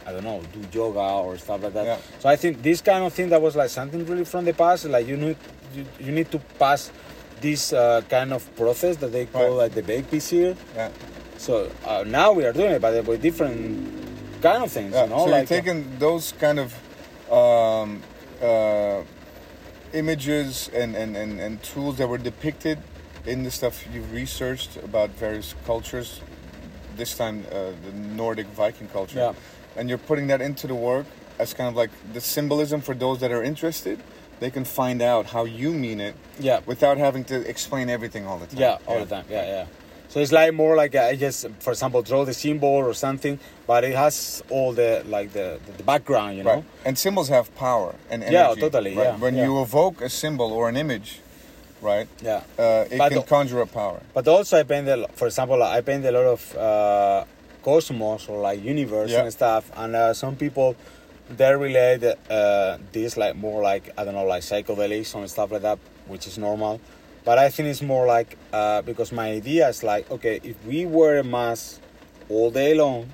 i 0.05 0.11
don't 0.11 0.23
know 0.25 0.41
do 0.51 0.59
yoga 0.77 0.99
or 0.99 1.37
stuff 1.37 1.63
like 1.63 1.73
that 1.73 1.85
Yeah. 1.85 1.97
so 2.19 2.27
i 2.27 2.35
think 2.35 2.61
this 2.61 2.81
kind 2.81 3.03
of 3.05 3.13
thing 3.13 3.29
that 3.29 3.41
was 3.41 3.55
like 3.55 3.69
something 3.69 4.05
really 4.05 4.25
from 4.25 4.43
the 4.45 4.53
past 4.53 4.83
like 4.85 5.07
you 5.07 5.15
need 5.17 5.37
you, 5.73 5.85
you 5.99 6.11
need 6.11 6.29
to 6.31 6.39
pass 6.59 6.91
this 7.39 7.71
uh, 7.71 8.01
kind 8.09 8.33
of 8.33 8.43
process 8.57 8.97
that 8.97 9.11
they 9.13 9.25
call 9.25 9.55
Right. 9.57 9.71
like 9.71 9.73
the 9.79 9.83
Vegvísir 9.83 10.57
Yeah. 10.75 10.89
so 11.37 11.71
uh, 11.85 12.03
now 12.05 12.33
we 12.33 12.43
are 12.45 12.51
doing 12.53 12.71
it 12.71 12.81
but 12.81 13.05
with 13.05 13.21
different 13.21 13.61
kind 14.41 14.63
of 14.63 14.69
things 14.71 14.93
Yeah, 14.93 15.03
you 15.05 15.09
know 15.11 15.19
so 15.19 15.31
like 15.31 15.49
you're 15.49 15.61
taking 15.61 15.97
those 15.99 16.33
kind 16.33 16.59
of 16.59 16.73
um, 17.31 18.01
uh, 18.41 19.01
images 19.93 20.69
and, 20.73 20.95
and, 20.95 21.15
and, 21.15 21.39
and 21.39 21.63
tools 21.63 21.97
that 21.97 22.07
were 22.07 22.17
depicted 22.17 22.77
in 23.25 23.43
the 23.43 23.51
stuff 23.51 23.85
you've 23.93 24.11
researched 24.13 24.77
about 24.77 25.09
various 25.11 25.55
cultures, 25.65 26.21
this 26.95 27.15
time 27.15 27.45
uh, 27.51 27.71
the 27.85 27.91
Nordic 27.93 28.47
Viking 28.47 28.87
culture, 28.87 29.19
Yeah. 29.19 29.33
and 29.77 29.89
you're 29.89 29.97
putting 30.07 30.27
that 30.27 30.41
into 30.41 30.67
the 30.67 30.75
work 30.75 31.05
as 31.37 31.53
kind 31.53 31.69
of 31.69 31.75
like 31.75 31.91
the 32.13 32.21
symbolism 32.21 32.81
for 32.81 32.95
those 32.95 33.19
that 33.19 33.31
are 33.31 33.43
interested. 33.43 33.99
They 34.39 34.49
can 34.51 34.63
find 34.65 35.01
out 35.01 35.25
how 35.27 35.43
you 35.45 35.71
mean 35.73 35.99
it 35.99 36.15
yeah 36.39 36.61
without 36.65 36.97
having 36.97 37.25
to 37.25 37.35
explain 37.49 37.89
everything 37.89 38.25
all 38.25 38.37
the 38.39 38.47
time. 38.47 38.59
Yeah, 38.59 38.77
all 38.87 38.99
the 38.99 39.05
time. 39.15 39.25
Yeah, 39.29 39.45
yeah. 39.45 39.65
So 40.07 40.19
it's 40.21 40.31
like 40.31 40.53
more 40.53 40.75
like 40.75 40.95
I 40.95 41.15
just, 41.15 41.45
for 41.59 41.71
example, 41.71 42.01
draw 42.01 42.25
the 42.25 42.33
symbol 42.33 42.69
or 42.69 42.93
something, 42.93 43.37
but 43.67 43.83
it 43.83 43.93
has 43.95 44.41
all 44.49 44.71
the 44.73 45.03
like 45.07 45.33
the 45.33 45.59
the, 45.65 45.73
the 45.73 45.83
background, 45.83 46.37
you 46.37 46.43
know. 46.43 46.55
Right. 46.55 46.63
And 46.85 46.97
symbols 46.97 47.27
have 47.29 47.53
power 47.55 47.95
and 48.09 48.23
energy. 48.23 48.33
Yeah, 48.33 48.55
totally, 48.69 48.95
right? 48.95 49.03
yeah, 49.03 49.17
When 49.17 49.35
yeah. 49.35 49.43
you 49.45 49.61
evoke 49.61 50.01
a 50.01 50.09
symbol 50.09 50.51
or 50.53 50.67
an 50.69 50.77
image, 50.77 51.19
right, 51.81 52.07
Yeah. 52.21 52.41
uh, 52.57 52.85
it 52.91 52.97
But 52.97 53.11
can 53.11 53.23
conjure 53.23 53.61
up 53.61 53.71
power. 53.71 54.01
But 54.13 54.27
also, 54.27 54.57
I 54.59 54.63
paint, 54.63 54.87
a, 54.87 55.07
for 55.13 55.27
example, 55.27 55.61
I 55.63 55.81
paint 55.81 56.05
a 56.05 56.11
lot 56.11 56.25
of 56.25 56.55
uh, 56.57 57.25
cosmos 57.63 58.27
or 58.29 58.39
like 58.41 58.63
universe 58.63 59.11
Yeah. 59.11 59.21
and 59.23 59.31
stuff. 59.31 59.71
And 59.75 59.95
uh, 59.95 60.13
some 60.13 60.35
people 60.35 60.75
they 61.37 61.53
relate 61.55 62.03
uh, 62.03 62.77
this 62.91 63.15
like 63.15 63.35
more 63.35 63.61
like 63.61 63.91
I 63.97 64.03
don't 64.03 64.15
know, 64.15 64.25
like 64.25 64.41
psychedelics 64.43 65.13
and 65.15 65.29
stuff 65.29 65.51
like 65.51 65.61
that, 65.61 65.77
which 66.07 66.25
is 66.27 66.37
normal. 66.37 66.79
But 67.23 67.37
I 67.37 67.49
think 67.49 67.69
it's 67.69 67.81
more 67.83 68.07
like 68.07 68.37
uh, 68.51 68.81
because 68.81 69.11
my 69.11 69.29
idea 69.31 69.67
is 69.69 69.83
like, 69.83 70.09
okay, 70.09 70.39
if 70.43 70.55
we 70.65 70.85
wear 70.85 71.19
a 71.19 71.23
mask 71.23 71.79
all 72.29 72.49
day 72.49 72.73
long, 72.73 73.09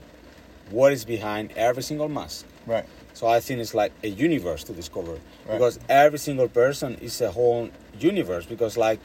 what 0.70 0.93
is 0.93 1.03
behind 1.05 1.51
every 1.57 1.84
single 1.84 2.07
mask? 2.07 2.45
Right. 2.66 2.86
So 3.13 3.28
I 3.28 3.39
think 3.41 3.59
it's 3.59 3.74
like 3.74 3.91
a 4.03 4.07
universe 4.07 4.63
to 4.66 4.74
discover 4.74 5.11
Right. 5.13 5.57
because 5.57 5.80
every 5.89 6.20
single 6.20 6.47
person 6.47 6.95
is 7.01 7.20
a 7.22 7.32
whole 7.32 7.70
universe 8.00 8.46
because 8.46 8.78
like 8.78 9.00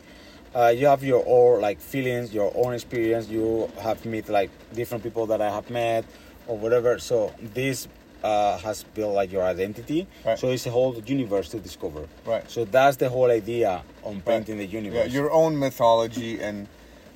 uh, 0.54 0.68
you 0.76 0.86
have 0.86 1.04
your 1.04 1.22
own 1.26 1.60
like 1.60 1.80
feelings, 1.80 2.34
your 2.34 2.52
own 2.54 2.74
experience. 2.74 3.28
You 3.28 3.70
have 3.80 4.04
met 4.04 4.28
like 4.28 4.50
different 4.74 5.04
people 5.04 5.26
that 5.26 5.40
I 5.40 5.50
have 5.50 5.70
met 5.70 6.04
or 6.46 6.58
whatever. 6.58 6.98
So 6.98 7.32
this 7.54 7.86
uh, 8.24 8.58
has 8.58 8.82
built 8.82 9.14
like 9.14 9.32
your 9.32 9.42
identity. 9.42 10.06
Right. 10.24 10.38
So 10.38 10.48
it's 10.50 10.66
a 10.66 10.70
whole 10.70 10.94
universe 11.06 11.48
to 11.50 11.58
discover. 11.58 12.06
Right. 12.26 12.48
So 12.50 12.64
that's 12.64 12.96
the 12.96 13.08
whole 13.08 13.30
idea 13.30 13.82
on 14.02 14.20
painting 14.22 14.58
the 14.58 14.66
universe. 14.66 15.06
Yeah, 15.06 15.20
your 15.20 15.30
own 15.30 15.58
mythology 15.58 16.40
and 16.40 16.66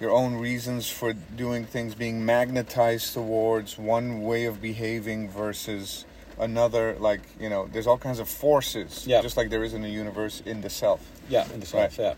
your 0.01 0.11
own 0.11 0.35
reasons 0.37 0.89
for 0.91 1.13
doing 1.13 1.65
things 1.65 1.95
being 1.95 2.25
magnetized 2.25 3.15
towards 3.15 3.79
one 3.79 4.23
way 4.23 4.45
of 4.45 4.61
behaving 4.61 5.29
versus 5.31 6.05
another 6.39 6.97
like 6.99 7.21
you 7.39 7.49
know 7.49 7.69
there's 7.73 7.87
all 7.87 7.97
kinds 7.97 8.19
of 8.19 8.29
forces 8.29 9.07
Yeah. 9.07 9.23
just 9.23 9.37
like 9.37 9.51
there 9.51 9.63
is 9.63 9.73
in 9.73 9.83
the 9.83 9.89
universe 9.89 10.43
in 10.45 10.63
the 10.63 10.69
self 10.71 11.01
yeah, 11.29 11.47
in 11.53 11.61
the 11.61 11.67
self. 11.67 11.99
Yeah. 11.99 12.15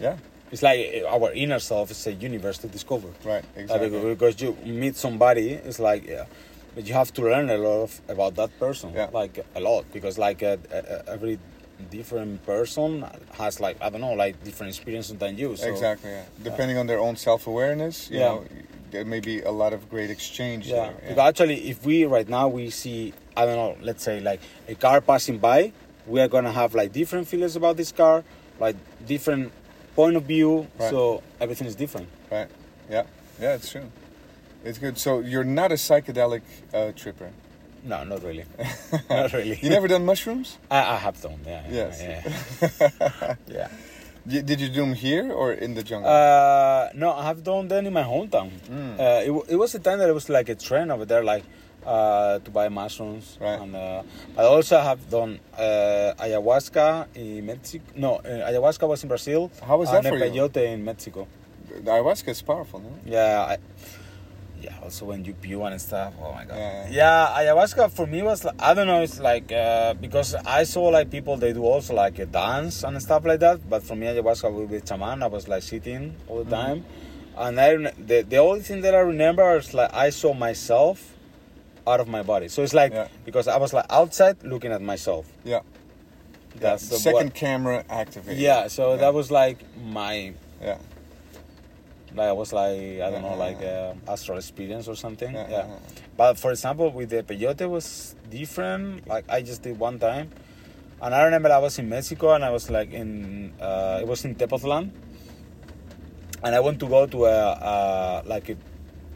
yeah 0.00 0.16
It's 0.52 0.62
like 0.62 1.02
uh, 1.04 1.08
our 1.14 1.32
inner 1.32 1.58
self 1.58 1.90
is 1.90 2.06
a 2.06 2.12
universe 2.12 2.58
to 2.58 2.68
discover. 2.68 3.08
right 3.24 3.44
exactly 3.56 3.88
because- 3.90 4.08
because 4.14 4.34
you 4.42 4.56
meet 4.82 4.96
somebody, 4.96 5.52
it's 5.68 5.78
like, 5.78 6.06
yeah, 6.08 6.24
but 6.74 6.86
you 6.88 6.94
have 6.94 7.12
to 7.14 7.22
learn 7.22 7.50
a 7.50 7.58
lot 7.58 7.82
of, 7.82 8.00
about 8.08 8.34
that 8.36 8.50
person, 8.58 8.92
Yeah. 8.94 9.08
like 9.12 9.44
a 9.54 9.60
lot, 9.60 9.84
because 9.92 10.16
like 10.18 10.42
uh, 10.42 10.56
uh, 10.72 11.02
every 11.14 11.38
different 11.90 12.44
person 12.46 13.04
has 13.40 13.60
like 13.60 13.76
I 13.80 13.88
don't 13.90 14.00
know, 14.00 14.14
like 14.14 14.34
different 14.42 14.70
experiences 14.74 15.16
than 15.18 15.36
you. 15.38 15.54
So, 15.56 15.68
exactly 15.68 16.10
yeah. 16.10 16.24
depending 16.42 16.76
on 16.76 16.86
their 16.86 16.98
own 16.98 17.16
self-awareness 17.16 18.10
you 18.10 18.18
Yeah. 18.18 18.28
know 18.28 18.44
there 18.90 19.04
may 19.04 19.20
be 19.20 19.42
a 19.42 19.50
lot 19.62 19.72
of 19.72 19.80
great 19.90 20.10
exchange 20.10 20.66
Yeah. 20.66 20.74
there 20.76 20.94
Because 21.08 21.28
actually, 21.30 21.68
if 21.72 21.84
we 21.84 21.96
right 22.06 22.28
now 22.28 22.48
we 22.48 22.70
see, 22.70 23.12
I 23.36 23.44
don't 23.46 23.56
know, 23.62 23.76
let's 23.88 24.02
say 24.02 24.18
like 24.20 24.40
a 24.66 24.74
car 24.74 25.00
passing 25.02 25.38
by, 25.38 25.72
we 26.08 26.20
are 26.20 26.28
gonna 26.28 26.52
have 26.52 26.74
like 26.74 26.92
different 26.92 27.28
feelings 27.28 27.54
about 27.56 27.76
this 27.76 27.92
car, 27.92 28.24
like 28.58 28.76
different 29.06 29.52
point 29.94 30.16
of 30.16 30.24
view. 30.24 30.66
Right. 30.78 30.90
So 30.90 31.22
everything 31.40 31.66
is 31.66 31.76
different. 31.76 32.08
right 32.30 32.48
yeah 32.90 33.04
yeah 33.40 33.54
it's 33.54 33.70
true 33.70 33.84
it's 34.64 34.78
good 34.78 34.96
so 34.98 35.20
you're 35.20 35.44
not 35.44 35.70
a 35.70 35.76
psychedelic 35.76 36.42
uh, 36.72 36.92
tripper 36.96 37.30
No, 37.84 38.02
not 38.04 38.22
really. 38.24 38.44
not 39.10 39.32
really. 39.32 39.56
you 39.62 39.70
never 39.70 39.88
done 39.88 40.04
mushrooms 40.04 40.58
I, 40.70 40.78
I 40.94 40.96
have 40.96 41.16
done. 41.20 41.38
Yeah. 41.46 41.62
yeah, 41.68 41.78
Yes. 41.80 41.94
Yeah. 42.02 43.34
yeah. 43.58 43.68
Did 44.26 44.60
you 44.60 44.68
do 44.68 44.80
them 44.84 44.94
here 44.94 45.32
or 45.32 45.52
in 45.52 45.72
the 45.74 45.82
jungle? 45.82 46.10
Uh, 46.10 46.88
no, 46.94 47.12
I 47.12 47.24
have 47.30 47.40
done 47.44 47.68
them 47.68 47.86
in 47.86 47.92
my 47.92 48.02
hometown. 48.02 48.50
Mm. 48.68 48.98
Uh, 48.98 49.22
it, 49.28 49.32
it 49.54 49.56
was 49.56 49.74
a 49.74 49.78
time 49.78 49.98
that 50.00 50.08
it 50.10 50.16
was 50.20 50.28
like 50.28 50.48
a 50.50 50.54
trend 50.54 50.90
over 50.92 51.06
there, 51.06 51.24
like 51.24 51.44
uh, 51.88 52.38
to 52.44 52.50
buy 52.50 52.68
mushrooms. 52.68 53.38
Right. 53.40 53.60
And 53.60 53.74
uh, 53.74 54.02
I 54.36 54.42
also 54.44 54.78
have 54.78 55.00
done 55.10 55.40
uh, 55.56 56.12
ayahuasca 56.24 57.08
in 57.16 57.46
Mexico. 57.46 57.84
No, 57.96 58.16
uh, 58.16 58.28
ayahuasca 58.50 58.86
was 58.86 59.02
in 59.02 59.08
Brazil. 59.08 59.50
How 59.66 59.78
was 59.78 59.90
that 59.90 60.04
and 60.04 60.08
for 60.12 60.18
you? 60.18 60.30
peyote 60.30 60.62
in 60.74 60.84
Mexico. 60.84 61.26
The 61.68 61.90
ayahuasca 61.90 62.28
is 62.28 62.42
powerful, 62.42 62.80
no? 62.80 62.92
Yeah. 63.06 63.46
I, 63.52 63.56
yeah. 64.60 64.74
Also, 64.82 65.06
when 65.06 65.24
you 65.24 65.34
pee 65.34 65.52
and 65.54 65.80
stuff. 65.80 66.14
Oh 66.20 66.32
my 66.32 66.44
god. 66.44 66.56
Yeah, 66.56 66.90
Yeah. 66.90 67.34
ayahuasca 67.38 67.90
for 67.92 68.06
me 68.06 68.22
was 68.22 68.44
like, 68.44 68.60
I 68.60 68.74
don't 68.74 68.86
know. 68.88 69.02
It's 69.02 69.20
like 69.20 69.50
uh, 69.52 69.94
because 69.94 70.34
I 70.34 70.64
saw 70.64 70.88
like 70.88 71.10
people 71.10 71.36
they 71.36 71.52
do 71.52 71.64
also 71.64 71.94
like 71.94 72.18
a 72.18 72.26
dance 72.26 72.82
and 72.82 73.00
stuff 73.00 73.24
like 73.24 73.40
that. 73.40 73.58
But 73.70 73.82
for 73.82 73.94
me, 73.96 74.06
ayahuasca 74.08 74.68
with 74.68 74.86
shaman, 74.88 75.22
I 75.22 75.28
was 75.28 75.46
like 75.48 75.62
sitting 75.62 76.14
all 76.28 76.38
the 76.44 76.50
Mm-hmm. 76.50 76.50
time, 76.50 76.84
and 77.38 77.60
I 77.60 77.76
the 78.10 78.22
the 78.28 78.38
only 78.38 78.62
thing 78.62 78.80
that 78.82 78.94
I 78.94 79.00
remember 79.00 79.56
is 79.56 79.72
like 79.74 79.94
I 79.94 80.10
saw 80.10 80.34
myself 80.34 81.14
out 81.86 82.00
of 82.00 82.08
my 82.08 82.22
body. 82.22 82.48
So 82.48 82.62
it's 82.62 82.74
like 82.74 82.92
Yeah. 82.92 83.08
because 83.24 83.48
I 83.48 83.56
was 83.58 83.72
like 83.72 83.86
outside 83.90 84.42
looking 84.42 84.72
at 84.72 84.82
myself. 84.82 85.26
Yeah. 85.44 85.60
That's 86.56 86.88
the 86.88 86.96
Second 86.96 87.26
what- 87.26 87.34
camera 87.34 87.84
activated. 87.88 88.38
Yeah. 88.40 88.68
So 88.68 88.90
Yeah. 88.92 88.96
that 88.96 89.14
was 89.14 89.30
like 89.30 89.58
my 89.84 90.32
Yeah. 90.62 90.78
like 92.14 92.28
I 92.28 92.32
was 92.32 92.52
like 92.52 93.00
I 93.00 93.10
don't 93.10 93.22
know 93.22 93.36
Yeah. 93.36 93.46
like 93.46 93.62
uh, 93.62 94.12
astral 94.12 94.38
experience 94.38 94.88
or 94.88 94.96
something. 94.96 95.34
Yeah, 95.34 95.46
Yeah. 95.48 95.66
yeah, 95.68 95.78
But 96.16 96.38
for 96.38 96.50
example, 96.50 96.90
with 96.90 97.10
the 97.10 97.22
peyote 97.22 97.68
was 97.68 98.16
different. 98.30 99.06
Like 99.06 99.24
I 99.28 99.42
just 99.42 99.62
did 99.62 99.78
one 99.78 99.98
time, 99.98 100.30
and 101.00 101.14
I 101.14 101.22
remember 101.22 101.52
I 101.52 101.58
was 101.58 101.78
in 101.78 101.88
Mexico 101.88 102.32
and 102.34 102.44
I 102.44 102.50
was 102.50 102.70
like 102.70 102.92
in 102.92 103.52
uh, 103.60 104.00
it 104.02 104.08
was 104.08 104.24
in 104.24 104.34
Tepoztlan, 104.34 104.90
and 106.42 106.54
I 106.54 106.60
went 106.60 106.80
to 106.80 106.86
go 106.88 107.06
to 107.06 107.26
a 107.26 107.38
uh, 107.52 108.22
like 108.26 108.48
a 108.48 108.56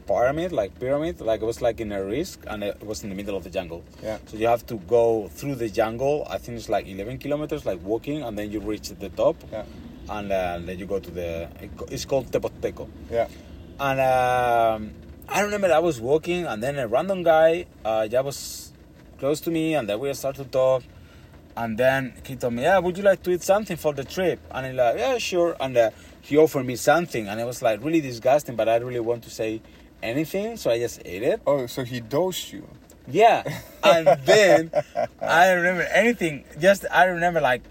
pyramid, 0.07 0.53
like 0.53 0.79
pyramid, 0.79 1.21
like 1.21 1.43
it 1.43 1.45
was 1.47 1.61
like 1.63 1.81
in 1.81 1.93
a 1.93 2.03
risk, 2.05 2.41
and 2.47 2.63
it 2.65 2.83
was 2.85 3.03
in 3.05 3.09
the 3.11 3.15
middle 3.15 3.37
of 3.37 3.45
the 3.45 3.51
jungle. 3.51 3.83
Yeah. 4.03 4.19
So 4.27 4.37
you 4.37 4.47
have 4.47 4.67
to 4.67 4.77
go 4.77 5.29
through 5.29 5.57
the 5.57 5.69
jungle. 5.69 6.27
I 6.31 6.39
think 6.39 6.59
it's 6.59 6.69
like 6.69 6.87
11 6.87 7.19
kilometers, 7.19 7.65
like 7.67 7.81
walking, 7.83 8.23
and 8.23 8.39
then 8.39 8.51
you 8.51 8.61
reach 8.61 8.89
the 8.91 9.09
top, 9.11 9.37
Yeah. 9.53 9.65
and 10.11 10.31
uh, 10.33 10.59
then 10.63 10.79
you 10.79 10.87
go 10.87 10.99
to 11.01 11.11
the. 11.11 11.49
It's 11.91 12.05
called 12.05 12.31
Tepozteco. 12.31 12.89
Yeah. 13.11 13.29
And 13.81 14.01
um, 14.01 14.93
I 15.29 15.41
remember 15.41 15.73
I 15.73 15.79
was 15.79 16.01
walking, 16.01 16.47
and 16.47 16.63
then 16.63 16.79
a 16.79 16.87
random 16.87 17.23
guy 17.23 17.67
uh, 17.85 18.07
that 18.09 18.25
was 18.25 18.73
close 19.19 19.41
to 19.43 19.51
me, 19.51 19.75
and 19.75 19.89
then 19.89 19.99
we 19.99 20.13
started 20.15 20.45
to 20.45 20.49
talk. 20.51 20.83
And 21.55 21.77
then 21.77 22.15
he 22.27 22.37
told 22.37 22.55
me, 22.55 22.63
"Yeah, 22.63 22.79
would 22.79 22.97
you 22.97 23.03
like 23.05 23.23
to 23.25 23.31
eat 23.31 23.43
something 23.43 23.77
for 23.77 23.93
the 23.93 24.05
trip?" 24.05 24.41
And 24.51 24.67
I'm 24.67 24.77
like, 24.77 24.97
"Yeah, 24.99 25.19
sure." 25.19 25.55
And 25.61 25.77
uh, 25.77 25.91
he 26.23 26.39
offered 26.39 26.65
me 26.65 26.77
something, 26.77 27.29
and 27.29 27.39
it 27.41 27.45
was 27.45 27.61
like 27.61 27.85
really 27.85 28.01
disgusting, 28.01 28.57
but 28.57 28.69
I 28.71 28.77
really 28.77 29.01
want 29.01 29.23
to 29.25 29.31
say 29.31 29.61
anything, 30.03 30.57
so 30.57 30.71
I 30.71 30.79
just 30.79 31.01
ate 31.05 31.23
it. 31.23 31.41
Oh, 31.47 31.67
so 31.67 31.85
he 31.85 32.01
dosed 32.01 32.53
you. 32.53 32.67
Yeah, 33.09 33.43
and 33.83 34.07
then 34.25 34.71
I 35.21 35.47
don't 35.49 35.57
remember 35.59 35.83
anything. 35.93 36.45
Just 36.61 36.85
I 36.91 37.05
remember 37.05 37.41
like 37.41 37.63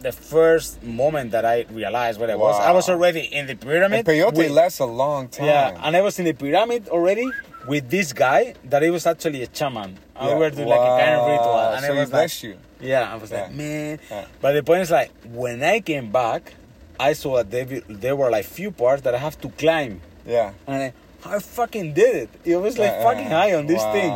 the 0.00 0.12
first 0.12 0.82
moment 0.82 1.32
that 1.32 1.44
I 1.44 1.64
realized 1.70 2.20
what 2.20 2.30
it 2.30 2.38
was. 2.38 2.58
I 2.60 2.70
was 2.72 2.88
already 2.88 3.20
in 3.20 3.46
the 3.46 3.56
pyramid. 3.56 4.00
And 4.00 4.08
peyote 4.08 4.36
with- 4.36 4.50
lasts 4.50 4.78
a 4.80 4.84
long 4.86 5.28
time. 5.28 5.46
yeah, 5.46 5.80
and 5.82 5.96
I 5.96 6.00
was 6.02 6.18
in 6.18 6.26
the 6.26 6.34
pyramid 6.34 6.88
already 6.88 7.28
with 7.66 7.90
this 7.90 8.12
guy 8.12 8.54
that 8.64 8.82
he 8.82 8.90
was 8.90 9.06
actually 9.06 9.42
a 9.42 9.48
shaman. 9.52 9.98
And 10.14 10.28
Yeah. 10.28 10.34
we 10.34 10.40
were 10.40 10.50
doing 10.50 10.68
like 10.68 10.80
a 10.80 10.98
kind 11.04 11.14
of 11.16 11.26
ritual. 11.28 11.46
Wow. 11.54 11.72
And 11.72 11.84
so 11.84 11.90
it 11.90 11.94
he 11.94 12.00
was 12.00 12.12
like, 12.12 12.20
blessed 12.20 12.42
you. 12.44 12.56
yeah, 12.80 13.12
I 13.12 13.16
was 13.16 13.32
like, 13.32 13.52
man. 13.52 13.98
Yeah. 14.10 14.24
But 14.40 14.52
the 14.52 14.62
point 14.62 14.82
is 14.82 14.90
like, 14.90 15.10
when 15.24 15.62
I 15.64 15.80
came 15.80 16.12
back, 16.12 16.54
I 17.00 17.12
saw 17.14 17.38
that 17.38 17.50
there, 17.50 17.64
there 17.88 18.14
were 18.14 18.30
like 18.30 18.44
few 18.44 18.70
parts 18.70 19.02
that 19.02 19.14
I 19.14 19.18
have 19.18 19.40
to 19.40 19.48
climb. 19.48 20.00
Yeah. 20.24 20.52
And 20.68 20.82
I, 20.84 20.92
I 21.30 21.38
fucking 21.38 21.94
did 21.94 22.14
it. 22.16 22.30
It 22.44 22.56
was 22.56 22.78
like 22.78 22.90
Yeah, 22.92 23.02
fucking 23.02 23.26
eh. 23.26 23.38
high 23.40 23.54
on 23.54 23.66
this 23.66 23.82
thing. 23.92 24.10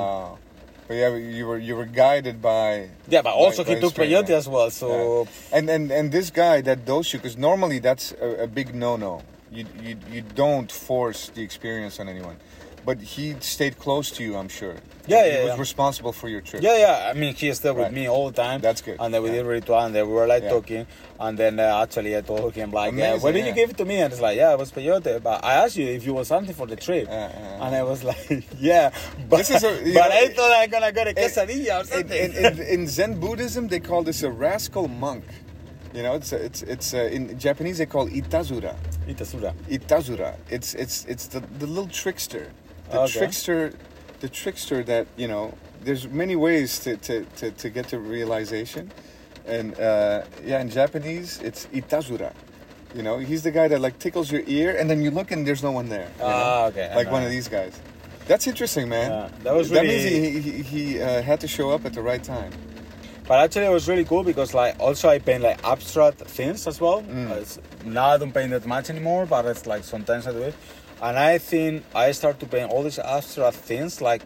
But 0.89 0.95
yeah, 0.97 1.15
you 1.15 1.47
were 1.47 1.59
you 1.59 1.77
were 1.77 1.85
guided 1.87 2.43
by 2.43 2.89
Yeah, 3.09 3.23
but 3.23 3.35
also 3.35 3.63
By- 3.63 3.71
he 3.71 3.75
by 3.77 3.81
took 3.81 3.95
peyote 3.95 4.29
yeah. 4.29 4.37
as 4.37 4.49
well. 4.49 4.71
So 4.71 5.29
And 5.53 5.71
and 5.71 5.91
and 5.93 6.11
this 6.11 6.31
guy 6.31 6.61
that 6.63 6.85
dosed 6.85 7.13
you, 7.13 7.19
because 7.21 7.37
normally 7.39 7.79
that's 7.79 8.13
a, 8.21 8.43
a 8.45 8.47
big 8.49 8.75
no-no. 8.75 9.23
You, 9.53 9.67
you 9.83 9.97
you 10.11 10.23
don't 10.35 10.71
force 10.71 11.31
the 11.35 11.43
experience 11.43 11.99
on 12.01 12.09
anyone, 12.09 12.37
but 12.85 13.01
he 13.01 13.35
stayed 13.41 13.79
close 13.79 14.11
to 14.13 14.23
you. 14.23 14.37
I'm 14.37 14.49
sure. 14.49 14.75
Yeah, 15.07 15.25
yeah. 15.25 15.33
he 15.33 15.45
was 15.45 15.55
yeah. 15.55 15.61
responsible 15.61 16.13
for 16.13 16.29
your 16.29 16.41
trip. 16.41 16.63
Yeah, 16.63 16.77
yeah. 16.79 17.11
I 17.11 17.15
mean, 17.19 17.35
he 17.35 17.53
stayed 17.53 17.71
with 17.71 17.79
Right. 17.85 17.93
me 17.93 18.09
all 18.09 18.31
the 18.31 18.37
time. 18.43 18.61
That's 18.61 18.81
good. 18.81 18.97
And 19.01 19.13
then 19.13 19.23
we 19.23 19.29
Yeah. 19.31 19.37
did 19.37 19.47
ritual, 19.47 19.79
and 19.79 19.95
then 19.95 20.07
we 20.07 20.13
were 20.15 20.27
like 20.27 20.43
Yeah. 20.45 20.51
talking. 20.51 20.87
And 21.19 21.37
then 21.39 21.59
uh, 21.59 21.83
actually, 21.83 22.17
I 22.17 22.21
told 22.21 22.55
him 22.55 22.71
like, 22.71 22.93
yeah, 22.95 23.09
Amazing, 23.11 23.23
"Why 23.23 23.33
did 23.33 23.39
yeah. 23.41 23.47
you 23.49 23.55
give 23.55 23.71
it 23.71 23.77
to 23.79 23.85
me?" 23.85 23.97
And 23.97 24.13
it's 24.13 24.23
like, 24.23 24.37
"Yeah, 24.37 24.53
it 24.53 24.59
was 24.59 24.71
peyote." 24.73 25.23
But 25.23 25.45
I 25.45 25.55
asked 25.65 25.77
you 25.77 25.87
if 25.87 26.07
you 26.07 26.15
want 26.15 26.27
something 26.27 26.55
for 26.55 26.67
the 26.67 26.77
trip, 26.77 27.07
Yeah, 27.09 27.29
yeah, 27.29 27.41
yeah. 27.59 27.67
and 27.67 27.75
I 27.75 27.83
was 27.83 28.05
like, 28.05 28.45
"Yeah." 28.61 28.91
But, 29.29 29.39
This 29.39 29.51
is 29.51 29.65
a- 29.65 29.81
but 29.99 30.09
know, 30.11 30.23
I 30.23 30.29
thought 30.29 30.53
I'm 30.61 30.71
gonna 30.71 30.93
get 30.93 31.09
a 31.09 31.15
quesadilla 31.15 31.83
or 31.83 31.85
something. 31.87 32.23
in, 32.25 32.45
in, 32.47 32.59
in 32.81 32.87
Zen 32.87 33.19
Buddhism, 33.21 33.69
they 33.69 33.81
call 33.81 34.03
this 34.03 34.23
a 34.23 34.31
rascal 34.31 34.87
monk. 34.89 35.25
You 35.93 36.05
know, 36.05 36.15
it's 36.15 36.33
it's 36.33 36.63
it's 36.63 36.95
uh 36.95 36.99
in 37.17 37.37
Japanese 37.37 37.79
they 37.79 37.87
call 37.87 38.07
itazura. 38.09 38.77
Itasura. 39.09 39.53
Itazura. 39.69 40.37
It's 40.49 40.73
it's 40.75 41.05
it's 41.07 41.27
the, 41.27 41.41
the 41.59 41.67
little 41.67 41.89
trickster. 41.89 42.47
The 42.91 43.01
Okay. 43.01 43.19
trickster 43.19 43.73
the 44.21 44.29
trickster 44.29 44.83
that, 44.85 45.07
you 45.17 45.27
know, 45.27 45.55
there's 45.83 46.07
many 46.07 46.37
ways 46.37 46.79
to, 46.81 46.97
to, 46.99 47.25
to, 47.37 47.51
to 47.53 47.71
get 47.71 47.89
to 47.89 47.99
realization. 47.99 48.93
And 49.47 49.79
uh, 49.81 50.25
yeah, 50.45 50.61
in 50.61 50.69
Japanese 50.71 51.41
it's 51.41 51.67
itazura. 51.73 52.33
You 52.95 53.03
know, 53.03 53.19
he's 53.19 53.43
the 53.43 53.51
guy 53.51 53.69
that 53.69 53.81
like 53.81 53.99
tickles 53.99 54.31
your 54.31 54.43
ear, 54.47 54.77
and 54.77 54.91
then 54.91 55.01
you 55.01 55.11
look 55.11 55.31
and 55.31 55.47
there's 55.47 55.63
no 55.63 55.71
one 55.71 55.89
there. 55.89 56.11
you 56.19 56.23
know? 56.23 56.29
Ah, 56.29 56.67
okay. 56.67 56.93
Like 56.95 57.11
one 57.11 57.23
of 57.23 57.31
these 57.31 57.49
guys. 57.49 57.81
That's 58.27 58.47
interesting, 58.47 58.89
man. 58.89 59.11
Yeah, 59.11 59.29
that 59.45 59.55
was 59.55 59.71
really... 59.71 59.87
that 59.87 59.93
means 59.93 60.05
he 60.05 60.41
he, 60.41 60.63
he 60.63 61.01
uh, 61.03 61.23
had 61.23 61.41
to 61.41 61.49
show 61.49 61.71
up 61.71 61.85
at 61.87 61.95
the 61.95 62.03
right 62.03 62.23
time. 62.23 62.53
But 63.27 63.39
actually, 63.45 63.67
it 63.67 63.71
was 63.71 63.89
really 63.89 64.05
cool 64.05 64.25
because 64.25 64.55
like 64.55 64.79
also 64.81 65.09
I 65.09 65.19
paint 65.21 65.43
like 65.43 65.65
abstract 65.65 66.19
things 66.19 66.67
as 66.67 66.81
well. 66.81 67.03
Mm. 67.03 67.31
Uh, 67.31 67.89
now 67.89 68.09
I 68.09 68.19
don't 68.19 68.33
paint 68.35 68.51
that 68.51 68.67
much 68.67 68.91
anymore, 68.91 69.25
but 69.25 69.47
it's 69.47 69.67
like 69.67 69.85
sometimes 69.85 70.27
I 70.27 70.33
do 70.33 70.43
it. 70.43 70.55
And 71.03 71.19
I 71.19 71.39
think 71.39 71.85
I 71.95 72.13
start 72.13 72.39
to 72.41 72.47
paint 72.47 72.71
all 72.71 72.83
these 72.83 72.99
abstract 72.99 73.57
things 73.57 74.01
like 74.01 74.23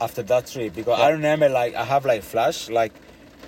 after 0.00 0.22
that 0.22 0.46
trip 0.46 0.74
because 0.74 0.98
I 1.00 1.10
remember 1.10 1.48
like 1.48 1.74
I 1.74 1.84
have 1.84 2.04
like 2.04 2.22
flash 2.22 2.68
like 2.68 2.92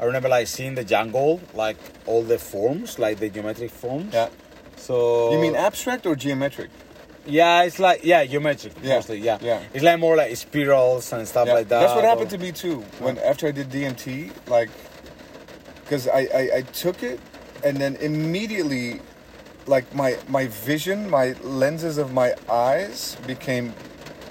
I 0.00 0.04
remember 0.04 0.28
like 0.28 0.46
seeing 0.46 0.74
the 0.74 0.84
jungle 0.84 1.40
like 1.54 1.76
all 2.06 2.22
the 2.22 2.38
forms 2.38 2.98
like 2.98 3.18
the 3.18 3.28
geometric 3.28 3.70
forms. 3.70 4.12
Yeah. 4.14 4.28
So 4.76 5.32
You 5.32 5.38
mean 5.38 5.54
abstract 5.56 6.06
or 6.06 6.16
geometric? 6.16 6.70
yeah, 7.28 7.62
it's 7.62 7.78
like 7.78 8.00
yeah 8.04 8.24
geometric 8.24 8.72
Yeah, 8.82 8.96
mostly 8.96 9.18
yeah. 9.18 9.38
yeah. 9.40 9.62
It's 9.74 9.82
like 9.84 9.98
more 9.98 10.16
like 10.16 10.36
spirals 10.36 11.12
and 11.12 11.26
stuff 11.26 11.46
Yeah, 11.48 11.54
like 11.54 11.68
that. 11.68 11.80
That's 11.80 11.94
what 11.94 12.04
happened 12.04 12.28
or- 12.32 12.36
to 12.36 12.38
me 12.38 12.52
too. 12.52 12.80
When 13.00 13.18
after 13.18 13.46
I 13.48 13.52
did 13.52 13.70
DMT, 13.70 14.30
like, 14.48 14.70
because 15.82 16.06
I, 16.08 16.20
I 16.34 16.50
I 16.58 16.62
took 16.72 17.02
it, 17.02 17.18
and 17.64 17.76
then 17.78 17.96
immediately, 17.96 19.00
like 19.66 19.92
my 19.94 20.18
my 20.28 20.46
vision, 20.46 21.10
my 21.10 21.34
lenses 21.42 21.98
of 21.98 22.12
my 22.12 22.34
eyes 22.50 23.16
became 23.26 23.74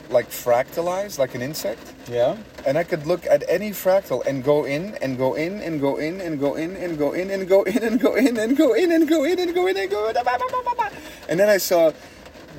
like 0.09 0.29
fractalized, 0.29 1.17
like 1.17 1.35
an 1.35 1.41
insect, 1.41 1.93
yeah. 2.07 2.37
and 2.65 2.77
I 2.77 2.83
could 2.83 3.07
look 3.07 3.25
at 3.25 3.43
any 3.49 3.71
fractal 3.71 4.25
and 4.25 4.43
go 4.43 4.65
in 4.65 4.95
and 5.01 5.17
go 5.17 5.33
in 5.33 5.61
and 5.61 5.81
go 5.81 5.97
in 5.97 6.21
and 6.21 6.39
go 6.39 6.55
in 6.55 6.75
and 6.75 6.97
go 6.97 7.13
in 7.13 7.31
and 7.31 7.47
go 7.47 7.63
in 7.63 7.81
and 7.81 7.99
go 7.99 8.13
in 8.15 8.37
and 8.37 8.57
go 8.57 8.73
in 8.73 8.91
and 8.91 9.09
go 9.09 9.23
in 9.23 9.39
and 9.39 9.53
go 9.53 9.67
in 9.67 9.77
and 9.77 9.89
go 9.89 10.09
in, 10.09 10.15
and 11.27 11.39
then 11.39 11.49
I 11.49 11.57
saw 11.57 11.91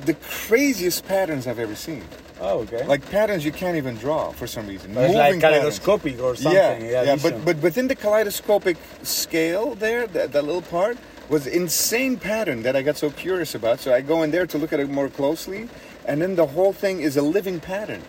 the 0.05 0.13
craziest 0.15 1.07
patterns 1.07 1.47
I've 1.47 1.59
ever 1.59 1.75
seen. 1.75 2.03
Oh 2.39 2.59
okay. 2.59 2.85
Like 2.85 3.09
patterns 3.09 3.43
you 3.43 3.51
can't 3.51 3.77
even 3.77 3.95
draw 3.95 4.31
for 4.31 4.45
some 4.45 4.67
reason. 4.67 4.93
But 4.93 5.05
it's 5.05 5.15
like 5.15 5.25
Moving 5.27 5.41
patterns. 5.41 5.79
kaleidoscopic 5.79 6.21
or 6.21 6.35
something. 6.35 6.53
Yeah, 6.53 6.77
Yeah, 6.77 7.03
yeah, 7.03 7.15
but 7.21 7.43
but 7.43 7.57
within 7.57 7.87
the 7.87 7.95
kaleidoscopic 7.95 8.77
scale 9.01 9.73
there, 9.75 10.05
that, 10.07 10.33
that 10.33 10.43
little 10.43 10.61
part 10.61 10.97
was 11.29 11.47
insane 11.47 12.17
pattern 12.17 12.63
that 12.63 12.75
I 12.75 12.81
got 12.81 12.97
so 12.97 13.09
curious 13.09 13.55
about. 13.55 13.79
So 13.79 13.93
I 13.93 14.01
go 14.01 14.23
in 14.23 14.31
there 14.31 14.45
to 14.47 14.57
look 14.57 14.73
at 14.73 14.79
it 14.79 14.89
more 14.89 15.09
closely, 15.09 15.69
and 16.05 16.21
then 16.21 16.35
the 16.35 16.47
whole 16.47 16.73
thing 16.73 17.01
is 17.01 17.17
a 17.17 17.21
living 17.21 17.59
pattern. 17.59 18.03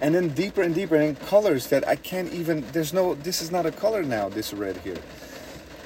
And 0.00 0.14
then 0.14 0.30
deeper 0.30 0.62
and 0.62 0.74
deeper 0.74 0.96
in 0.96 1.14
colors 1.14 1.68
that 1.68 1.86
I 1.86 1.94
can't 1.96 2.32
even. 2.32 2.64
There's 2.72 2.92
no. 2.92 3.14
This 3.14 3.40
is 3.40 3.52
not 3.52 3.66
a 3.66 3.70
color 3.70 4.02
now. 4.02 4.28
This 4.28 4.52
red 4.52 4.76
here. 4.78 4.98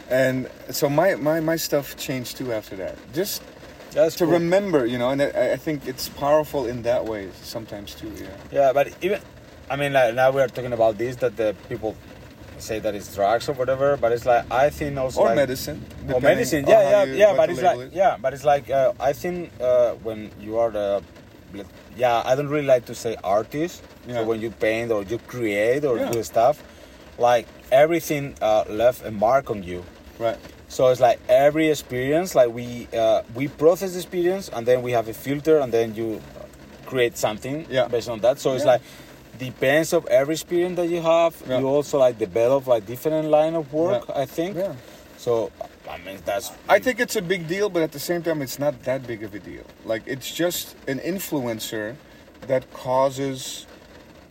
And 0.08 0.48
so 0.70 0.88
my, 0.88 1.16
my, 1.16 1.40
my 1.40 1.56
stuff 1.56 1.96
changed 1.96 2.36
too 2.36 2.52
after 2.52 2.76
that. 2.76 2.96
Just 3.12 3.42
That's 3.90 4.14
to 4.16 4.24
cool. 4.24 4.34
remember, 4.34 4.86
you 4.86 4.98
know, 4.98 5.10
and 5.10 5.20
I, 5.20 5.52
I 5.52 5.56
think 5.56 5.86
it's 5.86 6.08
powerful 6.08 6.66
in 6.66 6.82
that 6.82 7.04
way 7.04 7.30
sometimes 7.42 7.94
too. 7.94 8.12
Yeah. 8.16 8.28
Yeah, 8.52 8.72
but 8.72 8.94
even 9.02 9.20
I 9.68 9.76
mean, 9.76 9.92
like 9.92 10.14
now 10.14 10.30
we 10.30 10.40
are 10.40 10.48
talking 10.48 10.72
about 10.72 10.96
this 10.96 11.16
that 11.16 11.36
the 11.36 11.56
people 11.68 11.96
say 12.58 12.78
that 12.78 12.94
it's 12.94 13.14
drugs 13.14 13.48
or 13.48 13.52
whatever, 13.54 13.96
but 13.96 14.12
it's 14.12 14.26
like 14.26 14.50
I 14.50 14.70
think 14.70 14.96
also 14.98 15.20
Or 15.20 15.26
like, 15.26 15.36
medicine. 15.36 15.84
or 16.12 16.20
medicine. 16.20 16.64
Yeah, 16.66 16.82
yeah, 16.90 17.04
you- 17.04 17.14
yeah. 17.14 17.34
But 17.36 17.50
it's 17.50 17.62
like 17.62 17.78
is. 17.78 17.92
yeah, 17.92 18.16
but 18.20 18.32
it's 18.34 18.44
like 18.44 18.70
uh, 18.70 18.92
I 19.00 19.12
think 19.12 19.50
uh, 19.60 19.92
when 20.02 20.30
you 20.40 20.58
are 20.58 20.70
the 20.70 21.02
yeah, 21.96 22.22
I 22.24 22.34
don't 22.34 22.48
really 22.48 22.66
like 22.66 22.84
to 22.86 22.94
say 22.94 23.16
artist. 23.24 23.82
Yeah. 24.06 24.14
So 24.16 24.24
when 24.24 24.40
you 24.40 24.50
paint 24.50 24.90
or 24.90 25.02
you 25.02 25.18
create 25.18 25.84
or 25.84 25.96
Yeah. 25.98 26.10
do 26.10 26.22
stuff, 26.22 26.62
like 27.18 27.46
everything 27.72 28.34
uh, 28.42 28.64
left 28.68 29.04
a 29.04 29.10
mark 29.10 29.50
on 29.50 29.62
you. 29.62 29.84
Right. 30.18 30.36
So 30.68 30.88
it's 30.88 31.00
like 31.00 31.20
every 31.28 31.68
experience, 31.70 32.34
like 32.34 32.50
we 32.52 32.88
uh, 32.96 33.22
we 33.34 33.48
process 33.48 33.92
the 33.92 33.98
experience 33.98 34.48
and 34.48 34.66
then 34.66 34.82
we 34.82 34.92
have 34.92 35.08
a 35.08 35.14
filter 35.14 35.58
and 35.58 35.72
then 35.72 35.94
you 35.94 36.20
create 36.86 37.16
something 37.16 37.66
Yeah. 37.70 37.88
based 37.88 38.08
on 38.08 38.20
that. 38.20 38.38
So 38.38 38.54
it's 38.54 38.64
Yeah. 38.64 38.72
like 38.72 38.82
depends 39.38 39.92
of 39.92 40.06
every 40.06 40.34
experience 40.34 40.76
that 40.76 40.88
you 40.88 41.00
have. 41.02 41.40
Yeah. 41.48 41.58
You 41.60 41.68
also 41.68 41.98
like 41.98 42.18
develop 42.18 42.66
like 42.66 42.86
different 42.86 43.28
line 43.28 43.54
of 43.54 43.72
work. 43.72 44.04
Yeah. 44.08 44.18
I 44.22 44.26
think. 44.26 44.56
Yeah. 44.56 44.74
So 45.18 45.50
I 45.90 45.98
mean 45.98 46.18
that's 46.24 46.52
I 46.68 46.78
think 46.78 47.00
it's 47.00 47.16
a 47.16 47.22
big 47.22 47.48
deal, 47.48 47.68
but 47.68 47.82
at 47.82 47.92
the 47.92 47.98
same 47.98 48.22
time, 48.22 48.42
it's 48.42 48.58
not 48.58 48.82
that 48.84 49.06
big 49.06 49.22
of 49.22 49.34
a 49.34 49.38
deal. 49.38 49.64
Like 49.84 50.02
it's 50.06 50.34
just 50.34 50.76
an 50.88 50.98
influencer 51.00 51.96
that 52.48 52.70
causes 52.72 53.66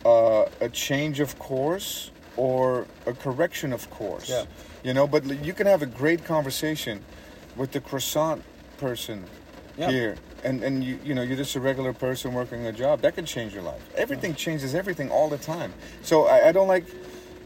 uh, 0.04 0.44
a 0.60 0.68
change 0.68 1.20
of 1.20 1.38
course 1.38 2.10
or 2.36 2.86
a 3.06 3.12
correction 3.12 3.72
of 3.72 3.88
course. 3.90 4.28
Yeah. 4.28 4.44
You 4.84 4.94
know, 4.94 5.06
but 5.06 5.24
you 5.44 5.52
can 5.52 5.66
have 5.66 5.82
a 5.82 5.86
great 5.86 6.24
conversation 6.24 7.02
with 7.56 7.72
the 7.72 7.80
croissant 7.80 8.42
person 8.78 9.24
Yeah. 9.78 9.90
here, 9.90 10.16
and 10.46 10.62
and 10.62 10.84
you 10.84 10.98
you 11.04 11.14
know 11.14 11.22
you're 11.22 11.36
just 11.36 11.56
a 11.56 11.60
regular 11.60 11.92
person 11.92 12.32
working 12.32 12.66
a 12.66 12.72
job 12.72 13.02
that 13.02 13.14
could 13.16 13.26
change 13.26 13.52
your 13.52 13.62
life. 13.62 13.82
Everything 13.96 14.34
changes 14.34 14.74
everything 14.74 15.10
all 15.10 15.28
the 15.28 15.38
time. 15.38 15.74
So 16.02 16.26
I, 16.26 16.48
I 16.48 16.52
don't 16.52 16.68
like, 16.68 16.86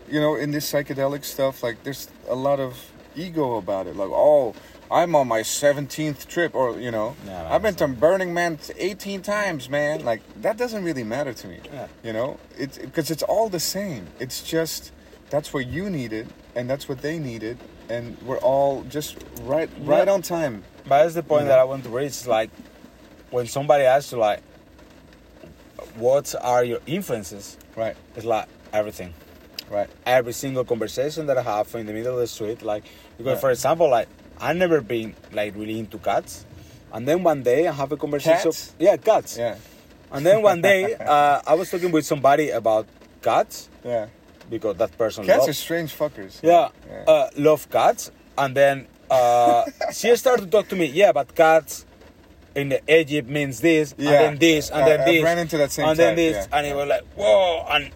you 0.09 0.21
know, 0.21 0.37
in 0.37 0.51
this 0.51 0.71
psychedelic 0.71 1.25
stuff. 1.25 1.63
Like 1.63 1.83
there's 1.83 2.09
a 2.29 2.35
lot 2.35 2.61
of 2.61 2.93
ego 3.17 3.57
about 3.57 3.87
it. 3.87 3.97
Like 3.97 4.11
oh. 4.13 4.55
I'm 4.93 5.15
on 5.15 5.29
my 5.29 5.43
17th 5.43 6.27
trip, 6.27 6.53
or 6.53 6.77
you 6.81 6.91
know, 6.91 7.15
Yeah, 7.25 7.55
I've 7.55 7.63
been 7.63 7.77
to 7.77 7.87
Burning 7.87 8.35
Man 8.35 8.59
18 8.77 9.23
times, 9.23 9.71
man. 9.71 10.05
Like 10.05 10.21
that 10.43 10.57
doesn't 10.57 10.83
really 10.83 11.05
matter 11.05 11.33
to 11.33 11.47
me. 11.47 11.61
Yeah. 11.73 11.87
You 12.03 12.13
know, 12.13 12.41
it's 12.59 12.77
because 12.77 13.09
it's 13.09 13.23
all 13.23 13.49
the 13.49 13.61
same. 13.61 14.09
It's 14.19 14.43
just 14.43 14.91
that's 15.31 15.55
what 15.55 15.69
you 15.69 15.91
needed, 15.91 16.27
and 16.57 16.69
that's 16.69 16.89
what 16.89 17.03
they 17.03 17.21
needed, 17.21 17.57
and 17.89 18.21
we're 18.27 18.39
all 18.39 18.83
just 18.83 19.17
right, 19.43 19.71
right 19.79 20.09
Yeah. 20.09 20.15
on 20.15 20.23
time. 20.23 20.65
But 20.89 21.05
that's 21.05 21.15
the 21.15 21.23
point 21.23 21.45
know? 21.45 21.51
that 21.51 21.61
I 21.61 21.65
want 21.71 21.85
to 21.85 21.91
reach. 21.91 22.27
Like 22.27 22.51
when 23.31 23.47
somebody 23.47 23.85
asks 23.85 24.13
you 24.13 24.19
like, 24.19 24.41
what 25.97 26.35
are 26.41 26.65
your 26.65 26.81
influences? 26.87 27.57
Right, 27.77 27.97
It's 28.17 28.25
like 28.27 28.49
everything. 28.73 29.15
right. 29.71 29.89
every 30.07 30.33
single 30.33 30.65
conversation 30.65 31.27
that 31.27 31.39
I 31.39 31.43
have 31.43 31.73
in 31.75 31.87
the 31.87 31.93
middle 31.93 32.15
of 32.15 32.21
the 32.21 32.27
street. 32.27 32.63
Like, 32.63 32.85
because 33.17 33.35
Yeah. 33.37 33.41
for 33.41 33.51
example, 33.51 33.89
like 33.89 34.09
I've 34.41 34.57
never 34.57 34.81
been 34.81 35.15
like 35.33 35.55
really 35.55 35.79
into 35.79 35.99
cats, 35.99 36.45
and 36.93 37.07
then 37.07 37.23
one 37.23 37.43
day 37.43 37.69
I 37.69 37.73
have 37.73 37.93
a 37.93 37.97
conversation. 37.97 38.51
Cats? 38.51 38.75
Yeah, 38.79 38.97
cats. 38.97 39.37
Yeah, 39.39 39.57
And 40.13 40.25
then 40.27 40.43
one 40.43 40.61
day 40.63 40.95
uh, 41.01 41.41
I 41.47 41.55
was 41.55 41.71
talking 41.71 41.93
with 41.93 42.05
somebody 42.07 42.51
about 42.51 42.87
cats 43.23 43.69
yeah. 43.85 44.07
because 44.49 44.77
that 44.79 44.97
person 44.99 45.25
Cats 45.25 45.41
love- 45.41 45.49
are 45.51 45.53
strange 45.53 45.97
fuckers. 45.97 46.41
yeah, 46.43 46.69
Yeah. 46.89 47.05
Uh, 47.07 47.31
love 47.37 47.69
cats, 47.71 48.11
and 48.37 48.57
then 48.57 48.87
uh, 49.11 49.65
she 49.93 50.15
started 50.17 50.47
to 50.47 50.51
talk 50.51 50.69
to 50.69 50.77
me. 50.77 50.87
Yeah, 50.87 51.13
but 51.13 51.35
cats. 51.35 51.87
In 52.55 52.69
the 52.71 52.81
Egypt 53.01 53.29
means 53.29 53.61
this, 53.61 53.93
and 53.93 54.07
then 54.07 54.39
this, 54.39 54.71
and 54.71 54.83
I- 54.83 54.89
then 54.89 55.01
I 55.01 55.05
this, 55.05 55.23
ran 55.25 55.39
into 55.39 55.57
that 55.59 55.71
same 55.71 55.89
and 55.89 55.99
then 55.99 56.09
type, 56.11 56.17
this, 56.17 56.49
yeah. 56.51 56.59
and 56.59 56.67
it 56.67 56.75
was 56.75 56.89
like, 56.89 57.05
whoa! 57.15 57.65
And 57.71 57.91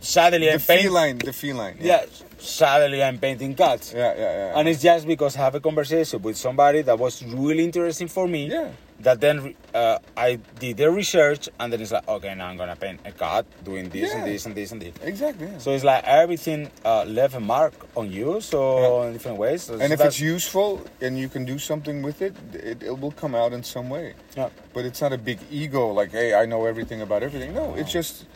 suddenly 0.00 0.48
the 0.48 0.54
I'm 0.54 0.60
painting. 0.60 0.86
feline, 0.86 1.18
the 1.18 1.32
feline. 1.32 1.76
Yeah, 1.80 2.04
suddenly 2.38 3.02
I'm 3.02 3.18
painting 3.18 3.54
cats. 3.54 3.92
yeah, 3.96 4.12
yeah, 4.14 4.20
yeah. 4.20 4.58
And 4.58 4.68
it's 4.68 4.82
just 4.82 5.06
because 5.06 5.34
I 5.36 5.40
have 5.40 5.54
a 5.54 5.60
conversation 5.60 6.20
with 6.20 6.36
somebody 6.36 6.82
that 6.82 6.98
was 6.98 7.22
really 7.24 7.64
interesting 7.64 8.08
for 8.08 8.28
me. 8.28 8.48
Yeah. 8.50 8.68
That 9.02 9.20
then 9.20 9.54
uh, 9.74 9.98
I 10.16 10.38
did 10.58 10.76
the 10.76 10.90
research 10.90 11.48
and 11.58 11.72
then 11.72 11.80
it's 11.80 11.90
like, 11.90 12.06
okay, 12.06 12.34
now 12.34 12.48
I'm 12.48 12.58
gonna 12.58 12.76
paint 12.76 13.00
a 13.06 13.12
cat 13.12 13.46
doing 13.64 13.88
this 13.88 14.12
and 14.12 14.26
this 14.26 14.44
and 14.44 14.54
this 14.54 14.72
and 14.72 14.82
this. 14.82 14.94
exactly. 15.02 15.46
Yeah. 15.46 15.58
So 15.58 15.70
it's 15.72 15.84
like 15.84 16.04
everything 16.04 16.70
uh, 16.84 17.04
left 17.04 17.34
a 17.34 17.40
mark 17.40 17.72
on 17.96 18.12
you. 18.12 18.40
So 18.42 18.58
Yeah. 19.02 19.06
in 19.08 19.12
different 19.14 19.38
ways. 19.38 19.62
So 19.62 19.78
and 19.80 19.90
if 19.92 20.00
it's 20.00 20.20
useful 20.20 20.84
and 21.00 21.18
you 21.18 21.28
can 21.30 21.44
do 21.46 21.58
something 21.58 22.02
with 22.02 22.20
it, 22.20 22.34
it, 22.52 22.82
it 22.82 22.98
will 23.00 23.12
come 23.12 23.34
out 23.34 23.52
in 23.54 23.62
some 23.64 23.88
way. 23.88 24.14
yeah, 24.36 24.50
But 24.74 24.84
it's 24.84 25.00
not 25.00 25.12
a 25.14 25.18
big 25.18 25.38
ego 25.50 25.92
like, 25.92 26.10
hey, 26.12 26.34
I 26.34 26.44
know 26.44 26.66
everything 26.66 27.00
about 27.00 27.22
everything. 27.22 27.54
No, 27.54 27.74
it's 27.74 27.92
just 27.92 28.26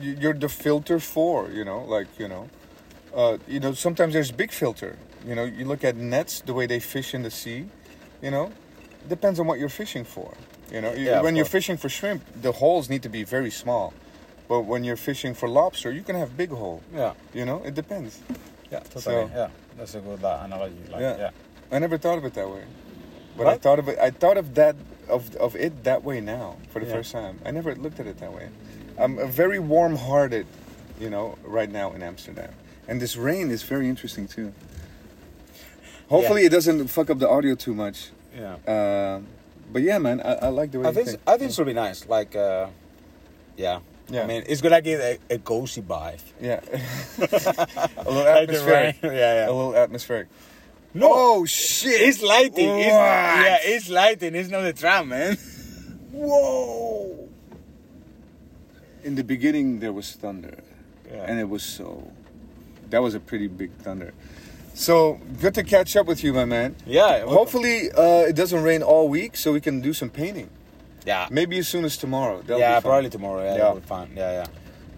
you- 0.00 0.16
you're 0.20 0.34
the 0.34 0.48
filter 0.48 0.98
for, 0.98 1.50
you 1.50 1.64
know, 1.64 1.84
like 1.84 2.08
you 2.18 2.26
know, 2.26 2.48
uh, 3.14 3.38
you 3.46 3.60
know. 3.60 3.74
Sometimes 3.74 4.12
there's 4.14 4.32
big 4.32 4.50
filter. 4.50 4.98
You 5.24 5.34
know, 5.36 5.44
you 5.44 5.64
look 5.66 5.84
at 5.84 5.94
nets, 5.96 6.40
the 6.40 6.54
way 6.54 6.66
they 6.66 6.80
fish 6.80 7.14
in 7.14 7.22
the 7.22 7.30
sea. 7.30 7.66
You 8.22 8.30
know, 8.30 8.50
depends 9.08 9.40
on 9.40 9.46
what 9.46 9.58
you're 9.58 9.68
fishing 9.68 10.04
for. 10.04 10.34
You 10.72 10.80
know, 10.80 10.92
Yeah, 10.92 11.20
when 11.22 11.34
you're 11.36 11.44
fishing 11.44 11.76
for 11.76 11.88
shrimp, 11.88 12.22
the 12.40 12.52
holes 12.52 12.88
need 12.88 13.02
to 13.02 13.08
be 13.08 13.24
very 13.24 13.50
small. 13.50 13.92
But 14.48 14.60
when 14.62 14.84
you're 14.84 14.96
fishing 14.96 15.34
for 15.34 15.48
lobster, 15.48 15.90
you 15.92 16.02
can 16.02 16.16
have 16.16 16.36
big 16.36 16.50
hole. 16.50 16.82
yeah, 16.94 17.12
You 17.32 17.44
know, 17.44 17.62
it 17.64 17.74
depends. 17.74 18.18
yeah, 18.70 18.80
totally. 18.80 19.02
So- 19.02 19.30
yeah, 19.34 19.48
that's 19.76 19.94
a 19.94 20.00
good 20.00 20.22
uh, 20.24 20.42
analogy. 20.44 20.76
Like, 20.90 21.00
Yeah. 21.00 21.16
yeah. 21.18 21.30
I 21.72 21.78
never 21.78 21.98
thought 21.98 22.18
of 22.18 22.24
it 22.24 22.34
that 22.34 22.48
way. 22.50 22.64
But 23.36 23.46
I 23.46 23.56
thought 23.58 23.78
of 23.78 23.88
it. 23.88 23.98
I 23.98 24.10
thought 24.10 24.36
of 24.36 24.54
that 24.56 24.76
of 25.08 25.34
of 25.36 25.54
it 25.56 25.84
that 25.84 26.02
way 26.04 26.20
now 26.20 26.56
for 26.72 26.80
the 26.80 26.86
Yeah. 26.86 26.92
first 26.94 27.12
time. 27.12 27.38
I 27.44 27.50
never 27.52 27.74
looked 27.74 28.00
at 28.00 28.06
it 28.06 28.18
that 28.18 28.32
way. 28.32 28.48
I'm 28.98 29.18
a 29.18 29.26
very 29.26 29.58
warm-hearted, 29.58 30.46
you 31.00 31.08
know, 31.10 31.38
right 31.44 31.70
now 31.70 31.92
in 31.92 32.02
Amsterdam, 32.02 32.52
and 32.88 33.00
this 33.00 33.16
rain 33.16 33.50
is 33.50 33.62
very 33.62 33.88
interesting 33.88 34.26
too. 34.28 34.52
Hopefully, 36.08 36.44
it 36.44 36.50
doesn't 36.50 36.88
fuck 36.88 37.08
up 37.08 37.18
the 37.20 37.28
audio 37.28 37.54
too 37.54 37.74
much. 37.74 38.10
Yeah. 38.34 38.54
Uh, 38.66 39.20
but 39.72 39.82
yeah, 39.82 39.98
man, 39.98 40.20
I, 40.20 40.34
I 40.34 40.48
like 40.48 40.70
the 40.72 40.80
way 40.80 40.86
I 40.86 40.88
you 40.88 40.94
think 40.94 41.08
think. 41.08 41.20
I 41.26 41.36
think 41.38 41.50
it'll 41.50 41.64
be 41.64 41.72
nice. 41.72 42.06
Like, 42.08 42.34
uh, 42.36 42.68
yeah. 43.56 43.80
Yeah. 44.08 44.24
I 44.24 44.26
mean, 44.26 44.42
it's 44.48 44.60
gonna 44.60 44.80
give 44.82 44.98
a, 45.00 45.18
a 45.30 45.38
cozy 45.38 45.82
vibe. 45.82 46.20
Yeah, 46.40 46.58
a 47.18 48.10
little 48.10 48.26
atmospheric. 48.26 48.96
Yeah, 49.02 49.10
yeah. 49.12 49.46
A 49.48 49.52
little 49.52 49.76
atmospheric. 49.76 50.26
No. 50.94 51.08
Oh 51.12 51.44
shit! 51.46 52.00
It's 52.00 52.20
lighting. 52.20 52.68
It's, 52.80 52.86
yeah, 52.88 53.58
it's 53.62 53.88
lighting. 53.88 54.34
It's 54.34 54.48
not 54.48 54.62
the 54.62 54.72
tram, 54.72 55.10
man. 55.10 55.36
Whoa! 56.10 57.28
In 59.04 59.14
the 59.14 59.22
beginning, 59.22 59.78
there 59.78 59.92
was 59.92 60.12
thunder, 60.12 60.58
Yeah. 61.08 61.26
and 61.28 61.38
it 61.38 61.48
was 61.48 61.62
so. 61.62 62.10
That 62.90 63.02
was 63.02 63.14
a 63.14 63.20
pretty 63.20 63.46
big 63.46 63.70
thunder. 63.76 64.12
So 64.80 65.20
good 65.42 65.52
to 65.56 65.62
catch 65.62 65.94
up 65.94 66.06
with 66.06 66.24
you, 66.24 66.32
my 66.32 66.46
man. 66.46 66.74
Yeah. 66.86 67.26
Hopefully, 67.26 67.90
uh, 67.92 68.24
it 68.30 68.34
doesn't 68.34 68.62
rain 68.62 68.82
all 68.82 69.10
week, 69.10 69.36
so 69.36 69.52
we 69.52 69.60
can 69.60 69.82
do 69.82 69.92
some 69.92 70.08
painting. 70.08 70.48
Yeah. 71.04 71.28
Maybe 71.30 71.58
as 71.58 71.68
soon 71.68 71.84
as 71.84 71.98
tomorrow. 71.98 72.40
That'll 72.40 72.58
yeah, 72.60 72.80
be 72.80 72.84
probably 72.84 73.10
tomorrow. 73.10 73.42
Yeah, 73.44 73.52
Yeah. 73.52 73.58
that'll 73.58 73.80
be 73.80 73.86
fine. 73.86 74.10
Yeah, 74.16 74.32
yeah. 74.32 74.46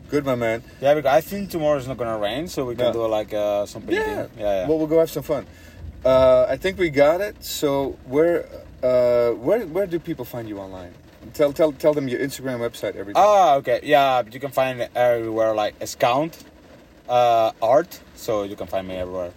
Good, 0.08 0.24
my 0.24 0.36
man. 0.36 0.62
Yeah, 0.80 0.94
because 0.94 1.10
I 1.10 1.20
think 1.20 1.50
tomorrow 1.50 1.78
is 1.78 1.88
not 1.88 1.96
gonna 1.96 2.16
rain, 2.16 2.46
so 2.46 2.64
we 2.64 2.76
can 2.76 2.86
Yeah. 2.86 2.92
do 2.92 3.06
like 3.08 3.34
uh, 3.34 3.66
some 3.66 3.82
painting. 3.82 4.06
Yeah. 4.06 4.26
yeah, 4.38 4.60
yeah. 4.60 4.68
Well, 4.68 4.78
we'll 4.78 4.86
go 4.86 5.00
have 5.00 5.10
some 5.10 5.24
fun. 5.24 5.46
Uh, 6.04 6.46
I 6.48 6.56
think 6.56 6.78
we 6.78 6.88
got 6.88 7.20
it. 7.20 7.42
So 7.42 7.98
where, 8.06 8.46
uh, 8.84 9.30
where, 9.32 9.66
where 9.66 9.88
do 9.88 9.98
people 9.98 10.24
find 10.24 10.48
you 10.48 10.58
online? 10.60 10.94
Tell, 11.34 11.52
tell, 11.52 11.72
tell 11.72 11.92
them 11.92 12.06
your 12.06 12.20
Instagram, 12.20 12.60
website, 12.60 12.94
everything. 12.94 13.16
Ah, 13.16 13.56
okay. 13.56 13.80
Yeah, 13.82 14.22
you 14.30 14.38
can 14.38 14.52
find 14.52 14.80
it 14.80 14.92
everywhere 14.94 15.56
like 15.56 15.76
Skount 15.80 16.34
uh, 17.08 17.50
art, 17.60 17.98
so 18.14 18.44
you 18.44 18.54
can 18.54 18.68
find 18.68 18.86
me 18.86 18.94
everywhere. 18.94 19.32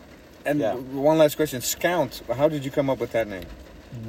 And 0.46 0.60
yeah. 0.60 0.76
one 0.76 1.18
last 1.18 1.36
question: 1.36 1.62
Skount. 1.62 2.22
How 2.36 2.48
did 2.48 2.64
you 2.64 2.72
come 2.72 2.90
up 2.90 3.00
with 3.00 3.12
that 3.14 3.28
name? 3.28 3.46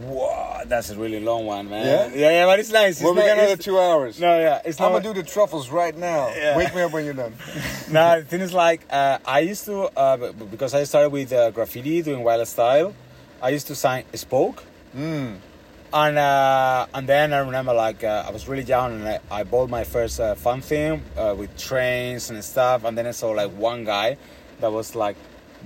Wow, 0.00 0.62
that's 0.66 0.90
a 0.90 0.96
really 0.96 1.20
long 1.20 1.46
one, 1.46 1.70
man. 1.70 1.86
Yeah? 1.86 2.18
yeah, 2.20 2.30
yeah 2.30 2.46
but 2.46 2.58
it's 2.58 2.72
nice. 2.72 2.96
It's 2.96 3.02
well, 3.02 3.14
we 3.14 3.20
got 3.20 3.38
another 3.38 3.56
two 3.56 3.78
hours. 3.78 4.18
No, 4.20 4.36
yeah, 4.38 4.60
it's 4.64 4.80
I'm 4.80 4.92
not. 4.92 5.02
gonna 5.02 5.14
do 5.14 5.22
the 5.22 5.28
truffles 5.28 5.70
right 5.70 5.96
now. 5.96 6.28
Yeah. 6.34 6.56
Wake 6.56 6.74
me 6.74 6.82
up 6.82 6.92
when 6.92 7.04
you're 7.04 7.14
done. 7.14 7.34
no, 7.90 8.20
the 8.20 8.26
thing 8.26 8.40
is 8.40 8.52
like 8.52 8.80
uh, 8.90 9.18
I 9.24 9.40
used 9.40 9.64
to 9.66 9.82
uh, 9.96 10.32
because 10.32 10.74
I 10.74 10.82
started 10.84 11.10
with 11.10 11.32
uh, 11.32 11.50
graffiti 11.52 12.02
doing 12.02 12.24
wild 12.24 12.46
style. 12.48 12.94
I 13.40 13.50
used 13.50 13.68
to 13.68 13.74
sign 13.74 14.04
Spoke, 14.14 14.64
Mm. 14.96 15.36
and 15.92 16.18
uh, 16.18 16.86
and 16.92 17.06
then 17.08 17.32
I 17.32 17.38
remember 17.38 17.72
like 17.72 18.02
uh, 18.02 18.24
I 18.26 18.30
was 18.32 18.48
really 18.48 18.64
young 18.64 18.94
and 18.94 19.08
I, 19.08 19.20
I 19.30 19.44
bought 19.44 19.70
my 19.70 19.84
first 19.84 20.18
uh, 20.18 20.34
fun 20.34 20.62
thing 20.62 21.02
uh, 21.16 21.34
with 21.38 21.56
trains 21.56 22.30
and 22.30 22.42
stuff. 22.42 22.82
And 22.84 22.98
then 22.98 23.06
I 23.06 23.12
saw 23.12 23.30
like 23.30 23.52
one 23.52 23.84
guy 23.84 24.16
that 24.60 24.72
was 24.72 24.96
like 24.96 25.16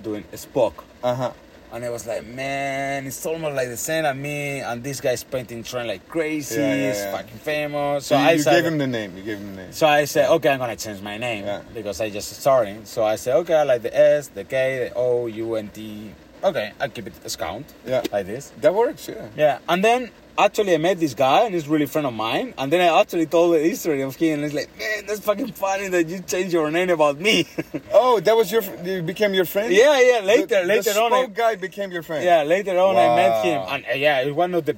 doing 0.02 0.24
Spoke. 0.35 0.85
Uh 1.02 1.14
huh. 1.14 1.32
And 1.72 1.85
it 1.85 1.93
was 1.93 2.05
like, 2.05 2.27
man, 2.27 3.06
it's 3.06 3.24
almost 3.24 3.55
like 3.55 3.68
the 3.68 3.77
same 3.77 4.05
as 4.05 4.16
me. 4.16 4.59
And 4.59 4.82
this 4.82 5.01
guy's 5.01 5.22
painting 5.22 5.62
train 5.62 5.86
like 5.86 6.09
crazy. 6.09 6.56
Yeah, 6.56 6.74
yeah, 6.74 6.93
yeah. 6.94 7.12
fucking 7.12 7.39
famous. 7.39 8.06
So 8.06 8.16
So, 8.16 8.20
you, 8.20 8.28
I 8.28 8.32
you 8.32 8.39
said, 8.40 8.55
gave 8.56 8.64
him 8.72 8.78
the 8.78 8.86
name. 8.89 9.16
You 9.16 9.22
gave 9.22 9.39
him 9.39 9.55
the 9.55 9.62
name. 9.62 9.72
so 9.72 9.86
I 9.86 10.05
said, 10.05 10.31
okay, 10.31 10.48
I'm 10.48 10.59
gonna 10.59 10.74
change 10.74 11.01
my 11.01 11.16
name 11.16 11.44
Yeah. 11.44 11.62
because 11.72 12.01
I 12.01 12.10
just 12.10 12.28
starting. 12.40 12.85
So 12.86 13.05
I 13.05 13.14
said, 13.14 13.36
okay, 13.36 13.55
I 13.55 13.62
like 13.62 13.82
the 13.82 13.97
S, 13.97 14.27
the 14.28 14.43
K, 14.43 14.89
the 14.89 14.94
O, 14.97 15.27
U, 15.27 15.55
N, 15.55 15.68
T. 15.68 16.10
Okay, 16.43 16.72
I'll 16.81 16.89
keep 16.89 17.06
it 17.06 17.12
as 17.24 17.36
count 17.36 17.66
Yeah. 17.86 18.02
like 18.10 18.27
this. 18.27 18.51
That 18.62 18.74
works. 18.74 19.06
Yeah. 19.09 19.28
Yeah, 19.36 19.59
and 19.68 19.85
then 19.85 20.10
actually 20.44 20.74
I 20.74 20.78
met 20.78 20.98
this 21.00 21.14
guy 21.14 21.44
and 21.46 21.54
he's 21.54 21.66
really 21.68 21.84
a 21.84 21.88
friend 21.88 22.06
of 22.06 22.14
mine. 22.14 22.54
And 22.58 22.72
then 22.72 22.80
I 22.80 23.00
actually 23.00 23.26
told 23.26 23.54
the 23.54 23.58
history 23.60 24.02
of 24.02 24.14
him 24.16 24.34
and 24.34 24.44
he's 24.44 24.54
like, 24.54 24.70
man, 24.78 25.06
that's 25.06 25.20
fucking 25.20 25.52
funny 25.52 25.88
that 25.88 26.06
you 26.08 26.20
changed 26.20 26.52
your 26.52 26.70
name 26.70 26.90
about 26.90 27.18
me. 27.18 27.46
Oh, 27.92 28.18
that 28.20 28.36
was 28.36 28.50
your. 28.50 28.62
You 28.84 29.02
became 29.02 29.34
your 29.34 29.44
friend. 29.44 29.72
yeah, 29.72 30.00
yeah. 30.00 30.20
Later, 30.24 30.46
The, 30.62 30.64
later 30.66 30.92
the 30.92 31.00
on, 31.02 31.10
spoke 31.10 31.34
guy 31.34 31.54
became 31.56 31.90
your 31.92 32.02
friend. 32.02 32.24
yeah, 32.24 32.42
later 32.42 32.76
on 32.78 32.96
I 32.96 33.14
met 33.16 33.44
him, 33.44 33.60
Wow. 33.60 33.68
and 33.74 33.84
uh, 33.86 33.92
yeah, 33.94 34.24
he's 34.24 34.32
one 34.32 34.54
of 34.54 34.64
the 34.64 34.76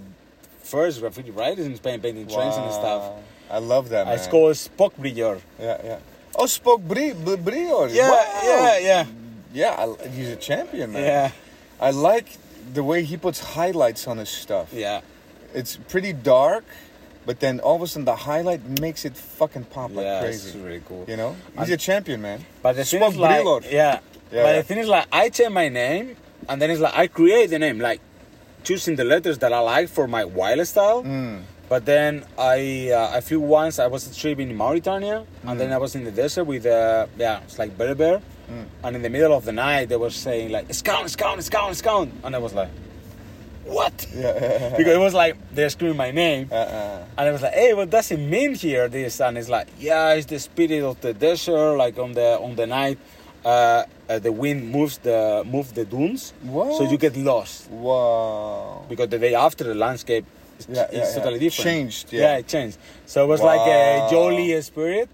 first 0.62 1.00
graffiti 1.00 1.30
writers 1.30 1.66
in 1.66 1.76
Spain 1.76 2.00
painting 2.00 2.26
trains 2.26 2.56
and 2.56 2.72
stuff. 2.72 3.12
I 3.50 3.58
love 3.58 3.90
that. 3.90 4.06
Man. 4.06 4.14
It's 4.14 4.26
called 4.26 4.54
Spock. 4.54 4.92
Yeah, 4.98 5.36
yeah. 5.58 5.98
Oh, 6.34 6.46
spoke 6.46 6.80
Bri- 6.82 7.12
Bri- 7.12 7.36
Brior. 7.36 7.88
Yeah, 7.92 8.10
Wow. 8.10 8.40
yeah, 8.44 8.78
yeah, 8.78 9.06
Yeah, 9.52 9.76
I, 10.02 10.08
he's 10.08 10.28
a 10.30 10.36
champion, 10.36 10.92
man. 10.92 11.04
yeah, 11.04 11.30
I 11.80 11.90
like 11.90 12.26
the 12.72 12.82
way 12.82 13.02
he 13.04 13.16
puts 13.16 13.40
highlights 13.40 14.06
on 14.08 14.16
his 14.18 14.30
stuff. 14.30 14.72
yeah. 14.72 15.00
It's 15.54 15.76
pretty 15.88 16.12
dark, 16.12 16.64
but 17.26 17.40
then 17.40 17.60
all 17.60 17.76
of 17.76 17.82
a 17.82 17.86
sudden 17.86 18.04
the 18.04 18.16
highlight 18.16 18.80
makes 18.80 19.04
it 19.04 19.16
fucking 19.16 19.64
pop 19.64 19.90
like 19.94 20.04
yeah, 20.04 20.22
it's 20.22 20.54
really 20.54 20.82
cool. 20.88 21.04
You 21.08 21.16
know, 21.16 21.36
he's 21.58 21.64
And- 21.68 21.72
a 21.72 21.76
champion, 21.76 22.22
man. 22.22 22.44
But 22.62 22.76
the 22.76 22.84
thing 22.84 23.02
is 23.02 23.16
like, 23.16 23.44
yeah, 23.70 24.00
Yeah, 24.32 24.42
but 24.44 24.52
the 24.56 24.62
thing 24.62 24.78
is 24.78 24.88
like, 24.88 25.06
I 25.12 25.28
change 25.28 25.52
my 25.52 25.68
name, 25.68 26.16
and 26.48 26.60
then 26.60 26.70
it's 26.70 26.80
like 26.80 26.96
I 26.96 27.06
create 27.06 27.50
the 27.50 27.58
name, 27.58 27.78
like 27.78 28.00
choosing 28.64 28.96
the 28.96 29.04
letters 29.04 29.38
that 29.38 29.52
I 29.52 29.58
like 29.60 29.88
for 29.88 30.06
my 30.06 30.24
wild 30.24 30.66
style. 30.66 31.02
Mm. 31.02 31.42
But 31.68 31.86
then 31.86 32.24
I 32.38 32.90
uh, 32.92 33.16
I 33.16 33.20
flew 33.22 33.40
once. 33.40 33.78
I 33.78 33.86
was 33.86 34.14
tripping 34.16 34.50
in 34.50 34.56
Mauritania, 34.56 35.24
and 35.46 35.58
then 35.58 35.72
I 35.72 35.78
was 35.78 35.94
in 35.94 36.04
the 36.04 36.10
desert 36.10 36.44
with 36.44 36.66
uh, 36.66 37.06
yeah, 37.18 37.40
it's 37.44 37.58
like 37.58 37.76
Berber. 37.78 38.20
Mm. 38.50 38.66
And 38.84 38.96
in 38.96 39.02
the 39.02 39.08
middle 39.08 39.32
of 39.32 39.44
the 39.46 39.52
night, 39.52 39.88
they 39.88 39.96
were 39.96 40.10
saying 40.10 40.50
like 40.52 40.72
"Scout, 40.74 41.08
scout, 41.08 41.42
scout, 41.42 41.74
scout," 41.76 42.08
and 42.24 42.36
I 42.36 42.38
was 42.38 42.52
like, 42.52 42.68
"What?" 43.64 44.06
Yeah, 44.14 44.20
yeah, 44.40 44.76
because 44.76 44.94
it 44.94 45.00
was 45.00 45.14
like 45.14 45.36
they're 45.54 45.70
screaming 45.70 45.96
my 45.96 46.10
name, 46.10 46.48
yeah. 46.50 46.58
Uh, 46.58 47.04
and 47.18 47.28
I 47.28 47.32
was 47.32 47.42
like, 47.42 47.54
"Hey, 47.54 47.74
what 47.74 47.90
does 47.90 48.10
it 48.10 48.18
mean 48.18 48.54
here?" 48.54 48.88
This 48.88 49.20
and 49.20 49.38
it's 49.38 49.48
like, 49.48 49.68
"Yeah, 49.78 50.14
it's 50.14 50.26
the 50.26 50.38
spirit 50.38 50.82
of 50.82 51.00
the 51.00 51.12
desert. 51.14 51.76
Like 51.76 51.98
on 51.98 52.12
the 52.12 52.38
on 52.40 52.56
the 52.56 52.66
night, 52.66 52.98
uh, 53.44 53.84
uh, 54.08 54.18
the 54.18 54.32
wind 54.32 54.70
moves 54.70 54.98
the 54.98 55.42
move 55.46 55.74
the 55.74 55.84
dunes, 55.84 56.32
What? 56.42 56.76
so 56.76 56.90
you 56.90 56.98
get 56.98 57.16
lost 57.16 57.70
wow. 57.70 58.84
because 58.88 59.08
the 59.08 59.18
day 59.18 59.34
after 59.34 59.64
the 59.64 59.74
landscape 59.74 60.24
is, 60.58 60.66
Yeah, 60.68 60.86
yeah, 60.92 61.02
is 61.02 61.08
yeah. 61.08 61.22
totally 61.22 61.38
different. 61.38 61.64
Changed, 61.64 62.12
Yeah. 62.12 62.20
yeah. 62.20 62.38
it 62.38 62.46
changed. 62.48 62.78
So 63.06 63.24
it 63.24 63.28
was 63.28 63.40
like 63.42 63.60
a 63.66 64.08
jolly 64.10 64.60
spirit. 64.62 65.08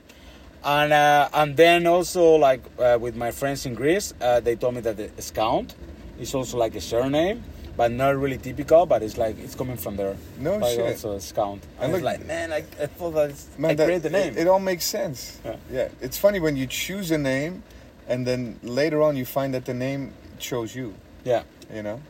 And 0.65 0.93
uh, 0.93 1.29
and 1.33 1.57
then 1.57 1.87
also 1.87 2.35
like 2.35 2.61
uh, 2.81 2.99
with 3.01 3.15
my 3.15 3.31
friends 3.31 3.65
in 3.65 3.75
Greece, 3.75 4.13
uh, 4.21 4.41
they 4.41 4.57
told 4.57 4.75
me 4.75 4.81
that 4.81 4.97
the 4.97 5.23
Scout 5.23 5.73
is 6.19 6.35
also 6.35 6.59
like 6.59 6.75
a 6.75 6.81
surname, 6.81 7.45
but 7.79 7.91
not 7.93 8.17
really 8.23 8.37
typical. 8.37 8.85
But 8.85 9.03
it's 9.03 9.17
like 9.17 9.39
it's 9.39 9.55
coming 9.55 9.79
from 9.79 9.97
there. 9.97 10.17
No 10.39 10.59
but 10.59 10.71
shit. 10.75 10.81
Also 10.81 11.19
Scout. 11.21 11.53
And 11.53 11.63
And 11.81 11.93
look- 11.93 12.01
it's 12.01 12.05
like 12.13 12.27
man, 12.27 12.53
I, 12.53 12.59
I 12.59 12.87
thought 12.97 13.13
that 13.13 13.31
it's, 13.31 13.47
Man, 13.57 13.71
I 13.71 13.75
created 13.87 14.03
the 14.03 14.11
name. 14.11 14.33
It, 14.37 14.43
it 14.43 14.49
all 14.49 14.61
makes 14.61 14.85
sense. 14.85 15.41
Yeah. 15.45 15.57
yeah, 15.73 15.89
it's 16.07 16.19
funny 16.19 16.41
when 16.41 16.55
you 16.57 16.67
choose 16.67 17.11
a 17.11 17.19
name, 17.19 17.63
and 18.07 18.27
then 18.27 18.59
later 18.63 19.01
on 19.03 19.17
you 19.17 19.25
find 19.25 19.55
that 19.55 19.65
the 19.65 19.75
name 19.75 20.13
chose 20.39 20.77
you. 20.77 20.93
yeah. 21.25 21.43
You 21.77 21.83
know, 21.83 22.01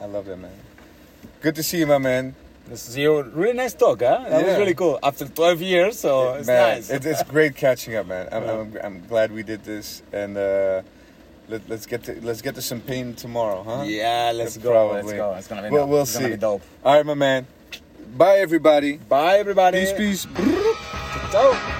I 0.00 0.06
love 0.06 0.26
that 0.26 0.38
man. 0.38 0.58
Good 1.42 1.54
to 1.56 1.62
see 1.62 1.78
you, 1.78 1.86
my 1.86 1.98
man. 1.98 2.34
This 2.68 2.88
is 2.88 2.96
your 2.96 3.24
really 3.24 3.54
nice 3.64 3.74
talk, 3.74 3.98
huh? 4.00 4.24
That 4.28 4.46
was 4.46 4.56
really 4.58 4.74
cool. 4.74 4.98
After 5.02 5.24
12 5.26 5.62
years, 5.62 5.98
so 5.98 6.34
it's 6.34 6.46
man, 6.46 6.76
nice. 6.76 6.90
It's, 6.90 7.06
it's 7.06 7.22
great 7.24 7.56
catching 7.56 7.96
up, 7.96 8.06
man. 8.06 8.28
I'm, 8.30 8.44
Yeah. 8.44 8.52
I'm, 8.60 8.78
I'm 8.84 9.06
glad 9.08 9.32
we 9.32 9.42
did 9.42 9.64
this, 9.64 10.02
and 10.12 10.36
uh, 10.36 10.82
let, 11.48 11.68
let's 11.68 11.86
get 11.86 12.02
to 12.04 12.20
let's 12.22 12.42
get 12.42 12.54
to 12.56 12.62
some 12.62 12.80
pain 12.80 13.14
tomorrow, 13.14 13.62
huh? 13.62 13.84
yeah, 13.86 14.32
let's 14.34 14.56
go. 14.56 14.70
Probably. 14.70 15.02
Let's 15.02 15.12
go. 15.18 15.34
It's 15.34 15.46
gonna 15.48 15.62
be 15.62 15.70
We'll- 15.70 15.82
dope. 15.82 15.90
we'll 15.90 16.02
it's 16.02 16.12
gonna 16.14 16.26
see. 16.26 16.30
be 16.32 16.36
dope. 16.36 16.62
All 16.84 16.94
right, 16.96 17.06
my 17.06 17.14
man. 17.14 17.46
Bye, 18.16 18.38
everybody. 18.38 18.96
Bye, 18.96 19.38
everybody. 19.38 19.80
Peace, 19.80 19.92
peace. 19.92 20.26
Ciao. 21.30 21.74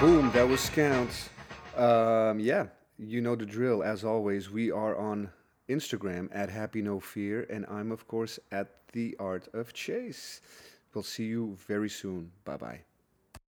Boom, 0.00 0.30
that 0.32 0.46
was 0.46 0.60
Skount. 0.60 1.28
Um, 1.76 2.38
yeah, 2.38 2.66
you 2.98 3.22
know 3.22 3.34
the 3.34 3.46
drill. 3.46 3.82
As 3.82 4.04
always, 4.04 4.50
we 4.50 4.70
are 4.70 4.94
on 4.94 5.30
Instagram 5.70 6.28
at 6.32 6.50
Happy 6.50 6.82
No 6.82 7.00
Fear, 7.00 7.46
and 7.48 7.64
I'm, 7.70 7.90
of 7.90 8.06
course, 8.06 8.38
at 8.52 8.68
The 8.96 9.14
Art 9.20 9.46
of 9.52 9.74
Chase. 9.74 10.40
We'll 10.94 11.04
see 11.04 11.26
you 11.26 11.58
very 11.68 11.90
soon. 11.90 12.32
Bye 12.46 12.56
bye. 12.56 12.80